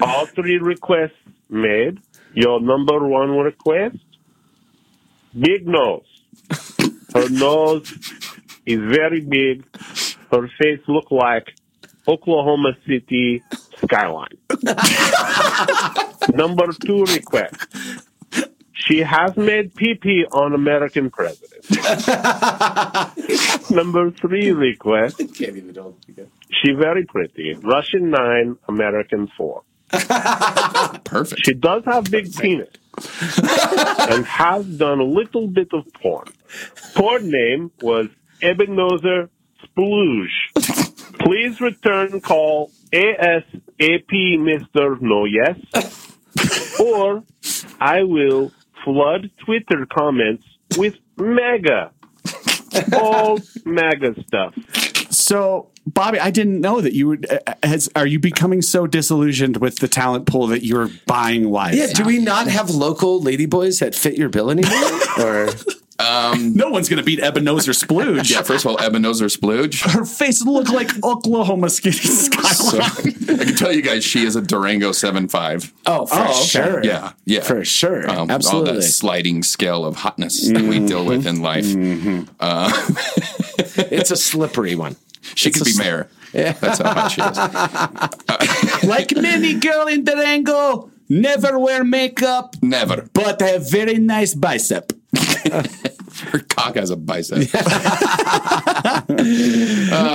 All 0.00 0.26
three 0.26 0.58
requests 0.58 1.12
made. 1.48 1.98
Your 2.34 2.60
number 2.60 3.06
one 3.06 3.30
request, 3.30 3.96
big 5.38 5.66
nose. 5.66 6.04
Her 7.14 7.28
nose 7.30 7.90
is 8.66 8.78
very 8.80 9.20
big. 9.20 9.64
Her 10.30 10.48
face 10.60 10.80
look 10.86 11.10
like 11.10 11.54
Oklahoma 12.06 12.76
City 12.86 13.42
skyline. 13.82 14.36
Number 16.34 16.66
two 16.84 17.04
request. 17.04 18.05
She 18.86 19.00
has 19.00 19.36
made 19.36 19.74
pee-pee 19.74 20.26
on 20.30 20.54
American 20.54 21.10
president. 21.10 21.68
Number 23.70 24.12
three 24.12 24.52
request. 24.52 25.18
Can't 25.18 25.56
even 25.56 25.74
She 26.52 26.72
very 26.72 27.04
pretty. 27.04 27.54
Russian 27.54 28.10
nine, 28.10 28.56
American 28.68 29.28
four. 29.36 29.62
Perfect. 29.90 31.44
She 31.44 31.54
does 31.54 31.84
have 31.84 32.10
big 32.10 32.34
penis 32.36 32.68
and 34.08 34.24
has 34.24 34.64
done 34.66 35.00
a 35.00 35.04
little 35.04 35.48
bit 35.48 35.68
of 35.72 35.84
porn. 36.00 36.28
Porn 36.94 37.30
name 37.30 37.72
was 37.82 38.06
Ebenezer 38.40 39.30
Splooge. 39.64 41.18
Please 41.18 41.60
return 41.60 42.20
call 42.20 42.70
ASAP 42.92 44.10
Mr. 44.10 45.00
No 45.00 45.24
Yes 45.24 45.58
or 46.78 47.24
I 47.80 48.02
will 48.02 48.52
flood 48.86 49.30
Twitter 49.44 49.84
comments 49.92 50.44
with 50.78 50.94
mega 51.18 51.90
All 52.92 53.38
MAGA 53.64 54.14
stuff. 54.26 54.54
So, 55.26 55.70
Bobby, 55.86 56.20
I 56.20 56.30
didn't 56.30 56.60
know 56.60 56.80
that 56.80 56.92
you 56.92 57.08
would. 57.08 57.26
uh, 57.30 57.54
Has 57.64 57.88
are 57.96 58.06
you 58.06 58.20
becoming 58.20 58.62
so 58.62 58.86
disillusioned 58.86 59.56
with 59.56 59.78
the 59.78 59.88
talent 59.88 60.26
pool 60.26 60.46
that 60.48 60.64
you're 60.64 60.88
buying 61.06 61.50
wives? 61.50 61.76
Yeah, 61.76 61.86
do 61.92 62.04
we 62.04 62.18
not 62.18 62.46
have 62.46 62.70
local 62.70 63.20
ladyboys 63.20 63.80
that 63.80 63.94
fit 63.96 64.14
your 64.16 64.28
bill 64.28 64.50
anymore? 64.50 65.00
or 65.18 65.48
Um, 65.98 66.52
no 66.54 66.68
one's 66.68 66.88
going 66.90 66.98
to 66.98 67.02
beat 67.04 67.20
Ebenezer 67.20 67.72
Splooge. 67.72 68.30
yeah, 68.30 68.42
first 68.42 68.66
of 68.66 68.70
all, 68.70 68.78
Ebenezer 68.78 69.26
Splooge. 69.26 69.80
Her 69.90 70.04
face 70.04 70.44
looked 70.44 70.68
like 70.70 70.90
Oklahoma 71.02 71.70
Skinny 71.70 71.96
So, 71.96 72.78
Skyline. 72.80 73.40
I 73.40 73.44
can 73.46 73.56
tell 73.56 73.72
you 73.72 73.80
guys, 73.82 74.04
she 74.04 74.24
is 74.26 74.36
a 74.36 74.42
Durango 74.42 74.90
7.5. 74.90 75.72
oh, 75.86 76.04
for 76.06 76.14
Oh, 76.16 76.22
okay. 76.24 76.32
sure. 76.44 76.84
Yeah, 76.84 77.12
yeah. 77.24 77.40
For 77.40 77.64
sure. 77.64 78.08
Um, 78.10 78.30
All 78.30 78.62
that 78.64 78.82
sliding 78.82 79.42
scale 79.42 79.86
of 79.86 79.96
hotness 79.96 80.48
that 80.50 80.62
we 80.62 80.78
deal 80.80 81.04
with 81.04 81.26
in 81.26 81.40
life. 81.40 81.66
Uh, 82.38 82.70
it's 83.90 84.10
a 84.10 84.16
slippery 84.16 84.74
one. 84.76 84.96
She 85.34 85.50
could 85.50 85.64
be 85.64 85.76
mayor. 85.76 86.08
Yeah. 86.32 86.52
That's 86.52 86.78
how 86.78 86.92
hot 86.92 87.10
she 87.10 87.22
is. 87.22 87.36
like 88.88 89.14
many 89.16 89.54
girl 89.54 89.86
in 89.86 90.04
Durango, 90.04 90.90
never 91.08 91.58
wear 91.58 91.84
makeup, 91.84 92.56
Never. 92.62 93.08
but 93.14 93.40
have 93.40 93.70
very 93.70 93.98
nice 93.98 94.34
bicep. 94.34 94.92
Her 96.32 96.38
cock 96.40 96.76
has 96.76 96.90
a 96.90 96.96
bicep. 96.96 97.38
uh, 97.54 97.60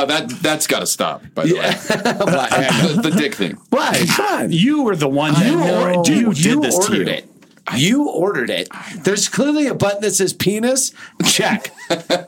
that 0.05 0.29
that's 0.41 0.67
got 0.67 0.79
to 0.79 0.87
stop. 0.87 1.23
By 1.33 1.45
the 1.45 1.53
way, 1.55 1.71
the, 1.71 2.99
the 3.09 3.11
dick 3.11 3.35
thing. 3.35 3.57
Why? 3.69 4.05
God. 4.17 4.51
You 4.51 4.83
were 4.83 4.95
the 4.95 5.07
one 5.09 5.33
that 5.33 5.45
You, 5.45 5.59
or- 5.61 5.97
or- 5.99 6.03
you, 6.05 6.31
you, 6.33 6.55
did 6.55 6.61
this 6.63 6.77
to 6.77 6.83
ordered 6.91 7.07
you. 7.07 7.13
it. 7.13 7.27
You 7.75 8.09
ordered 8.09 8.49
it. 8.49 8.67
There's 8.97 9.29
clearly 9.29 9.67
a 9.67 9.75
button 9.75 10.01
that 10.01 10.11
says 10.11 10.33
penis. 10.33 10.93
Check. 11.25 11.71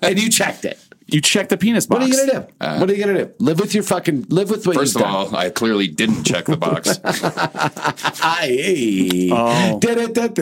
and 0.01 0.19
you 0.21 0.29
checked 0.29 0.63
it. 0.63 0.79
You 1.07 1.21
check 1.21 1.49
the 1.49 1.57
penis 1.57 1.85
box. 1.85 1.99
What 1.99 2.09
are 2.09 2.13
you 2.13 2.27
gonna 2.31 2.47
do? 2.47 2.53
Uh, 2.61 2.77
what 2.77 2.89
are 2.89 2.93
you 2.95 3.05
gonna 3.05 3.25
do? 3.25 3.31
Live 3.39 3.59
with 3.59 3.73
your 3.75 3.83
fucking. 3.83 4.27
Live 4.29 4.49
with 4.49 4.65
what 4.65 4.75
First 4.75 4.95
of 4.95 5.01
done. 5.01 5.11
all, 5.13 5.35
I 5.35 5.49
clearly 5.49 5.87
didn't 5.87 6.23
check 6.23 6.45
the 6.45 6.57
box. 6.57 6.99
I 8.23 9.29
Oh. 9.31 9.79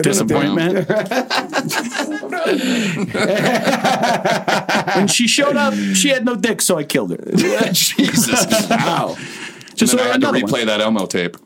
Disappointment. 0.02 0.88
when 4.96 5.08
she 5.08 5.26
showed 5.26 5.56
up, 5.56 5.74
she 5.74 6.08
had 6.08 6.24
no 6.24 6.36
dick, 6.36 6.62
so 6.62 6.78
I 6.78 6.84
killed 6.84 7.10
her. 7.10 7.24
Jesus. 7.72 8.46
Wow. 8.70 9.16
Just 9.74 9.92
and 9.94 10.00
then 10.00 10.08
I 10.08 10.12
had 10.12 10.20
to 10.20 10.26
replay 10.28 10.52
one. 10.58 10.66
that 10.66 10.80
Elmo 10.80 11.06
tape. 11.06 11.36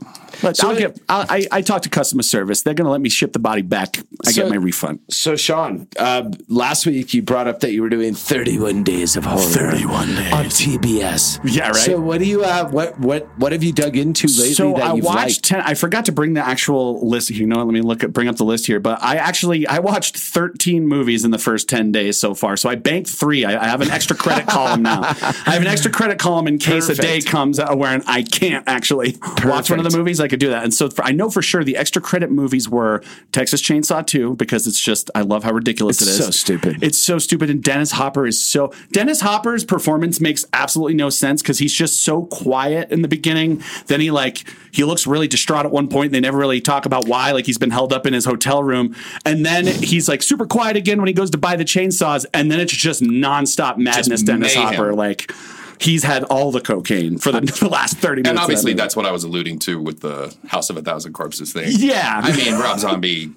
But 0.42 0.62
I'll 0.64 0.76
get. 0.76 1.00
I'll, 1.08 1.26
I 1.28 1.46
I 1.50 1.62
talked 1.62 1.84
to 1.84 1.90
customer 1.90 2.22
service. 2.22 2.62
They're 2.62 2.74
going 2.74 2.86
to 2.86 2.90
let 2.90 3.00
me 3.00 3.08
ship 3.08 3.32
the 3.32 3.38
body 3.38 3.62
back. 3.62 3.98
I 4.26 4.30
So- 4.32 4.42
get 4.42 4.50
my 4.50 4.56
refund. 4.56 5.00
So, 5.10 5.36
Sean, 5.36 5.88
uh, 5.98 6.30
last 6.48 6.86
week 6.86 7.14
you 7.14 7.22
brought 7.22 7.46
up 7.48 7.60
that 7.60 7.72
you 7.72 7.82
were 7.82 7.88
doing 7.88 8.14
31 8.14 8.82
days 8.84 9.16
of 9.16 9.24
horror. 9.24 9.40
31 9.42 10.08
days. 10.14 10.32
on 10.32 10.44
TBS. 10.46 11.40
Yeah, 11.44 11.68
right. 11.68 11.76
So, 11.76 12.00
what 12.00 12.18
do 12.18 12.24
you 12.26 12.42
uh, 12.44 12.68
what 12.70 12.98
what 13.00 13.26
what 13.38 13.52
have 13.52 13.62
you 13.62 13.72
dug 13.72 13.96
into 13.96 14.26
lately 14.28 14.52
so 14.54 14.72
that 14.74 14.82
I 14.82 14.94
you've 14.94 15.04
watched 15.04 15.16
liked? 15.18 15.44
ten. 15.44 15.60
I 15.62 15.74
forgot 15.74 16.04
to 16.06 16.12
bring 16.12 16.34
the 16.34 16.46
actual 16.46 17.06
list. 17.08 17.30
You 17.30 17.46
know, 17.46 17.56
let 17.64 17.72
me 17.72 17.80
look 17.80 18.02
at 18.04 18.12
bring 18.12 18.28
up 18.28 18.36
the 18.36 18.44
list 18.44 18.66
here. 18.66 18.80
But 18.80 19.02
I 19.02 19.16
actually 19.16 19.66
I 19.66 19.78
watched 19.78 20.16
thirteen 20.16 20.86
movies 20.86 21.24
in 21.24 21.30
the 21.30 21.38
first 21.38 21.68
ten 21.68 21.92
days 21.92 22.18
so 22.18 22.34
far. 22.34 22.56
So 22.56 22.68
I 22.68 22.74
banked 22.74 23.10
three. 23.10 23.44
I, 23.44 23.62
I 23.62 23.68
have 23.68 23.80
an 23.80 23.90
extra 23.90 24.16
credit 24.16 24.46
column 24.46 24.82
now. 24.82 25.00
I 25.04 25.52
have 25.52 25.62
an 25.62 25.66
extra 25.68 25.90
credit 25.90 26.18
column 26.18 26.46
in 26.46 26.58
case 26.58 26.88
a 26.88 26.94
day 26.94 27.20
comes 27.20 27.58
uh, 27.58 27.74
where 27.74 28.00
I 28.06 28.22
can't 28.22 28.64
actually 28.66 29.16
watch 29.44 29.70
one 29.70 29.78
of 29.78 29.90
the 29.90 29.96
movies. 29.96 30.20
I 30.20 30.25
could 30.28 30.40
do 30.40 30.50
that. 30.50 30.64
And 30.64 30.72
so 30.72 30.90
for, 30.90 31.04
I 31.04 31.12
know 31.12 31.30
for 31.30 31.42
sure 31.42 31.64
the 31.64 31.76
extra 31.76 32.00
credit 32.02 32.30
movies 32.30 32.68
were 32.68 33.02
Texas 33.32 33.62
Chainsaw 33.62 34.06
Two 34.06 34.34
because 34.36 34.66
it's 34.66 34.80
just 34.80 35.10
I 35.14 35.22
love 35.22 35.44
how 35.44 35.52
ridiculous 35.52 36.00
It's 36.00 36.10
it 36.10 36.12
is. 36.12 36.24
so 36.24 36.30
stupid. 36.30 36.82
It's 36.82 36.98
so 36.98 37.18
stupid. 37.18 37.50
And 37.50 37.62
Dennis 37.62 37.92
Hopper 37.92 38.26
is 38.26 38.42
so 38.42 38.72
Dennis 38.92 39.20
Hopper's 39.20 39.64
performance 39.64 40.20
makes 40.20 40.44
absolutely 40.52 40.94
no 40.94 41.10
sense 41.10 41.42
because 41.42 41.58
he's 41.58 41.72
just 41.72 42.02
so 42.02 42.24
quiet 42.26 42.90
in 42.90 43.02
the 43.02 43.08
beginning. 43.08 43.62
Then 43.86 44.00
he 44.00 44.10
like 44.10 44.44
he 44.72 44.84
looks 44.84 45.06
really 45.06 45.28
distraught 45.28 45.64
at 45.64 45.72
one 45.72 45.88
point. 45.88 46.12
They 46.12 46.20
never 46.20 46.38
really 46.38 46.60
talk 46.60 46.86
about 46.86 47.06
why. 47.06 47.32
Like 47.32 47.46
he's 47.46 47.58
been 47.58 47.70
held 47.70 47.92
up 47.92 48.06
in 48.06 48.12
his 48.12 48.24
hotel 48.24 48.62
room, 48.62 48.94
and 49.24 49.44
then 49.44 49.66
he's 49.66 50.08
like 50.08 50.22
super 50.22 50.46
quiet 50.46 50.76
again 50.76 50.98
when 50.98 51.08
he 51.08 51.14
goes 51.14 51.30
to 51.30 51.38
buy 51.38 51.56
the 51.56 51.64
chainsaws, 51.64 52.26
and 52.34 52.50
then 52.50 52.60
it's 52.60 52.72
just 52.72 53.02
nonstop 53.02 53.78
madness. 53.78 54.22
Dennis 54.22 54.54
mayhem. 54.54 54.74
Hopper 54.74 54.94
like. 54.94 55.32
He's 55.80 56.02
had 56.04 56.24
all 56.24 56.50
the 56.52 56.60
cocaine 56.60 57.18
for 57.18 57.32
the, 57.32 57.40
the 57.60 57.68
last 57.68 57.96
30 57.98 58.22
minutes. 58.22 58.30
And 58.30 58.38
obviously, 58.38 58.72
that 58.72 58.78
that's 58.82 58.96
what 58.96 59.06
I 59.06 59.10
was 59.12 59.24
alluding 59.24 59.58
to 59.60 59.80
with 59.80 60.00
the 60.00 60.34
House 60.48 60.70
of 60.70 60.76
a 60.76 60.82
Thousand 60.82 61.12
Corpses 61.12 61.52
thing. 61.52 61.68
Yeah. 61.76 62.20
I 62.24 62.34
mean, 62.36 62.54
Rob 62.54 62.78
Zombie, 62.78 63.32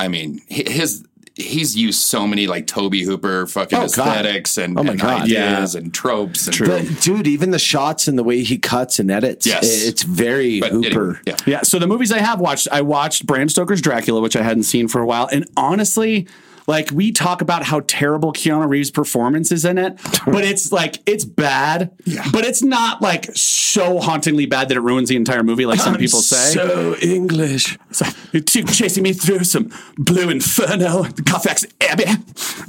I 0.00 0.08
mean, 0.08 0.40
his. 0.48 1.04
He's 1.34 1.74
used 1.74 2.02
so 2.02 2.26
many 2.26 2.46
like 2.46 2.66
Tobe 2.66 2.92
Hooper 2.92 3.46
fucking 3.46 3.78
Oh, 3.78 3.88
God. 3.88 4.08
aesthetics 4.18 4.58
and, 4.58 4.78
Oh, 4.78 4.82
my 4.82 4.90
and 4.92 5.00
God. 5.00 5.22
ideas 5.22 5.74
and 5.74 5.92
tropes. 5.92 6.46
And 6.46 6.58
But, 6.68 7.00
dude, 7.00 7.26
even 7.26 7.52
the 7.52 7.58
shots 7.58 8.06
and 8.06 8.18
the 8.18 8.22
way 8.22 8.42
he 8.42 8.58
cuts 8.58 8.98
and 8.98 9.10
edits, 9.10 9.46
Yes. 9.46 9.64
i- 9.64 9.88
it's 9.88 10.02
very 10.02 10.60
But 10.60 10.72
Hooper. 10.72 10.88
anyway, 10.90 11.18
yeah. 11.26 11.36
Yeah. 11.46 11.62
So 11.62 11.78
the 11.78 11.86
movies 11.86 12.12
I 12.12 12.18
have 12.18 12.38
watched, 12.38 12.68
I 12.70 12.82
watched 12.82 13.24
Bram 13.26 13.48
Stoker's 13.48 13.80
Dracula, 13.80 14.20
which 14.20 14.36
I 14.36 14.42
hadn't 14.42 14.64
seen 14.64 14.88
for 14.88 15.00
a 15.00 15.06
while. 15.06 15.26
And 15.32 15.46
honestly, 15.56 16.28
like 16.66 16.90
we 16.90 17.12
talk 17.12 17.40
about 17.42 17.64
how 17.64 17.80
terrible 17.86 18.32
Keanu 18.32 18.68
Reeves' 18.68 18.90
performance 18.90 19.50
is 19.52 19.64
in 19.64 19.78
it, 19.78 19.96
but 20.26 20.44
it's 20.44 20.72
like 20.72 20.96
it's 21.06 21.24
bad, 21.24 21.90
but 22.32 22.44
it's 22.44 22.62
not 22.62 23.00
like 23.02 23.30
so 23.34 24.00
hauntingly 24.00 24.46
bad 24.46 24.68
that 24.68 24.76
it 24.76 24.80
ruins 24.80 25.08
the 25.08 25.16
entire 25.16 25.42
movie, 25.42 25.66
like 25.66 25.80
some 25.80 25.94
I'm 25.94 26.00
people 26.00 26.20
say. 26.20 26.52
So 26.54 26.96
English. 27.00 27.78
So, 27.90 28.06
chasing 28.40 29.02
me 29.02 29.12
through 29.12 29.44
some 29.44 29.70
blue 29.96 30.30
inferno, 30.30 31.04
Carfax 31.26 31.64
Abbey. 31.80 32.04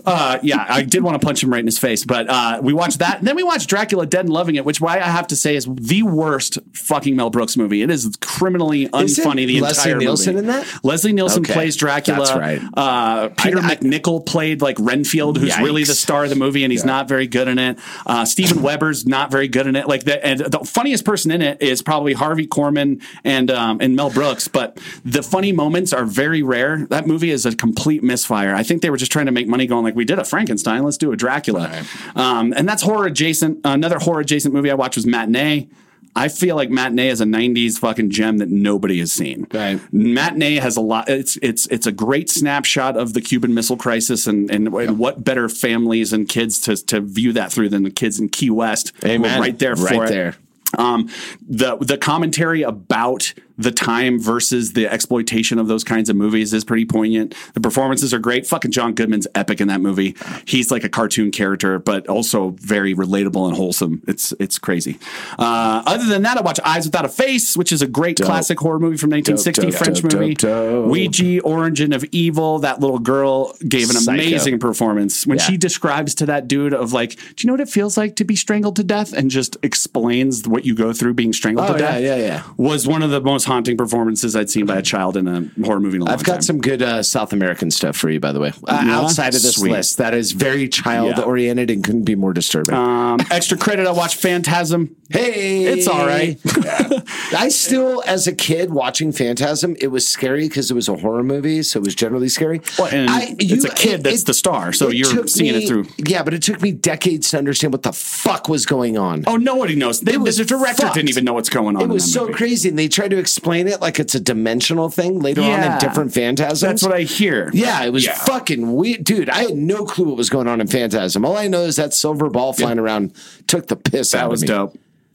Uh, 0.05 0.39
yeah, 0.43 0.65
I 0.67 0.83
did 0.83 1.03
want 1.03 1.19
to 1.19 1.25
punch 1.25 1.43
him 1.43 1.51
right 1.51 1.59
in 1.59 1.65
his 1.65 1.79
face, 1.79 2.03
but 2.05 2.29
uh, 2.29 2.59
we 2.61 2.73
watched 2.73 2.99
that. 2.99 3.19
And 3.19 3.27
then 3.27 3.35
we 3.35 3.43
watched 3.43 3.69
Dracula 3.69 4.05
Dead 4.05 4.21
and 4.25 4.33
Loving 4.33 4.55
It, 4.55 4.65
which 4.65 4.81
why 4.81 4.97
I 4.97 5.03
have 5.03 5.27
to 5.27 5.35
say 5.35 5.55
is 5.55 5.65
the 5.69 6.03
worst 6.03 6.59
fucking 6.73 7.15
Mel 7.15 7.29
Brooks 7.29 7.55
movie. 7.55 7.81
It 7.81 7.89
is 7.89 8.17
criminally 8.21 8.87
unfunny. 8.89 9.47
The 9.47 9.61
Leslie 9.61 9.91
entire 9.91 9.97
Nielsen 9.99 10.35
movie. 10.35 10.47
in 10.47 10.53
that? 10.53 10.83
Leslie 10.83 11.13
Nielsen 11.13 11.43
Okay, 11.43 11.53
plays 11.53 11.75
Dracula. 11.77 12.19
that's 12.19 12.37
right. 12.37 12.61
Uh, 12.73 13.29
Peter 13.29 13.59
I- 13.59 13.61
I- 13.61 13.77
MacNicol 13.84 14.25
played 14.25 14.61
like 14.61 14.77
Renfield, 14.79 15.38
who's 15.38 15.57
really 15.59 15.84
the 15.84 15.93
star 15.93 16.23
of 16.23 16.29
the 16.29 16.36
movie, 16.36 16.63
and 16.63 16.71
he's 16.71 16.86
not 16.86 17.07
very 17.07 17.27
good 17.27 17.47
in 17.47 17.59
it. 17.59 17.79
Uh, 18.05 18.25
Steven 18.25 18.61
Weber's 18.61 19.05
not 19.05 19.31
very 19.31 19.47
good 19.47 19.67
in 19.67 19.75
it. 19.75 19.88
Like 19.88 20.03
the, 20.03 20.25
and 20.25 20.39
the 20.39 20.59
funniest 20.59 21.05
person 21.05 21.31
in 21.31 21.41
it 21.41 21.61
is 21.61 21.81
probably 21.81 22.13
Harvey 22.13 22.47
Korman 22.47 23.01
and 23.23 23.51
um, 23.51 23.79
and 23.81 23.95
Mel 23.95 24.09
Brooks, 24.09 24.47
but 24.47 24.79
the 25.05 25.23
funny 25.23 25.51
moments 25.51 25.93
are 25.93 26.05
very 26.05 26.41
rare. 26.41 26.86
That 26.89 27.07
movie 27.07 27.31
is 27.31 27.45
a 27.45 27.55
complete 27.55 28.03
misfire. 28.03 28.55
I 28.55 28.63
think 28.63 28.81
they 28.81 28.89
were 28.89 28.97
just 28.97 29.11
trying 29.11 29.25
to 29.27 29.31
make 29.31 29.47
money, 29.47 29.67
going 29.67 29.84
like, 29.84 29.95
"We 29.95 30.05
did 30.05 30.19
a 30.19 30.25
Frankenstein, 30.25 30.84
let's 30.84 30.97
do 30.97 31.11
a 31.11 31.15
Dracula," 31.15 31.84
um, 32.15 32.53
and 32.55 32.67
that's 32.67 32.84
horror 32.84 33.05
adjacent. 33.05 33.59
Another 33.63 33.99
horror 33.99 34.21
adjacent 34.21 34.53
movie 34.53 34.71
I 34.71 34.75
watched 34.75 34.95
was 34.95 35.05
Matinee. 35.05 35.67
I 36.16 36.28
feel 36.28 36.55
like 36.55 36.70
Matinee 36.70 37.09
is 37.09 37.22
a 37.22 37.26
'90s 37.26 37.78
fucking 37.80 38.09
gem 38.11 38.38
that 38.38 38.49
nobody 38.49 38.99
has 38.99 39.11
seen. 39.11 39.47
Right. 39.53 39.80
Matinee 39.91 40.55
has 40.55 40.78
a 40.78 40.82
lot. 40.82 41.09
It's 41.09 41.38
it's 41.41 41.66
it's 41.68 41.88
a 41.88 41.91
great 41.91 42.30
snapshot 42.30 42.97
of 42.97 43.14
the 43.14 43.22
Cuban 43.22 43.53
Missile 43.53 43.78
Crisis, 43.78 44.28
and 44.28 44.49
and, 44.51 44.68
and 44.68 44.99
what 44.99 45.24
better 45.24 45.49
families 45.49 46.14
and 46.14 46.30
kids 46.30 46.59
to 46.61 46.76
to 46.76 47.01
view 47.01 47.34
that 47.34 47.51
through 47.51 47.70
than 47.70 47.84
the 47.84 47.91
kids 47.91 48.20
in 48.20 48.30
Key 48.30 48.49
West. 48.51 48.91
Amen. 49.03 49.39
Right 49.39 49.57
there 49.57 49.76
for 49.76 49.86
Right 49.86 50.09
it. 50.09 50.09
there. 50.09 50.36
Um, 50.78 51.09
the 51.47 51.78
the 51.78 51.97
commentary 51.97 52.61
about 52.64 53.34
the 53.58 53.72
time 53.72 54.20
versus 54.20 54.74
the 54.74 54.88
exploitation 54.88 55.60
of 55.60 55.68
those 55.68 55.84
kinds 55.84 56.10
of 56.10 56.16
movies 56.16 56.54
is 56.54 56.64
pretty 56.64 56.86
poignant. 56.86 57.36
The 57.54 57.62
performances 57.62 58.14
are 58.14 58.20
great. 58.20 58.47
Fucking 58.47 58.72
John 58.72 58.93
Goodman's 58.93 59.28
epic 59.36 59.62
in 59.62 59.68
that 59.68 59.82
movie. 59.82 60.16
He's 60.45 60.72
like 60.72 60.84
a 60.84 60.89
cartoon 60.89 61.32
character, 61.32 61.80
but 61.80 62.08
also 62.08 62.51
very 62.60 62.95
relatable 62.95 63.47
and 63.47 63.56
wholesome. 63.56 64.01
It's 64.08 64.34
it's 64.39 64.58
crazy. 64.58 64.97
Uh, 65.38 65.84
other 65.86 66.06
than 66.06 66.24
that, 66.24 66.38
I 66.38 66.41
watch 66.41 66.60
Eyes 66.66 66.86
Without 66.86 67.06
a 67.06 67.10
Face, 67.10 67.56
which 67.56 67.72
is 67.72 67.82
a 67.82 67.88
great 67.88 68.20
classic 68.20 68.60
horror 68.60 68.80
movie 68.80 68.97
from 68.97 69.10
1960, 69.12 69.62
dope, 69.72 69.74
French 69.76 70.01
dope, 70.01 70.14
movie. 70.22 70.34
dope, 70.34 70.72
dope. 70.86 70.89
Ouija, 70.89 71.41
Origin 71.41 71.93
of 71.93 72.04
Evil. 72.12 72.60
That 72.60 72.80
little 72.80 72.99
girl 72.99 73.54
gave 73.68 73.89
an 73.89 73.95
Psycho. 73.97 74.14
amazing 74.22 74.60
performance 74.60 75.26
when 75.28 75.38
Yeah. 75.38 75.43
she 75.45 75.58
describes 75.58 76.16
to 76.16 76.26
that 76.28 76.47
dude 76.47 76.74
of 76.74 76.93
like, 76.93 77.12
do 77.12 77.20
you 77.39 77.47
know 77.47 77.54
what 77.54 77.62
it 77.62 77.70
feels 77.70 77.97
like 77.97 78.16
to 78.18 78.24
be 78.24 78.36
strangled 78.36 78.76
to 78.78 78.84
death? 78.84 79.14
And 79.14 79.30
just 79.30 79.58
explains 79.64 80.47
what 80.47 80.66
you 80.66 80.74
go 80.76 80.93
through 80.93 81.14
being 81.14 81.34
strangled 81.34 81.70
Oh, 81.70 81.74
to 81.74 81.80
yeah, 81.80 81.91
death. 81.91 82.01
Yeah, 82.01 82.16
yeah, 82.16 82.26
yeah. 82.26 82.43
Was 82.58 82.88
one 82.88 83.04
of 83.04 83.12
the 83.12 83.22
most 83.22 83.42
haunting 83.45 83.77
performances 83.77 84.35
I'd 84.35 84.49
seen 84.49 84.65
by 84.65 84.77
a 84.77 84.81
child 84.81 85.17
in 85.17 85.27
a 85.27 85.65
horror 85.65 85.79
movie 85.79 85.97
in 85.97 86.03
a 86.03 86.11
I've 86.11 86.23
got 86.23 86.33
time. 86.33 86.41
some 86.41 86.61
good 86.61 86.81
uh, 86.81 87.03
South 87.03 87.33
American 87.33 87.71
stuff 87.71 87.95
for 87.95 88.09
you, 88.09 88.19
by 88.19 88.31
the 88.31 88.39
way. 88.39 88.51
Uh, 88.67 88.83
Yeah? 88.85 88.99
outside 88.99 89.35
of 89.35 89.41
this 89.41 89.55
Sweet. 89.55 89.71
list, 89.71 89.97
that 89.97 90.13
is 90.13 90.31
very 90.31 90.67
child 90.69 91.19
oriented 91.19 91.69
and 91.71 91.83
couldn't 91.83 92.03
be 92.03 92.15
more 92.15 92.33
disturbing. 92.33 92.75
Um, 92.75 93.19
extra 93.31 93.57
credit. 93.57 93.87
I 93.87 93.91
watched 93.91 94.15
Phantasm. 94.15 94.95
Hey, 95.14 95.66
It's 95.66 95.88
all 95.88 96.05
right. 96.07 96.39
I 97.36 97.49
still, 97.49 98.01
as 98.07 98.26
a 98.26 98.34
kid 98.34 98.72
watching 98.74 99.11
Phantasm, 99.11 99.76
it 99.80 99.88
was 99.88 100.07
scary 100.07 100.47
because 100.47 100.72
it 100.72 100.74
was 100.74 100.89
a 100.89 100.95
horror 100.97 101.24
movie, 101.24 101.61
so 101.64 101.80
it 101.80 101.84
was 101.86 101.93
generally 101.93 102.30
scary. 102.30 102.61
Well, 102.80 102.88
and 102.91 103.09
it's 103.39 103.64
a 103.64 103.70
kid 103.70 104.03
that's 104.03 104.24
the 104.24 104.34
star, 104.34 104.74
so 104.74 104.89
you're 104.89 105.28
seeing 105.28 105.55
me- 105.55 105.64
it 105.64 105.68
through. 105.68 105.86
Yeah, 105.97 106.24
but 106.24 106.34
it 106.34 106.41
took 106.41 106.61
me 106.61 106.72
decades 106.72 107.30
to 107.32 107.38
understand 107.38 107.74
what 107.74 107.84
the 107.84 107.93
fuck 107.93 108.49
was 108.49 108.66
going 108.66 108.97
on. 108.97 109.24
Oh, 109.28 109.38
nobody 109.38 109.76
knows. 109.76 110.01
The, 110.01 110.14
It 110.14 110.20
was 110.22 110.38
the 110.38 110.45
director 110.45 110.82
fucked. 110.84 110.95
didn't 110.95 111.09
even 111.09 111.26
know 111.26 111.34
what's 111.34 111.49
going 111.49 111.76
on. 111.76 111.84
It 111.84 111.89
was 111.89 112.05
in 112.05 112.09
so 112.11 112.22
movie. 112.22 112.34
crazy, 112.34 112.70
and 112.70 112.80
they 112.80 112.88
tried 112.88 113.09
to 113.11 113.18
explain 113.20 113.68
it 113.68 113.82
like 113.82 113.99
it's 113.99 114.16
a 114.16 114.20
dimensional 114.20 114.89
thing 114.89 115.20
later 115.20 115.41
on 115.41 115.47
Yeah. 115.47 115.74
in 115.74 115.80
different 115.80 116.14
phantasms. 116.14 116.61
That's 116.61 116.82
what 116.82 116.91
I 116.93 117.01
hear. 117.03 117.51
Yeah, 117.53 117.84
it 117.86 117.93
was 117.93 118.05
Yeah. 118.05 118.16
fucking 118.16 118.74
weird, 118.74 119.03
dude. 119.03 119.30
I 119.30 119.43
had 119.43 119.55
no 119.57 119.86
clue 119.86 120.05
what 120.05 120.18
was 120.18 120.30
going 120.32 120.47
on 120.47 120.59
in 120.59 120.66
Phantasm. 120.68 121.24
All 121.24 121.38
I 121.38 121.47
know 121.47 121.61
is 121.66 121.76
that 121.76 121.93
silver 121.93 122.30
ball 122.30 122.53
flying 122.53 122.80
around 122.80 123.11
took 123.47 123.68
the 123.68 123.76
piss 123.76 124.16
out 124.16 124.20
That 124.20 124.26
of 124.26 124.32
was 124.32 124.41
me. 124.41 124.47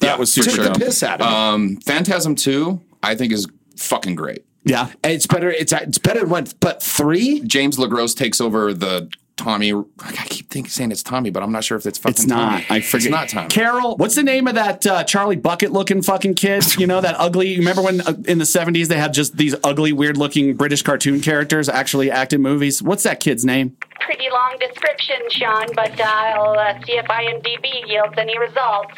Dope. 0.09 0.15
That 0.15 0.19
was 0.21 0.33
super 0.33 0.51
Took 0.51 0.65
dope. 0.67 0.75
the 0.75 0.85
piss 0.87 1.03
out 1.03 1.21
of 1.21 1.27
me. 1.29 1.35
Um, 1.35 1.77
Phantasm 1.83 2.35
Two, 2.35 2.81
I 3.03 3.15
think 3.15 3.33
is 3.33 3.47
fucking 3.77 4.15
great. 4.15 4.45
Yeah. 4.65 4.91
It's 5.05 5.27
better. 5.27 5.51
It's 5.51 5.73
it's 5.73 5.99
better 5.99 6.21
than 6.21 6.31
one, 6.31 6.47
but 6.61 6.83
three. 6.83 7.41
James 7.41 7.77
LeGros 7.79 8.17
takes 8.17 8.41
over 8.41 8.75
the 8.75 9.09
Tommy. 9.37 9.73
I 9.73 10.13
keep 10.29 10.51
thinking 10.51 10.69
saying 10.69 10.91
it's 10.91 11.03
Tommy, 11.03 11.31
but 11.31 11.43
I'm 11.43 11.53
not 11.53 11.63
sure 11.65 11.79
if 11.79 11.87
it's 11.87 11.97
fucking. 11.97 12.11
It's 12.11 12.27
not. 12.27 12.51
Tommy. 12.51 12.67
I 12.69 12.81
forget. 12.81 13.07
It's 13.07 13.11
not 13.11 13.29
Tommy. 13.29 13.49
Carol, 13.49 13.97
what's 13.97 14.17
the 14.17 14.25
name 14.25 14.49
of 14.49 14.57
that 14.57 14.85
uh, 14.87 15.05
Charlie 15.05 15.37
Bucket 15.37 15.73
looking 15.73 16.03
fucking 16.03 16.35
kid? 16.35 16.77
You 16.77 16.87
know 16.87 17.01
that 17.01 17.15
ugly. 17.19 17.49
You 17.49 17.59
remember 17.61 17.83
when 17.83 18.01
uh, 18.01 18.15
in 18.27 18.39
the 18.39 18.45
'70s 18.45 18.89
they 18.89 18.99
had 18.99 19.15
just 19.15 19.37
these 19.37 19.55
ugly, 19.65 19.93
weird 19.93 20.17
looking 20.17 20.55
British 20.57 20.83
cartoon 20.83 21.21
characters 21.21 21.69
actually 21.69 22.11
act 22.11 22.33
in 22.33 22.43
movies? 22.43 22.83
What's 22.83 23.05
that 23.05 23.21
kid's 23.21 23.45
name? 23.45 23.77
Pretty 24.01 24.29
long 24.31 24.57
description, 24.59 25.17
Sean, 25.31 25.67
but 25.75 25.99
I'll 26.01 26.59
uh, 26.59 26.75
see 26.85 26.93
if 26.95 27.07
IMDb 27.07 27.89
yields 27.89 28.15
any 28.19 28.37
results. 28.39 28.95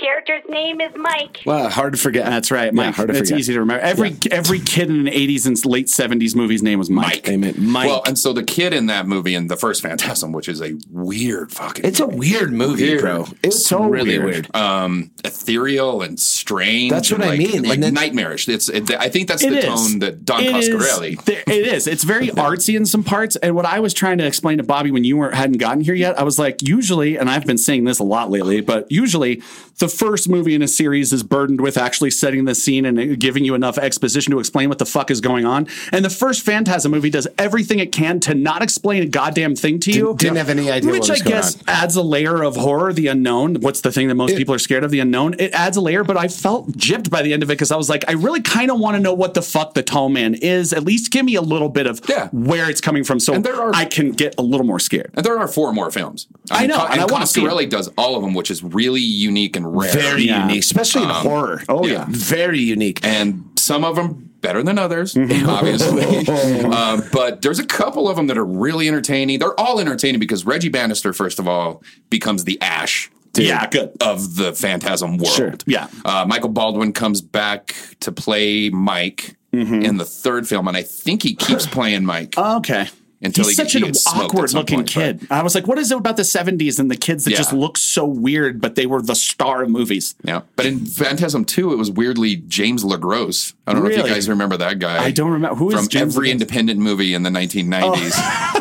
Character's 0.00 0.42
name 0.48 0.80
is 0.80 0.92
Mike. 0.96 1.40
Well, 1.44 1.68
hard 1.68 1.92
to 1.92 1.98
forget. 1.98 2.24
That's 2.26 2.50
right, 2.50 2.66
Yeah, 2.66 2.70
Mike. 2.72 2.94
hard 2.94 3.08
to 3.08 3.12
it's 3.18 3.28
forget. 3.28 3.38
easy 3.40 3.52
to 3.52 3.60
remember. 3.60 3.82
Every 3.82 4.16
every 4.30 4.58
kid 4.60 4.88
in 4.88 5.04
the 5.04 5.10
'80s 5.10 5.46
and 5.46 5.64
late 5.66 5.86
'70s 5.88 6.34
movies' 6.34 6.62
name 6.62 6.78
was 6.78 6.88
Mike. 6.88 7.28
Amen. 7.28 7.54
Mike. 7.58 7.88
Well, 7.88 8.02
and 8.06 8.18
so 8.18 8.32
the 8.32 8.42
kid 8.42 8.72
in 8.72 8.86
that 8.86 9.06
movie 9.06 9.34
in 9.34 9.48
the 9.48 9.56
first 9.56 9.82
Phantasm, 9.82 10.32
which 10.32 10.48
is 10.48 10.62
a 10.62 10.72
weird 10.90 11.52
fucking. 11.52 11.84
it's 11.84 12.00
a 12.00 12.06
weird 12.06 12.52
movie, 12.52 12.84
Weird. 12.90 13.00
bro. 13.02 13.26
It's 13.42 13.66
So 13.66 13.84
really 13.84 14.18
weird. 14.18 14.24
weird. 14.54 14.56
um, 14.56 15.10
ethereal 15.24 16.02
and 16.02 16.18
strange. 16.18 16.90
That's 16.90 17.10
what 17.10 17.20
and 17.20 17.24
I 17.30 17.36
like, 17.36 17.38
mean, 17.38 17.62
Like 17.64 17.80
then- 17.80 17.94
nightmarish. 17.94 18.48
It's. 18.48 18.68
It, 18.68 18.90
I 18.92 19.08
think 19.08 19.28
that's 19.28 19.42
the 19.44 19.58
is. 19.58 19.64
tone 19.64 19.98
that 20.00 20.24
Don 20.24 20.42
It 20.42 20.54
is. 20.56 20.68
Coscarelli. 20.70 21.22
There- 21.24 21.42
It 21.46 21.66
is. 21.66 21.86
It's 21.86 22.04
very 22.04 22.28
artsy 22.28 22.76
in 22.76 22.86
some 22.86 23.04
parts. 23.04 23.36
And 23.36 23.54
what 23.54 23.66
I 23.66 23.80
was 23.80 23.92
trying 23.92 24.18
to 24.18 24.26
explain 24.26 24.58
to 24.58 24.64
Bobby 24.64 24.90
when 24.90 25.04
you 25.04 25.16
weren't 25.16 25.34
hadn't 25.34 25.58
gotten 25.58 25.82
here 25.82 25.94
yet, 25.94 26.18
I 26.18 26.22
was 26.22 26.38
like, 26.38 26.62
usually, 26.66 27.18
and 27.18 27.28
I've 27.28 27.44
been 27.46 27.58
saying 27.58 27.84
this 27.84 27.98
a 27.98 28.04
lot 28.04 28.30
lately, 28.30 28.60
but 28.60 28.90
usually 28.90 29.42
the 29.78 29.88
first 29.90 30.28
movie 30.28 30.54
in 30.54 30.62
a 30.62 30.68
series 30.68 31.12
is 31.12 31.22
burdened 31.22 31.60
with 31.60 31.76
actually 31.76 32.10
setting 32.10 32.44
the 32.46 32.54
scene 32.54 32.84
and 32.86 33.18
giving 33.20 33.44
you 33.44 33.54
enough 33.54 33.76
exposition 33.78 34.30
to 34.32 34.38
explain 34.38 34.68
what 34.70 34.78
the 34.78 34.86
fuck 34.86 35.10
is 35.10 35.20
going 35.20 35.44
on. 35.44 35.66
And 35.92 36.04
the 36.04 36.10
first 36.10 36.42
Phantasm 36.44 36.90
movie 36.92 37.10
does 37.10 37.28
everything 37.38 37.78
it 37.80 37.92
can 37.92 38.20
to 38.20 38.34
not 38.34 38.62
explain 38.62 39.02
a 39.02 39.06
goddamn 39.06 39.56
thing 39.56 39.80
to 39.80 39.92
you. 39.92 40.14
Didn't- 40.18 40.36
have 40.36 40.48
any 40.48 40.70
idea 40.70 40.90
Which 40.92 41.10
I 41.10 41.18
guess 41.18 41.56
on. 41.56 41.62
adds 41.68 41.96
a 41.96 42.02
layer 42.02 42.42
of 42.42 42.56
horror, 42.56 42.92
the 42.92 43.08
unknown. 43.08 43.56
What's 43.56 43.80
the 43.82 43.92
thing 43.92 44.08
that 44.08 44.14
most 44.14 44.36
people 44.36 44.54
are 44.54 44.58
scared 44.58 44.84
of? 44.84 44.90
The 44.90 45.00
unknown. 45.00 45.34
It 45.38 45.52
adds 45.52 45.76
a 45.76 45.80
layer, 45.80 46.04
but 46.04 46.16
I 46.16 46.28
felt 46.28 46.72
gypped 46.72 47.10
by 47.10 47.22
the 47.22 47.32
end 47.34 47.42
of 47.42 47.50
it 47.50 47.54
because 47.54 47.70
I 47.70 47.76
was 47.76 47.90
like, 47.90 48.04
I 48.08 48.12
really 48.12 48.40
kind 48.40 48.70
of 48.70 48.78
want 48.78 48.96
to 48.96 49.02
know 49.02 49.12
what 49.12 49.34
the 49.34 49.42
fuck 49.42 49.74
the 49.74 49.82
tall 49.82 50.08
man 50.08 50.34
is. 50.34 50.72
At 50.72 50.84
least 50.84 51.10
give 51.10 51.24
me 51.24 51.34
a 51.34 51.42
little 51.42 51.68
bit 51.68 51.86
of 51.86 52.00
Yeah. 52.08 52.28
where 52.32 52.70
it's 52.70 52.80
coming 52.80 53.04
from 53.04 53.20
so 53.20 53.38
there 53.38 53.60
are- 53.60 53.72
I 53.74 53.84
can 53.84 54.12
get 54.12 54.34
a 54.38 54.42
little 54.42 54.64
more 54.64 54.78
scared. 54.78 55.10
And 55.14 55.26
there 55.26 55.38
are 55.38 55.48
four 55.48 55.72
more 55.72 55.90
films. 55.90 56.26
I 56.50 56.66
know, 56.66 56.78
Co- 56.78 56.86
and 56.86 57.00
I 57.00 57.04
wanna 57.06 57.26
see 57.26 57.42
'em. 57.42 57.48
Coscarelli 57.48 57.68
does 57.68 57.88
all 57.98 58.16
of 58.16 58.22
them, 58.22 58.34
which 58.34 58.50
is 58.50 58.62
really 58.62 59.00
unique 59.00 59.56
and 59.56 59.74
rare. 59.80 59.92
Very 59.92 60.24
Yeah. 60.24 60.46
unique, 60.46 60.60
especially 60.62 61.02
in 61.04 61.08
horror. 61.10 61.62
Oh, 61.68 61.86
yeah. 61.86 62.06
very 62.08 62.60
unique. 62.60 63.00
and 63.04 63.44
some 63.56 63.84
of 63.84 63.94
them 63.96 64.30
better 64.40 64.62
than 64.62 64.78
others, 64.78 65.14
Mm-hmm. 65.14 65.48
obviously. 65.56 66.64
um, 66.74 67.02
but 67.12 67.42
there's 67.42 67.58
a 67.58 67.66
couple 67.66 68.08
of 68.08 68.16
them 68.16 68.26
that 68.28 68.38
are 68.38 68.44
really 68.44 68.88
entertaining. 68.88 69.38
They're 69.38 69.58
all 69.60 69.78
entertaining 69.80 70.18
because 70.18 70.46
Reggie 70.46 70.70
Bannister, 70.70 71.12
first 71.12 71.38
of 71.38 71.46
all, 71.46 71.82
becomes 72.08 72.44
the 72.44 72.60
Ash. 72.62 73.10
Yeah, 73.36 73.68
good. 73.68 73.92
Of 74.00 74.36
the 74.36 74.52
Phantasm 74.52 75.16
world. 75.18 75.28
Sure. 75.34 75.54
Yeah. 75.66 75.88
Uh, 76.04 76.24
Michael 76.26 76.48
Baldwin 76.48 76.92
comes 76.92 77.20
back 77.20 77.74
to 78.00 78.12
play 78.12 78.70
Mike 78.70 79.36
Mm-hmm. 79.52 79.82
in 79.82 79.96
the 79.96 80.04
third 80.04 80.46
film, 80.46 80.68
and 80.68 80.76
I 80.76 80.84
think 80.84 81.24
he 81.24 81.34
keeps 81.34 81.66
playing 81.66 82.04
Mike. 82.04 82.38
Okay. 82.38 82.88
Until 83.22 83.44
He's 83.44 83.50
he- 83.50 83.54
such 83.62 83.72
he 83.74 83.82
an 83.86 83.92
awkward 84.06 84.54
looking 84.54 84.78
point, 84.78 84.88
kid. 84.88 85.26
I 85.30 85.42
was 85.42 85.54
like, 85.54 85.66
what 85.66 85.76
is 85.76 85.92
it 85.92 85.98
about 85.98 86.16
the 86.16 86.22
70s 86.22 86.78
and 86.78 86.90
the 86.90 86.96
kids 86.96 87.24
that 87.24 87.32
Yeah. 87.32 87.36
just 87.36 87.52
look 87.52 87.76
so 87.76 88.06
weird, 88.06 88.62
but 88.62 88.76
they 88.76 88.86
were 88.86 89.02
the 89.02 89.14
star 89.14 89.62
of 89.62 89.68
movies? 89.68 90.14
Yeah, 90.24 90.40
but 90.56 90.64
in 90.64 90.86
Phantasm 90.86 91.44
2, 91.44 91.70
it 91.74 91.76
was 91.76 91.90
weirdly 91.90 92.36
James 92.36 92.82
LeGros. 92.82 93.52
I 93.66 93.74
don't 93.74 93.82
know 93.84 93.90
if 93.90 93.96
you 93.98 94.04
guys 94.04 94.26
remember 94.26 94.56
that 94.56 94.78
guy. 94.78 95.04
I 95.04 95.10
don't 95.10 95.30
remember. 95.32 95.54
Who 95.56 95.68
is 95.68 95.74
from 95.76 95.88
James 95.88 96.16
every 96.16 96.28
LeGros? 96.28 96.32
independent 96.32 96.80
movie 96.80 97.12
in 97.12 97.22
the 97.22 97.28
1990s. 97.30 98.12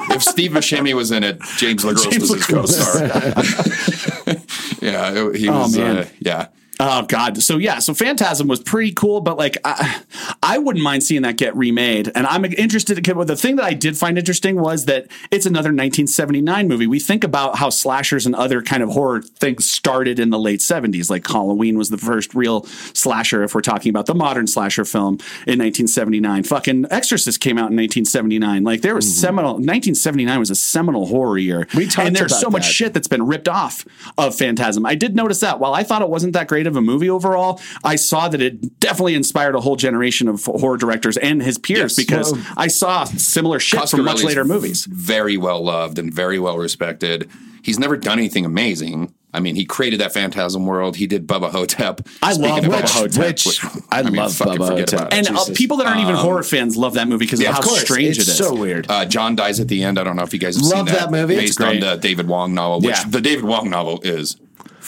if 0.15 0.23
Steve 0.23 0.51
Buscemi 0.51 0.93
was 0.93 1.11
in 1.11 1.23
it, 1.23 1.39
James 1.57 1.83
LeGros 1.85 2.11
James 2.11 2.29
was 2.29 2.33
his 2.33 2.45
co-star. 2.45 4.35
yeah, 4.81 5.31
he 5.33 5.47
Oh, 5.49 5.61
was. 5.61 5.77
man. 5.77 5.97
Uh, 5.99 6.05
yeah, 6.19 6.47
Oh 6.81 7.01
God! 7.01 7.41
So 7.43 7.57
yeah, 7.57 7.79
so 7.79 7.93
Phantasm 7.93 8.47
was 8.47 8.61
pretty 8.61 8.93
cool, 8.93 9.19
but 9.19 9.37
like 9.37 9.57
I, 9.65 10.01
I 10.41 10.57
wouldn't 10.57 10.81
mind 10.81 11.03
seeing 11.03 11.23
that 11.23 11.35
get 11.35 11.53
remade. 11.53 12.09
And 12.15 12.25
I'm 12.25 12.45
interested. 12.45 13.05
Well, 13.13 13.25
the 13.25 13.35
thing 13.35 13.57
that 13.57 13.65
I 13.65 13.73
did 13.73 13.97
find 13.97 14.17
interesting 14.17 14.61
was 14.61 14.85
that 14.85 15.07
it's 15.29 15.45
another 15.45 15.69
1979 15.69 16.69
movie. 16.69 16.87
We 16.87 17.01
think 17.01 17.25
about 17.25 17.57
how 17.57 17.69
slashers 17.69 18.25
and 18.25 18.33
other 18.33 18.61
kind 18.61 18.81
of 18.81 18.91
horror 18.91 19.21
things 19.21 19.69
started 19.69 20.19
in 20.19 20.29
the 20.29 20.39
late 20.39 20.61
70s. 20.61 21.09
Like 21.09 21.27
Halloween 21.27 21.77
was 21.77 21.89
the 21.89 21.97
first 21.97 22.33
real 22.33 22.63
slasher. 22.63 23.43
If 23.43 23.53
we're 23.53 23.59
talking 23.59 23.89
about 23.89 24.05
the 24.05 24.15
modern 24.15 24.47
slasher 24.47 24.85
film 24.85 25.15
in 25.45 25.59
1979, 25.59 26.43
fucking 26.43 26.85
Exorcist 26.89 27.41
came 27.41 27.57
out 27.57 27.71
in 27.71 27.75
1979. 27.75 28.63
Like 28.63 28.83
there 28.83 28.95
was 28.95 29.05
mm-hmm. 29.05 29.19
seminal. 29.19 29.51
1979 29.55 30.39
was 30.39 30.49
a 30.49 30.55
seminal 30.55 31.07
horror 31.07 31.37
year. 31.37 31.67
We 31.75 31.87
talked 31.87 32.07
and 32.07 32.15
there's 32.15 32.39
so 32.39 32.49
much 32.49 32.63
shit 32.63 32.93
that's 32.93 33.09
been 33.09 33.25
ripped 33.25 33.49
off 33.49 33.85
of 34.17 34.33
Phantasm. 34.33 34.85
I 34.85 34.95
did 34.95 35.13
notice 35.13 35.41
that. 35.41 35.59
While 35.59 35.73
I 35.73 35.83
thought 35.83 36.01
it 36.01 36.09
wasn't 36.09 36.31
that 36.33 36.47
great 36.47 36.68
of 36.69 36.75
a 36.77 36.81
movie 36.81 37.09
overall, 37.09 37.59
I 37.83 37.95
saw 37.97 38.29
that 38.29 38.41
it 38.41 38.79
definitely 38.79 39.15
inspired 39.15 39.55
a 39.55 39.59
whole 39.61 39.75
generation 39.75 40.27
of 40.27 40.45
horror 40.45 40.77
directors 40.77 41.17
and 41.17 41.41
his 41.43 41.57
peers 41.57 41.79
Yes. 41.79 41.95
because 41.97 42.31
Well, 42.33 42.41
I 42.57 42.67
saw 42.67 43.03
similar 43.05 43.59
shit 43.59 43.89
from 43.89 44.05
much 44.05 44.23
later 44.23 44.45
movies. 44.45 44.85
Very 44.85 45.37
well 45.37 45.63
loved 45.63 45.99
and 45.99 46.13
very 46.13 46.39
well 46.39 46.57
respected. 46.57 47.29
He's 47.61 47.77
never 47.77 47.97
done 47.97 48.17
anything 48.19 48.45
amazing. 48.45 49.13
I 49.31 49.39
mean, 49.41 49.55
he 49.55 49.63
created 49.65 49.99
that 49.99 50.11
Phantasm 50.11 50.65
world. 50.65 50.95
He 50.95 51.05
did 51.05 51.27
Bubba 51.27 51.51
Ho-Tep. 51.51 52.01
I 52.23 52.33
Speaking 52.33 52.49
love 52.49 52.63
of 52.65 52.71
Bubba 52.71 52.81
Bubba 52.81 52.89
Ho-Tep, 52.89 53.45
which, 53.45 53.59
I 53.91 54.01
mean, 54.01 54.15
love 54.15 54.33
fucking 54.35 54.55
Bubba 54.55 54.67
forget 54.69 54.89
Ho-Tep. 54.89 55.13
And 55.13 55.27
uh, 55.29 55.45
people 55.53 55.77
that 55.77 55.85
aren't 55.85 55.99
even 56.01 56.15
Um, 56.15 56.21
horror 56.21 56.41
fans 56.41 56.75
love 56.77 56.95
that 56.95 57.07
movie 57.07 57.25
because 57.25 57.39
yeah, 57.39 57.49
of 57.49 57.55
how 57.55 57.59
of 57.61 57.65
course. 57.67 57.81
strange 57.81 58.17
it's 58.17 58.27
it 58.27 58.31
is. 58.31 58.37
so 58.37 58.55
weird. 58.55 58.89
Uh, 58.89 59.05
John 59.05 59.35
dies 59.35 59.59
at 59.59 59.67
the 59.67 59.83
end. 59.83 59.99
I 59.99 60.03
don't 60.03 60.15
know 60.15 60.23
if 60.23 60.33
you 60.33 60.39
guys 60.39 60.55
have 60.55 60.63
Love 60.63 60.71
seen 60.71 60.85
that. 60.85 60.95
that 60.95 61.11
movie. 61.11 61.35
It's 61.35 61.57
Based 61.57 61.61
on 61.61 61.79
the 61.79 61.97
David 61.97 62.27
Wong 62.27 62.55
novel, 62.55 62.79
which 62.81 62.95
Yeah. 62.97 63.03
the 63.07 63.21
David 63.21 63.43
Wong 63.43 63.69
novel 63.69 63.99
is 64.03 64.35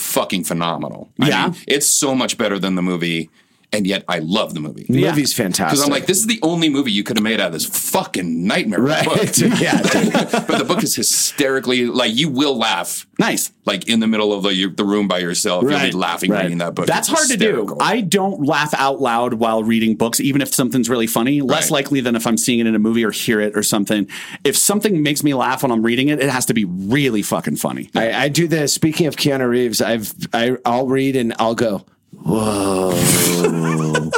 fucking 0.01 0.43
phenomenal. 0.43 1.09
I 1.21 1.29
Yeah? 1.29 1.47
mean, 1.49 1.55
it's 1.67 1.87
so 1.87 2.13
much 2.15 2.37
better 2.37 2.59
than 2.59 2.75
the 2.75 2.81
movie, 2.81 3.29
and 3.73 3.87
yet 3.87 4.03
I 4.07 4.19
love 4.19 4.53
the 4.53 4.59
movie. 4.59 4.85
The 4.89 5.01
movie's 5.05 5.33
fantastic. 5.33 5.77
Because 5.77 5.83
I'm 5.85 5.89
like, 5.91 6.05
this 6.05 6.17
is 6.19 6.27
the 6.27 6.39
only 6.43 6.67
movie 6.69 6.91
you 6.91 7.03
could 7.03 7.17
have 7.17 7.23
made 7.23 7.39
out 7.39 7.47
of 7.47 7.53
this 7.53 7.65
fucking 7.65 8.45
nightmare 8.45 8.81
Right. 8.81 9.05
book. 9.05 9.19
Yeah, 9.61 9.81
dude. 9.81 10.13
but 10.13 10.57
the 10.57 10.65
book 10.65 10.83
is 10.83 10.95
hysterically 10.95 11.85
like 11.85 12.13
you 12.15 12.29
will 12.29 12.57
laugh 12.57 13.05
Nice. 13.19 13.51
like 13.65 13.87
in 13.87 13.99
the 13.99 14.07
middle 14.07 14.33
of 14.33 14.43
the 14.43 14.53
you- 14.53 14.69
the 14.71 14.83
room 14.83 15.07
by 15.07 15.19
yourself. 15.19 15.63
You'll 15.63 15.71
Right. 15.73 15.91
be 15.91 15.97
laughing 15.97 16.31
Right. 16.31 16.43
reading 16.43 16.57
that 16.59 16.75
book. 16.75 16.85
That's 16.87 17.07
It's 17.09 17.17
hard 17.17 17.29
to 17.29 17.37
do. 17.37 17.77
I 17.79 18.01
don't 18.01 18.45
laugh 18.45 18.73
out 18.73 18.99
loud 19.01 19.35
while 19.35 19.63
reading 19.63 19.95
books, 19.95 20.19
even 20.19 20.41
if 20.41 20.53
something's 20.53 20.89
really 20.89 21.07
funny. 21.07 21.41
Less 21.41 21.65
Right. 21.65 21.71
likely 21.71 22.01
than 22.01 22.15
if 22.15 22.25
I'm 22.27 22.37
seeing 22.37 22.59
it 22.59 22.67
in 22.67 22.75
a 22.75 22.79
movie 22.79 23.05
or 23.05 23.11
hear 23.11 23.39
it 23.39 23.55
or 23.55 23.63
something. 23.63 24.07
If 24.43 24.57
something 24.57 25.01
makes 25.03 25.23
me 25.23 25.33
laugh 25.33 25.63
when 25.63 25.71
I'm 25.71 25.83
reading 25.83 26.09
it, 26.09 26.19
it 26.19 26.29
has 26.29 26.45
to 26.47 26.53
be 26.53 26.65
really 26.65 27.21
fucking 27.21 27.55
funny. 27.57 27.89
I, 27.95 28.11
I 28.25 28.27
do 28.29 28.47
this. 28.47 28.73
Speaking 28.73 29.07
of 29.07 29.15
Keanu 29.15 29.47
Reeves, 29.47 29.81
I've 29.81 30.13
I, 30.33 30.57
I'll 30.65 30.87
read 30.87 31.15
and 31.15 31.33
I'll 31.39 31.55
go, 31.55 31.85
whoa, 32.13 32.91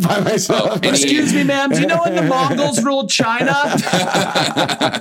by 0.00 0.20
myself. 0.20 0.78
Any- 0.82 0.88
Excuse 0.90 1.32
me, 1.34 1.44
ma'am. 1.44 1.70
Do 1.70 1.80
you 1.80 1.86
know 1.86 2.00
when 2.04 2.14
the 2.14 2.22
Mongols 2.22 2.82
ruled 2.84 3.10
China? 3.10 3.54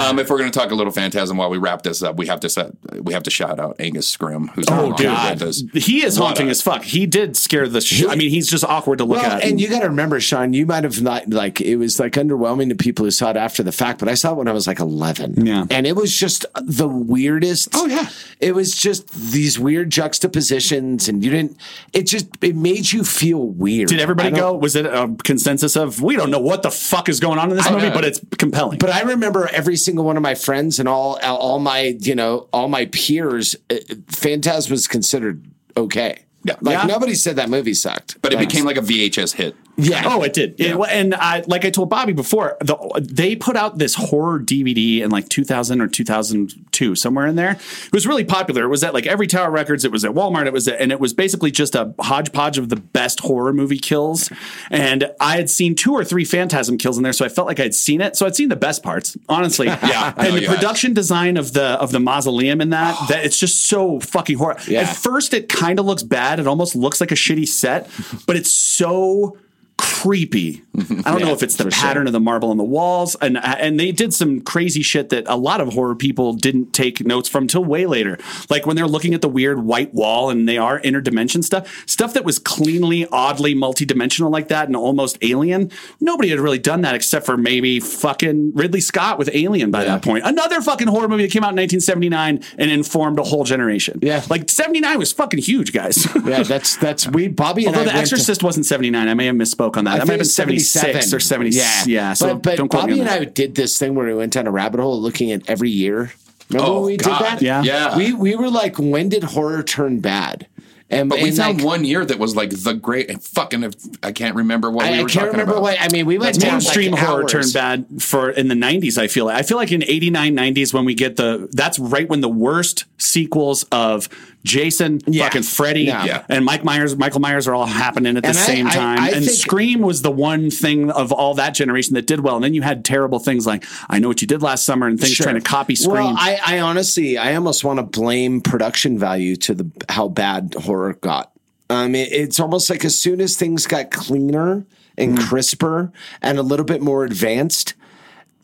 Um, 0.00 0.18
if 0.18 0.30
we're 0.30 0.38
going 0.38 0.50
to 0.50 0.58
talk 0.58 0.70
a 0.70 0.74
little 0.74 0.92
phantasm 0.92 1.36
while 1.36 1.50
we 1.50 1.58
wrap 1.58 1.82
this 1.82 2.02
up, 2.02 2.16
we 2.16 2.26
have 2.26 2.40
to 2.40 2.48
set, 2.48 2.70
we 3.02 3.12
have 3.12 3.22
to 3.24 3.30
shout 3.30 3.60
out 3.60 3.76
Angus 3.78 4.14
Scrimm, 4.14 4.48
who's 4.50 4.64
Oh, 4.70 4.86
longer 4.88 5.04
God. 5.04 5.40
with 5.40 5.48
us. 5.48 5.62
He 5.74 6.04
is 6.04 6.18
What 6.18 6.26
haunting 6.28 6.48
a- 6.48 6.50
as 6.50 6.62
fuck. 6.62 6.82
He 6.84 7.06
did 7.06 7.36
scare 7.36 7.68
the 7.68 7.80
shit. 7.80 8.08
I 8.08 8.14
mean, 8.14 8.30
he's 8.30 8.48
just 8.48 8.64
awkward 8.64 8.98
to 8.98 9.04
look 9.04 9.22
Well, 9.22 9.30
at. 9.32 9.44
and 9.44 9.60
you 9.60 9.68
got 9.68 9.80
to 9.80 9.88
remember, 9.88 10.20
Sean, 10.20 10.52
you 10.52 10.66
might 10.66 10.84
have 10.84 11.00
not 11.02 11.28
like 11.28 11.60
it 11.60 11.76
was 11.76 12.00
like 12.00 12.14
underwhelming 12.14 12.68
to 12.70 12.74
people 12.74 13.04
who 13.04 13.10
saw 13.10 13.30
it 13.30 13.36
after 13.36 13.62
the 13.62 13.72
fact, 13.72 13.98
but 14.00 14.08
I 14.08 14.14
saw 14.14 14.32
it 14.32 14.36
when 14.36 14.48
I 14.48 14.52
was 14.52 14.66
like 14.66 14.80
11. 14.80 15.46
Yeah. 15.46 15.64
And 15.70 15.86
it 15.86 15.96
was 15.96 16.16
just 16.16 16.46
the 16.54 16.88
weirdest. 16.88 17.68
Oh, 17.74 17.86
yeah. 17.86 18.08
It 18.40 18.54
was 18.54 18.74
just 18.76 19.08
these 19.10 19.58
weird 19.58 19.90
juxtapositions, 19.90 21.08
and 21.08 21.22
you 21.24 21.29
didn't, 21.30 21.56
it 21.92 22.02
just, 22.06 22.26
it 22.42 22.54
made 22.56 22.90
you 22.92 23.04
feel 23.04 23.46
weird. 23.46 23.88
did 23.88 24.00
everybody 24.00 24.30
go? 24.30 24.54
Was 24.54 24.76
it 24.76 24.86
a 24.86 25.14
consensus 25.24 25.76
of 25.76 26.02
we 26.02 26.16
don't 26.16 26.30
know 26.30 26.38
what 26.40 26.62
the 26.62 26.70
fuck 26.70 27.08
is 27.08 27.20
going 27.20 27.38
on 27.38 27.50
in 27.50 27.56
this 27.56 27.66
I- 27.66 27.72
movie, 27.72 27.90
but 27.90 28.04
it's 28.04 28.20
compelling? 28.38 28.78
But 28.78 28.90
I 28.90 29.02
remember 29.02 29.48
every 29.48 29.76
single 29.76 30.04
one 30.04 30.16
of 30.16 30.22
my 30.22 30.34
friends 30.34 30.78
and 30.78 30.88
all 30.88 31.18
all 31.22 31.58
my 31.58 31.96
you 32.00 32.14
know 32.14 32.48
all 32.52 32.68
my 32.68 32.86
peers. 32.86 33.56
Uh, 33.70 33.76
Phantasm 34.08 34.72
was 34.72 34.86
considered 34.86 35.44
okay. 35.76 36.20
Yeah. 36.44 36.56
Like 36.60 36.72
Yeah. 36.78 36.84
nobody 36.86 37.14
said 37.14 37.36
that 37.36 37.50
movie 37.50 37.74
sucked. 37.74 38.20
But 38.22 38.32
it 38.32 38.38
became 38.38 38.64
like 38.64 38.76
a 38.78 38.80
VHS 38.82 39.34
hit. 39.34 39.54
Yeah. 39.82 40.02
Oh, 40.06 40.22
it 40.22 40.32
did. 40.32 40.60
It- 40.60 40.76
and 40.90 41.14
I, 41.14 41.42
like 41.46 41.64
I 41.64 41.70
told 41.70 41.90
Bobby 41.90 42.12
before, 42.12 42.56
the, 42.60 42.76
they 43.00 43.36
put 43.36 43.56
out 43.56 43.78
this 43.78 43.94
horror 43.94 44.40
DVD 44.40 45.00
in 45.00 45.10
like 45.10 45.28
2000 45.28 45.80
or 45.80 45.88
2002, 45.88 46.94
somewhere 46.94 47.26
in 47.26 47.36
there. 47.36 47.52
It 47.52 47.92
was 47.92 48.06
really 48.06 48.24
popular. 48.24 48.64
It 48.64 48.68
was 48.68 48.82
at 48.84 48.94
like 48.94 49.06
every 49.06 49.26
Tower 49.26 49.50
Records. 49.50 49.84
It 49.84 49.92
was 49.92 50.04
at 50.04 50.12
Walmart. 50.12 50.46
It 50.46 50.52
was, 50.52 50.68
at, 50.68 50.80
and 50.80 50.92
it 50.92 51.00
was 51.00 51.12
basically 51.14 51.50
just 51.50 51.74
a 51.74 51.94
hodgepodge 52.00 52.58
of 52.58 52.68
the 52.68 52.76
best 52.76 53.20
horror 53.20 53.52
movie 53.52 53.78
kills. 53.78 54.30
And 54.70 55.10
I 55.20 55.36
had 55.36 55.50
seen 55.50 55.74
two 55.74 55.92
or 55.92 56.04
three 56.04 56.24
Phantasm 56.24 56.78
kills 56.78 56.96
in 56.96 57.02
there, 57.02 57.12
so 57.12 57.24
I 57.24 57.28
felt 57.28 57.46
like 57.46 57.60
I'd 57.60 57.74
seen 57.74 58.00
it. 58.00 58.16
So 58.16 58.26
I'd 58.26 58.36
seen 58.36 58.48
the 58.48 58.56
best 58.56 58.82
parts, 58.82 59.16
honestly. 59.28 59.68
Yeah, 59.90 60.12
And 60.16 60.28
oh, 60.28 60.32
the 60.32 60.40
you 60.42 60.46
had. 60.48 60.56
production 60.56 60.92
design 60.94 61.36
of 61.36 61.52
the 61.52 61.62
of 61.62 61.90
the 61.90 61.98
mausoleum 62.00 62.60
in 62.60 62.70
that, 62.70 62.96
oh. 63.00 63.06
that 63.08 63.24
it's 63.24 63.38
just 63.38 63.64
so 63.66 63.98
fucking 64.00 64.36
horror. 64.36 64.56
Yeah. 64.68 64.82
At 64.82 64.96
first, 64.96 65.32
it 65.34 65.48
kind 65.48 65.78
of 65.80 65.86
looks 65.86 66.02
bad. 66.02 66.38
It 66.38 66.46
almost 66.46 66.76
looks 66.76 67.00
like 67.00 67.10
a 67.10 67.14
shitty 67.16 67.48
set, 67.48 67.90
but 68.26 68.36
it's 68.36 68.50
so 68.54 69.36
creepy. 69.80 70.62
I 70.78 71.10
don't 71.10 71.20
know 71.22 71.32
if 71.32 71.42
it's 71.42 71.56
the 71.56 71.64
pattern 71.70 72.02
sure. 72.02 72.06
of 72.06 72.12
the 72.12 72.20
marble 72.20 72.50
on 72.50 72.56
the 72.56 72.64
walls, 72.64 73.16
and 73.20 73.38
and 73.44 73.78
they 73.78 73.90
did 73.92 74.14
some 74.14 74.40
crazy 74.40 74.82
shit 74.82 75.08
that 75.10 75.24
a 75.26 75.36
lot 75.36 75.60
of 75.60 75.72
horror 75.72 75.94
people 75.96 76.32
didn't 76.32 76.72
take 76.72 77.04
notes 77.04 77.28
from 77.28 77.46
till 77.48 77.64
way 77.64 77.86
later. 77.86 78.18
Like 78.48 78.66
when 78.66 78.76
they're 78.76 78.86
looking 78.86 79.12
at 79.12 79.20
the 79.20 79.28
weird 79.28 79.64
white 79.64 79.92
wall 79.92 80.30
and 80.30 80.48
they 80.48 80.58
are 80.58 80.80
interdimension 80.80 81.42
stuff, 81.42 81.84
stuff 81.88 82.14
that 82.14 82.24
was 82.24 82.38
cleanly, 82.38 83.06
oddly 83.06 83.54
multidimensional 83.54 84.30
like 84.30 84.48
that 84.48 84.68
and 84.68 84.76
almost 84.76 85.18
alien. 85.22 85.70
Nobody 86.00 86.28
had 86.30 86.38
really 86.38 86.58
done 86.58 86.82
that 86.82 86.94
except 86.94 87.26
for 87.26 87.36
maybe 87.36 87.80
fucking 87.80 88.52
Ridley 88.54 88.80
Scott 88.80 89.18
with 89.18 89.28
Alien 89.32 89.70
by 89.70 89.84
that 89.84 90.02
point. 90.02 90.24
Another 90.24 90.60
fucking 90.60 90.86
horror 90.88 91.08
movie 91.08 91.24
that 91.24 91.32
came 91.32 91.42
out 91.42 91.50
in 91.50 91.56
1979 91.56 92.42
and 92.58 92.70
informed 92.70 93.18
a 93.18 93.22
whole 93.24 93.44
generation. 93.44 93.98
Yeah. 94.02 94.22
like 94.30 94.48
79 94.48 94.98
was 94.98 95.12
fucking 95.12 95.40
huge, 95.40 95.72
guys. 95.72 96.06
Yeah, 96.24 96.42
that's 96.44 96.76
that's 96.76 97.08
we 97.08 97.28
Bobby 97.28 97.66
and 97.66 97.74
Although 97.74 97.80
I 97.90 97.92
The 97.92 97.96
went 97.96 98.06
to- 98.08 98.14
Exorcist 98.14 98.42
wasn't 98.42 98.66
79. 98.66 99.08
I 99.08 99.14
may 99.14 99.26
have 99.26 99.34
misspoke 99.36 99.76
on 99.76 99.84
that. 99.84 99.94
I 99.94 99.98
that 99.98 100.06
might 100.06 100.12
have 100.12 100.18
been 100.18 100.20
it's 100.26 100.34
76 100.70 101.12
or 101.14 101.20
70. 101.20 101.50
Yeah, 101.50 101.84
Yeah. 101.86 102.12
So 102.14 102.34
but, 102.34 102.42
but 102.42 102.56
don't 102.56 102.68
quote 102.68 102.82
Bobby 102.82 102.94
me 102.94 103.00
on 103.02 103.08
and 103.08 103.20
I 103.20 103.24
did 103.24 103.54
this 103.54 103.78
thing 103.78 103.94
where 103.94 104.06
we 104.06 104.14
went 104.14 104.32
down 104.32 104.46
a 104.46 104.50
rabbit 104.50 104.80
hole 104.80 105.00
looking 105.00 105.30
at 105.32 105.48
every 105.48 105.70
year. 105.70 106.12
Remember 106.50 106.70
Oh, 106.70 106.74
when 106.80 106.84
we 106.86 106.96
God. 106.96 107.18
did 107.18 107.26
that? 107.26 107.42
Yeah. 107.42 107.62
Yeah. 107.62 107.96
We 107.96 108.12
we 108.12 108.34
were 108.36 108.50
like, 108.50 108.76
when 108.78 109.08
did 109.08 109.22
horror 109.24 109.62
turn 109.62 110.00
bad? 110.00 110.46
And 110.92 111.08
But 111.08 111.20
we 111.20 111.28
and, 111.28 111.36
found 111.36 111.58
like, 111.58 111.64
one 111.64 111.84
year 111.84 112.04
that 112.04 112.18
was 112.18 112.34
like 112.34 112.50
the 112.50 112.74
great 112.74 113.22
fucking. 113.22 113.72
I 114.02 114.10
can't 114.10 114.34
remember 114.34 114.72
what 114.72 114.86
I, 114.86 114.90
we 114.90 114.98
I 114.98 115.02
were 115.04 115.08
can't 115.08 115.12
talking 115.26 115.30
remember 115.30 115.52
about. 115.52 115.62
what 115.62 115.80
I 115.80 115.86
mean. 115.92 116.04
We 116.04 116.18
went 116.18 116.40
down 116.40 116.54
mainstream 116.54 116.90
like 116.90 117.00
horror 117.00 117.22
hours. 117.22 117.30
turned 117.30 117.52
bad 117.54 118.02
for 118.02 118.28
in 118.30 118.48
the 118.48 118.56
90s 118.56 118.98
i 118.98 119.06
feel 119.06 119.26
like 119.26 119.36
i 119.36 119.42
feel 119.42 119.56
like 119.56 119.70
in 119.70 119.84
89 119.84 120.34
90s 120.34 120.74
when 120.74 120.84
we 120.84 120.94
get 120.94 121.14
the 121.14 121.48
that's 121.52 121.78
right 121.78 122.08
when 122.08 122.20
the 122.22 122.28
worst 122.28 122.86
sequels 122.98 123.62
of 123.70 124.08
jason 124.44 125.00
Yeah. 125.06 125.24
fucking 125.24 125.42
freddy 125.42 125.82
Yeah. 125.82 126.24
And 126.28 126.44
mike 126.44 126.64
myers 126.64 126.96
michael 126.96 127.20
myers 127.20 127.46
are 127.46 127.54
all 127.54 127.66
happening 127.66 128.16
at 128.16 128.22
the 128.22 128.30
And 128.30 128.38
I- 128.38 128.40
same 128.40 128.66
I- 128.68 128.70
time 128.74 128.98
I 128.98 129.10
and 129.10 129.24
think- 129.24 129.36
scream 129.38 129.80
was 129.80 130.02
the 130.02 130.10
one 130.10 130.50
thing 130.50 130.90
of 130.90 131.12
all 131.12 131.34
that 131.34 131.54
generation 131.54 131.94
that 131.94 132.06
did 132.06 132.20
well 132.20 132.36
and 132.36 132.44
then 132.44 132.54
you 132.54 132.62
had 132.62 132.84
terrible 132.84 133.18
things 133.18 133.46
like 133.46 133.64
i 133.90 133.98
know 133.98 134.08
what 134.08 134.20
you 134.22 134.26
did 134.26 134.42
last 134.42 134.64
summer 134.64 134.86
and 134.86 134.98
things 134.98 135.12
Sure. 135.12 135.24
trying 135.24 135.36
to 135.36 135.42
copy 135.42 135.74
scream 135.74 135.92
Well, 135.94 136.14
I, 136.18 136.38
I 136.44 136.58
honestly, 136.60 137.18
I 137.18 137.34
almost 137.34 137.64
want 137.64 137.78
to 137.78 137.82
blame 137.82 138.40
production 138.40 138.98
value 138.98 139.36
to 139.36 139.54
the 139.54 139.70
how 139.88 140.08
bad 140.08 140.54
horror 140.64 140.94
got. 140.94 141.30
Um, 141.68 141.94
it- 141.94 142.12
it's 142.12 142.40
almost 142.40 142.70
like 142.70 142.84
as 142.84 142.98
soon 142.98 143.20
as 143.20 143.36
things 143.36 143.66
got 143.66 143.90
cleaner 143.90 144.64
and 144.98 145.16
Mm. 145.18 145.28
crisper 145.28 145.92
and 146.22 146.38
a 146.38 146.42
little 146.42 146.64
bit 146.66 146.82
more 146.82 147.04
advanced, 147.04 147.74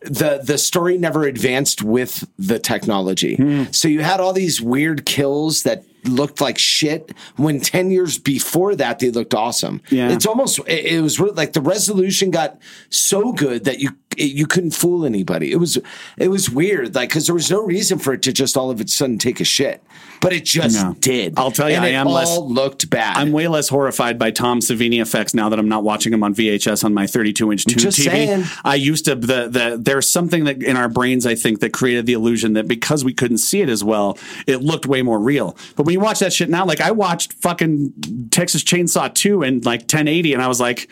the 0.02 0.40
the 0.42 0.58
story 0.58 0.98
never 0.98 1.24
advanced 1.24 1.82
with 1.82 2.28
the 2.38 2.58
technology. 2.58 3.36
Hmm. 3.36 3.64
So 3.70 3.88
you 3.88 4.00
had 4.02 4.20
all 4.20 4.32
these 4.32 4.60
weird 4.60 5.06
kills 5.06 5.62
that 5.62 5.84
looked 6.04 6.40
like 6.40 6.58
shit 6.58 7.12
when 7.36 7.60
10 7.60 7.90
years 7.90 8.18
before 8.18 8.76
that 8.76 8.98
they 9.00 9.10
looked 9.10 9.34
awesome. 9.34 9.82
Yeah. 9.90 10.10
It's 10.10 10.26
almost 10.26 10.58
it, 10.60 10.86
it 10.86 11.00
was 11.00 11.18
re- 11.18 11.30
like 11.30 11.52
the 11.52 11.60
resolution 11.60 12.30
got 12.30 12.58
so 12.90 13.32
good 13.32 13.64
that 13.64 13.80
you 13.80 13.90
it, 14.16 14.32
you 14.32 14.46
couldn't 14.46 14.72
fool 14.72 15.04
anybody. 15.04 15.52
It 15.52 15.56
was 15.56 15.78
it 16.16 16.28
was 16.28 16.50
weird 16.50 16.94
like 16.94 17.10
cuz 17.10 17.26
there 17.26 17.34
was 17.34 17.50
no 17.50 17.62
reason 17.62 17.98
for 17.98 18.12
it 18.14 18.22
to 18.22 18.32
just 18.32 18.56
all 18.56 18.70
of 18.70 18.80
a 18.80 18.88
sudden 18.88 19.18
take 19.18 19.40
a 19.40 19.44
shit. 19.44 19.82
But 20.20 20.32
it 20.32 20.44
just 20.46 20.82
No. 20.82 20.96
did. 21.00 21.34
I'll 21.36 21.50
tell 21.50 21.68
you, 21.68 21.76
And 21.76 21.84
I 21.84 21.88
it 21.88 21.92
am 21.94 22.08
all 22.08 22.14
less- 22.14 22.38
looked 22.38 22.88
bad. 22.88 23.16
I'm 23.18 23.32
way 23.32 23.48
less 23.48 23.68
horrified 23.68 24.18
by 24.18 24.30
Tom 24.30 24.60
Savini 24.60 25.00
effects 25.00 25.34
now 25.34 25.50
that 25.50 25.58
I'm 25.58 25.68
not 25.68 25.84
watching 25.84 26.10
them 26.10 26.22
on 26.22 26.34
VHS 26.34 26.84
on 26.84 26.94
my 26.94 27.06
32 27.06 27.52
inch 27.52 27.64
tube 27.66 27.78
TV. 27.78 27.92
saying. 28.04 28.44
I 28.64 28.76
used 28.76 29.04
to 29.04 29.14
the 29.14 29.48
the 29.48 29.78
there's 29.80 30.10
something 30.10 30.44
that 30.44 30.62
in 30.62 30.76
our 30.76 30.88
brains 30.88 31.26
I 31.26 31.34
think 31.34 31.60
that 31.60 31.72
created 31.72 32.06
the 32.06 32.14
illusion 32.14 32.54
that 32.54 32.66
because 32.66 33.04
we 33.04 33.12
couldn't 33.12 33.38
see 33.38 33.60
it 33.60 33.68
as 33.68 33.84
well, 33.84 34.18
it 34.46 34.62
looked 34.62 34.86
way 34.86 35.02
more 35.02 35.18
real. 35.20 35.56
But 35.76 35.84
when 35.84 35.92
you 35.92 36.00
watch 36.00 36.20
that 36.20 36.32
shit 36.32 36.48
now, 36.48 36.64
like 36.64 36.80
I 36.80 36.90
watched 36.92 37.34
fucking 37.34 38.28
Texas 38.30 38.62
Chainsaw 38.64 39.12
2 39.12 39.42
in 39.42 39.60
like 39.62 39.80
1080, 39.82 40.32
and 40.32 40.42
I 40.42 40.48
was 40.48 40.60
like. 40.60 40.88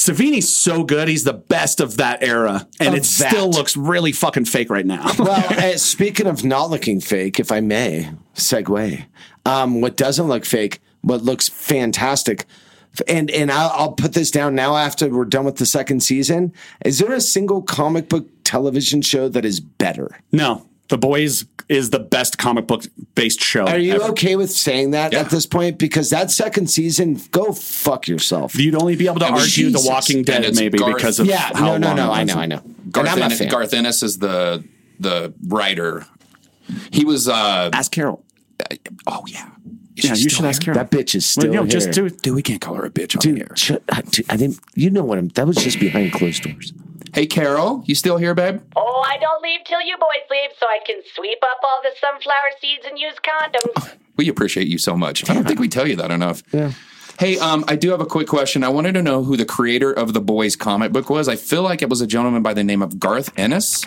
Savini's 0.00 0.50
so 0.50 0.82
good. 0.82 1.08
He's 1.08 1.24
the 1.24 1.34
best 1.34 1.78
of 1.78 1.98
that 1.98 2.22
era. 2.22 2.66
And 2.80 2.94
Of 2.94 3.00
it 3.00 3.04
still 3.04 3.50
looks 3.50 3.76
really 3.76 4.12
fucking 4.12 4.46
fake 4.46 4.70
right 4.70 4.86
now. 4.86 5.12
well, 5.18 5.44
uh, 5.50 5.76
speaking 5.76 6.26
of 6.26 6.42
not 6.42 6.70
looking 6.70 7.00
fake, 7.02 7.38
if 7.38 7.52
I 7.52 7.60
may 7.60 8.10
segue, 8.34 9.04
um, 9.44 9.82
what 9.82 9.98
doesn't 9.98 10.26
look 10.26 10.46
fake, 10.46 10.80
what 11.02 11.22
looks 11.22 11.50
fantastic, 11.50 12.46
and 13.08 13.30
and 13.30 13.52
I'll, 13.52 13.70
I'll 13.74 13.92
put 13.92 14.14
this 14.14 14.30
down 14.30 14.54
now 14.54 14.74
after 14.74 15.06
we're 15.10 15.26
done 15.26 15.44
with 15.44 15.56
the 15.56 15.66
second 15.66 16.00
season. 16.02 16.54
Is 16.82 16.98
there 16.98 17.12
a 17.12 17.20
single 17.20 17.60
comic 17.60 18.08
book 18.08 18.26
television 18.42 19.02
show 19.02 19.28
that 19.28 19.44
is 19.44 19.60
better? 19.60 20.18
no, 20.32 20.66
The 20.90 20.98
Boys 20.98 21.44
is 21.68 21.90
the 21.90 22.00
best 22.00 22.36
comic 22.36 22.66
book 22.66 22.84
based 23.14 23.40
show. 23.40 23.64
Are 23.64 23.78
you 23.78 23.94
ever. 23.94 24.04
okay 24.10 24.34
with 24.36 24.50
saying 24.50 24.90
that 24.90 25.12
Yeah. 25.12 25.20
at 25.20 25.30
this 25.30 25.46
point? 25.46 25.78
Because 25.78 26.10
that 26.10 26.30
second 26.32 26.68
season, 26.68 27.20
go 27.30 27.52
fuck 27.52 28.08
yourself. 28.08 28.56
You'd 28.58 28.74
only 28.74 28.96
be 28.96 29.06
able 29.06 29.20
to 29.20 29.26
And 29.26 29.34
argue 29.36 29.48
Jesus. 29.48 29.82
The 29.84 29.88
Walking 29.88 30.22
Dead 30.24 30.54
maybe 30.56 30.78
Garth- 30.78 30.96
because 30.96 31.20
of 31.20 31.26
yeah, 31.26 31.50
how 31.54 31.76
no, 31.76 31.78
no, 31.78 31.86
long 31.88 31.96
no. 31.96 32.12
I 32.12 32.24
know, 32.24 32.34
I 32.34 32.46
know. 32.46 32.60
Garth, 32.90 33.06
and 33.06 33.08
I'm 33.08 33.22
a 33.22 33.24
Ennis, 33.26 33.38
fan. 33.38 33.48
Garth 33.48 33.72
Ennis 33.72 34.02
is 34.02 34.18
the 34.18 34.64
the 34.98 35.32
writer. 35.46 36.06
He 36.92 37.04
was. 37.04 37.28
uh 37.28 37.70
Ask 37.72 37.92
Carol. 37.92 38.24
Oh 39.06 39.22
yeah. 39.28 39.48
Is 39.96 40.04
Yeah, 40.04 40.10
you 40.10 40.16
still 40.16 40.30
should 40.38 40.44
ask? 40.46 40.62
Carol. 40.62 40.76
That 40.78 40.90
bitch 40.90 41.14
is 41.14 41.24
still 41.24 41.44
Well, 41.44 41.52
no, 41.54 41.62
here. 41.62 41.70
just 41.70 41.92
do 41.92 42.10
Dude, 42.10 42.34
we 42.34 42.42
can't 42.42 42.60
call 42.60 42.74
her 42.74 42.84
a 42.86 42.90
bitch 42.90 43.14
on 43.16 43.20
Dude, 43.20 43.36
here. 43.38 43.52
shut, 43.56 43.82
I, 43.90 44.00
dude, 44.02 44.26
I 44.28 44.36
didn't. 44.36 44.58
You 44.74 44.90
know 44.90 45.04
what? 45.04 45.18
I'm, 45.18 45.28
that 45.28 45.46
was 45.46 45.56
just 45.56 45.78
behind 45.80 46.12
closed 46.12 46.42
doors. 46.42 46.72
Hey, 47.12 47.26
Carol, 47.26 47.82
you 47.86 47.94
still 47.94 48.18
here, 48.18 48.34
babe? 48.34 48.60
Oh, 48.76 49.04
I 49.06 49.18
don't 49.18 49.42
leave 49.42 49.60
till 49.64 49.80
you 49.80 49.96
boys 49.98 50.26
leave 50.30 50.50
so 50.58 50.66
I 50.66 50.78
can 50.86 51.00
sweep 51.14 51.38
up 51.42 51.58
all 51.64 51.80
the 51.82 51.90
sunflower 52.00 52.52
seeds 52.60 52.86
and 52.86 52.98
use 52.98 53.14
condoms. 53.16 53.94
We 54.16 54.28
appreciate 54.28 54.68
you 54.68 54.78
so 54.78 54.96
much. 54.96 55.28
I 55.28 55.34
don't 55.34 55.46
think 55.46 55.58
we 55.58 55.68
tell 55.68 55.88
you 55.88 55.96
that 55.96 56.10
enough. 56.10 56.42
Yeah. 56.52 56.72
Hey, 57.18 57.38
um, 57.38 57.64
I 57.68 57.76
do 57.76 57.90
have 57.90 58.00
a 58.00 58.06
quick 58.06 58.28
question. 58.28 58.62
I 58.62 58.68
wanted 58.68 58.92
to 58.92 59.02
know 59.02 59.24
who 59.24 59.36
the 59.36 59.44
creator 59.44 59.92
of 59.92 60.12
the 60.14 60.20
Boys 60.20 60.56
comic 60.56 60.92
book 60.92 61.10
was. 61.10 61.28
I 61.28 61.36
feel 61.36 61.62
like 61.62 61.82
it 61.82 61.88
was 61.88 62.00
a 62.00 62.06
gentleman 62.06 62.42
by 62.42 62.54
the 62.54 62.64
name 62.64 62.80
of 62.80 62.98
Garth 62.98 63.30
Ennis. 63.36 63.84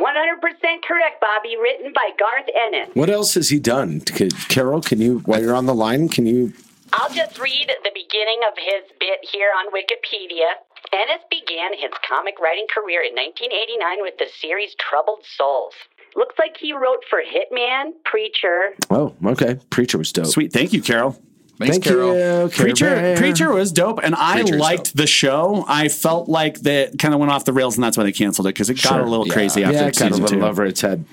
100% 0.00 0.82
correct, 0.86 1.20
Bobby. 1.20 1.56
Written 1.56 1.92
by 1.94 2.10
Garth 2.18 2.48
Ennis. 2.54 2.88
What 2.94 3.10
else 3.10 3.34
has 3.34 3.50
he 3.50 3.58
done? 3.58 4.00
Could, 4.00 4.32
Carol, 4.48 4.80
can 4.80 5.00
you, 5.00 5.18
while 5.20 5.40
you're 5.40 5.54
on 5.54 5.66
the 5.66 5.74
line, 5.74 6.08
can 6.08 6.26
you? 6.26 6.52
I'll 6.92 7.12
just 7.12 7.38
read 7.38 7.70
the 7.84 7.90
beginning 7.94 8.40
of 8.50 8.56
his 8.56 8.90
bit 8.98 9.18
here 9.22 9.50
on 9.58 9.72
Wikipedia. 9.72 10.54
Ennis 10.92 11.22
began 11.30 11.72
his 11.74 11.90
comic 12.08 12.38
writing 12.40 12.66
career 12.72 13.02
in 13.02 13.14
1989 13.14 13.98
with 14.02 14.14
the 14.18 14.26
series 14.40 14.74
Troubled 14.78 15.24
Souls. 15.36 15.74
Looks 16.16 16.36
like 16.38 16.56
he 16.58 16.72
wrote 16.72 17.04
for 17.08 17.20
Hitman, 17.20 17.92
Preacher. 18.04 18.74
Oh, 18.90 19.14
okay. 19.24 19.58
Preacher 19.70 19.98
was 19.98 20.10
dope. 20.12 20.26
Sweet. 20.26 20.52
Thank 20.52 20.72
you, 20.72 20.80
Carol. 20.82 21.12
Thanks, 21.58 21.74
Thank 21.76 21.84
Carol. 21.84 22.14
you, 22.14 22.48
Care 22.50 22.64
Preacher, 22.66 22.84
Bear. 22.86 23.16
Preacher 23.16 23.52
was 23.52 23.72
dope, 23.72 23.98
and 24.02 24.14
I 24.14 24.34
Preacher's 24.40 24.60
liked 24.60 24.84
dope. 24.84 24.94
the 24.94 25.06
show. 25.08 25.64
I 25.68 25.88
felt 25.88 26.28
like 26.28 26.60
that 26.60 26.98
kind 27.00 27.12
of 27.12 27.18
went 27.20 27.32
off 27.32 27.44
the 27.44 27.52
rails, 27.52 27.76
and 27.76 27.82
that's 27.82 27.96
why 27.98 28.04
they 28.04 28.12
canceled 28.12 28.46
it 28.46 28.50
because 28.54 28.70
it 28.70 28.74
got 28.80 28.90
Sure. 28.94 29.00
a 29.00 29.06
little 29.10 29.26
Yeah. 29.26 29.32
crazy 29.34 29.64
after 29.64 29.74
Yeah, 29.76 29.80
it 29.88 29.96
got 29.98 30.08
a 30.08 30.08
season 30.10 30.22
little 30.22 30.38
two. 30.40 30.46
over 30.46 30.64
its 30.64 30.80
head. 30.80 31.04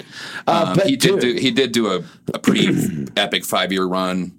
Uh, 0.47 0.65
Um, 0.69 0.75
but 0.77 0.85
he 0.87 0.95
did 0.95 1.19
do 1.19 1.33
he 1.33 1.49
did 1.49 1.71
do 1.71 1.87
a, 1.87 2.03
a 2.33 2.37
pretty 2.39 2.69
epic 3.17 3.43
five 3.43 3.71
year 3.71 3.85
run 3.85 4.33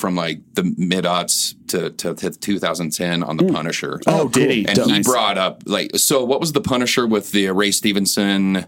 from 0.00 0.16
like 0.16 0.40
the 0.54 0.74
mid 0.76 1.04
aughts 1.04 1.54
to, 1.68 1.90
to, 1.90 2.14
to 2.14 2.30
2010 2.30 3.22
on 3.22 3.36
the 3.36 3.44
hmm. 3.44 3.54
Punisher. 3.54 4.00
Oh, 4.06 4.28
did 4.28 4.50
he? 4.50 4.66
And 4.66 4.76
Dope. 4.76 4.90
he 4.90 5.02
brought 5.02 5.38
up 5.38 5.62
like 5.66 5.96
so. 5.96 6.24
What 6.24 6.40
was 6.40 6.52
the 6.52 6.60
Punisher 6.60 7.06
with 7.06 7.32
the 7.32 7.50
Ray 7.50 7.70
Stevenson 7.70 8.66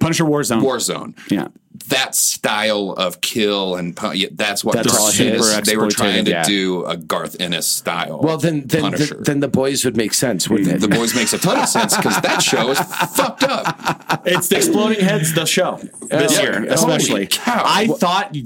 Punisher 0.00 0.24
Warzone. 0.24 0.62
Warzone? 0.62 1.30
Yeah. 1.30 1.48
That 1.88 2.14
style 2.14 2.92
of 2.92 3.20
kill 3.20 3.74
and 3.76 3.96
pun- 3.96 4.16
yeah, 4.16 4.28
that's 4.32 4.64
what 4.64 4.74
That's 4.74 4.90
they're 4.92 5.00
all 5.00 5.08
super 5.08 5.42
super 5.42 5.60
they 5.64 5.76
were 5.76 5.90
trying 5.90 6.24
to 6.26 6.30
yeah. 6.30 6.42
do 6.44 6.84
a 6.84 6.96
Garth 6.96 7.36
Ennis 7.40 7.66
style. 7.66 8.20
well, 8.22 8.38
then, 8.38 8.66
then, 8.66 8.82
Punisher. 8.82 9.14
then, 9.14 9.22
then 9.24 9.40
the 9.40 9.48
boys 9.48 9.84
would 9.84 9.96
make 9.96 10.12
sense, 10.12 10.48
wouldn't 10.48 10.68
it? 10.68 10.80
the 10.80 10.88
boys 10.88 11.14
makes 11.14 11.32
a 11.32 11.38
ton 11.38 11.58
of 11.58 11.68
sense 11.68 11.96
because 11.96 12.20
that 12.20 12.42
show 12.42 12.70
is 12.70 12.78
fucked 12.78 13.44
up. 13.44 14.22
It's 14.26 14.48
the 14.48 14.56
Exploding 14.56 15.00
Heads, 15.04 15.32
the 15.34 15.46
show 15.46 15.78
this 16.10 16.36
Yeah. 16.36 16.42
year, 16.42 16.64
especially. 16.68 17.28
I 17.46 17.86
thought 17.86 18.36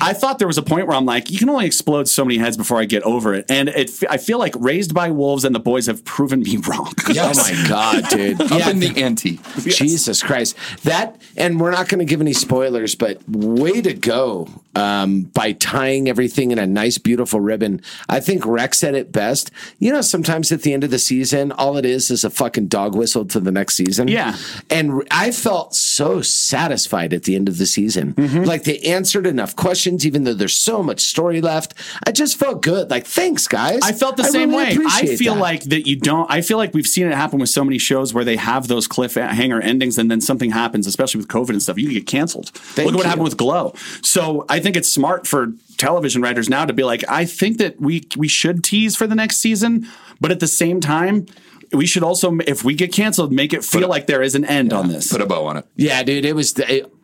I 0.00 0.12
thought 0.14 0.38
there 0.38 0.48
was 0.48 0.58
a 0.58 0.62
point 0.62 0.86
where 0.86 0.96
I'm 0.96 1.04
like, 1.04 1.30
you 1.30 1.38
can 1.38 1.50
only 1.50 1.66
explode 1.66 2.08
so 2.08 2.24
many 2.24 2.38
heads 2.38 2.56
before 2.56 2.78
I 2.80 2.84
get 2.84 3.02
over 3.02 3.34
it, 3.34 3.44
and 3.50 3.68
it. 3.68 3.90
I 4.08 4.16
feel 4.16 4.38
like 4.38 4.54
Raised 4.58 4.94
by 4.94 5.10
Wolves 5.10 5.44
and 5.44 5.54
the 5.54 5.60
boys 5.60 5.86
have 5.86 6.04
proven 6.04 6.40
me 6.40 6.56
wrong. 6.68 6.92
Yes. 7.12 7.38
Oh 7.38 7.52
my 7.62 7.68
god, 7.68 8.08
dude! 8.08 8.40
Up 8.40 8.66
in 8.68 8.78
the 8.80 9.02
ante. 9.02 9.40
Jesus 9.60 10.22
Christ! 10.22 10.56
That 10.84 10.97
that, 10.98 11.20
and 11.36 11.60
we're 11.60 11.70
not 11.70 11.88
going 11.88 11.98
to 12.00 12.04
give 12.04 12.20
any 12.20 12.32
spoilers, 12.32 12.94
but 12.94 13.20
way 13.28 13.80
to 13.80 13.94
go 13.94 14.48
um, 14.74 15.22
by 15.22 15.52
tying 15.52 16.08
everything 16.08 16.50
in 16.50 16.58
a 16.58 16.66
nice, 16.66 16.98
beautiful 16.98 17.40
ribbon. 17.40 17.80
I 18.08 18.20
think 18.20 18.46
Rex 18.46 18.78
said 18.78 18.94
it 18.94 19.12
best. 19.12 19.50
You 19.78 19.92
know, 19.92 20.00
sometimes 20.00 20.52
at 20.52 20.62
the 20.62 20.72
end 20.72 20.84
of 20.84 20.90
the 20.90 20.98
season, 20.98 21.52
all 21.52 21.76
it 21.76 21.84
is 21.84 22.10
is 22.10 22.24
a 22.24 22.30
fucking 22.30 22.68
dog 22.68 22.94
whistle 22.94 23.24
to 23.26 23.40
the 23.40 23.50
next 23.50 23.76
season. 23.76 24.08
Yeah. 24.08 24.36
And 24.70 25.02
I 25.10 25.32
felt 25.32 25.74
so 25.74 26.22
satisfied 26.22 27.12
at 27.12 27.24
the 27.24 27.34
end 27.34 27.48
of 27.48 27.58
the 27.58 27.66
season. 27.66 28.14
Mm-hmm. 28.14 28.44
Like 28.44 28.64
they 28.64 28.78
answered 28.80 29.26
enough 29.26 29.56
questions, 29.56 30.06
even 30.06 30.24
though 30.24 30.34
there's 30.34 30.56
so 30.56 30.82
much 30.82 31.00
story 31.00 31.40
left. 31.40 31.74
I 32.06 32.12
just 32.12 32.38
felt 32.38 32.62
good. 32.62 32.90
Like, 32.90 33.06
thanks, 33.06 33.48
guys. 33.48 33.80
I 33.82 33.92
felt 33.92 34.16
the 34.16 34.24
same 34.24 34.50
really 34.50 34.78
way. 34.78 34.84
I 34.86 35.16
feel 35.16 35.34
that. 35.34 35.40
like 35.40 35.62
that 35.64 35.86
you 35.86 35.96
don't. 35.96 36.30
I 36.30 36.40
feel 36.40 36.58
like 36.58 36.74
we've 36.74 36.86
seen 36.86 37.06
it 37.06 37.14
happen 37.14 37.38
with 37.38 37.48
so 37.48 37.64
many 37.64 37.78
shows 37.78 38.14
where 38.14 38.24
they 38.24 38.36
have 38.36 38.68
those 38.68 38.86
cliffhanger 38.88 39.62
endings, 39.62 39.98
and 39.98 40.10
then 40.10 40.20
something 40.20 40.50
happens, 40.50 40.86
especially 40.88 41.18
with 41.18 41.28
COVID 41.28 41.50
and 41.50 41.62
stuff. 41.62 41.78
You 41.78 41.90
get 41.92 42.06
canceled. 42.06 42.50
Look 42.76 42.78
at 42.78 42.84
what 42.86 42.96
you. 42.96 43.02
happened 43.02 43.24
with 43.24 43.36
Glow. 43.36 43.74
So 44.02 44.44
I 44.48 44.60
think 44.60 44.76
it's 44.76 44.90
smart 44.92 45.26
for 45.26 45.52
television 45.76 46.22
writers 46.22 46.48
now 46.48 46.64
to 46.64 46.72
be 46.72 46.84
like, 46.84 47.04
I 47.08 47.24
think 47.24 47.58
that 47.58 47.80
we 47.80 48.06
we 48.16 48.28
should 48.28 48.64
tease 48.64 48.96
for 48.96 49.06
the 49.06 49.14
next 49.14 49.38
season, 49.38 49.86
but 50.20 50.30
at 50.30 50.40
the 50.40 50.48
same 50.48 50.80
time. 50.80 51.26
We 51.70 51.84
should 51.84 52.02
also, 52.02 52.38
if 52.46 52.64
we 52.64 52.74
get 52.74 52.94
canceled, 52.94 53.30
make 53.30 53.52
it 53.52 53.62
feel 53.62 53.90
like 53.90 54.06
there 54.06 54.22
is 54.22 54.34
an 54.34 54.46
end 54.46 54.72
on 54.72 54.88
this. 54.88 55.12
Put 55.12 55.20
a 55.20 55.26
bow 55.26 55.44
on 55.44 55.58
it. 55.58 55.66
Yeah, 55.76 56.02
dude, 56.02 56.24
it 56.24 56.34
was 56.34 56.58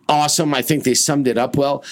awesome. 0.09 0.55
I 0.55 0.63
think 0.63 0.85
they 0.85 0.95
summed 0.95 1.29
it 1.29 1.37
up 1.37 1.55
well. 1.55 1.85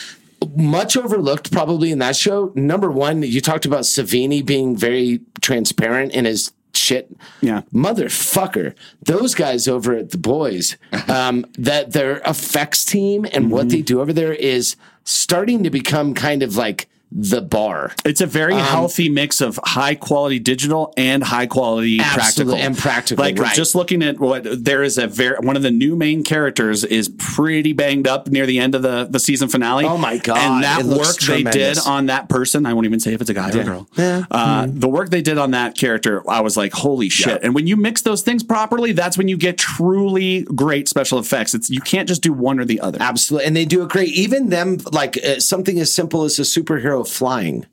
Much 0.56 0.96
overlooked 0.96 1.52
probably 1.52 1.92
in 1.92 1.98
that 1.98 2.16
show. 2.16 2.50
Number 2.54 2.90
one, 2.90 3.22
you 3.22 3.42
talked 3.42 3.66
about 3.66 3.82
Savini 3.82 4.44
being 4.44 4.74
very 4.74 5.20
transparent 5.42 6.12
in 6.12 6.24
his 6.24 6.50
shit. 6.74 7.14
Yeah. 7.40 7.62
Motherfucker. 7.72 8.74
Those 9.02 9.34
guys 9.34 9.68
over 9.68 9.94
at 9.94 10.10
the 10.10 10.18
boys, 10.18 10.76
um, 11.08 11.44
that 11.58 11.92
their 11.92 12.18
effects 12.26 12.84
team 12.84 13.26
and 13.32 13.50
what 13.50 13.62
Mm-hmm. 13.62 13.68
they 13.70 13.82
do 13.82 14.00
over 14.00 14.12
there 14.12 14.32
is 14.32 14.76
starting 15.04 15.62
to 15.64 15.70
become 15.70 16.14
kind 16.14 16.42
of 16.42 16.56
like 16.56 16.88
the 17.14 17.40
bar. 17.42 17.92
It's 18.04 18.20
a 18.20 18.26
very 18.26 18.54
Um, 18.54 18.60
healthy 18.60 19.08
mix 19.08 19.40
of 19.40 19.58
high 19.64 19.94
quality 19.94 20.38
digital 20.38 20.92
and 20.96 21.22
high 21.22 21.46
quality 21.46 21.98
practical 21.98 22.54
and 22.54 22.76
practical, 22.76 23.24
Like 23.24 23.38
right. 23.38 23.54
just 23.54 23.74
looking 23.74 24.02
at 24.02 24.18
what 24.20 24.64
there 24.64 24.82
is 24.82 24.98
a 24.98 25.06
very 25.06 25.36
one 25.40 25.56
of 25.56 25.62
the 25.62 25.70
new 25.70 25.96
main 25.96 26.22
characters 26.22 26.84
is 26.84 27.08
pretty 27.18 27.72
banged 27.72 28.06
up 28.08 28.28
near 28.28 28.46
the 28.46 28.58
end 28.58 28.74
of 28.74 28.82
the 28.82 29.06
the 29.10 29.18
season 29.20 29.48
finale. 29.48 29.84
Oh 29.84 29.98
my 29.98 30.18
God, 30.18 30.38
And 30.38 30.64
that 30.64 30.84
work 30.84 31.16
they 31.18 31.42
did 31.42 31.78
on 31.86 32.06
that 32.06 32.28
person, 32.28 32.66
I 32.66 32.72
won't 32.72 32.86
even 32.86 33.00
say 33.00 33.12
if 33.14 33.20
it's 33.20 33.30
a 33.30 33.34
guy 33.34 33.50
or 33.50 33.60
a 33.60 33.64
girl. 33.64 33.88
Uh, 34.30 34.66
The 34.68 34.88
work 34.88 35.10
they 35.10 35.22
did 35.22 35.38
on 35.38 35.50
that 35.52 35.76
character, 35.76 36.22
I 36.28 36.40
was 36.40 36.56
like, 36.56 36.72
holy 36.72 37.08
shit! 37.08 37.40
And 37.42 37.54
when 37.54 37.66
you 37.66 37.76
mix 37.76 38.02
those 38.02 38.22
things 38.22 38.42
properly, 38.42 38.92
that's 38.92 39.18
when 39.18 39.28
you 39.28 39.36
get 39.36 39.58
truly 39.58 40.42
great 40.54 40.88
special 40.88 41.18
effects. 41.18 41.54
It's 41.54 41.68
you 41.70 41.80
can't 41.80 42.08
just 42.08 42.22
do 42.22 42.32
one 42.32 42.58
or 42.60 42.64
the 42.64 42.80
other. 42.80 42.98
Absolutely. 43.00 43.46
And 43.46 43.56
they 43.56 43.64
do 43.64 43.82
it 43.82 43.88
great. 43.88 44.08
Even 44.10 44.48
them, 44.48 44.78
like 44.92 45.18
uh, 45.24 45.40
something 45.40 45.78
as 45.78 45.92
simple 45.92 46.24
as 46.24 46.38
a 46.38 46.42
superhero 46.42 47.01
flying. 47.04 47.66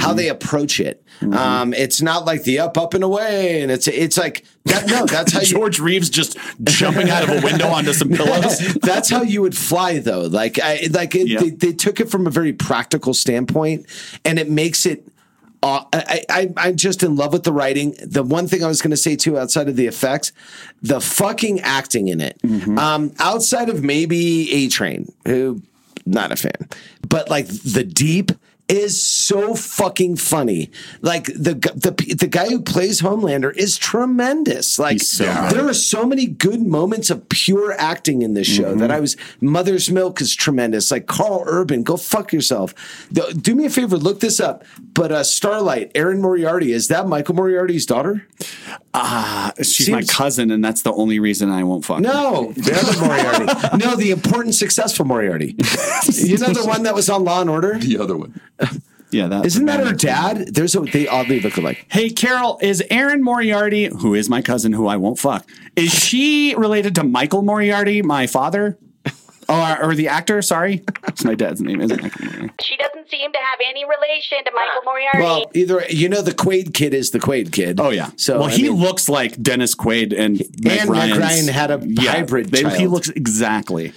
How 0.00 0.12
they 0.12 0.28
approach 0.28 0.80
it, 0.80 1.04
um, 1.22 1.72
it's 1.72 2.02
not 2.02 2.24
like 2.24 2.42
the 2.42 2.58
up, 2.58 2.76
up 2.76 2.94
and 2.94 3.04
away, 3.04 3.62
and 3.62 3.70
it's 3.70 3.86
it's 3.86 4.18
like 4.18 4.44
that. 4.64 4.88
No, 4.88 5.06
that's 5.06 5.32
how 5.34 5.38
you, 5.40 5.46
George 5.46 5.78
Reeves 5.78 6.10
just 6.10 6.36
jumping 6.64 7.10
out 7.10 7.22
of 7.22 7.30
a 7.30 7.46
window 7.46 7.68
onto 7.68 7.92
some 7.92 8.08
pillows. 8.20 8.58
That's 8.82 9.08
how 9.08 9.22
you 9.22 9.40
would 9.42 9.56
fly, 9.56 10.00
though. 10.00 10.22
Like, 10.22 10.58
I, 10.58 10.88
like 10.90 11.14
it, 11.14 11.28
Yeah. 11.28 11.38
they, 11.40 11.50
they 11.50 11.72
took 11.72 12.00
it 12.00 12.10
from 12.10 12.26
a 12.26 12.30
very 12.30 12.52
practical 12.52 13.14
standpoint, 13.14 13.86
and 14.24 14.40
it 14.40 14.50
makes 14.50 14.84
it. 14.84 15.06
Uh, 15.62 15.84
I, 15.92 16.24
I, 16.28 16.52
I'm 16.56 16.76
just 16.76 17.04
in 17.04 17.14
love 17.14 17.32
with 17.32 17.44
the 17.44 17.52
writing. 17.52 17.94
The 18.02 18.24
one 18.24 18.48
thing 18.48 18.64
I 18.64 18.66
was 18.68 18.82
going 18.82 18.90
to 18.90 18.96
say 18.96 19.14
too, 19.14 19.38
outside 19.38 19.68
of 19.68 19.76
the 19.76 19.86
effects, 19.86 20.32
the 20.82 21.00
fucking 21.00 21.60
acting 21.60 22.08
in 22.08 22.20
it. 22.20 22.36
Um, 22.76 23.12
outside 23.20 23.68
of 23.68 23.84
maybe 23.84 24.50
A 24.52 24.68
Train, 24.68 25.12
who 25.24 25.62
not 26.04 26.32
a 26.32 26.36
fan, 26.36 26.68
but 27.08 27.28
like 27.30 27.46
the 27.46 27.84
deep 27.84 28.32
is 28.68 29.02
so 29.02 29.54
fucking 29.54 30.16
funny. 30.16 30.70
Like 31.00 31.26
the 31.26 31.54
the 31.54 32.14
the 32.14 32.26
guy 32.28 32.48
who 32.48 32.60
plays 32.60 33.00
Homelander 33.00 33.54
is 33.56 33.78
tremendous. 33.78 34.78
Like 34.78 35.00
so 35.00 35.24
there 35.24 35.66
are 35.66 35.74
so 35.74 36.04
many 36.04 36.26
good 36.26 36.62
moments 36.62 37.08
of 37.10 37.28
pure 37.28 37.72
acting 37.78 38.22
in 38.22 38.34
this 38.34 38.46
show 38.46 38.74
that 38.74 38.90
I 38.90 39.00
was. 39.00 39.16
Mother's 39.40 39.90
Milk 39.90 40.20
is 40.20 40.34
tremendous. 40.34 40.90
Like 40.90 41.06
Karl 41.06 41.44
Urban, 41.46 41.82
go 41.82 41.96
fuck 41.96 42.32
yourself. 42.32 42.74
The- 43.10 43.32
do 43.40 43.54
me 43.54 43.64
a 43.66 43.70
favor, 43.70 43.96
look 43.96 44.20
this 44.20 44.40
up. 44.40 44.64
But 44.94 45.12
uh, 45.12 45.24
Starlight, 45.24 45.90
Erin 45.94 46.20
Moriarty, 46.20 46.72
is 46.72 46.88
that 46.88 47.06
Michael 47.06 47.34
Moriarty's 47.34 47.86
daughter? 47.86 48.26
Ah, 48.94 49.52
she's 49.62 49.88
my 49.88 50.02
cousin, 50.02 50.50
and 50.50 50.64
that's 50.64 50.82
the 50.82 50.92
only 50.92 51.20
reason 51.20 51.50
I 51.50 51.62
won't 51.64 51.84
fuck. 51.84 51.98
her. 51.98 52.02
No, 52.02 52.52
the 52.52 52.74
other 52.74 53.06
Moriarty. 53.06 53.76
no, 53.84 53.96
the 53.96 54.10
important, 54.10 54.54
successful 54.54 55.04
Moriarty. 55.04 55.54
you 56.12 56.36
know 56.38 56.52
the 56.52 56.64
one 56.66 56.82
that 56.82 56.94
was 56.94 57.08
on 57.08 57.24
Law 57.24 57.40
and 57.40 57.48
Order. 57.48 57.78
The 57.78 57.98
other 57.98 58.16
one. 58.16 58.40
Yeah, 59.10 59.26
that 59.28 59.46
Isn't 59.46 59.64
that 59.66 59.80
her 59.80 59.94
dad? 59.94 60.54
There's 60.54 60.74
a 60.74 60.80
they 60.80 61.08
oddly 61.08 61.40
look 61.40 61.56
alike. 61.56 61.86
Hey, 61.88 62.10
Carol, 62.10 62.58
is 62.60 62.82
Erin 62.90 63.22
Moriarty, 63.22 63.86
who 63.86 64.14
is 64.14 64.28
my 64.28 64.42
cousin, 64.42 64.74
who 64.74 64.86
I 64.86 64.98
won't 64.98 65.18
fuck, 65.18 65.48
is 65.76 65.90
she 65.90 66.54
related 66.56 66.94
to 66.96 67.04
Michael 67.04 67.42
Moriarty, 67.42 68.02
my 68.02 68.26
father? 68.26 68.78
Oh, 69.48 69.76
or 69.80 69.94
the 69.94 70.08
actor? 70.08 70.42
Sorry, 70.42 70.84
it's 71.06 71.24
my 71.24 71.34
dad's 71.34 71.60
name, 71.60 71.80
isn't 71.80 72.02
Michael 72.02 72.26
Moriarty? 72.26 72.52
She 72.62 72.76
doesn't 72.76 73.08
seem 73.10 73.32
to 73.32 73.38
have 73.38 73.58
any 73.66 73.84
relation 73.84 74.44
to 74.44 74.50
Michael 74.54 74.82
Moriarty. 74.84 75.18
Well, 75.20 75.50
either 75.54 75.84
you 75.88 76.08
know 76.08 76.20
the 76.22 76.32
Quaid 76.32 76.74
kid 76.74 76.92
is 76.92 77.10
the 77.12 77.18
Quaid 77.18 77.50
kid. 77.52 77.80
Oh 77.80 77.90
yeah. 77.90 78.10
So 78.16 78.40
well, 78.40 78.48
I 78.48 78.52
he 78.52 78.64
mean- 78.64 78.80
looks 78.80 79.08
like 79.08 79.40
Dennis 79.42 79.74
Quaid 79.74 80.12
and 80.18 80.38
Meg 80.62 80.80
and 80.80 80.88
Meg 80.88 80.88
Ryan's- 80.90 81.18
Ryan 81.18 81.48
had 81.48 81.70
a 81.70 81.78
hybrid 82.02 82.50
they- 82.50 82.78
He 82.78 82.86
looks 82.86 83.08
exactly. 83.08 83.92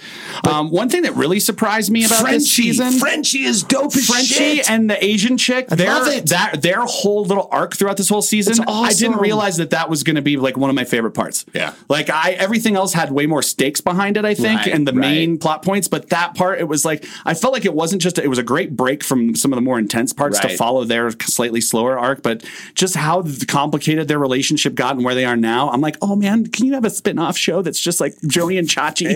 um, 0.48 0.70
one 0.70 0.88
thing 0.88 1.02
that 1.02 1.14
really 1.16 1.40
surprised 1.40 1.90
me 1.90 2.04
about 2.04 2.16
this 2.20 2.22
Frenchie, 2.22 2.44
season, 2.72 2.92
Frenchie 2.98 3.44
is 3.44 3.62
dope 3.62 3.94
as 3.96 4.06
Frenchie 4.06 4.56
shit. 4.56 4.70
and 4.70 4.88
the 4.88 5.04
Asian 5.04 5.36
chick, 5.36 5.66
I 5.70 5.74
their, 5.74 5.88
love 5.92 6.08
it. 6.08 6.28
That, 6.30 6.62
their 6.62 6.80
whole 6.84 7.24
little 7.24 7.48
arc 7.50 7.76
throughout 7.76 7.96
this 7.98 8.08
whole 8.08 8.22
season, 8.22 8.52
It's 8.52 8.60
I 8.66 8.92
didn't 8.94 9.20
realize 9.20 9.56
that 9.58 9.70
that 9.70 9.90
was 9.90 10.02
going 10.02 10.16
to 10.16 10.22
be 10.22 10.36
like 10.36 10.56
one 10.56 10.70
of 10.70 10.76
my 10.76 10.84
favorite 10.84 11.12
parts. 11.12 11.44
Yeah. 11.52 11.74
Like 11.88 12.08
I, 12.10 12.32
everything 12.32 12.76
else 12.76 12.92
had 12.94 13.10
way 13.12 13.26
more 13.26 13.42
stakes 13.42 13.80
behind 13.80 14.16
it, 14.16 14.24
I 14.24 14.34
think, 14.34 14.60
Right, 14.60 14.68
and 14.72 14.86
the 14.88 14.92
right. 14.92 15.00
main 15.00 15.38
plot 15.42 15.62
points. 15.62 15.88
But 15.88 16.08
that 16.10 16.34
part, 16.34 16.60
it 16.60 16.68
was 16.68 16.84
like, 16.84 17.04
I 17.26 17.34
felt 17.34 17.52
like 17.52 17.64
it 17.64 17.74
wasn't 17.74 18.00
just, 18.00 18.18
it 18.18 18.28
was 18.28 18.38
a 18.38 18.42
great 18.42 18.76
break 18.76 19.04
from 19.04 19.34
some 19.36 19.52
of 19.52 19.56
the 19.56 19.60
more 19.62 19.78
intense 19.78 20.12
parts 20.12 20.38
to 20.40 20.56
follow 20.56 20.84
their 20.84 21.10
slightly 21.10 21.60
slower 21.60 21.98
arc, 21.98 22.22
but 22.22 22.44
just 22.74 22.94
how 22.96 23.24
complicated 23.48 24.08
their 24.08 24.18
relationship 24.18 24.74
got 24.74 24.96
and 24.96 25.04
where 25.04 25.14
they 25.14 25.24
are 25.24 25.36
now. 25.36 25.68
I'm 25.70 25.80
like, 25.80 25.96
oh 26.00 26.16
man, 26.16 26.46
can 26.46 26.66
you 26.66 26.74
have 26.74 26.84
a 26.84 26.90
spin 26.90 27.18
off 27.18 27.36
show 27.36 27.60
that's 27.62 27.80
just 27.80 28.00
like 28.00 28.14
Joni 28.22 28.58
and 28.58 28.68
Chachi? 28.68 29.12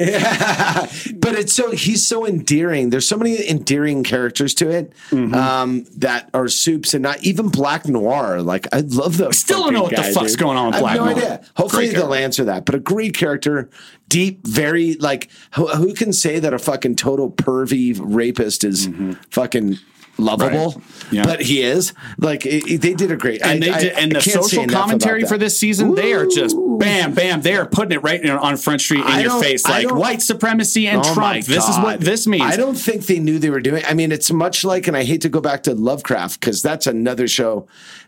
but 1.20 1.34
it's 1.34 1.52
so 1.52 1.70
he's 1.70 2.06
so 2.06 2.26
endearing. 2.26 2.90
There's 2.90 3.06
so 3.08 3.16
many 3.16 3.48
endearing 3.48 4.04
characters 4.04 4.54
to 4.54 4.68
it 4.70 4.92
Mm-hmm. 5.10 5.34
um, 5.34 5.84
that 5.96 6.28
are 6.34 6.48
supes 6.48 6.92
and 6.94 7.02
not 7.02 7.22
even 7.22 7.48
Black 7.48 7.86
Noir. 7.86 8.42
Like 8.42 8.66
I 8.74 8.80
love 8.80 9.16
those. 9.16 9.38
Still 9.38 9.62
don't 9.64 9.72
know 9.74 9.82
what 9.84 9.94
the 9.96 10.02
fuck's 10.02 10.32
dude. 10.32 10.40
going 10.40 10.56
on 10.56 10.66
with 10.66 10.74
I 10.76 10.78
have 10.78 10.82
Black 10.82 10.96
no 10.96 11.04
Noir. 11.04 11.16
idea. 11.16 11.44
Hopefully 11.56 11.86
Great 11.86 11.96
they'll 11.96 12.14
answer 12.14 12.44
that. 12.44 12.64
But 12.64 12.74
a 12.74 12.78
great 12.78 13.14
character, 13.16 13.68
deep, 14.08 14.46
very 14.46 14.94
like 14.94 15.28
who, 15.54 15.68
who 15.68 15.94
can 15.94 16.12
say 16.16 16.38
that 16.38 16.52
a 16.54 16.58
fucking 16.58 16.96
total 16.96 17.30
pervy 17.30 17.98
rapist 18.00 18.64
is 18.64 18.88
mm-hmm. 18.88 19.12
fucking 19.30 19.78
lovable? 20.18 20.72
Right. 20.72 21.12
Yeah. 21.12 21.24
But 21.24 21.42
he 21.42 21.62
is. 21.62 21.92
Like 22.18 22.46
it, 22.46 22.66
it- 22.70 22.80
they 22.80 22.94
did 22.94 23.10
a 23.10 23.16
great. 23.16 23.42
and 23.42 23.62
I- 23.64 23.80
they 23.80 23.92
I- 23.92 24.00
and 24.00 24.12
the 24.12 24.20
social 24.20 24.66
commentary 24.66 25.24
for 25.24 25.38
this 25.38 25.58
season, 25.58 25.94
they 25.94 26.12
are 26.12 26.26
just 26.26 26.56
bam, 26.78 27.14
bam. 27.14 27.42
They 27.42 27.56
are 27.56 27.66
putting 27.66 27.92
it 27.92 28.02
right 28.02 28.22
in- 28.22 28.30
on 28.30 28.56
Front 28.56 28.80
Street 28.80 29.00
in 29.00 29.06
I 29.06 29.22
your 29.22 29.40
face, 29.42 29.64
like 29.64 29.92
white 29.94 30.22
supremacy 30.22 30.86
and 30.88 31.02
Oh 31.04 31.14
Trump. 31.14 31.44
This 31.44 31.68
is 31.68 31.76
what 31.78 32.00
this 32.00 32.26
means. 32.26 32.42
I 32.42 32.56
don't 32.56 32.76
think 32.76 33.06
they 33.06 33.18
knew 33.18 33.38
they 33.38 33.50
were 33.50 33.60
doing. 33.60 33.82
I 33.86 33.94
mean, 33.94 34.12
it's 34.12 34.30
much 34.30 34.64
like, 34.64 34.86
and 34.86 34.96
I 34.96 35.04
hate 35.04 35.20
to 35.22 35.28
go 35.28 35.40
back 35.40 35.62
to 35.64 35.74
Lovecraft 35.74 36.40
because 36.40 36.62
that's 36.62 36.86
another 36.86 37.28
show 37.28 37.66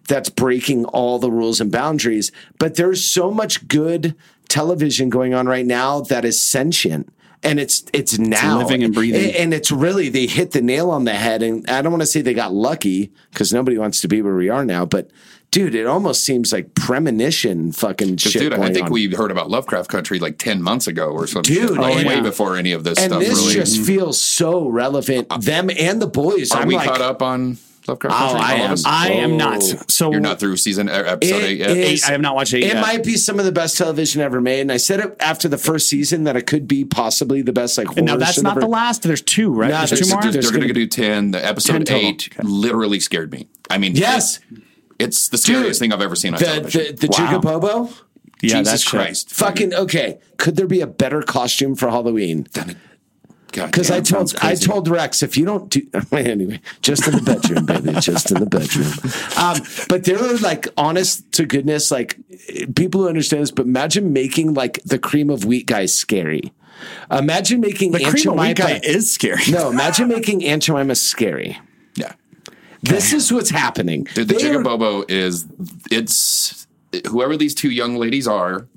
that's 0.09 0.31
breaking 0.31 0.87
all 0.87 1.19
the 1.19 1.31
rules 1.31 1.61
and 1.61 1.71
boundaries. 1.71 2.33
But 2.59 2.77
there's 2.77 3.07
so 3.07 3.31
much 3.31 3.69
good 3.69 4.15
television 4.49 5.11
going 5.11 5.35
on 5.35 5.47
right 5.47 5.67
now 5.67 6.01
that 6.01 6.25
is 6.25 6.43
sentient. 6.43 7.13
And 7.43 7.61
it's 7.61 7.85
it's 7.93 8.19
now 8.19 8.59
living 8.59 8.83
and 8.83 8.93
breathing. 8.93 9.35
and 9.35 9.55
it's 9.55 9.71
really 9.71 10.09
they 10.09 10.27
hit 10.27 10.51
the 10.51 10.61
nail 10.61 10.91
on 10.91 11.05
the 11.05 11.15
head. 11.15 11.43
And 11.43 11.69
I 11.71 11.83
don't 11.83 11.93
want 11.93 12.03
to 12.03 12.07
say 12.07 12.21
they 12.21 12.35
got 12.35 12.53
lucky 12.53 13.13
because 13.33 13.53
nobody 13.53 13.79
wants 13.79 14.01
to 14.01 14.09
be 14.09 14.23
where 14.23 14.35
we 14.35 14.49
are 14.49 14.65
now. 14.65 14.85
But 14.85 15.11
dude, 15.51 15.75
it 15.75 15.87
almost 15.87 16.25
seems 16.25 16.53
like 16.53 16.75
premonition 16.75 17.73
fucking 17.73 18.17
shit. 18.17 18.43
dude, 18.43 18.53
I 18.55 18.73
think 18.73 18.87
on. 18.87 18.93
we 18.93 19.13
heard 19.15 19.31
about 19.31 19.51
Lovecraft 19.51 19.91
Country 19.91 20.19
like 20.19 20.39
10 20.39 20.63
months 20.63 20.87
ago 20.87 21.11
or 21.11 21.27
something. 21.27 21.55
Dude, 21.55 21.79
like, 21.79 22.05
oh, 22.05 22.09
way 22.09 22.17
yeah. 22.17 22.21
before 22.21 22.57
any 22.57 22.73
of 22.73 22.85
this 22.85 22.99
and 22.99 23.13
stuff 23.13 23.21
this 23.21 23.39
really. 23.39 23.55
just 23.55 23.77
mm-hmm. 23.77 23.85
feels 23.85 24.21
so 24.21 24.69
relevant. 24.69 25.29
Uh, 25.31 25.39
Them 25.39 25.71
and 25.71 26.03
the 26.03 26.07
boys. 26.07 26.53
Are 26.53 26.63
I'm 26.63 26.69
we 26.69 26.77
like, 26.77 26.89
caught 26.89 27.01
up 27.01 27.23
on 27.23 27.59
Lovecraft 27.89 28.15
Oh, 28.35 28.37
I 28.37 28.55
am. 28.55 28.73
us? 28.73 28.85
I 28.87 29.09
am 29.11 29.33
Oh. 29.33 29.37
not. 29.37 29.63
So 29.91 30.11
You're 30.13 30.21
not 30.21 30.39
through 30.39 30.57
season 30.59 30.89
er, 30.89 31.05
episode 31.07 31.37
It 31.37 31.45
eight 31.45 31.59
yet. 31.59 31.71
is- 31.71 31.77
Eight, 32.05 32.09
I 32.09 32.13
have 32.13 32.21
not 32.21 32.35
watched 32.35 32.55
eight 32.55 32.65
It 32.65 32.75
yet. 32.75 32.81
might 32.81 33.03
be 33.05 33.17
some 33.17 33.39
of 33.39 33.45
the 33.45 33.53
best 33.53 33.77
television 33.79 34.21
ever 34.23 34.41
made, 34.41 34.61
and 34.61 34.71
I 34.73 34.77
said 34.77 35.01
it 35.01 35.17
after 35.21 35.49
the 35.49 35.59
first 35.59 35.89
season 35.89 36.25
that 36.25 36.37
it 36.37 36.47
could 36.47 36.69
be 36.69 36.85
possibly 36.85 37.43
the 37.43 37.53
best 37.53 37.79
like 37.79 37.87
horror. 37.89 37.99
And 37.99 38.07
now 38.07 38.17
that's 38.17 38.41
not 38.43 38.53
ever- 38.53 38.61
the 38.61 38.67
last. 38.69 39.03
There's 39.03 39.23
two, 39.23 39.53
right? 39.53 39.71
No, 39.71 39.79
there's 39.79 39.91
there's- 39.91 40.09
two 40.09 40.15
more. 40.15 40.23
They're, 40.23 40.33
There's 40.33 40.51
going 40.51 40.61
to 40.63 40.67
gonna- 40.69 40.75
do 40.75 40.87
10. 40.87 41.31
The 41.33 41.39
10 41.41 41.49
episode 41.49 41.87
total. 41.87 41.97
8 42.09 42.29
Okay. 42.39 42.49
literally 42.49 43.01
scared 43.01 43.33
me. 43.33 43.49
I 43.71 43.79
mean, 43.79 43.97
Yes, 43.97 44.39
it- 44.53 44.63
it's 44.99 45.29
the 45.29 45.39
scariest 45.39 45.79
thing 45.81 45.93
I've 45.93 46.01
ever 46.03 46.17
seen 46.17 46.35
on 46.35 46.41
the 46.41 46.45
television. 46.47 46.97
the, 46.97 47.07
the 47.07 47.09
Wow. 47.19 47.27
Jig-a-Bobo. 47.27 47.91
Yeah, 48.41 48.59
Jesus 48.59 48.71
that's 48.71 48.85
Christ. 48.85 49.31
Fucking 49.35 49.75
okay. 49.75 50.19
Could 50.37 50.55
there 50.57 50.69
be 50.69 50.81
a 50.81 50.87
better 50.87 51.23
costume 51.23 51.75
for 51.75 51.91
Halloween? 51.91 52.47
Because 53.53 53.91
I 53.91 54.01
told 54.01 54.35
I 54.43 54.55
told 54.55 54.89
Rex 54.89 55.23
if 55.23 55.37
you 55.37 55.45
don't 55.45 55.71
do 55.71 55.87
anyway, 56.13 56.61
just 56.83 57.07
in 57.09 57.15
the 57.15 57.23
bedroom, 57.23 57.67
baby, 57.67 57.99
just 58.01 58.31
in 58.31 58.41
the 58.41 58.47
bedroom. 58.47 58.93
Um, 59.37 59.61
but 59.89 60.05
there 60.05 60.23
are 60.23 60.37
like 60.39 60.69
honest 60.77 61.31
to 61.33 61.47
goodness, 61.47 61.91
like 61.91 62.19
people 62.75 63.03
who 63.03 63.09
understand 63.09 63.43
this. 63.43 63.51
But 63.51 63.67
imagine 63.67 64.13
making 64.13 64.55
like 64.55 64.83
the 64.85 64.99
cream 64.99 65.31
of 65.31 65.45
wheat 65.45 65.67
guy 65.67 65.87
scary. 65.87 66.53
Imagine 67.11 67.61
making 67.61 67.93
The 67.93 68.05
Aunt 68.05 68.15
cream 68.15 68.33
of 68.33 68.39
wheat 68.39 68.57
guy 68.57 68.81
is 68.83 69.13
scary. 69.13 69.43
No, 69.51 69.71
imagine 69.71 70.09
making 70.09 70.45
Aunt 70.45 70.63
Jemima 70.63 70.95
scary. 70.95 71.59
Yeah. 71.97 72.13
This 72.83 73.13
is 73.13 73.33
what's 73.33 73.51
happening. 73.51 74.05
Dude, 74.15 74.29
the 74.29 74.37
are- 74.37 74.39
Jig-a-Bobo 74.39 75.05
is 75.09 75.47
it's 75.91 76.67
whoever 77.09 77.37
these 77.37 77.55
two 77.55 77.71
young 77.71 77.97
ladies 77.97 78.29
are, 78.29 78.69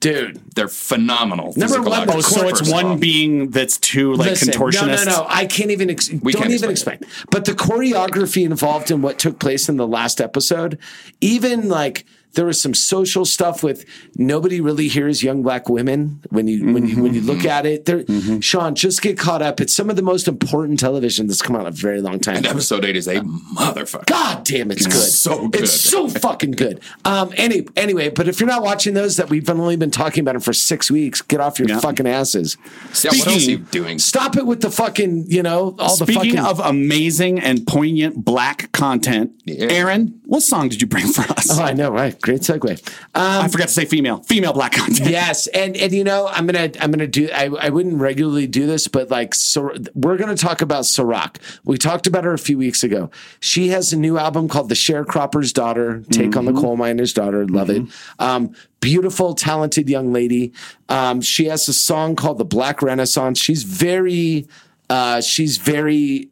dude. 0.00 0.40
They're 0.54 0.68
phenomenal. 0.68 1.52
Number 1.56 1.80
one, 1.82 2.08
Oh, 2.10 2.20
so 2.20 2.48
it's 2.48 2.68
one 2.70 2.98
being 2.98 3.50
that's 3.50 3.78
too 3.78 4.14
like 4.14 4.30
Listen, 4.30 4.48
contortionists. 4.52 5.06
No, 5.06 5.12
no, 5.12 5.22
no. 5.22 5.26
I 5.28 5.46
can't 5.46 5.70
even. 5.70 5.90
Ex- 5.90 6.08
don't 6.08 6.32
can't 6.32 6.50
even 6.50 6.70
explain. 6.70 6.98
But 7.30 7.44
the 7.44 7.52
choreography 7.52 8.44
involved 8.44 8.90
in 8.90 9.02
what 9.02 9.18
took 9.18 9.38
place 9.38 9.68
in 9.68 9.76
the 9.76 9.86
last 9.86 10.20
episode, 10.20 10.78
even 11.20 11.68
like 11.68 12.04
there 12.34 12.46
was 12.46 12.60
some 12.60 12.74
social 12.74 13.24
stuff 13.24 13.62
with 13.62 13.84
nobody 14.16 14.60
really 14.60 14.88
hears 14.88 15.22
young 15.22 15.42
black 15.42 15.68
women 15.68 16.22
when 16.30 16.46
you 16.46 16.72
when 16.72 16.86
you 16.86 17.02
when 17.02 17.14
you 17.14 17.20
Mm-hmm. 17.20 17.30
look 17.30 17.44
at 17.44 17.66
it. 17.66 17.84
There, 17.86 18.04
Sean, 18.40 18.74
just 18.74 19.02
get 19.02 19.18
caught 19.18 19.42
up. 19.42 19.60
It's 19.60 19.74
some 19.74 19.90
of 19.90 19.96
the 19.96 20.02
most 20.02 20.28
important 20.28 20.78
television 20.80 21.26
that's 21.26 21.42
come 21.42 21.56
out 21.56 21.62
in 21.62 21.66
a 21.66 21.70
very 21.72 22.00
long 22.00 22.20
time. 22.20 22.36
And 22.36 22.46
episode 22.46 22.84
eight 22.84 22.96
is 22.96 23.08
a 23.08 23.16
motherfucker. 23.16 24.06
God 24.06 24.44
damn, 24.44 24.70
it's 24.70 24.86
It's 24.86 24.94
good. 24.94 25.10
so 25.10 25.48
good. 25.48 25.62
It's 25.62 25.72
so 25.72 26.08
fucking 26.08 26.52
good. 26.52 26.80
Um, 27.04 27.32
any, 27.36 27.66
anyway, 27.76 28.10
but 28.10 28.28
if 28.28 28.40
you're 28.40 28.48
not 28.48 28.62
watching 28.62 28.94
those 28.94 29.16
that 29.16 29.28
we've 29.28 29.48
only 29.50 29.76
been 29.76 29.90
talking 29.90 30.22
about 30.22 30.32
them 30.32 30.40
for 30.40 30.52
six 30.52 30.90
weeks, 30.90 31.20
get 31.22 31.40
off 31.40 31.58
your 31.58 31.68
fucking 31.80 32.06
asses. 32.06 32.56
Yeah, 33.02 33.10
what 33.10 33.26
else 33.28 33.46
are 33.46 33.50
you 33.50 33.58
doing? 33.58 33.98
Stop 33.98 34.36
it 34.36 34.46
with 34.46 34.60
the 34.60 34.70
fucking, 34.70 35.26
you 35.28 35.42
know, 35.42 35.74
all 35.78 35.96
the 35.96 36.06
Speaking 36.06 36.36
fucking. 36.36 36.60
of 36.60 36.60
amazing 36.60 37.40
and 37.40 37.66
poignant 37.66 38.24
black 38.24 38.70
content, 38.72 39.32
Aaron, 39.48 40.20
what 40.26 40.42
song 40.42 40.68
did 40.68 40.80
you 40.80 40.86
bring 40.86 41.06
for 41.08 41.22
us? 41.32 41.58
oh, 41.58 41.62
I 41.62 41.72
know, 41.72 41.90
right? 41.90 42.19
Great 42.22 42.42
segue. 42.42 42.70
Um, 43.14 43.44
I 43.44 43.48
forgot 43.48 43.68
to 43.68 43.72
say 43.74 43.84
female, 43.86 44.18
female 44.22 44.52
black 44.52 44.72
content. 44.72 45.08
yes, 45.08 45.46
and 45.48 45.76
and 45.76 45.92
you 45.92 46.04
know, 46.04 46.26
I'm 46.28 46.46
gonna 46.46 46.70
I'm 46.80 46.90
gonna 46.90 47.06
do. 47.06 47.30
I, 47.32 47.46
I 47.46 47.70
wouldn't 47.70 47.96
regularly 47.98 48.46
do 48.46 48.66
this, 48.66 48.88
but 48.88 49.10
like, 49.10 49.34
so 49.34 49.74
we're 49.94 50.16
gonna 50.18 50.36
talk 50.36 50.60
about 50.60 50.84
Sa-Roc. 50.86 51.38
We 51.64 51.78
talked 51.78 52.06
about 52.06 52.24
her 52.24 52.32
a 52.34 52.38
few 52.38 52.58
weeks 52.58 52.84
ago. 52.84 53.10
She 53.40 53.68
has 53.68 53.92
a 53.92 53.96
new 53.98 54.18
album 54.18 54.48
called 54.48 54.68
"The 54.68 54.74
Sharecropper's 54.74 55.52
Daughter." 55.52 56.02
Take 56.10 56.36
on 56.36 56.44
the 56.44 56.52
Mm-hmm. 56.52 56.60
coal 56.60 56.76
miner's 56.76 57.12
daughter. 57.12 57.46
Love 57.46 57.70
it. 57.70 57.82
Um, 58.18 58.54
beautiful, 58.80 59.34
talented 59.34 59.88
young 59.88 60.12
lady. 60.12 60.52
Um, 60.88 61.20
she 61.20 61.46
has 61.46 61.66
a 61.68 61.72
song 61.72 62.16
called 62.16 62.38
"The 62.38 62.44
Black 62.44 62.82
Renaissance." 62.82 63.38
She's 63.38 63.62
very. 63.62 64.46
Uh, 64.90 65.20
she's 65.20 65.56
very 65.56 66.28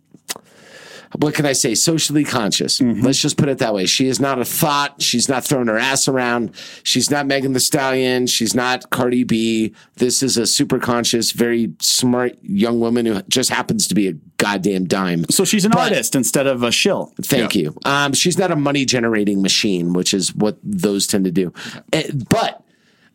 what 1.17 1.35
can 1.35 1.47
I 1.47 1.53
say? 1.53 1.75
Socially 1.75 2.25
conscious. 2.25 2.81
Let's 2.81 3.21
just 3.21 3.37
put 3.37 3.49
it 3.49 3.59
that 3.59 3.75
way. 3.75 3.87
She 3.87 4.09
is 4.09 4.21
not 4.21 4.39
a 4.39 4.45
thought. 4.45 5.01
She's 5.01 5.29
not 5.29 5.45
throwing 5.45 5.69
her 5.69 5.79
ass 5.79 6.09
around. 6.09 6.55
She's 6.83 7.11
not 7.11 7.27
Megan 7.27 7.53
Thee 7.53 7.61
Stallion. 7.61 8.27
She's 8.27 8.55
not 8.55 8.91
Cardi 8.91 9.25
B. 9.25 9.75
This 9.97 10.23
is 10.23 10.37
a 10.37 10.47
super 10.47 10.79
conscious, 10.79 11.33
very 11.33 11.73
smart 11.81 12.37
young 12.43 12.81
woman 12.81 13.07
who 13.07 13.23
just 13.23 13.51
happens 13.51 13.87
to 13.89 13.95
be 13.95 14.09
a 14.09 14.13
goddamn 14.37 14.87
dime. 14.87 15.25
So 15.31 15.45
she's 15.45 15.65
an 15.65 15.73
artist 15.73 16.15
instead 16.15 16.47
of 16.47 16.63
a 16.63 16.71
shill. 16.71 17.13
Thank 17.23 17.55
you. 17.55 17.77
Um, 17.85 18.13
she's 18.13 18.39
not 18.39 18.51
a 18.51 18.57
money 18.57 18.85
generating 18.85 19.43
machine, 19.43 19.93
which 19.93 20.13
is 20.13 20.35
what 20.35 20.59
those 20.63 21.07
tend 21.07 21.25
to 21.25 21.31
do. 21.31 21.53
Eh, 21.93 22.11
but 22.29 22.65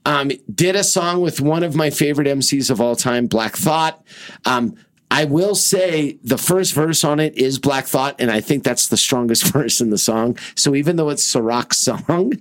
um, 0.05 0.31
did 0.53 0.75
a 0.75 0.83
song 0.83 1.21
with 1.21 1.39
one 1.41 1.63
of 1.63 1.75
my 1.75 1.89
favorite 1.89 2.27
MCs 2.27 2.69
of 2.69 2.81
all 2.81 2.95
time, 2.95 3.27
Black 3.27 3.55
Thought. 3.55 4.03
Um, 4.45 4.75
I 5.13 5.25
will 5.25 5.53
say 5.53 6.17
the 6.23 6.39
first 6.39 6.73
verse 6.73 7.03
on 7.03 7.19
it 7.19 7.37
is 7.37 7.59
Black 7.59 7.85
Thought, 7.85 8.15
and 8.17 8.31
I 8.31 8.41
think 8.41 8.63
that's 8.63 8.87
the 8.87 8.97
strongest 8.97 9.43
verse 9.53 9.79
in 9.79 9.91
the 9.91 9.97
song. 9.99 10.39
So 10.55 10.73
even 10.73 10.95
though 10.95 11.09
it's 11.09 11.23
Sa-Roc's 11.23 11.77
song, 11.77 12.33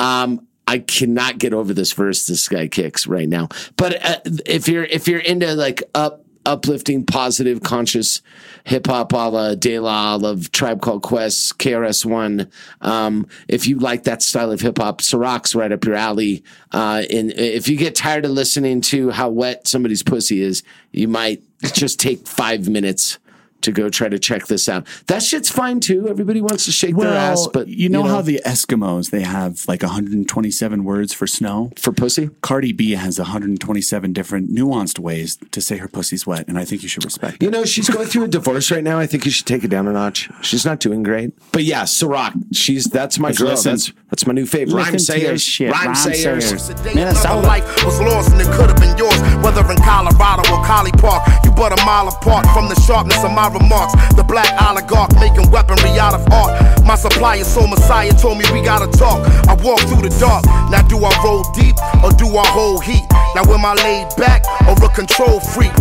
um, 0.00 0.44
I 0.66 0.80
cannot 0.80 1.38
get 1.38 1.54
over 1.54 1.72
this 1.72 1.92
verse 1.92 2.26
this 2.26 2.48
guy 2.48 2.66
kicks 2.66 3.06
right 3.06 3.28
now. 3.28 3.48
But 3.76 4.04
uh, 4.04 4.20
if 4.44 4.66
you're 4.66 4.82
if 4.82 5.06
you're 5.06 5.20
into 5.20 5.54
like 5.54 5.84
up 5.94 6.24
uplifting, 6.44 7.04
positive, 7.04 7.62
conscious 7.62 8.22
hip 8.64 8.86
hop 8.86 9.12
a 9.12 9.16
la 9.16 9.54
De 9.54 9.78
La 9.78 10.16
of 10.16 10.50
Tribe 10.50 10.80
Called 10.80 11.02
Quest, 11.02 11.58
KRS 11.58 12.04
One. 12.04 12.50
Um, 12.80 13.26
if 13.48 13.66
you 13.66 13.78
like 13.78 14.04
that 14.04 14.22
style 14.22 14.50
of 14.50 14.60
hip 14.60 14.78
hop, 14.78 15.00
Sa-Roc's 15.00 15.54
right 15.54 15.70
up 15.70 15.84
your 15.84 15.96
alley. 15.96 16.42
Uh, 16.72 17.02
and 17.10 17.32
if 17.32 17.68
you 17.68 17.76
get 17.76 17.94
tired 17.94 18.24
of 18.24 18.30
listening 18.32 18.80
to 18.82 19.10
how 19.10 19.28
wet 19.28 19.68
somebody's 19.68 20.02
pussy 20.02 20.40
is, 20.40 20.62
you 20.92 21.08
might 21.08 21.42
just 21.72 21.98
take 22.00 22.26
five 22.26 22.68
minutes 22.68 23.18
to 23.62 23.72
go 23.72 23.88
try 23.88 24.08
to 24.08 24.18
check 24.18 24.46
this 24.46 24.68
out. 24.68 24.86
That 25.06 25.22
shit's 25.22 25.50
fine 25.50 25.80
too. 25.80 26.08
Everybody 26.08 26.40
wants 26.40 26.64
to 26.66 26.72
shake 26.72 26.96
Well, 26.96 27.10
their 27.10 27.18
ass, 27.18 27.48
but 27.52 27.68
you 27.68 27.88
know, 27.88 28.04
how 28.04 28.20
the 28.22 28.40
Eskimos 28.46 29.10
they 29.10 29.22
have 29.22 29.64
like 29.68 29.82
127 29.82 30.84
words 30.84 31.12
for 31.12 31.26
snow 31.26 31.72
for 31.78 31.92
pussy. 31.92 32.30
Cardi 32.42 32.72
B 32.72 32.92
has 32.92 33.18
127 33.18 34.12
different 34.12 34.50
nuanced 34.54 34.98
ways 34.98 35.38
to 35.50 35.60
say 35.60 35.78
her 35.78 35.88
pussy's 35.88 36.26
wet, 36.26 36.46
and 36.48 36.58
I 36.58 36.64
think 36.64 36.82
you 36.82 36.88
should 36.88 37.04
respect. 37.04 37.42
You 37.42 37.50
know, 37.50 37.64
she's 37.64 37.88
going 37.88 38.06
through 38.08 38.24
a 38.24 38.28
divorce 38.28 38.70
right 38.70 38.84
now. 38.84 38.98
I 38.98 39.06
think 39.06 39.24
you 39.24 39.30
should 39.30 39.46
take 39.46 39.64
it 39.64 39.68
down 39.68 39.88
a 39.88 39.92
notch. 39.92 40.28
She's 40.42 40.64
not 40.64 40.80
doing 40.80 41.02
great. 41.02 41.32
But 41.52 41.64
yeah, 41.64 41.84
Sa-Roc, 41.84 42.34
she's 42.52 42.84
that's 42.84 43.18
my 43.18 43.32
girl. 43.32 43.48
listen. 43.48 43.72
That's 43.72 43.92
that's 44.10 44.26
my 44.26 44.32
new 44.32 44.46
favorite. 44.46 44.74
Rhyme 44.76 44.92
Listen 44.92 45.14
to 45.16 45.20
your 45.20 45.28
sayers. 45.30 45.42
shit. 45.42 45.72
Rhyme 45.72 45.88
Rhymesayers. 45.94 46.42
sayers. 46.42 46.94
Minnesota. 46.94 47.40
life 47.40 47.84
was 47.84 48.00
lost 48.00 48.30
and 48.32 48.40
it 48.40 48.46
could 48.54 48.70
have 48.70 48.76
been 48.80 48.96
yours. 48.96 49.18
Whether 49.42 49.60
in 49.70 49.78
Colorado 49.78 50.42
or 50.52 50.64
Collie 50.64 50.92
Park, 50.92 51.26
you 51.44 51.50
but 51.52 51.72
a 51.72 51.84
mile 51.84 52.08
apart 52.08 52.46
from 52.54 52.68
the 52.68 52.74
sharpness 52.86 53.22
of 53.24 53.32
my 53.32 53.48
remarks. 53.58 53.94
The 54.14 54.24
black 54.24 54.50
oligarch 54.62 55.12
making 55.16 55.50
weaponry 55.50 55.98
out 55.98 56.14
of 56.14 56.22
art. 56.32 56.52
My 56.84 56.94
supplier, 56.94 57.44
soul 57.44 57.66
messiah, 57.66 58.12
told 58.12 58.38
me 58.38 58.44
we 58.52 58.62
gotta 58.62 58.86
talk. 58.98 59.20
I 59.48 59.54
walk 59.64 59.80
through 59.88 60.02
the 60.04 60.14
dark. 60.20 60.44
Now 60.70 60.82
do 60.86 60.98
I 61.02 61.12
roll 61.24 61.42
deep 61.52 61.76
or 62.04 62.12
do 62.12 62.28
I 62.36 62.46
hold 62.52 62.84
heat? 62.84 63.06
Now 63.34 63.44
am 63.48 63.64
I 63.64 63.74
laid 63.74 64.08
back 64.16 64.44
or 64.68 64.76
a 64.76 64.88
control 64.94 65.40
freak? 65.40 65.74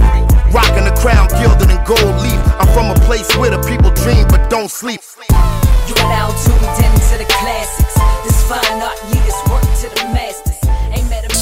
Rocking 0.52 0.86
the 0.88 0.96
crown 1.04 1.28
gilded 1.36 1.70
in 1.70 1.82
gold 1.84 2.16
leaf. 2.24 2.40
I'm 2.60 2.70
from 2.74 2.92
a 2.92 2.98
place 3.06 3.30
where 3.38 3.52
the 3.52 3.62
people 3.68 3.92
dream 3.92 4.26
but 4.30 4.50
don't 4.50 4.72
sleep. 4.72 5.02
You 5.88 5.94
are 6.02 6.10
now 6.10 6.32
tuned 6.44 6.78
into 6.82 7.16
the 7.20 7.28
classics. 7.28 7.96
This 8.24 8.40
fine 8.50 8.82
art 8.82 8.98
leaders 9.12 9.40
work 9.50 9.64
to 9.82 9.88
the 9.94 10.10
masters. 10.14 10.45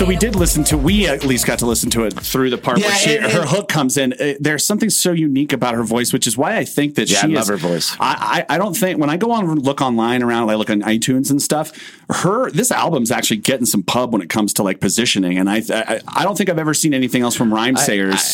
Ain't 0.04 0.22
met 0.22 0.24
a 0.24 0.28
So 0.28 0.28
we 0.28 0.32
did 0.32 0.36
listen 0.36 0.64
to. 0.66 0.78
We 0.78 1.08
at 1.08 1.24
least 1.24 1.46
got 1.46 1.60
to 1.60 1.66
listen 1.66 1.90
to 1.92 2.04
it 2.04 2.14
through 2.14 2.50
the 2.50 2.58
part 2.58 2.78
where 2.80 2.90
Yeah, 2.90 2.96
she, 2.96 3.18
and- 3.18 3.32
her 3.32 3.46
hook 3.46 3.68
comes 3.70 3.98
in. 3.98 4.14
Uh, 4.14 4.34
there's 4.40 4.66
something 4.66 4.90
so 4.90 5.12
unique 5.12 5.54
about 5.54 5.76
her 5.76 5.84
voice, 5.84 6.12
which 6.14 6.28
is 6.28 6.38
why 6.38 6.58
I 6.58 6.66
think 6.66 6.96
that 6.96 7.10
Yeah, 7.10 7.22
she 7.22 7.28
I 7.28 7.30
love 7.32 7.44
is, 7.44 7.48
her 7.50 7.58
voice. 7.58 7.96
I, 8.00 8.46
I 8.50 8.56
I 8.56 8.58
don't 8.58 8.76
think 8.76 9.00
when 9.00 9.10
I 9.10 9.18
go 9.18 9.32
on 9.32 9.60
look 9.60 9.82
online 9.82 10.22
around, 10.24 10.50
I 10.50 10.56
look 10.56 10.70
on 10.70 10.82
iTunes 10.82 11.30
and 11.32 11.42
stuff. 11.42 11.72
Her 12.10 12.52
this 12.52 12.70
album's 12.70 13.12
actually 13.12 13.38
getting 13.38 13.66
some 13.66 13.82
pub 13.82 14.12
when 14.12 14.22
it 14.22 14.30
comes 14.30 14.52
to 14.54 14.64
like 14.64 14.82
positioning, 14.82 15.38
and 15.38 15.50
I 15.50 15.62
I, 15.70 16.02
I 16.08 16.24
don't 16.24 16.38
think 16.38 16.50
I've 16.50 16.60
ever 16.60 16.74
seen 16.74 16.94
anything 16.94 17.22
else 17.22 17.34
from 17.36 17.54
Rhyme 17.54 17.78
I- 17.78 17.82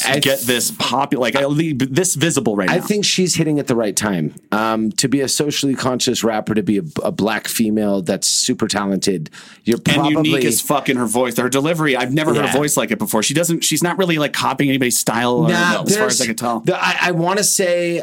I- 0.08 0.14
I- 0.14 0.20
get 0.20 0.42
this 0.42 0.72
popular, 0.72 1.22
like 1.22 1.36
uh, 1.36 1.50
this 1.76 2.16
visible 2.16 2.56
right 2.56 2.68
now. 2.68 2.74
I 2.74 2.80
think 2.80 3.06
she's 3.06 3.36
hitting 3.36 3.60
at 3.60 3.68
the 3.68 3.76
right 3.76 3.96
time. 3.96 4.34
Um, 4.52 4.92
to 4.94 5.08
be 5.08 5.22
a 5.22 5.28
socially 5.28 5.76
conscious 5.76 6.24
rapper, 6.24 6.56
to 6.56 6.64
be 6.64 6.80
a, 6.80 6.84
a 7.04 7.12
black 7.12 7.48
female 7.48 8.02
that's 8.02 8.28
super 8.28 8.68
talented, 8.68 9.30
you're 9.66 9.78
and 9.78 9.86
probably 9.86 10.30
unique 10.32 10.46
as 10.46 10.62
fuck 10.62 10.90
in 10.90 10.98
her 10.98 11.06
voice. 11.06 11.38
Her 11.38 11.48
delivery, 11.50 11.96
I've 11.96 12.14
never 12.14 12.34
heard 12.34 12.46
a 12.46 12.52
voice 12.58 12.76
like 12.76 12.90
it 12.90 12.98
before. 12.98 13.22
She 13.22 13.36
doesn't. 13.36 13.64
She's 13.64 13.84
not 13.84 14.00
really 14.00 14.18
like 14.18 14.34
copying 14.34 14.70
anybody's 14.72 14.98
style, 14.98 15.34
or, 15.46 15.50
as 15.84 15.96
far 15.96 16.08
as 16.08 16.22
I 16.22 16.26
can 16.26 16.36
tell. 16.36 16.62
the- 16.62 16.76
I, 16.76 16.98
I 17.02 17.12
want 17.12 17.38
to 17.38 17.44
say, 17.44 18.02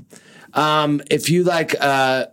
um, 0.54 1.02
if 1.10 1.28
you 1.28 1.42
like 1.44 1.74
uh, 1.80 2.26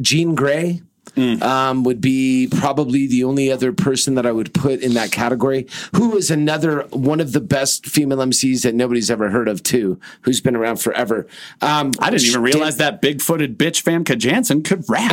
Jean 0.00 0.34
Grae. 0.36 0.82
Mm. 1.16 1.42
Um, 1.42 1.82
would 1.84 2.00
be 2.00 2.48
probably 2.50 3.06
the 3.06 3.24
only 3.24 3.50
other 3.52 3.72
person 3.72 4.14
that 4.14 4.24
I 4.24 4.32
would 4.32 4.54
put 4.54 4.80
in 4.80 4.94
that 4.94 5.12
category. 5.12 5.66
Who 5.94 6.16
is 6.16 6.30
another 6.30 6.82
one 6.90 7.20
of 7.20 7.32
the 7.32 7.40
best 7.40 7.86
female 7.86 8.18
MCs 8.18 8.62
that 8.62 8.74
nobody's 8.74 9.10
ever 9.10 9.28
heard 9.30 9.48
of 9.48 9.62
too? 9.62 10.00
Who's 10.22 10.40
been 10.40 10.56
around 10.56 10.76
forever? 10.76 11.26
Um, 11.60 11.92
I 11.98 12.10
didn't 12.10 12.26
even 12.28 12.42
realize 12.42 12.78
that 12.78 13.02
big-footed 13.02 13.58
bitch 13.58 13.82
Famke 13.82 14.16
Janssen 14.16 14.62
could 14.62 14.84
rap. 14.88 15.12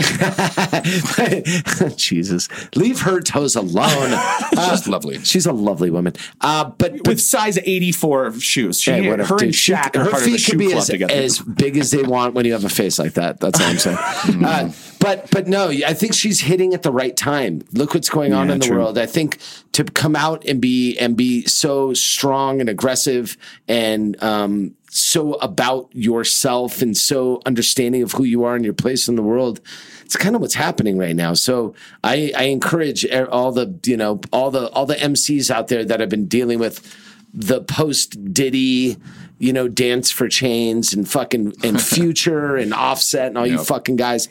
Jesus, 1.97 2.47
leave 2.75 3.01
her 3.01 3.19
toes 3.21 3.55
alone. 3.55 4.17
She's 4.69 4.87
lovely. 4.87 5.19
She's 5.19 5.45
a 5.45 5.53
lovely 5.53 5.89
woman. 5.89 6.13
Uh, 6.41 6.65
but, 6.65 6.97
but 6.97 7.07
With 7.07 7.21
size 7.21 7.57
84 7.57 8.39
shoes. 8.39 8.79
She, 8.79 8.91
Hey, 8.91 9.09
whatever, 9.09 9.33
her 9.33 9.37
dude. 9.39 9.55
She- 9.55 9.73
her 9.73 9.89
part 9.91 9.97
of 9.97 10.11
the 10.23 10.37
feet 10.37 10.45
could 10.45 10.59
be 10.59 10.73
as, 10.73 10.89
as 10.89 11.39
big 11.39 11.77
as 11.77 11.91
they 11.91 12.03
want 12.03 12.33
when 12.33 12.45
you 12.45 12.53
have 12.53 12.65
a 12.65 12.69
face 12.69 12.99
like 12.99 13.13
that. 13.13 13.39
That's 13.39 13.59
all 13.59 13.67
I'm 13.67 13.77
saying. 13.77 13.97
uh, 14.45 14.71
but 14.99 15.29
but 15.31 15.47
no, 15.47 15.69
I 15.69 15.93
think 15.93 16.13
she's 16.13 16.41
hitting 16.41 16.73
at 16.73 16.83
the 16.83 16.91
right 16.91 17.15
time. 17.15 17.61
Look 17.73 17.93
what's 17.93 18.09
going 18.09 18.33
on 18.33 18.47
Yeah, 18.47 18.53
in 18.55 18.59
the 18.59 18.67
true. 18.67 18.77
world. 18.77 18.97
I 18.97 19.05
think 19.05 19.39
to 19.73 19.83
come 19.83 20.15
out 20.15 20.45
and 20.45 20.61
be 20.61 20.97
and 20.97 21.15
be 21.15 21.45
so 21.45 21.93
strong 21.93 22.59
and 22.59 22.69
aggressive 22.69 23.37
and 23.67 24.21
um, 24.21 24.75
so 24.89 25.33
about 25.35 25.89
yourself 25.93 26.81
and 26.81 26.97
so 26.97 27.41
understanding 27.45 28.01
of 28.01 28.11
who 28.13 28.23
you 28.23 28.43
are 28.43 28.55
and 28.55 28.65
your 28.65 28.73
place 28.73 29.07
in 29.07 29.15
the 29.15 29.21
world. 29.21 29.61
it's 30.03 30.15
kind 30.17 30.35
of 30.35 30.41
what's 30.41 30.55
happening 30.55 30.97
right 30.97 31.15
now. 31.15 31.33
So 31.35 31.75
I, 32.03 32.31
I 32.35 32.43
encourage 32.45 33.05
all 33.09 33.51
the 33.51 33.79
you 33.85 33.95
know 33.97 34.19
all 34.33 34.51
the 34.51 34.69
all 34.71 34.85
the 34.85 34.95
MCs 34.95 35.49
out 35.51 35.67
there 35.67 35.85
that 35.85 35.99
have 35.99 36.09
been 36.09 36.25
dealing 36.27 36.59
with 36.59 36.81
the 37.31 37.61
post 37.61 38.33
Diddy, 38.33 38.97
you 39.37 39.53
know, 39.53 39.67
dance 39.67 40.09
for 40.09 40.27
chains 40.27 40.93
and 40.93 41.07
fucking 41.07 41.53
and 41.63 41.79
future 41.95 42.55
and 42.55 42.73
offset 42.73 43.27
and 43.27 43.37
all 43.37 43.45
you 43.47 43.63
fucking 43.63 43.95
guys. 43.97 44.27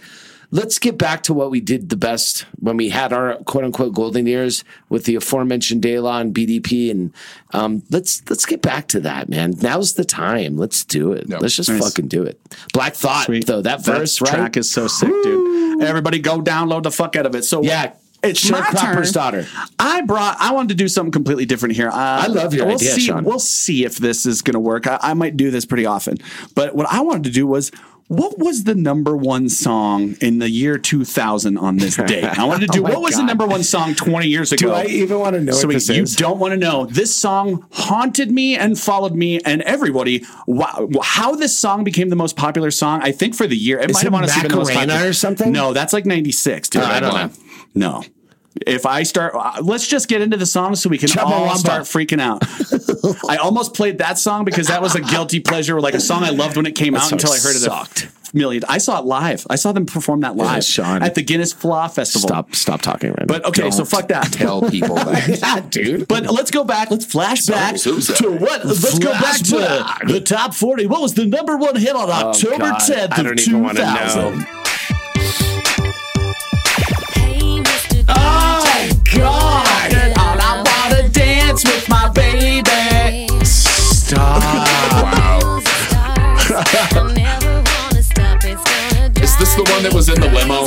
Let's 0.50 0.78
get 0.78 0.96
back 0.96 1.24
to 1.24 1.34
what 1.34 1.50
we 1.50 1.60
did 1.60 1.90
the 1.90 1.96
best 1.96 2.46
when 2.58 2.78
we 2.78 2.88
had 2.88 3.12
our 3.12 3.36
quote 3.44 3.64
unquote 3.64 3.92
golden 3.94 4.26
years 4.26 4.64
with 4.88 5.04
the 5.04 5.14
aforementioned 5.16 5.82
De 5.82 5.98
La 6.00 6.20
and 6.20 6.34
BDP, 6.34 6.90
and 6.90 7.12
um, 7.52 7.82
let's 7.90 8.22
let's 8.30 8.46
get 8.46 8.62
back 8.62 8.88
to 8.88 9.00
that, 9.00 9.28
man. 9.28 9.52
Now's 9.60 9.92
the 9.94 10.06
time. 10.06 10.56
Let's 10.56 10.84
do 10.84 11.12
it. 11.12 11.28
Let's 11.28 11.54
just 11.54 11.68
Nice. 11.68 11.84
fucking 11.84 12.08
do 12.08 12.22
it. 12.22 12.40
Black 12.72 12.94
Thought, 12.94 13.28
though 13.46 13.60
that 13.60 13.84
verse, 13.84 14.22
right? 14.22 14.30
track 14.34 14.56
is 14.56 14.70
so 14.70 14.86
sick, 14.86 15.10
dude. 15.22 15.82
Everybody 15.82 16.18
go 16.18 16.40
download 16.40 16.84
the 16.84 16.90
fuck 16.92 17.14
out 17.16 17.26
of 17.26 17.34
it. 17.34 17.44
So 17.44 17.62
Yeah. 17.62 17.92
It's 18.20 18.50
my 18.50 18.60
Sharecropper's 18.62 19.12
turn. 19.12 19.22
daughter. 19.22 19.46
I 19.78 20.00
brought. 20.00 20.38
I 20.40 20.50
wanted 20.52 20.70
to 20.70 20.74
do 20.74 20.88
something 20.88 21.12
completely 21.12 21.46
different 21.46 21.76
here. 21.76 21.88
Uh, 21.88 21.94
I 21.94 22.26
love 22.26 22.52
your 22.52 22.66
we'll 22.66 22.74
idea, 22.74 22.90
see, 22.94 23.00
Sean. 23.02 23.22
We'll 23.22 23.38
see 23.38 23.84
if 23.84 23.98
this 23.98 24.26
is 24.26 24.42
going 24.42 24.54
to 24.54 24.58
work. 24.60 24.88
I, 24.88 24.98
I 25.00 25.14
might 25.14 25.36
do 25.36 25.52
this 25.52 25.64
pretty 25.64 25.86
often. 25.86 26.16
But 26.56 26.74
what 26.74 26.88
I 26.92 27.00
wanted 27.02 27.24
to 27.24 27.30
do 27.30 27.46
was. 27.46 27.70
What 28.08 28.38
was 28.38 28.64
the 28.64 28.74
number 28.74 29.14
one 29.14 29.50
song 29.50 30.16
in 30.22 30.38
the 30.38 30.48
year 30.48 30.78
2000 30.78 31.58
on 31.58 31.76
this 31.76 31.96
date? 31.96 32.24
I 32.24 32.44
wanted 32.44 32.72
to 32.72 32.78
do 32.78 32.86
Oh 32.86 32.90
what 32.90 33.02
was 33.02 33.16
the 33.16 33.22
number 33.22 33.46
one 33.46 33.62
song 33.62 33.94
20 33.94 34.26
years 34.26 34.50
ago? 34.50 34.68
Do 34.68 34.72
I 34.72 34.84
even 34.84 35.18
want 35.18 35.34
to 35.34 35.42
know 35.42 35.52
so 35.52 35.68
you 35.70 35.76
is? 35.76 36.16
don't 36.16 36.38
want 36.38 36.52
to 36.52 36.56
know. 36.56 36.86
This 36.86 37.14
song 37.14 37.66
haunted 37.70 38.30
me 38.30 38.56
and 38.56 38.80
followed 38.80 39.14
me 39.14 39.40
and 39.40 39.60
everybody. 39.62 40.24
Wow, 40.46 40.88
how 41.02 41.34
this 41.34 41.58
song 41.58 41.84
became 41.84 42.08
the 42.08 42.16
most 42.16 42.34
popular 42.34 42.70
song, 42.70 43.02
I 43.02 43.12
think 43.12 43.34
for 43.34 43.46
the 43.46 43.56
year. 43.56 43.78
It 43.78 43.90
Is 43.90 43.94
might 43.94 44.04
have 44.04 44.12
it 44.14 44.16
honestly 44.16 44.42
been 44.42 44.50
the 44.52 44.56
most 44.56 44.68
Macarena 44.68 44.92
popular 44.92 45.10
or 45.10 45.12
something? 45.12 45.52
No, 45.52 45.74
that's 45.74 45.92
like 45.92 46.06
96, 46.06 46.70
dude. 46.70 46.82
Oh, 46.82 46.86
I 46.86 47.00
don't 47.00 47.14
know. 47.14 47.30
No. 47.74 48.04
If 48.66 48.86
I 48.86 49.02
start, 49.02 49.34
uh, 49.36 49.60
let's 49.62 49.86
just 49.86 50.08
get 50.08 50.20
into 50.22 50.36
the 50.36 50.46
song 50.46 50.74
so 50.74 50.88
we 50.88 50.98
can 50.98 51.10
all 51.18 51.48
Chumbawamba. 51.48 51.56
start 51.58 51.82
freaking 51.82 52.20
out. 52.20 52.42
I 53.28 53.36
almost 53.36 53.74
played 53.74 53.98
that 53.98 54.18
song 54.18 54.44
because 54.44 54.68
that 54.68 54.82
was 54.82 54.94
a 54.94 55.00
guilty 55.00 55.40
pleasure, 55.40 55.80
like 55.80 55.94
a 55.94 56.00
song 56.00 56.22
I 56.24 56.30
loved 56.30 56.56
when 56.56 56.66
it 56.66 56.74
came 56.74 56.94
That 56.94 57.04
out 57.04 57.12
until 57.12 57.30
I 57.32 57.36
heard 57.38 57.56
it 57.56 57.60
sucked. 57.60 58.08
a 58.32 58.36
million. 58.36 58.62
I 58.68 58.78
saw 58.78 58.98
it 59.00 59.04
live. 59.06 59.46
I 59.48 59.56
saw 59.56 59.72
them 59.72 59.86
perform 59.86 60.20
that 60.20 60.36
live 60.36 60.64
Sean. 60.64 61.02
at 61.02 61.14
the 61.14 61.22
Guinness 61.22 61.52
Fleadh 61.54 61.92
Festival. 61.94 62.28
Stop, 62.28 62.54
stop 62.54 62.82
talking 62.82 63.10
right 63.10 63.20
now. 63.20 63.26
But 63.26 63.44
okay, 63.46 63.70
so 63.70 63.78
Don't 63.78 63.86
fuck 63.88 64.08
that. 64.08 64.32
Tell 64.32 64.62
people 64.70 64.96
that. 64.96 65.38
now, 65.40 65.60
dude. 65.60 66.08
But 66.08 66.26
let's 66.30 66.50
go 66.50 66.64
back. 66.64 66.90
Let's 66.90 67.04
flash 67.06 67.46
back 67.46 67.76
so 67.78 67.98
sad. 68.00 68.16
to 68.18 68.30
what? 68.32 68.64
Let's 68.64 68.98
go 68.98 69.10
back 69.12 69.36
to 69.36 69.42
Flashback. 69.56 70.08
the 70.08 70.20
top 70.20 70.54
forty. 70.54 70.86
What 70.86 71.00
was 71.00 71.14
the 71.14 71.26
number 71.26 71.56
one 71.56 71.76
hit 71.76 71.94
on 71.96 72.08
oh, 72.08 72.12
October 72.12 72.54
Oh, 72.56 72.58
God. 72.58 72.78
tenth 72.80 73.12
I 73.12 73.20
of 73.20 73.24
don't 73.26 73.40
even 73.48 73.62
wanna 73.62 73.80
know. 73.80 74.44
Oh 78.10 79.02
God! 79.14 79.94
All 80.18 80.38
I 80.40 80.64
wanna 80.90 81.08
dance 81.10 81.64
with 81.64 81.88
my 81.88 82.08
baby. 82.10 82.62
Stop! 84.18 84.42
Is 89.22 89.36
this 89.38 89.54
the 89.54 89.62
one 89.72 89.84
that 89.84 89.92
was 89.94 90.08
in 90.08 90.20
the 90.20 90.26
limo? 90.26 90.62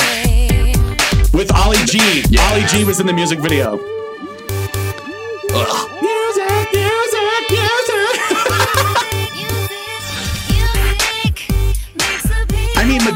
With 1.37 1.51
Ali 1.53 1.77
G. 1.85 2.23
Yeah. 2.29 2.47
Ali 2.51 2.63
G 2.67 2.85
was 2.85 3.01
in 3.01 3.07
the 3.07 3.13
music 3.13 3.39
video. 3.39 3.77
Ugh. 5.53 5.90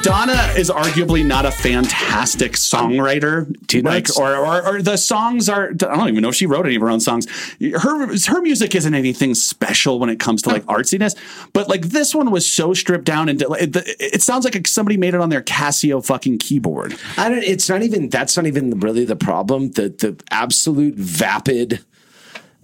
Madonna 0.05 0.53
is 0.55 0.69
arguably 0.69 1.25
not 1.25 1.47
a 1.47 1.51
fantastic 1.51 2.51
songwriter. 2.51 3.51
Like, 3.83 4.15
or, 4.19 4.35
or 4.35 4.67
or 4.67 4.81
the 4.83 4.97
songs 4.97 5.49
are. 5.49 5.69
I 5.69 5.73
don't 5.73 6.09
even 6.09 6.21
know 6.21 6.29
if 6.29 6.35
she 6.35 6.45
wrote 6.45 6.67
any 6.67 6.75
of 6.75 6.83
her 6.83 6.91
own 6.91 6.99
songs. 6.99 7.25
Her 7.59 8.07
her 8.27 8.41
music 8.41 8.75
isn't 8.75 8.93
anything 8.93 9.33
special 9.33 9.97
when 9.97 10.09
it 10.09 10.19
comes 10.19 10.43
to 10.43 10.49
like 10.49 10.63
artsiness. 10.65 11.15
But 11.53 11.69
like 11.69 11.87
this 11.87 12.13
one 12.13 12.29
was 12.29 12.51
so 12.51 12.75
stripped 12.75 13.05
down 13.05 13.29
and 13.29 13.41
it, 13.41 13.75
it 13.99 14.21
sounds 14.21 14.45
like 14.45 14.67
somebody 14.67 14.95
made 14.95 15.15
it 15.15 15.21
on 15.21 15.29
their 15.29 15.41
Casio 15.41 16.05
fucking 16.05 16.37
keyboard. 16.37 16.95
I 17.17 17.29
don't. 17.29 17.43
It's 17.43 17.67
not 17.67 17.81
even. 17.81 18.09
That's 18.09 18.37
not 18.37 18.45
even 18.45 18.79
really 18.79 19.05
the 19.05 19.15
problem. 19.15 19.71
The 19.71 19.89
the 19.89 20.21
absolute 20.29 20.95
vapid, 20.95 21.83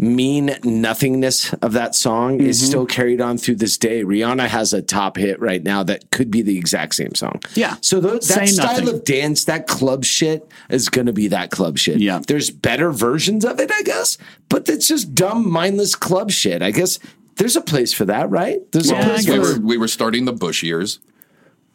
mean 0.01 0.57
nothingness 0.63 1.53
of 1.61 1.73
that 1.73 1.95
song 1.95 2.41
is 2.41 2.59
Mm-hmm. 2.59 2.67
still 2.67 2.85
carried 2.85 3.21
on 3.21 3.37
through 3.37 3.55
this 3.55 3.77
day. 3.77 4.03
Rihanna 4.03 4.47
has 4.47 4.73
a 4.73 4.81
top 4.81 5.15
hit 5.15 5.39
right 5.39 5.63
now 5.63 5.83
that 5.83 6.09
could 6.11 6.29
be 6.31 6.41
the 6.41 6.57
exact 6.57 6.95
same 6.95 7.13
song. 7.15 7.39
Yeah. 7.53 7.75
So 7.81 8.01
tho- 8.01 8.19
Say 8.19 8.35
that 8.41 8.49
style 8.49 8.81
nothing. 8.81 8.95
of 8.95 9.03
dance, 9.05 9.45
that 9.45 9.67
club 9.67 10.03
shit, 10.03 10.51
is 10.69 10.89
going 10.89 11.05
to 11.07 11.13
be 11.13 11.27
that 11.29 11.51
club 11.51 11.77
shit. 11.77 11.99
Yeah. 11.99 12.19
There's 12.27 12.49
better 12.49 12.91
versions 12.91 13.45
of 13.45 13.59
it, 13.59 13.71
I 13.71 13.83
guess, 13.83 14.17
but 14.49 14.67
it's 14.67 14.87
just 14.87 15.13
dumb, 15.15 15.49
mindless 15.49 15.95
club 15.95 16.31
shit. 16.31 16.61
I 16.61 16.71
guess. 16.71 16.99
There's 17.37 17.55
a 17.55 17.61
place 17.61 17.93
for 17.93 18.05
that, 18.05 18.29
right? 18.29 18.59
There's 18.71 18.91
Yeah, 18.91 19.01
a 19.01 19.03
place 19.05 19.27
we 19.29 19.35
for. 19.37 19.41
were 19.41 19.59
we 19.59 19.77
were 19.77 19.87
starting 19.87 20.25
the 20.25 20.33
Bush 20.33 20.61
years. 20.63 20.99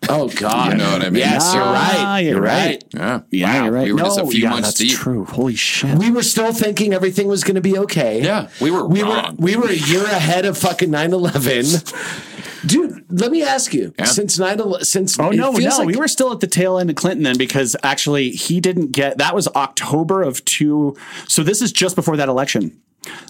Oh 0.08 0.28
God! 0.28 0.72
You 0.72 0.78
know 0.78 0.92
what 0.92 1.02
I 1.02 1.10
mean? 1.10 1.18
Yes, 1.20 1.52
you're 1.52 1.62
Ah, 1.62 1.72
right. 2.14 2.20
you're 2.20 2.32
You're 2.34 2.40
right. 2.42 2.84
right. 2.94 2.94
Yeah. 2.94 3.20
Yeah, 3.30 3.46
Wow. 3.58 3.64
you're 3.64 3.72
right. 3.72 3.84
We 3.86 3.92
were 3.92 3.98
just 4.00 4.20
a 4.20 4.26
few 4.26 4.42
yeah, 4.44 4.50
months 4.50 4.68
that's 4.68 4.78
deep. 4.78 4.92
true. 4.96 5.24
Holy 5.24 5.56
shit. 5.56 5.98
We 5.98 6.10
were 6.12 6.22
still 6.22 6.52
thinking 6.52 6.92
everything 6.94 7.26
was 7.26 7.42
going 7.42 7.56
to 7.56 7.60
be 7.60 7.76
okay. 7.78 8.22
Yeah, 8.22 8.48
we 8.60 8.70
were 8.70 8.86
we 8.86 9.02
wrong. 9.02 9.36
were 9.36 9.44
we 9.44 9.56
were 9.56 9.68
a 9.68 9.74
year 9.74 10.04
ahead 10.04 10.44
of 10.44 10.56
fucking 10.58 10.90
9-11. 10.90 12.62
Dude, 12.66 13.04
let 13.10 13.30
me 13.30 13.42
ask 13.42 13.72
you. 13.74 13.94
Yeah. 13.98 14.04
Since 14.06 14.38
9 14.38 14.60
since 14.84 15.18
Oh 15.18 15.30
it 15.30 15.36
no, 15.36 15.52
feels 15.52 15.78
no, 15.78 15.84
like- 15.84 15.94
we 15.94 15.96
were 15.96 16.08
still 16.08 16.32
at 16.32 16.40
the 16.40 16.46
tail 16.46 16.78
end 16.78 16.90
of 16.90 16.96
Clinton 16.96 17.22
then 17.24 17.36
because 17.38 17.74
actually 17.82 18.30
he 18.30 18.60
didn't 18.60 18.92
get 18.92 19.18
that 19.18 19.34
was 19.34 19.48
October 19.48 20.22
of 20.22 20.44
two. 20.44 20.96
So 21.28 21.42
this 21.42 21.62
is 21.62 21.72
just 21.72 21.96
before 21.96 22.16
that 22.16 22.28
election. 22.28 22.80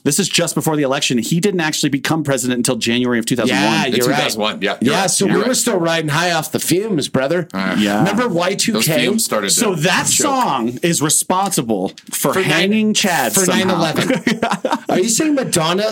This 0.05 0.19
is 0.19 0.29
just 0.29 0.55
before 0.55 0.77
the 0.77 0.83
election. 0.83 1.19
He 1.19 1.41
didn't 1.41 1.61
actually 1.61 1.91
become 1.91 2.23
president 2.23 2.59
until 2.59 2.77
January 2.77 3.19
of 3.19 3.27
2001. 3.27 3.63
Yeah, 3.63 3.87
you're 3.87 4.07
right. 4.09 4.19
2001. 4.31 4.63
Yeah. 4.63 4.79
you're 4.81 4.93
Yeah, 4.95 5.01
right. 5.03 5.11
so 5.11 5.27
You're 5.27 5.35
we 5.35 5.41
right. 5.41 5.49
were 5.49 5.55
still 5.55 5.79
riding 5.79 6.09
high 6.11 6.33
off 6.33 6.53
the 6.53 6.61
fumes, 6.61 7.09
brother. 7.09 7.49
Uh, 7.53 7.77
yeah. 7.79 7.99
Remember 7.99 8.25
Y2K? 8.29 9.01
fumes 9.01 9.25
started. 9.25 9.51
So 9.51 9.75
to 9.75 9.81
that 9.83 10.05
choke. 10.05 10.27
song 10.27 10.79
is 10.83 11.03
responsible 11.03 11.89
for, 12.11 12.33
For 12.35 12.41
nine- 12.41 12.51
hanging 12.51 12.95
Chad 12.95 13.33
for 13.35 13.41
somehow. 13.45 13.93
9-11. 13.93 14.89
Are 14.91 14.99
you 15.01 15.09
saying 15.09 15.35
Madonna 15.35 15.91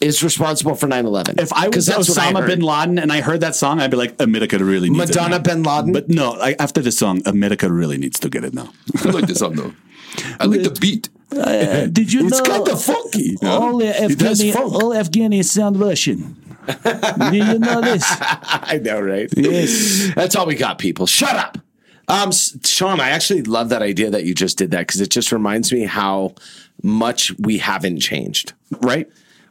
is 0.00 0.22
responsible 0.22 0.74
for 0.74 0.86
9-11? 0.88 1.40
If 1.40 1.52
I 1.52 1.68
was 1.68 1.86
that's 1.86 2.08
what 2.08 2.18
I 2.18 2.32
Osama 2.32 2.46
bin 2.46 2.60
Laden 2.60 2.98
and 2.98 3.12
I 3.12 3.20
heard 3.20 3.40
that 3.40 3.54
song, 3.56 3.80
I'd 3.80 3.90
be 3.90 3.96
like, 3.96 4.14
America 4.20 4.56
really 4.62 4.88
needs 4.90 5.08
Madonna 5.08 5.36
it. 5.36 5.46
now." 5.46 5.54
bin 5.54 5.62
Laden? 5.62 5.92
But 5.92 6.08
no, 6.08 6.32
I, 6.40 6.54
after 6.58 6.80
the 6.80 6.92
song, 6.92 7.20
America 7.26 7.70
really 7.70 7.98
needs 7.98 8.18
to 8.20 8.28
get 8.30 8.44
it 8.44 8.54
now. 8.54 8.70
I 9.04 9.10
like 9.10 9.26
this 9.26 9.38
song 9.40 9.54
though. 9.56 9.74
I 10.38 10.46
like 10.46 10.62
the 10.62 10.70
beat. 10.80 11.08
Uh, 11.32 11.86
did 11.86 12.12
you 12.12 12.26
It's 12.26 12.38
know 12.38 12.44
kind 12.44 12.68
of 12.68 12.82
funky. 12.82 13.36
all, 13.42 13.80
It 13.80 14.18
does 14.18 14.40
Afghani, 14.42 14.54
all 14.56 14.90
Afghani 14.90 15.44
sound 15.44 15.78
Russian? 15.78 16.36
Do 16.66 17.36
you 17.36 17.58
know 17.58 17.80
this? 17.80 18.04
I 18.10 18.80
know, 18.82 19.00
right? 19.00 19.28
Yes. 19.36 20.10
That's 20.14 20.36
all 20.36 20.46
we 20.46 20.54
got, 20.54 20.78
people. 20.78 21.06
Shut 21.06 21.34
up. 21.36 21.58
Um, 22.08 22.32
Sean, 22.32 23.00
I 23.00 23.10
actually 23.10 23.42
love 23.42 23.68
that 23.68 23.82
idea 23.82 24.10
that 24.10 24.24
you 24.24 24.34
just 24.34 24.58
did 24.58 24.72
that 24.72 24.86
because 24.86 25.00
it 25.00 25.10
just 25.10 25.30
reminds 25.30 25.72
me 25.72 25.84
how 25.84 26.34
much 26.82 27.32
we 27.38 27.58
haven't 27.58 28.00
changed. 28.00 28.52
Right? 28.82 29.08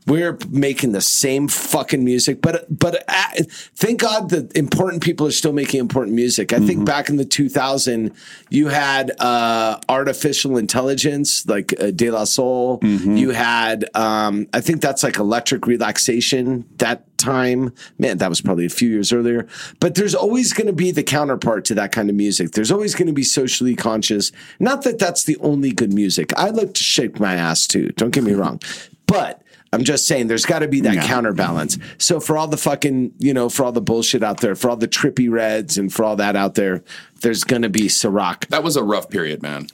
We're 0.10 0.40
making 0.50 0.94
the 0.94 1.02
same 1.02 1.48
fucking 1.48 2.04
music, 2.04 2.42
but 2.42 2.66
but 2.70 3.04
uh, 3.08 3.44
thank 3.76 4.02
God 4.02 4.32
that 4.32 4.58
important 4.58 5.04
people 5.04 5.28
are 5.28 5.32
still 5.32 5.54
making 5.54 5.80
important 5.80 6.16
music. 6.16 6.52
I 6.52 6.60
think 6.60 6.84
back 6.86 7.10
in 7.10 7.18
the 7.18 7.26
2000, 7.26 8.12
you 8.50 8.70
had 8.70 9.12
uh, 9.20 9.80
artificial 9.88 10.58
intelligence 10.58 11.48
like 11.48 11.80
uh, 11.80 11.92
De 11.92 12.10
La 12.10 12.24
Soul. 12.24 12.80
You 13.18 13.30
had, 13.30 13.86
um, 13.94 14.48
I 14.52 14.62
think 14.62 14.82
that's 14.82 15.04
like 15.04 15.18
electric 15.18 15.68
relaxation. 15.68 16.66
That 16.78 17.06
time, 17.18 17.72
man, 18.00 18.18
that 18.18 18.30
was 18.30 18.42
probably 18.42 18.66
a 18.66 18.70
few 18.70 18.90
years 18.90 19.14
earlier. 19.14 19.48
But 19.80 19.94
there's 19.94 20.16
always 20.16 20.54
going 20.54 20.68
to 20.68 20.74
be 20.74 20.90
the 20.90 21.04
counterpart 21.04 21.66
to 21.66 21.76
that 21.76 21.92
kind 21.92 22.10
of 22.10 22.16
music. 22.16 22.52
There's 22.52 22.72
always 22.72 22.96
going 22.96 23.08
to 23.08 23.14
be 23.14 23.24
socially 23.24 23.76
conscious. 23.76 24.32
Not 24.60 24.82
that 24.84 24.98
that's 24.98 25.26
the 25.26 25.38
only 25.38 25.72
good 25.72 25.94
music. 25.94 26.34
I 26.36 26.50
like 26.50 26.74
to 26.74 26.84
shake 26.84 27.20
my 27.20 27.36
ass 27.36 27.68
too. 27.68 27.90
Don't 27.90 28.12
get 28.12 28.24
me 28.24 28.34
wrong, 28.34 28.60
but. 29.06 29.44
I'm 29.72 29.84
just 29.84 30.08
saying 30.08 30.28
there's 30.28 30.46
got 30.46 30.60
to 30.60 30.68
be 30.68 30.82
that 30.82 31.04
counterbalance. 31.06 31.78
So 31.98 32.20
for 32.20 32.38
all 32.38 32.48
the 32.48 32.58
fucking, 32.58 33.14
you 33.20 33.34
know, 33.34 33.50
for 33.50 33.64
all 33.64 33.72
the 33.72 33.82
bullshit 33.82 34.24
out 34.24 34.40
there, 34.42 34.56
for 34.56 34.70
all 34.70 34.78
the 34.78 34.88
Trippie 34.88 35.30
Redds 35.30 35.78
and 35.78 35.94
for 35.94 36.04
all 36.04 36.16
that 36.16 36.36
out 36.36 36.56
there, 36.56 36.84
there's 37.22 37.44
going 37.44 37.62
to 37.64 37.70
be 37.70 37.90
Sa-Roc. 37.90 38.48
That 38.48 38.64
was 38.64 38.76
a 38.76 38.84
rough 38.84 39.10
period, 39.10 39.42
man. 39.42 39.68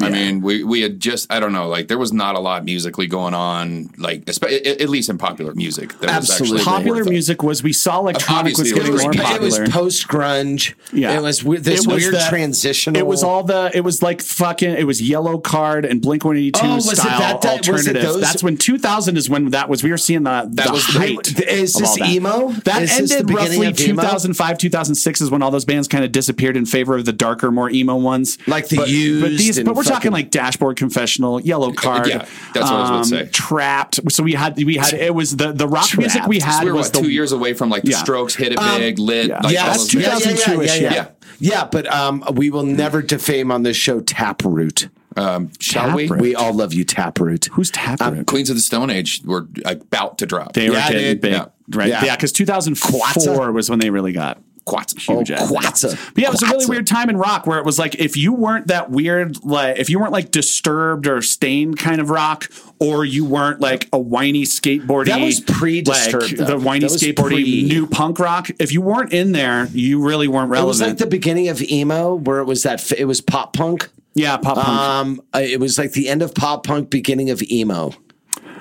I 0.00 0.10
mean, 0.10 0.40
we 0.40 0.62
we 0.64 0.80
had 0.82 1.00
just 1.00 1.30
I 1.32 1.40
don't 1.40 1.52
know, 1.52 1.68
like 1.68 1.88
there 1.88 1.98
was 1.98 2.12
not 2.12 2.34
a 2.36 2.38
lot 2.40 2.64
musically 2.64 3.06
going 3.06 3.34
on, 3.34 3.90
like 3.98 4.24
espe- 4.26 4.66
at 4.66 4.80
at 4.80 4.88
least 4.88 5.08
in 5.10 5.18
popular 5.18 5.54
music. 5.54 5.98
That 6.00 6.10
Absolutely. 6.10 6.52
was 6.54 6.60
actually 6.62 6.78
Popular 6.78 7.04
music 7.04 7.42
was 7.42 7.62
we 7.62 7.72
saw 7.72 7.98
electronic 8.00 8.56
was 8.56 8.72
Obviously, 8.72 8.78
getting 8.78 8.90
it 8.90 8.94
was- 8.94 9.02
more 9.02 9.12
it 9.12 9.36
It 9.36 9.40
was 9.40 9.58
post 9.70 10.08
grunge. 10.08 10.74
Yeah, 10.92 11.16
It 11.18 11.22
was 11.22 11.42
we- 11.44 11.58
this 11.58 11.84
It 11.84 11.88
was 11.92 12.02
weird 12.04 12.14
the- 12.14 12.26
transitional. 12.28 12.98
It 12.98 13.06
was 13.06 13.22
all 13.22 13.42
the. 13.42 13.70
It 13.74 13.80
was 13.82 14.02
like 14.02 14.22
fucking. 14.22 14.70
It 14.70 14.86
was 14.86 15.00
Yellowcard 15.02 15.88
and 15.90 16.00
Blink 16.00 16.24
One 16.24 16.36
Eighty 16.36 16.52
Two 16.52 16.60
Oh, 16.64 16.74
was 16.76 16.92
it 16.92 16.96
style 16.96 17.18
that- 17.18 17.42
that- 17.42 17.68
was 17.68 17.86
it 17.86 17.96
alternative. 17.96 18.20
That's 18.20 18.42
when 18.42 18.56
two 18.56 18.78
thousand 18.78 19.16
is 19.16 19.28
when 19.28 19.50
that 19.50 19.68
was. 19.68 19.82
We 19.82 19.90
were 19.90 19.98
seeing 19.98 20.22
the 20.22 20.48
That 20.52 20.66
the 20.68 20.72
was 20.72 20.86
the- 20.86 20.98
height. 20.98 21.40
Is 21.48 21.74
of 21.74 21.80
this 21.82 21.90
all 21.90 21.96
that. 21.98 22.08
emo? 22.08 22.48
That 22.64 22.82
Is 22.82 23.12
ended 23.12 23.30
roughly 23.34 23.72
2005, 23.72 24.58
2006 24.58 25.20
is 25.20 25.30
when 25.30 25.42
all 25.42 25.50
those 25.50 25.64
bands 25.64 25.88
kind 25.88 26.04
of 26.04 26.12
disappeared 26.12 26.56
and 26.56 26.68
favor 26.78 26.96
of 26.96 27.04
the 27.04 27.12
darker, 27.12 27.50
more 27.50 27.70
emo 27.70 27.96
ones, 27.96 28.38
Like 28.46 28.68
the 28.68 28.76
but, 28.76 28.82
but 28.82 28.90
Used 28.90 29.38
these, 29.38 29.62
but 29.62 29.74
we're 29.74 29.82
talking 29.82 30.12
like 30.12 30.30
Dashboard 30.30 30.76
Confessional, 30.76 31.40
Yellowcard, 31.40 32.06
Yeah, 32.06 32.18
that's 32.54 32.70
what 32.70 32.72
I 32.72 32.80
was 32.80 32.88
gonna 32.90 32.96
um, 32.98 33.04
say. 33.04 33.28
Trapped. 33.32 34.00
So 34.12 34.22
we 34.22 34.32
had 34.34 34.56
we 34.62 34.76
had 34.76 34.94
it 34.94 35.14
was 35.14 35.36
the 35.36 35.52
the 35.52 35.66
rock 35.68 35.88
music 35.96 36.26
we 36.26 36.38
Trapped. 36.38 36.54
had 36.54 36.64
we 36.64 36.70
were 36.70 36.78
was 36.78 36.92
what, 36.92 37.02
two 37.02 37.10
years 37.10 37.32
away 37.32 37.54
from 37.54 37.68
like 37.70 37.82
the 37.82 37.90
Yeah. 37.92 37.98
Strokes, 37.98 38.34
Hit 38.34 38.52
It 38.52 38.58
Um, 38.58 38.78
Big, 38.78 38.98
Lit. 38.98 39.28
yeah. 39.28 39.40
Like 39.42 39.52
yeah, 39.54 39.66
that's 39.66 39.78
those 39.78 39.88
two- 39.88 40.00
bands. 40.00 40.22
2002 40.24 40.58
-ish, 40.62 40.80
yeah, 40.80 40.92
yeah. 40.94 41.06
Yeah, 41.40 41.64
but 41.70 41.92
um, 41.92 42.24
we 42.34 42.50
will 42.50 42.64
never 42.64 43.00
defame 43.02 43.50
on 43.52 43.62
this 43.62 43.76
show 43.76 44.00
Taproot. 44.00 44.88
Um, 45.16 45.50
shall 45.60 45.94
we? 45.96 46.02
Taproot. 46.04 46.20
We 46.20 46.34
all 46.34 46.52
love 46.52 46.72
you, 46.72 46.84
Taproot. 46.84 47.46
Who's 47.52 47.70
Taproot? 47.70 48.26
Queens 48.26 48.50
of 48.50 48.56
the 48.56 48.62
Stone 48.62 48.90
Age 48.90 49.20
were 49.24 49.46
about 49.64 50.18
to 50.18 50.26
drop. 50.26 50.52
they 50.52 50.68
were 50.68 50.76
Yeah, 50.76 50.92
getting 50.92 51.18
big, 51.20 51.32
Yeah. 51.32 51.44
right? 51.72 51.88
Yeah. 51.88 52.04
Yeah, 52.04 52.16
because 52.16 52.32
2004 52.32 53.00
Quatza. 53.00 53.52
was 53.52 53.68
when 53.70 53.78
they 53.80 53.90
really 53.90 54.12
got 54.12 54.38
Quats. 54.68 54.92
huge. 55.00 55.30
Oh, 55.30 55.34
it. 55.34 55.40
Quatza. 55.50 56.12
But 56.14 56.22
yeah, 56.22 56.28
it 56.28 56.32
was 56.32 56.42
a 56.42 56.46
really 56.46 56.66
weird 56.66 56.86
time 56.86 57.08
in 57.10 57.16
rock 57.16 57.46
where 57.46 57.58
it 57.58 57.64
was 57.64 57.78
like 57.78 57.94
if 57.96 58.16
you 58.16 58.32
weren't 58.32 58.66
that 58.68 58.90
weird, 58.90 59.42
like 59.44 59.78
if 59.78 59.88
you 59.90 59.98
weren't 59.98 60.12
like 60.12 60.30
disturbed 60.30 61.06
or 61.06 61.22
stained 61.22 61.78
kind 61.78 62.00
of 62.00 62.10
rock, 62.10 62.50
or 62.80 63.04
you 63.04 63.24
weren't 63.24 63.60
like 63.60 63.88
a 63.92 63.98
whiny 63.98 64.44
skateboardy. 64.44 65.06
That 65.06 65.20
was 65.20 65.40
pre-Disturbed, 65.40 66.38
like, 66.38 66.46
the 66.48 66.58
whiny 66.58 66.86
skateboardy 66.86 67.14
pre- 67.42 67.62
new 67.64 67.86
punk 67.86 68.18
rock. 68.20 68.48
If 68.60 68.72
you 68.72 68.80
weren't 68.80 69.12
in 69.12 69.32
there, 69.32 69.66
you 69.72 70.00
really 70.00 70.28
weren't 70.28 70.48
It 70.50 70.52
relevant. 70.52 70.68
was 70.68 70.80
like 70.80 70.98
the 70.98 71.06
beginning 71.06 71.48
of 71.48 71.60
emo, 71.62 72.14
where 72.14 72.38
it 72.38 72.44
was 72.44 72.62
that 72.62 72.92
it 72.92 73.06
was 73.06 73.20
pop 73.20 73.52
punk. 73.54 73.88
yeah, 74.14 74.36
pop 74.36 74.56
punk. 74.56 74.68
Um, 74.68 75.22
uh, 75.34 75.40
it 75.40 75.58
was 75.60 75.76
like 75.78 75.92
the 75.92 76.08
end 76.08 76.22
of 76.22 76.34
pop 76.34 76.64
punk, 76.66 76.90
beginning 76.90 77.30
of 77.30 77.42
emo. 77.42 77.92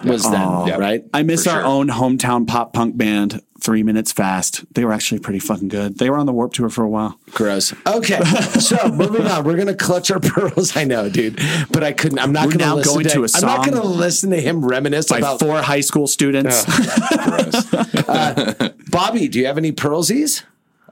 Was 0.04 0.24
then 0.24 0.42
Oh. 0.42 0.78
right? 0.78 1.04
I 1.14 1.24
miss 1.24 1.46
for 1.46 1.52
our 1.52 1.62
sure. 1.62 1.66
own 1.66 1.88
hometown 1.90 2.48
pop 2.48 2.74
punk 2.74 2.98
band, 2.98 3.42
Three 3.60 3.84
Minutes 3.84 4.12
Fast. 4.12 4.64
They 4.74 4.86
were 4.86 4.94
actually 4.94 5.20
pretty 5.20 5.40
fucking 5.40 5.68
good. 5.70 5.98
They 5.98 6.10
were 6.10 6.18
on 6.18 6.26
the 6.26 6.34
Warp 6.34 6.54
Tour 6.54 6.70
for 6.70 6.84
a 6.84 6.90
while. 6.90 7.20
Gross. 7.32 7.74
Okay, 7.86 8.20
so 8.60 8.78
moving 8.94 9.26
on, 9.26 9.44
we're 9.44 9.58
gonna 9.58 9.76
clutch 9.76 10.12
our 10.12 10.20
pearls. 10.20 10.76
I 10.78 10.84
know, 10.84 11.10
dude, 11.10 11.40
but 11.72 11.84
I 11.84 11.92
couldn't. 11.94 12.20
I'm 12.20 12.32
not 12.32 12.46
We're 12.46 12.54
gonna 12.54 12.66
now 12.66 12.76
listen 12.76 12.94
going 12.94 13.06
to. 13.08 13.14
to 13.14 13.24
a 13.26 13.28
I'm 13.36 13.42
not 13.42 13.66
gonna 13.66 13.84
listen 13.84 14.30
to 14.32 14.40
him 14.42 14.64
reminisce 14.64 15.08
By 15.10 15.18
about. 15.20 15.40
four 15.40 15.62
high 15.62 15.82
school 15.82 16.08
students. 16.08 16.64
Bobby, 18.90 19.28
do 19.28 19.40
you 19.40 19.46
have 19.48 19.58
any 19.58 19.72
pearlsies? 19.72 20.44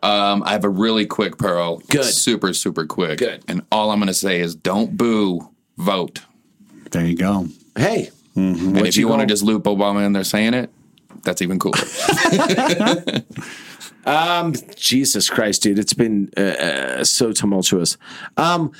Um, 0.03 0.43
I 0.45 0.51
have 0.51 0.65
a 0.65 0.69
really 0.69 1.05
quick 1.05 1.37
pearl. 1.37 1.77
Good. 1.89 2.03
Super, 2.05 2.53
super 2.53 2.85
quick. 2.85 3.19
Good. 3.19 3.43
And 3.47 3.61
all 3.71 3.91
I'm 3.91 3.99
going 3.99 4.07
to 4.07 4.13
say 4.13 4.39
is 4.39 4.55
don't 4.55 4.95
boo, 4.97 5.49
vote. 5.77 6.21
there 6.91 7.05
you 7.05 7.15
go. 7.15 7.47
Hey, 7.75 8.09
And 8.35 8.85
if 8.85 8.97
you 8.97 9.07
want 9.07 9.21
to 9.21 9.25
just 9.27 9.43
loop 9.43 9.63
Obama 9.63 10.05
in 10.05 10.13
there 10.13 10.23
saying 10.23 10.53
it, 10.53 10.69
that's 11.23 11.41
even 11.41 11.59
cooler. 11.59 11.77
um, 14.05 14.53
Jesus 14.75 15.29
Christ, 15.29 15.63
dude, 15.63 15.79
it's 15.79 15.93
been 15.93 16.29
uh, 16.37 16.41
uh, 16.41 17.03
so 17.03 17.31
tumultuous. 17.31 17.97
Um, 18.37 18.71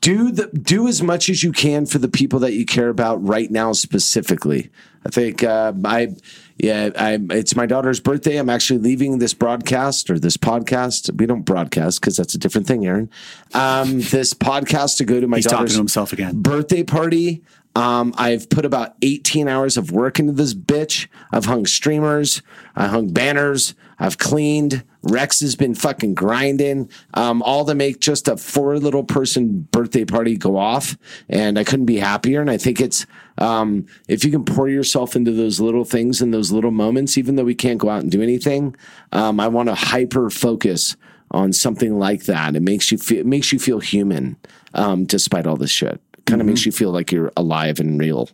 do 0.00 0.30
the 0.30 0.46
do 0.48 0.86
as 0.86 1.02
much 1.02 1.28
as 1.28 1.42
you 1.42 1.50
can 1.50 1.86
for 1.86 1.98
the 1.98 2.08
people 2.08 2.38
that 2.40 2.52
you 2.52 2.66
care 2.66 2.88
about 2.88 3.24
right 3.26 3.50
now 3.50 3.72
specifically. 3.72 4.70
I 5.06 5.10
think 5.10 5.42
uh, 5.42 5.72
I 5.84 6.14
yeah 6.58 6.90
I 6.96 7.18
it's 7.30 7.56
my 7.56 7.66
daughter's 7.66 8.00
birthday. 8.00 8.36
I'm 8.36 8.50
actually 8.50 8.80
leaving 8.80 9.18
this 9.18 9.32
broadcast 9.32 10.10
or 10.10 10.18
this 10.18 10.36
podcast. 10.36 11.18
We 11.18 11.26
don't 11.26 11.42
broadcast 11.42 12.00
because 12.00 12.16
that's 12.16 12.34
a 12.34 12.38
different 12.38 12.66
thing, 12.66 12.86
Aaron. 12.86 13.10
Um, 13.54 14.00
this 14.00 14.34
podcast 14.34 14.98
to 14.98 15.04
go 15.04 15.20
to 15.20 15.26
my 15.26 15.38
He's 15.38 15.46
talking 15.46 15.58
daughter's 15.58 15.72
to 15.72 15.78
himself 15.78 16.12
again. 16.12 16.42
birthday 16.42 16.82
party. 16.82 17.42
Um, 17.76 18.14
I've 18.16 18.48
put 18.48 18.64
about 18.64 18.94
18 19.02 19.48
hours 19.48 19.76
of 19.76 19.90
work 19.90 20.20
into 20.20 20.32
this 20.32 20.54
bitch. 20.54 21.08
I've 21.32 21.46
hung 21.46 21.66
streamers, 21.66 22.40
I 22.76 22.86
hung 22.86 23.12
banners, 23.12 23.74
I've 23.98 24.18
cleaned. 24.18 24.84
Rex 25.02 25.40
has 25.40 25.54
been 25.54 25.74
fucking 25.74 26.14
grinding, 26.14 26.88
um, 27.12 27.42
all 27.42 27.64
to 27.66 27.74
make 27.74 28.00
just 28.00 28.26
a 28.26 28.36
four 28.36 28.78
little 28.78 29.04
person 29.04 29.68
birthday 29.70 30.04
party 30.04 30.36
go 30.36 30.56
off. 30.56 30.96
And 31.28 31.58
I 31.58 31.64
couldn't 31.64 31.86
be 31.86 31.98
happier. 31.98 32.40
And 32.40 32.50
I 32.50 32.56
think 32.56 32.80
it's, 32.80 33.06
um, 33.38 33.86
if 34.08 34.24
you 34.24 34.30
can 34.30 34.44
pour 34.44 34.68
yourself 34.68 35.14
into 35.14 35.32
those 35.32 35.60
little 35.60 35.84
things 35.84 36.22
and 36.22 36.32
those 36.32 36.52
little 36.52 36.70
moments, 36.70 37.18
even 37.18 37.36
though 37.36 37.44
we 37.44 37.54
can't 37.54 37.78
go 37.78 37.90
out 37.90 38.02
and 38.02 38.10
do 38.10 38.22
anything, 38.22 38.76
um, 39.12 39.40
I 39.40 39.48
want 39.48 39.68
to 39.68 39.74
hyper 39.74 40.30
focus 40.30 40.96
on 41.30 41.52
something 41.52 41.98
like 41.98 42.24
that. 42.24 42.56
It 42.56 42.62
makes 42.62 42.92
you 42.92 42.98
feel, 42.98 43.18
it 43.18 43.26
makes 43.26 43.52
you 43.52 43.58
feel 43.58 43.80
human, 43.80 44.36
um, 44.74 45.04
despite 45.04 45.46
all 45.46 45.56
this 45.56 45.70
shit 45.70 46.00
kind 46.26 46.40
of 46.40 46.46
makes 46.46 46.64
you 46.66 46.72
feel 46.72 46.90
like 46.90 47.12
you're 47.12 47.32
alive 47.36 47.80
and 47.80 47.98
real. 48.00 48.28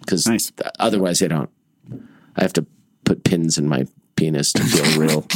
Because 0.00 0.26
Nice. 0.26 0.52
otherwise, 0.78 1.22
I 1.22 1.28
don't. 1.28 1.50
I 2.36 2.42
have 2.42 2.52
to 2.54 2.66
put 3.04 3.24
pins 3.24 3.58
in 3.58 3.68
my 3.68 3.86
penis 4.16 4.52
to 4.52 4.62
feel 4.64 5.00
real, 5.06 5.20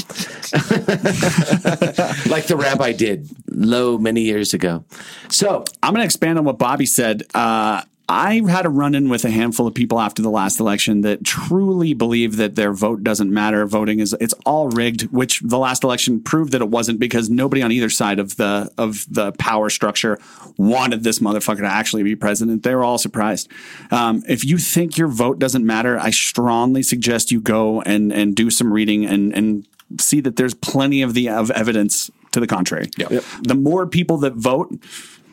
like 2.30 2.46
the 2.46 2.56
rabbi 2.56 2.92
did 2.92 3.28
low 3.48 3.98
many 3.98 4.22
years 4.22 4.54
ago. 4.54 4.84
So 5.28 5.64
I'm 5.82 5.92
going 5.92 6.02
to 6.02 6.04
expand 6.04 6.38
on 6.38 6.44
what 6.44 6.58
Bobby 6.58 6.86
said. 6.86 7.24
Uh, 7.34 7.82
I 8.10 8.42
had 8.48 8.66
a 8.66 8.68
run 8.68 8.96
in 8.96 9.08
with 9.08 9.24
a 9.24 9.30
handful 9.30 9.68
of 9.68 9.74
people 9.74 10.00
after 10.00 10.20
the 10.20 10.30
last 10.30 10.58
election 10.58 11.02
that 11.02 11.22
truly 11.24 11.94
believe 11.94 12.38
that 12.38 12.56
their 12.56 12.72
vote 12.72 13.04
doesn't 13.04 13.32
matter. 13.32 13.64
Voting 13.66 14.00
is 14.00 14.16
it's 14.20 14.34
all 14.44 14.68
rigged, 14.68 15.02
which 15.12 15.38
the 15.42 15.58
last 15.58 15.84
election 15.84 16.20
proved 16.20 16.50
that 16.50 16.60
it 16.60 16.68
wasn't 16.68 16.98
because 16.98 17.30
nobody 17.30 17.62
on 17.62 17.70
either 17.70 17.88
side 17.88 18.18
of 18.18 18.36
the 18.36 18.68
of 18.76 19.06
the 19.08 19.30
power 19.38 19.70
structure 19.70 20.18
wanted 20.56 21.04
this 21.04 21.20
motherfucker 21.20 21.60
to 21.60 21.66
actually 21.66 22.02
be 22.02 22.16
president. 22.16 22.64
They 22.64 22.74
were 22.74 22.82
all 22.82 22.98
surprised. 22.98 23.48
Um, 23.92 24.24
if 24.28 24.44
you 24.44 24.58
think 24.58 24.98
your 24.98 25.06
vote 25.06 25.38
doesn't 25.38 25.64
matter, 25.64 25.96
I 25.96 26.10
strongly 26.10 26.82
suggest 26.82 27.30
you 27.30 27.40
go 27.40 27.80
and 27.82 28.12
and 28.12 28.34
do 28.34 28.50
some 28.50 28.72
reading 28.72 29.06
and 29.06 29.32
and 29.32 29.68
see 30.00 30.20
that 30.20 30.34
there's 30.34 30.54
plenty 30.54 31.02
of 31.02 31.14
the 31.14 31.28
of 31.28 31.52
evidence 31.52 32.10
to 32.32 32.40
the 32.40 32.48
contrary. 32.48 32.90
Yep. 32.96 33.22
The 33.42 33.54
more 33.54 33.86
people 33.86 34.16
that 34.18 34.32
vote, 34.34 34.76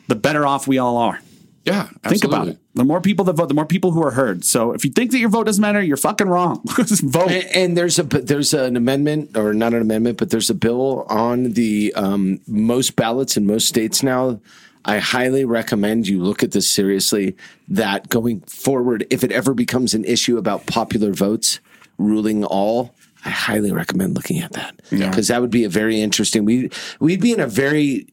the 0.06 0.14
better 0.14 0.46
off 0.46 0.68
we 0.68 0.78
all 0.78 0.96
are. 0.96 1.20
Yeah, 1.68 1.88
Think 2.08 2.24
about 2.24 2.48
it. 2.48 2.58
The 2.74 2.84
more 2.84 3.00
people 3.00 3.24
that 3.26 3.34
vote, 3.34 3.48
the 3.48 3.54
more 3.54 3.66
people 3.66 3.90
who 3.90 4.02
are 4.02 4.12
heard. 4.12 4.44
So 4.44 4.72
if 4.72 4.84
you 4.84 4.90
think 4.90 5.10
that 5.10 5.18
your 5.18 5.28
vote 5.28 5.44
doesn't 5.44 5.60
matter, 5.60 5.82
you're 5.82 5.96
fucking 5.96 6.28
wrong. 6.28 6.62
Vote. 7.02 7.30
And, 7.30 7.44
and 7.54 7.76
there's 7.76 7.98
a 7.98 8.04
there's 8.04 8.54
an 8.54 8.76
amendment 8.76 9.36
or 9.36 9.52
not 9.52 9.74
an 9.74 9.82
amendment, 9.82 10.18
but 10.18 10.30
there's 10.30 10.48
a 10.48 10.54
bill 10.54 11.04
on 11.08 11.52
the 11.52 11.92
um, 11.94 12.40
most 12.46 12.96
ballots 12.96 13.36
in 13.36 13.46
most 13.46 13.68
states 13.68 14.02
now. 14.02 14.40
I 14.84 14.98
highly 14.98 15.44
recommend 15.44 16.08
you 16.08 16.22
look 16.22 16.42
at 16.42 16.52
this 16.52 16.70
seriously. 16.70 17.36
That 17.68 18.08
going 18.08 18.40
forward, 18.42 19.06
if 19.10 19.22
it 19.22 19.32
ever 19.32 19.52
becomes 19.52 19.92
an 19.92 20.04
issue 20.04 20.38
about 20.38 20.66
popular 20.66 21.12
votes 21.12 21.60
ruling 21.98 22.44
all, 22.44 22.94
I 23.24 23.30
highly 23.30 23.72
recommend 23.72 24.14
looking 24.14 24.38
at 24.38 24.52
that 24.52 24.80
because 24.90 25.28
that 25.28 25.40
would 25.40 25.50
be 25.50 25.64
a 25.64 25.68
very 25.68 26.00
interesting. 26.00 26.44
We 26.44 26.70
we'd 27.00 27.20
be 27.20 27.32
in 27.32 27.40
a 27.40 27.46
very 27.46 28.06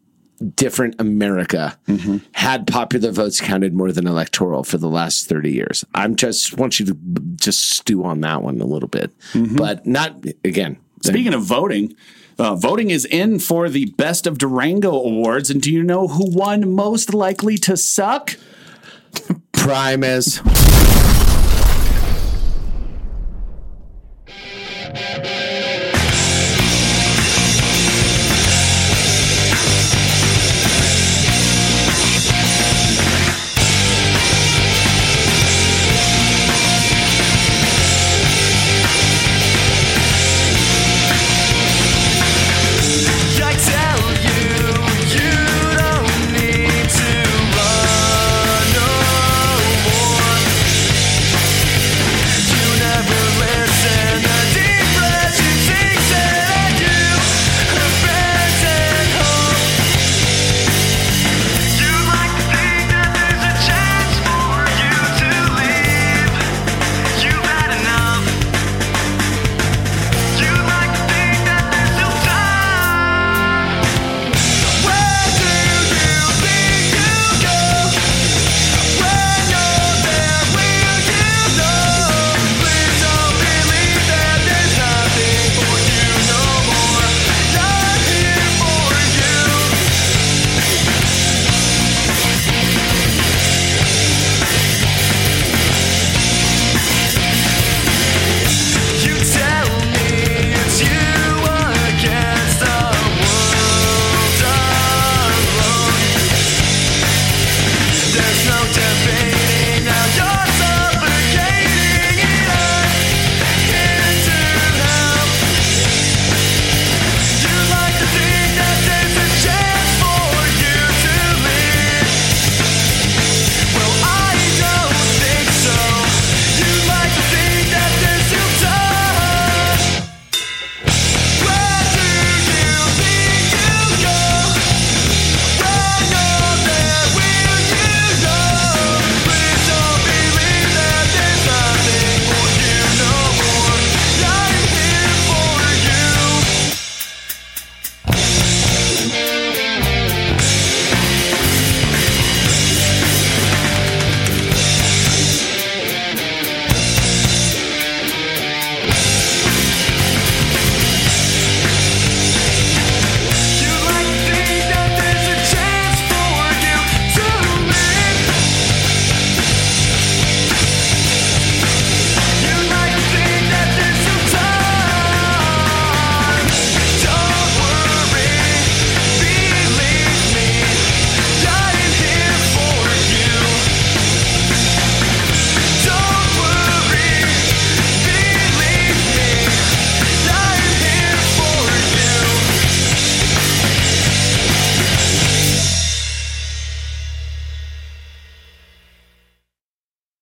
different 0.55 0.95
America 0.99 1.77
mm-hmm. 1.87 2.17
had 2.33 2.67
popular 2.67 3.11
votes 3.11 3.39
counted 3.39 3.73
more 3.73 3.91
than 3.91 4.07
electoral 4.07 4.63
for 4.63 4.77
the 4.77 4.89
last 4.89 5.27
30 5.27 5.51
years. 5.51 5.85
I'm 5.93 6.15
just 6.15 6.57
want 6.57 6.79
you 6.79 6.85
to 6.87 6.97
just 7.35 7.71
stew 7.71 8.03
on 8.03 8.21
that 8.21 8.41
one 8.41 8.59
a 8.61 8.65
little 8.65 8.89
bit, 8.89 9.17
mm-hmm. 9.33 9.55
but 9.55 9.85
not 9.85 10.23
again. 10.43 10.77
Speaking 11.03 11.33
of 11.33 11.43
voting, 11.43 11.95
uh, 12.39 12.55
voting 12.55 12.89
is 12.89 13.05
in 13.05 13.39
for 13.39 13.69
the 13.69 13.85
Best 13.97 14.25
of 14.27 14.37
Durango 14.37 14.91
Awards. 14.91 15.49
And 15.49 15.61
do 15.61 15.71
you 15.71 15.83
know 15.83 16.07
who 16.07 16.29
won 16.31 16.73
most 16.73 17.13
likely 17.13 17.57
to 17.59 17.77
suck? 17.77 18.37
Prime 19.53 20.03
is. 20.03 20.41